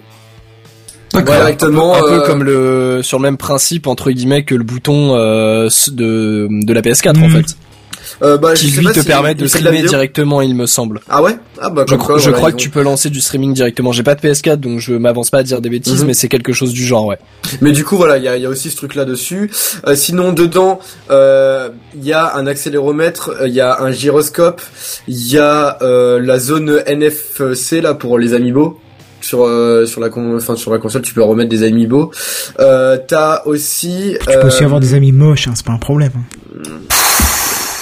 [1.22, 1.96] Directement.
[1.96, 5.68] un peu euh, comme le sur le même principe entre guillemets que le bouton euh,
[5.92, 7.30] de de la PS4 en Mhm.
[7.30, 7.46] fait,
[8.22, 11.00] euh, bah, qui lui te si permet de streamer directement, il me semble.
[11.08, 11.36] Ah ouais?
[11.60, 13.20] Ah bah Je, comme cro- quoi, je voilà, crois que ont- tu peux lancer du
[13.20, 13.92] streaming directement.
[13.92, 16.08] J'ai pas de PS4 donc je m'avance pas à dire des bêtises, Mhm.
[16.08, 17.18] mais c'est quelque chose du genre, ouais.
[17.60, 19.50] Mais du coup voilà, il y a, il y a aussi ce truc là dessus.
[19.86, 24.60] Euh, sinon dedans, euh, il y a un accéléromètre, euh, il y a un gyroscope,
[25.08, 28.78] il y a euh, la zone NFC là pour les amiibo.
[29.24, 32.10] Sur euh, sur la con enfin sur la console, tu peux remettre des amiibo.
[32.60, 35.78] Euh, t'as aussi Tu peux aussi euh, avoir des amis moches, hein, c'est pas un
[35.78, 36.12] problème.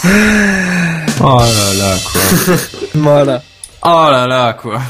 [0.04, 2.20] Oh là là, quoi.
[2.94, 3.42] Voilà.
[3.84, 4.80] oh là là, quoi.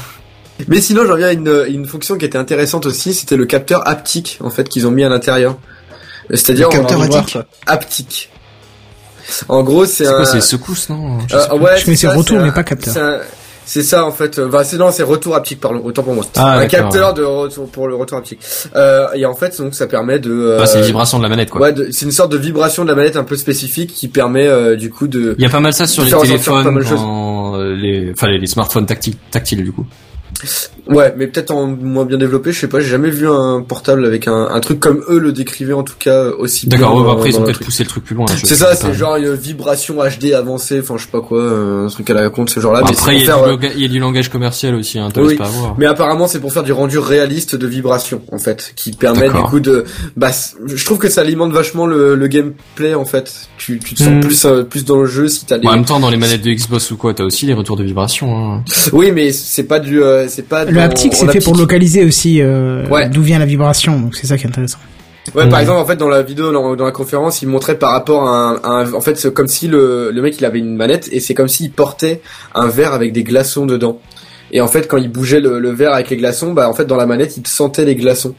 [0.67, 3.87] Mais sinon, j'en viens à une, une fonction qui était intéressante aussi, c'était le capteur
[3.87, 5.57] haptique en fait qu'ils ont mis à l'intérieur.
[6.29, 8.29] C'est-à-dire Le capteur haptique.
[9.49, 11.17] En gros, c'est C'est un quoi, c'est secousse, non?
[11.27, 12.93] Je Euh, ouais, Je c'est c'est mais pas capteur.
[13.65, 14.39] C'est ça en fait.
[14.39, 15.81] Bah, c'est non, c'est retour haptique, pardon.
[15.83, 16.23] Autant pour moi.
[16.35, 18.39] Ah, un capteur de retour pour le retour haptique.
[18.75, 20.31] Euh, et en fait, donc ça permet de.
[20.31, 21.61] euh, Bah, c'est les vibrations de la manette, quoi.
[21.61, 24.75] Ouais, c'est une sorte de vibration de la manette un peu spécifique qui permet euh,
[24.75, 25.35] du coup de.
[25.37, 28.85] Il y a pas mal ça sur les téléphones, euh, les, enfin les, les smartphones
[28.85, 29.85] tactiles, tactiles du coup.
[30.87, 32.51] Ouais, mais peut-être en moins bien développé.
[32.51, 32.79] Je sais pas.
[32.79, 35.93] J'ai jamais vu un portable avec un, un truc comme eux le décrivaient en tout
[35.97, 36.67] cas aussi.
[36.67, 38.25] bien D'accord, ouais, bah, après ils ont peut-être poussé le truc plus loin.
[38.43, 41.89] C'est ça, c'est genre une vibration HD avancée, enfin je sais pas quoi, euh, un
[41.89, 42.81] truc à la compte ce genre-là.
[42.85, 44.75] c'est Après pour il y, a faire, du euh, il y a du langage commercial
[44.75, 45.35] aussi, hein, Oui.
[45.35, 45.75] pas avoir.
[45.77, 49.41] Mais apparemment c'est pour faire du rendu réaliste de vibration en fait, qui permet du
[49.43, 49.85] coup de,
[50.17, 50.31] bah,
[50.65, 53.31] je trouve que ça alimente vachement le, le gameplay en fait.
[53.57, 54.19] Tu, tu te sens Hmm.
[54.19, 55.67] plus euh, plus dans le jeu si t'as les.
[55.67, 57.83] En même temps, dans les manettes de Xbox ou quoi, t'as aussi les retours de
[57.83, 58.53] vibration.
[58.55, 58.63] Hein.
[58.91, 60.65] Oui, mais c'est pas du, euh, c'est pas.
[60.65, 63.07] Le haptique, c'est fait pour localiser aussi euh, Ouais.
[63.09, 64.79] d'où vient la vibration, donc c'est ça qui est intéressant.
[65.35, 67.91] Ouais, par exemple, en fait, dans la vidéo, dans, dans la conférence, il montrait par
[67.91, 70.59] rapport à un, à un- en fait, c'est comme si le, le mec il avait
[70.59, 72.19] une manette et c'est comme s'il portait
[72.53, 73.99] un verre avec des glaçons dedans.
[74.51, 76.83] Et en fait, quand il bougeait le, le verre avec les glaçons, bah en fait,
[76.85, 78.35] dans la manette, il sentait les glaçons.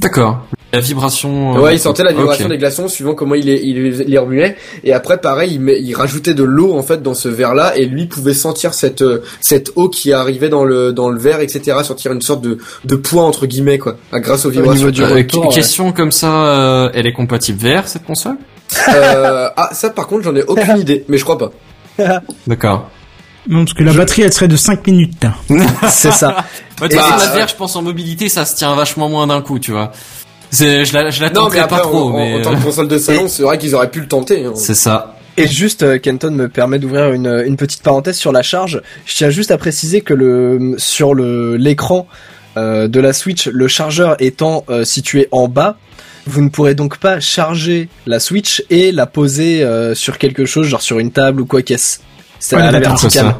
[0.00, 0.46] D'accord.
[0.74, 1.56] La vibration.
[1.56, 4.56] euh, Ouais, il sentait la vibration des glaçons suivant comment il les, il les- remuait.
[4.84, 7.84] Et après, pareil, il, met- il rajoutait de l'eau en fait dans ce verre-là, et
[7.86, 11.78] lui pouvait sentir cette euh, cette eau qui arrivait dans le dans le verre, etc.
[11.84, 14.74] Sentir une sorte de de poids entre guillemets quoi, à- grâce aux vibrations.
[14.74, 15.54] niveau du Euh, retour, ouais.
[15.54, 18.36] question comme ça, euh, elle est compatible VR cette console?
[18.88, 21.52] Euh, ah, ça par contre, j'en ai aucune idée, mais je crois pas.
[22.46, 22.90] D'accord.
[23.46, 25.26] Non, parce que la batterie, elle serait de 5 minutes.
[25.90, 26.44] C'est ça.
[26.80, 29.26] Ouais, Et vois, bah, la VR, je pense en mobilité, ça se tient vachement moins
[29.26, 29.92] d'un coup, tu vois.
[30.58, 32.52] Je la, je la Non, mais tenterai après, pas trop, en, en- mais en tant
[32.52, 34.44] euh, que console de salon, c'est vrai qu'ils auraient pu le tenter.
[34.44, 34.52] hein.
[34.54, 35.16] c'est ça.
[35.36, 38.80] Et juste, euh, Kenton me permet d'ouvrir une, une petite parenthèse sur la charge.
[39.04, 42.06] Je tiens juste à préciser que le sur le l'écran
[42.56, 45.76] euh, de la Switch, le chargeur étant euh, situé en bas,
[46.26, 50.68] vous ne pourrez donc pas charger la Switch et la poser euh, sur quelque chose,
[50.68, 51.98] genre sur une table ou quoi qu'est-ce.
[52.38, 53.34] C'est Ouais, à la verticale.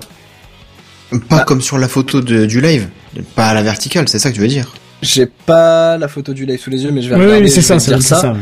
[1.10, 1.44] Pas Bah.
[1.46, 2.88] comme sur la photo de, du live,
[3.36, 4.74] pas à la verticale, c'est ça que tu veux dire.
[5.04, 7.44] J'ai pas la photo du live sous les yeux, mais je vais Oui, regarder.
[7.44, 8.32] oui, c'est ça, c'est ça.
[8.32, 8.38] ouais.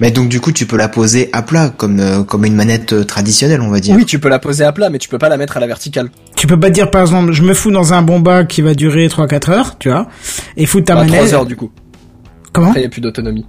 [0.00, 2.92] Mais donc du coup, tu peux la poser à plat, comme euh, comme une manette
[2.92, 3.94] euh, traditionnelle, on va dire.
[3.96, 5.66] Oui, tu peux la poser à plat, mais tu peux pas la mettre à la
[5.66, 6.10] verticale.
[6.36, 9.06] Tu peux pas dire, par exemple, je me fous dans un bomba qui va durer
[9.08, 10.06] 3-4 heures, tu vois,
[10.58, 11.14] et foutre ta manette.
[11.14, 11.70] 3 heures du coup.
[12.52, 12.68] Comment?
[12.68, 13.46] Après, il y a plus d'autonomie.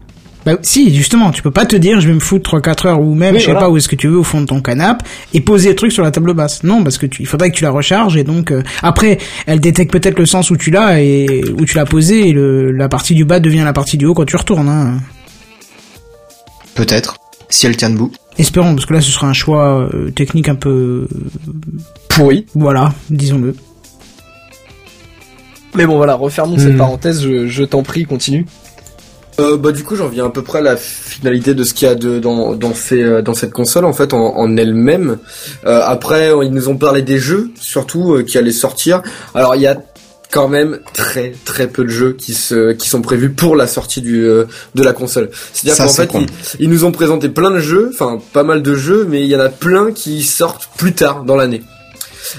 [0.48, 3.14] Bah si, justement, tu peux pas te dire je vais me foutre 3-4 heures ou
[3.16, 3.66] même Oui, je sais voilà.
[3.67, 5.03] pas où est-ce que tu veux au fond de ton canapé
[5.34, 6.64] et poser le truc sur la table basse.
[6.64, 9.59] Non, parce que tu, il faudrait que tu la recharges et donc euh, après elle
[9.59, 12.88] détecte peut-être le sens où tu l'as et où tu l'as posé et le, la
[12.88, 14.69] partie du bas devient la partie du haut quand tu retournes.
[14.69, 15.00] Hein.
[16.76, 17.17] Peut-être.
[17.50, 18.14] Si elle tient debout.
[18.38, 21.09] Espérons parce que là ce sera un choix euh, technique un peu
[22.08, 22.45] Pourri.
[22.56, 23.53] voilà, disons-le.
[25.76, 26.59] Mais bon, voilà, refermons Hmm.
[26.59, 28.45] cette parenthèse, je, je t'en prie, continue.
[29.40, 31.88] Euh, bah du coup j'en viens à peu près à la finalité de ce qu'il
[31.88, 35.17] y a de dans dans ces euh, dans cette console en fait en, en elle-même.
[35.66, 39.03] Euh, après ils nous ont parlé des jeux surtout euh, qui allaient sortir.
[39.35, 39.77] Alors il y a
[40.32, 44.01] quand même très très peu de jeux qui se qui sont prévus pour la sortie
[44.01, 45.30] du euh, de la console.
[45.53, 46.11] C'est-à-dire qu'en fait
[46.59, 49.35] ils nous ont présenté plein de jeux, enfin pas mal de jeux, mais il y
[49.35, 51.61] en a plein qui sortent plus tard dans l'année.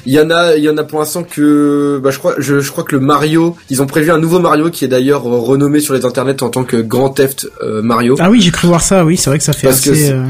[0.06, 2.60] Il y en a, il y en a pour l'instant que, bah, je crois, je,
[2.60, 5.38] je crois que le Mario, ils ont prévu un nouveau Mario qui est d'ailleurs euh,
[5.38, 8.68] renommé sur les internets en tant que Grand Theft euh, Mario, Ah oui, j'ai cru
[8.68, 9.04] voir ça.
[9.04, 10.04] Oui, c'est vrai que ça fait Parce que assez.
[10.06, 10.24] c'est- euh,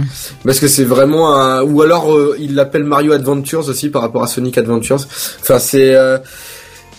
[0.44, 4.22] parce que c'est vraiment un, ou alors euh, ils l'appellent Mario Adventures aussi par rapport
[4.22, 5.06] à Sonic Adventures.
[5.40, 6.18] Enfin c'est, euh,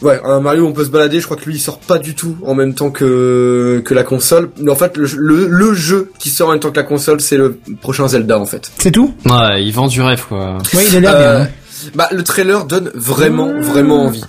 [0.01, 1.19] ouais, un Mario où on peut se balader.
[1.19, 4.03] Je crois que lui il sort pas du tout en même temps que que la
[4.03, 4.49] console.
[4.61, 7.21] Mais en fait le, le, le jeu qui sort en même temps que la console,
[7.21, 8.71] c'est le prochain Zelda en fait.
[8.79, 9.13] C'est tout?
[9.25, 10.57] Ouais, il vend du rêve quoi.
[10.73, 11.49] Oui, il a l'air Euh, bien.
[11.95, 14.23] Bah le trailer donne vraiment vraiment envie.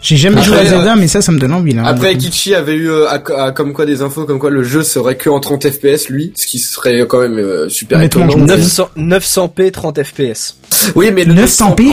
[0.00, 1.82] J'ai jamais joué à Zelda, mais ça, ça me donne envie là.
[1.84, 2.16] Après.
[2.16, 5.16] Kichi avait eu euh, à- à- comme quoi des infos, comme quoi le jeu serait
[5.16, 8.30] que en 30 FPS, lui, ce qui serait quand même euh, super étonnant.
[8.30, 10.56] je m'en 900, 900p 30 fps.
[10.94, 11.90] Oui, mais le 900p?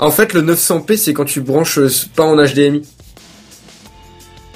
[0.00, 2.82] En, en fait, le 900p, c'est quand tu branches euh, pas en HDMI.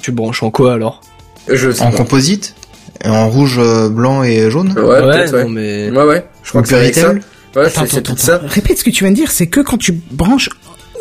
[0.01, 1.01] Tu branches en quoi alors?
[1.47, 1.97] Je sais En pas.
[1.97, 2.53] composite
[3.05, 5.43] En rouge, euh, blanc et jaune Ouais, peut-être, ouais.
[5.43, 6.25] non mais Ouais, ouais.
[6.43, 7.13] Je crois que c'est ça.
[7.53, 8.41] Péritel Ouais, Attends, c'est c'est attends, tout ça.
[8.45, 10.49] Répète ce que tu viens de dire, c'est que quand tu branches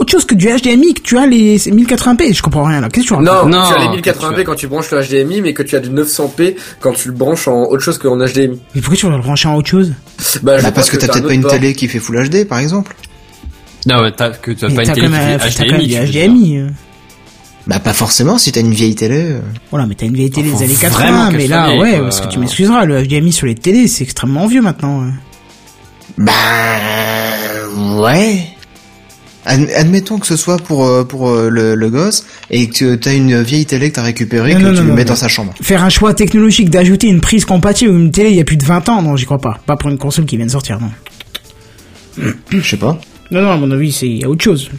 [0.00, 2.32] autre chose que du HDMI, que tu as les 1080p.
[2.32, 2.88] Je comprends rien là.
[2.88, 4.66] Qu'est-ce que tu racontes Non, Non, tu as les que 1080p tu as- quand tu
[4.68, 7.82] branches le HDMI, mais que tu as du 900p quand tu le branches en autre
[7.82, 8.60] chose qu'en HDMI.
[8.76, 9.92] Mais pourquoi tu vas le brancher en autre chose?
[10.44, 11.50] Bah, Bah parce que t'as peut-être pas une port.
[11.50, 12.94] télé qui fait Full HD par exemple.
[13.86, 15.80] Non, ouais, t'as que t'as Mais pas T'as une télé qui t'as fait quand même
[15.80, 15.86] HDMI.
[15.88, 16.02] dire.
[16.04, 16.58] HDMI.
[16.58, 16.68] euh.
[17.66, 19.18] Bah pas forcément si t'as une vieille télé.
[19.32, 19.40] euh.
[19.70, 22.20] Voilà, mais t'as une vieille télé des années vraiment 80, qu'elle mais là, ouais, parce
[22.20, 25.02] que tu m'excuseras, le HDMI sur les télés, c'est extrêmement vieux maintenant.
[26.18, 26.32] Bah
[28.00, 28.40] ouais.
[29.44, 33.14] Ad- Admettons que ce soit pour euh, pour euh, le, le gosse et que t'as
[33.14, 35.08] une vieille télé que t'as récupérée Non, que non, tu non, lui non, mets non.
[35.10, 35.54] dans sa chambre.
[35.62, 38.56] Faire un choix technologique d'ajouter une prise compatible ou une télé il y a plus
[38.58, 39.58] de 20 ans, non, j'y crois pas.
[39.64, 40.90] Pas pour une console qui vient de sortir, non.
[42.50, 42.98] Je sais pas.
[43.30, 44.70] Non, non, à mon avis, c'est il y a autre chose.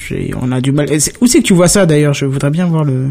[0.41, 0.87] On a du mal.
[1.21, 2.13] Où c'est que tu vois ça d'ailleurs?
[2.13, 3.07] Je voudrais bien voir le.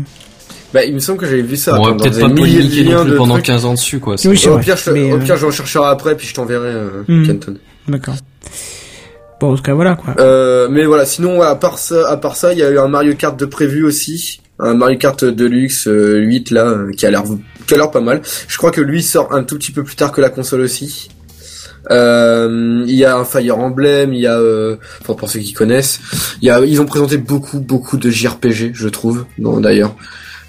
[0.75, 1.81] Bah, il me semble que j'avais vu ça.
[1.81, 3.47] On va peut-être pas des milliers de liens de pendant trucs.
[3.47, 4.17] 15 ans dessus quoi.
[4.25, 4.61] Oui, Au vrai.
[4.63, 7.27] pire, je, mais, au euh, pire, je rechercherai après, puis je t'enverrai, euh, Hmm.
[7.27, 7.55] Kenton.
[7.89, 8.15] D'accord.
[9.41, 10.15] Bon, en tout cas, voilà quoi.
[10.19, 12.89] Euh, mais voilà, sinon, à part ça, à part ça, il y a eu un
[12.89, 14.41] Mario Kart de prévu aussi.
[14.59, 17.23] Un Mario Kart Deluxe euh, 8 là, euh, qui a l'air,
[17.67, 18.21] qui a l'air pas mal.
[18.49, 21.09] Je crois que lui sort un tout petit peu plus tard que la console aussi.
[21.93, 25.53] Euh, il y a un Fire Emblem, il y a, euh, enfin pour ceux qui
[25.53, 26.01] connaissent,
[26.43, 29.95] il y a, ils ont présenté beaucoup, beaucoup de JRPG, je trouve, non, d'ailleurs,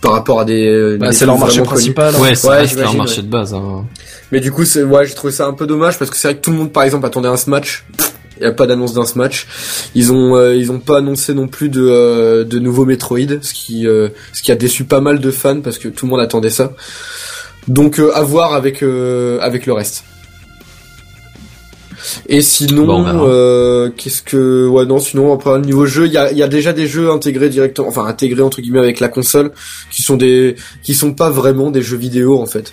[0.01, 0.67] par rapport à des.
[0.67, 2.13] euh, bah, des c'est leur marché principal.
[2.15, 2.19] hein.
[2.19, 3.53] Ouais, ça Ouais, leur marché de base.
[3.53, 3.85] Hein.
[4.31, 6.35] Mais du coup, c'est ouais, j'ai trouvé ça un peu dommage parce que c'est vrai
[6.37, 7.85] que tout le monde, par exemple, attendait un Smash.
[8.37, 9.47] Il y a pas d'annonce d'un Smash.
[9.95, 13.53] Ils ont euh, ils ont pas annoncé non plus de euh, de nouveaux Metroid, ce
[13.53, 16.21] qui euh, ce qui a déçu pas mal de fans parce que tout le monde
[16.21, 16.71] attendait ça.
[17.67, 20.05] Donc euh, à voir avec euh, avec le reste.
[22.29, 23.25] Et sinon, Bon, on verra.
[23.25, 26.43] euh, qu'est-ce que ouais non sinon après au niveau jeu il y a, il y
[26.43, 29.51] a déjà des jeux intégrés directement enfin intégrés entre guillemets avec la console
[29.91, 32.71] qui sont des qui sont pas vraiment des jeux vidéo en fait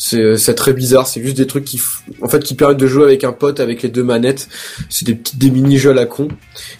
[0.00, 1.80] c'est c'est très bizarre c'est juste des trucs qui
[2.22, 4.48] en fait qui permettent de jouer avec un pote avec les deux manettes
[4.88, 6.28] c'est des petits des mini jeux à la con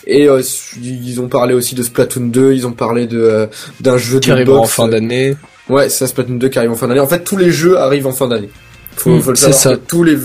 [0.07, 0.41] et euh,
[0.81, 3.47] ils ont parlé aussi de Splatoon 2 ils ont parlé de euh,
[3.81, 5.37] d'un jeu Qui de arrivera en fin d'année.
[5.69, 7.77] ouais c'est ça Splatoon 2 qui arrive en fin d'année en fait tous les jeux
[7.77, 8.51] arrivent en fin d'année
[8.97, 9.71] faut, Mm, faut le c'est savoir ça.
[9.77, 10.17] que tous les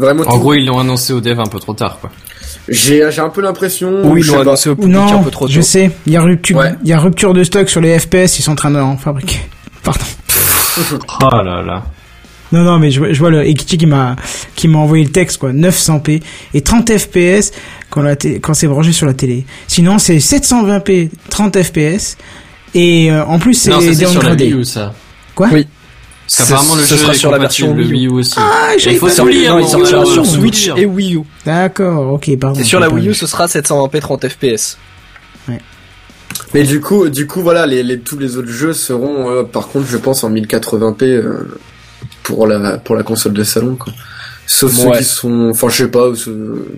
[0.00, 2.10] vraiment En tout- gros, ils l'ont annoncé au dev un peu trop tard quoi.
[2.68, 5.46] j'ai j'ai un peu l'impression Oui, ils l'ont annoncé au public non, un peu trop
[5.46, 5.52] tôt.
[5.52, 5.90] je sais.
[6.06, 6.74] Il y a rupture, Ouais.
[6.82, 8.38] il y a rupture de stock sur les FPS.
[8.38, 9.38] Ils sont en train d'en fabriquer.
[9.84, 10.04] Pardon.
[11.22, 11.84] Oh là là.
[12.54, 14.16] Non, non, mais je, vois- je vois le Ekichi qui m'a
[14.54, 16.22] qui m'a envoyé le texte quoi, 900p
[16.54, 17.50] et 30 FPS
[17.90, 19.44] quand la té- quand c'est branché sur la télé.
[19.68, 22.16] Sinon, c'est 720p, 30 FPS
[22.74, 24.44] et euh, en plus c'est c'est sur la downgradé.
[24.44, 24.94] Wii U ça.
[25.34, 25.48] Quoi?
[25.52, 25.66] Oui.
[26.26, 27.94] Parce qu'apparemment le Ce jeu sera est sur la version le Wii U.
[27.94, 28.34] Wii U aussi.
[28.38, 31.20] Ah, il faut Sur non, il sortira sur Switch et Wii U.
[31.44, 32.58] D'accord, ok, pardon.
[32.58, 34.78] Et sur la Wii U, ce sera 720p 30 fps.
[36.52, 39.68] Mais du coup, du coup, voilà, les, les tous les autres jeux seront, euh, par
[39.68, 41.58] contre, je pense en 1080p euh,
[42.24, 43.92] pour la pour la console de salon, quoi.
[44.46, 44.92] Sauf Ouais.
[44.92, 46.10] ceux qui sont, enfin, je sais pas,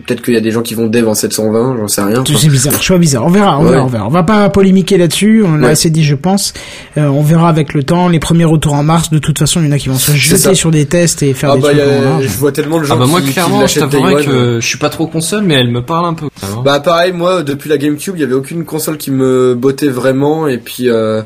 [0.07, 2.23] peut-être qu'il y a des gens qui vont dev en 720, j'en sais rien.
[2.25, 3.25] C'est bizarre, choix bizarre.
[3.27, 3.71] On verra, on Ouais.
[3.73, 4.07] verra, on verra.
[4.07, 5.43] On va pas polémiquer là-dessus.
[5.45, 5.73] On l'a Ouais.
[5.73, 6.53] assez dit, je pense.
[6.97, 8.09] Euh, on verra avec le temps.
[8.09, 9.11] Les premiers retours en mars.
[9.11, 11.35] De toute façon, il y en a qui vont se jeter sur des tests et
[11.35, 13.21] faire Ah des bah, trucs y a- je vois tellement de gens Ah bah moi
[13.21, 16.07] qui, qui clairement, je t'avouerais que je suis pas trop console, mais elle me parle
[16.07, 16.27] un peu.
[16.45, 16.63] hein.
[16.65, 20.47] Bah pareil, moi, depuis la GameCube, il y avait aucune console qui me bottait vraiment,
[20.47, 21.21] et puis euh,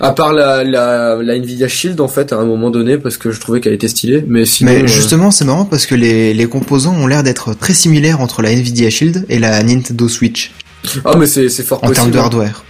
[0.00, 3.30] à part la, la la Nvidia Shield en fait, à un moment donné, parce que
[3.30, 4.72] je trouvais qu'elle était stylée, mais sinon.
[4.72, 8.20] Mais euh, justement, c'est marrant parce que les, les composants ont l'air d'être très similaires
[8.20, 10.52] entre la Nvidia Shield et la Nintendo Switch
[11.04, 11.96] Ah mais c'est c'est fort en possible.
[11.96, 12.64] termes de hardware.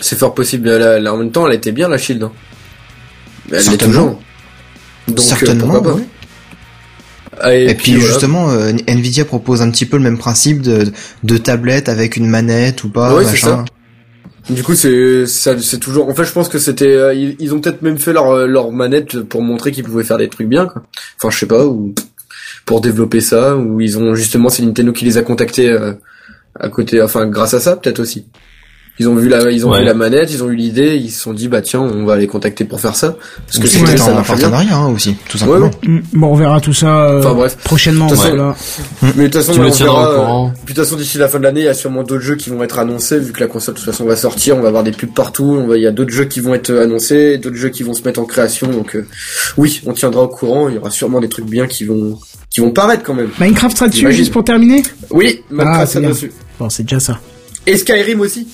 [0.00, 0.68] C'est fort possible.
[0.70, 2.22] En même temps, elle était bien la Shield.
[2.24, 2.32] hein.
[3.50, 3.92] Elle Certainement.
[3.94, 4.22] toujours.
[5.08, 5.80] Donc, euh, Certainement.
[5.82, 6.02] ouais.
[7.40, 8.06] Ah, Et, puis, voilà.
[8.08, 10.92] justement, euh, Nvidia propose un petit peu le même principe de,
[11.24, 13.64] de tablette avec une manette ou pas, Ouais, machin.
[14.50, 16.08] Du coup, c'est ça, c'est toujours.
[16.08, 16.86] En fait, je pense que c'était.
[16.86, 20.04] euh, ils, ils ont peut-être même fait leur euh, leur manette pour montrer qu'ils pouvaient
[20.04, 20.66] faire des trucs bien.
[20.66, 20.82] Quoi.
[21.16, 21.94] Enfin, je sais pas ou
[22.66, 25.92] pour développer ça ou ils ont justement c'est Nintendo qui les a contactés euh,
[26.58, 27.00] à côté.
[27.00, 28.26] Enfin, grâce à ça, peut-être aussi.
[28.98, 29.78] Ils ont vu la ils ont Ouais.
[29.80, 32.16] vu la manette, ils ont eu l'idée, ils se sont dit bah tiens, on va
[32.18, 34.22] les contacter pour faire ça parce que en marche bien.
[34.22, 35.70] partenariat hein, aussi, tout Ouais, simplement.
[35.82, 35.88] ouais.
[35.88, 37.56] Mm, Bon, on verra tout ça euh, Enfin, bref.
[37.64, 38.08] prochainement.
[38.10, 38.54] Façon- voilà.
[39.02, 40.46] Mais de toute façon, on verra, au courant.
[40.48, 42.20] euh, Puis de toute façon, d'ici la fin de l'année, il y a sûrement d'autres
[42.22, 44.58] jeux qui vont être annoncés, vu que la console de toute façon va sortir.
[44.58, 45.56] On va avoir des pubs partout.
[45.58, 47.94] On va, il y a d'autres jeux qui vont être annoncés, d'autres jeux qui vont
[47.94, 48.68] se mettre en création.
[48.68, 49.06] Donc euh,
[49.56, 50.68] oui, on tiendra au courant.
[50.68, 52.18] Il y aura sûrement des trucs bien qui vont
[52.50, 53.30] qui vont paraître quand même.
[53.40, 54.82] Minecraft sera dessus, juste pour terminer?
[55.10, 56.08] Oui, Minecraft Ah, bien.
[56.10, 56.30] dessus.
[56.60, 57.18] Bon, c'est déjà ça.
[57.66, 58.46] Et Skyrim aussi.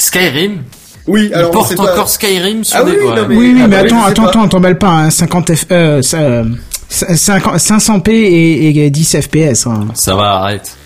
[0.00, 0.62] Skyrim.
[1.06, 2.92] Oui, Il alors on porte pas- encore Skyrim sur Ah des.
[2.92, 3.04] oui, ouais.
[3.16, 5.64] non, mais- oui, oui, ah mais bah attends, attends, attends, t'emballes pas, hein, 50 F,
[5.72, 6.44] euh, ça, euh,
[6.88, 9.66] 50 500p et, et 10 FPS.
[9.66, 9.88] Hein.
[9.94, 10.76] Ça va, arrête.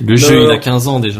[0.00, 1.18] Le Non, jeu, il a 15 ans déjà.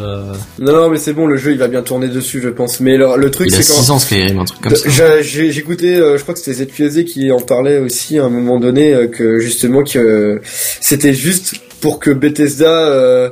[0.60, 1.27] Non, non, mais c'est bon.
[1.27, 2.78] Le jeu, il va bien tourner dessus, je pense.
[2.78, 4.89] Mais le, le truc, Il a c'est quand 6 ans Skyrim, un truc comme ça.
[5.20, 8.94] Écouté, euh, je crois que c'était ZQSD qui en parlait aussi à un moment donné,
[8.94, 10.41] euh, que justement que euh,
[10.81, 13.31] c'était juste pour que Bethesda euh,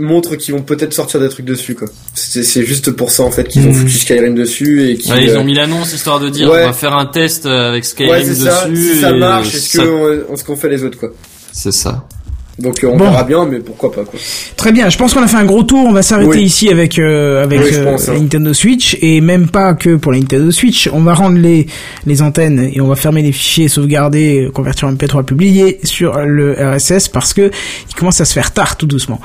[0.00, 1.88] montre qu'ils vont peut-être sortir des trucs dessus quoi.
[2.14, 3.74] C'est c'est juste pour ça en fait qu'ils ont Mhm.
[3.74, 6.62] foutu Skyrim dessus et qu'ils Ouais, ils euh, ont mis l'annonce histoire de dire Ouais.
[6.64, 8.42] on va faire un test euh, avec Skyrim ouais c'est dessus.
[8.44, 8.66] ça.
[8.74, 9.84] Si ça et marche, est-ce ça-
[10.46, 11.10] qu'on fait les autres quoi.
[11.52, 12.04] C'est ça.
[12.60, 13.04] Donc euh, on Bon.
[13.04, 14.18] verra bien, mais pourquoi pas quoi.
[14.56, 15.84] Très bien, je pense qu'on a fait un gros tour.
[15.86, 16.42] On va s'arrêter Oui.
[16.42, 18.12] ici avec euh, avec Oui, euh, pense, hein.
[18.14, 20.88] la Nintendo Switch et même pas que pour la Nintendo Switch.
[20.92, 21.66] On va rendre les
[22.06, 26.18] les antennes et on va fermer les fichiers sauvegardés, euh, convertir en MP3 publiés sur
[26.24, 27.50] le RSS parce que
[27.88, 29.20] il commence à se faire tard tout doucement.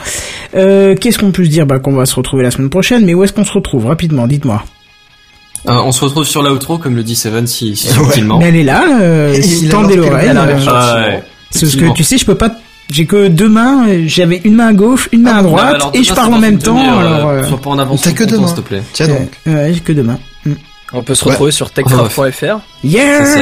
[0.56, 1.66] Euh, Qu'est-ce qu'on peut se dire?
[1.66, 3.06] Bah qu'on va se retrouver la semaine prochaine.
[3.06, 3.86] Mais où est-ce qu'on se retrouve?
[3.88, 4.64] Rapidement Dites-moi.
[5.68, 8.38] Euh, on se retrouve sur l'outro, comme le dit Seven si, si subtilement.
[8.38, 8.84] Mais elle est là.
[9.02, 9.36] Euh,
[9.72, 10.30] tendez l'oreille.
[10.30, 10.64] euh, marqué.
[10.68, 11.24] Ah ouais.
[11.52, 12.52] Parce que tu sais, je peux pas.
[12.92, 13.86] J'ai que deux mains.
[14.06, 16.40] J'avais une main à gauche, une main à Ah, droite, alors, et je parle en
[16.40, 16.78] même temps.
[16.78, 18.48] Alors, euh, euh, sois pas en avance T'as que deux mains.
[18.48, 18.84] s'il te plaît.
[18.94, 19.30] Tiens donc.
[19.48, 20.20] euh, j'ai que deux mains.
[20.46, 20.54] Mm.
[20.94, 21.32] On peut se Ouais.
[21.32, 22.60] retrouver sur techcraft.fr.
[22.84, 23.26] Yeah.
[23.26, 23.40] ça.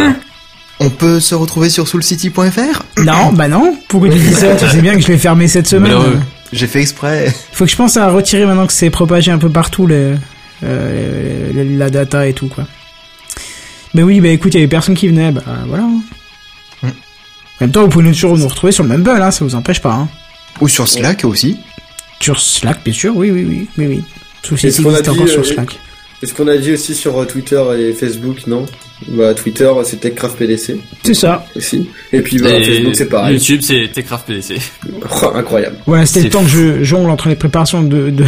[0.80, 3.76] On peut se retrouver sur soulcity.fr Non, bah non.
[3.88, 5.94] Pourquoi tu dis ça Tu sais bien que je l'ai fermé cette semaine.
[6.52, 7.34] J'ai fait exprès.
[7.52, 10.16] Faut que je pense à retirer maintenant que c'est propagé un peu partout le,
[10.64, 12.66] euh, le- la data et tout quoi.
[13.94, 15.84] Mais oui, bah écoute, il y avait personne qui venait, bah voilà.
[17.64, 19.80] En même temps, vous pouvez toujours nous retrouver sur le Mumble, hein, ça vous empêche
[19.82, 19.94] pas.
[19.94, 20.10] Hein.
[20.60, 21.56] Ou sur Slack aussi.
[22.20, 24.04] Sur Slack, bien sûr, oui, oui, oui, oui, oui.
[24.42, 25.80] Tout Est-ce ceci qu'on a dit, encore sur euh, Slack.
[26.22, 28.66] Est-ce qu'on a dit aussi sur euh, Twitter et Facebook non?
[29.08, 31.46] Bah Twitter c'est TechCraft PDC C'est ça.
[31.56, 31.90] aussi.
[32.12, 33.36] Et puis bah, Et Facebook c'est pareil.
[33.38, 34.56] YouTube, c'est Techcraft PDC.
[35.24, 35.78] Oh, incroyable.
[35.86, 38.26] Voilà, c'était C'est le temps que je jongle entre les préparations de, de,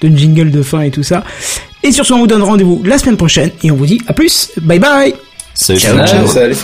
[0.00, 1.24] de jingle de fin et tout ça.
[1.82, 4.12] Et sur ce, on vous donne rendez-vous la semaine prochaine et on vous dit à
[4.12, 4.52] plus.
[4.62, 5.12] Bye bye
[5.54, 5.80] Salut.
[5.80, 6.24] Ciao, ciao.
[6.28, 6.54] Salut.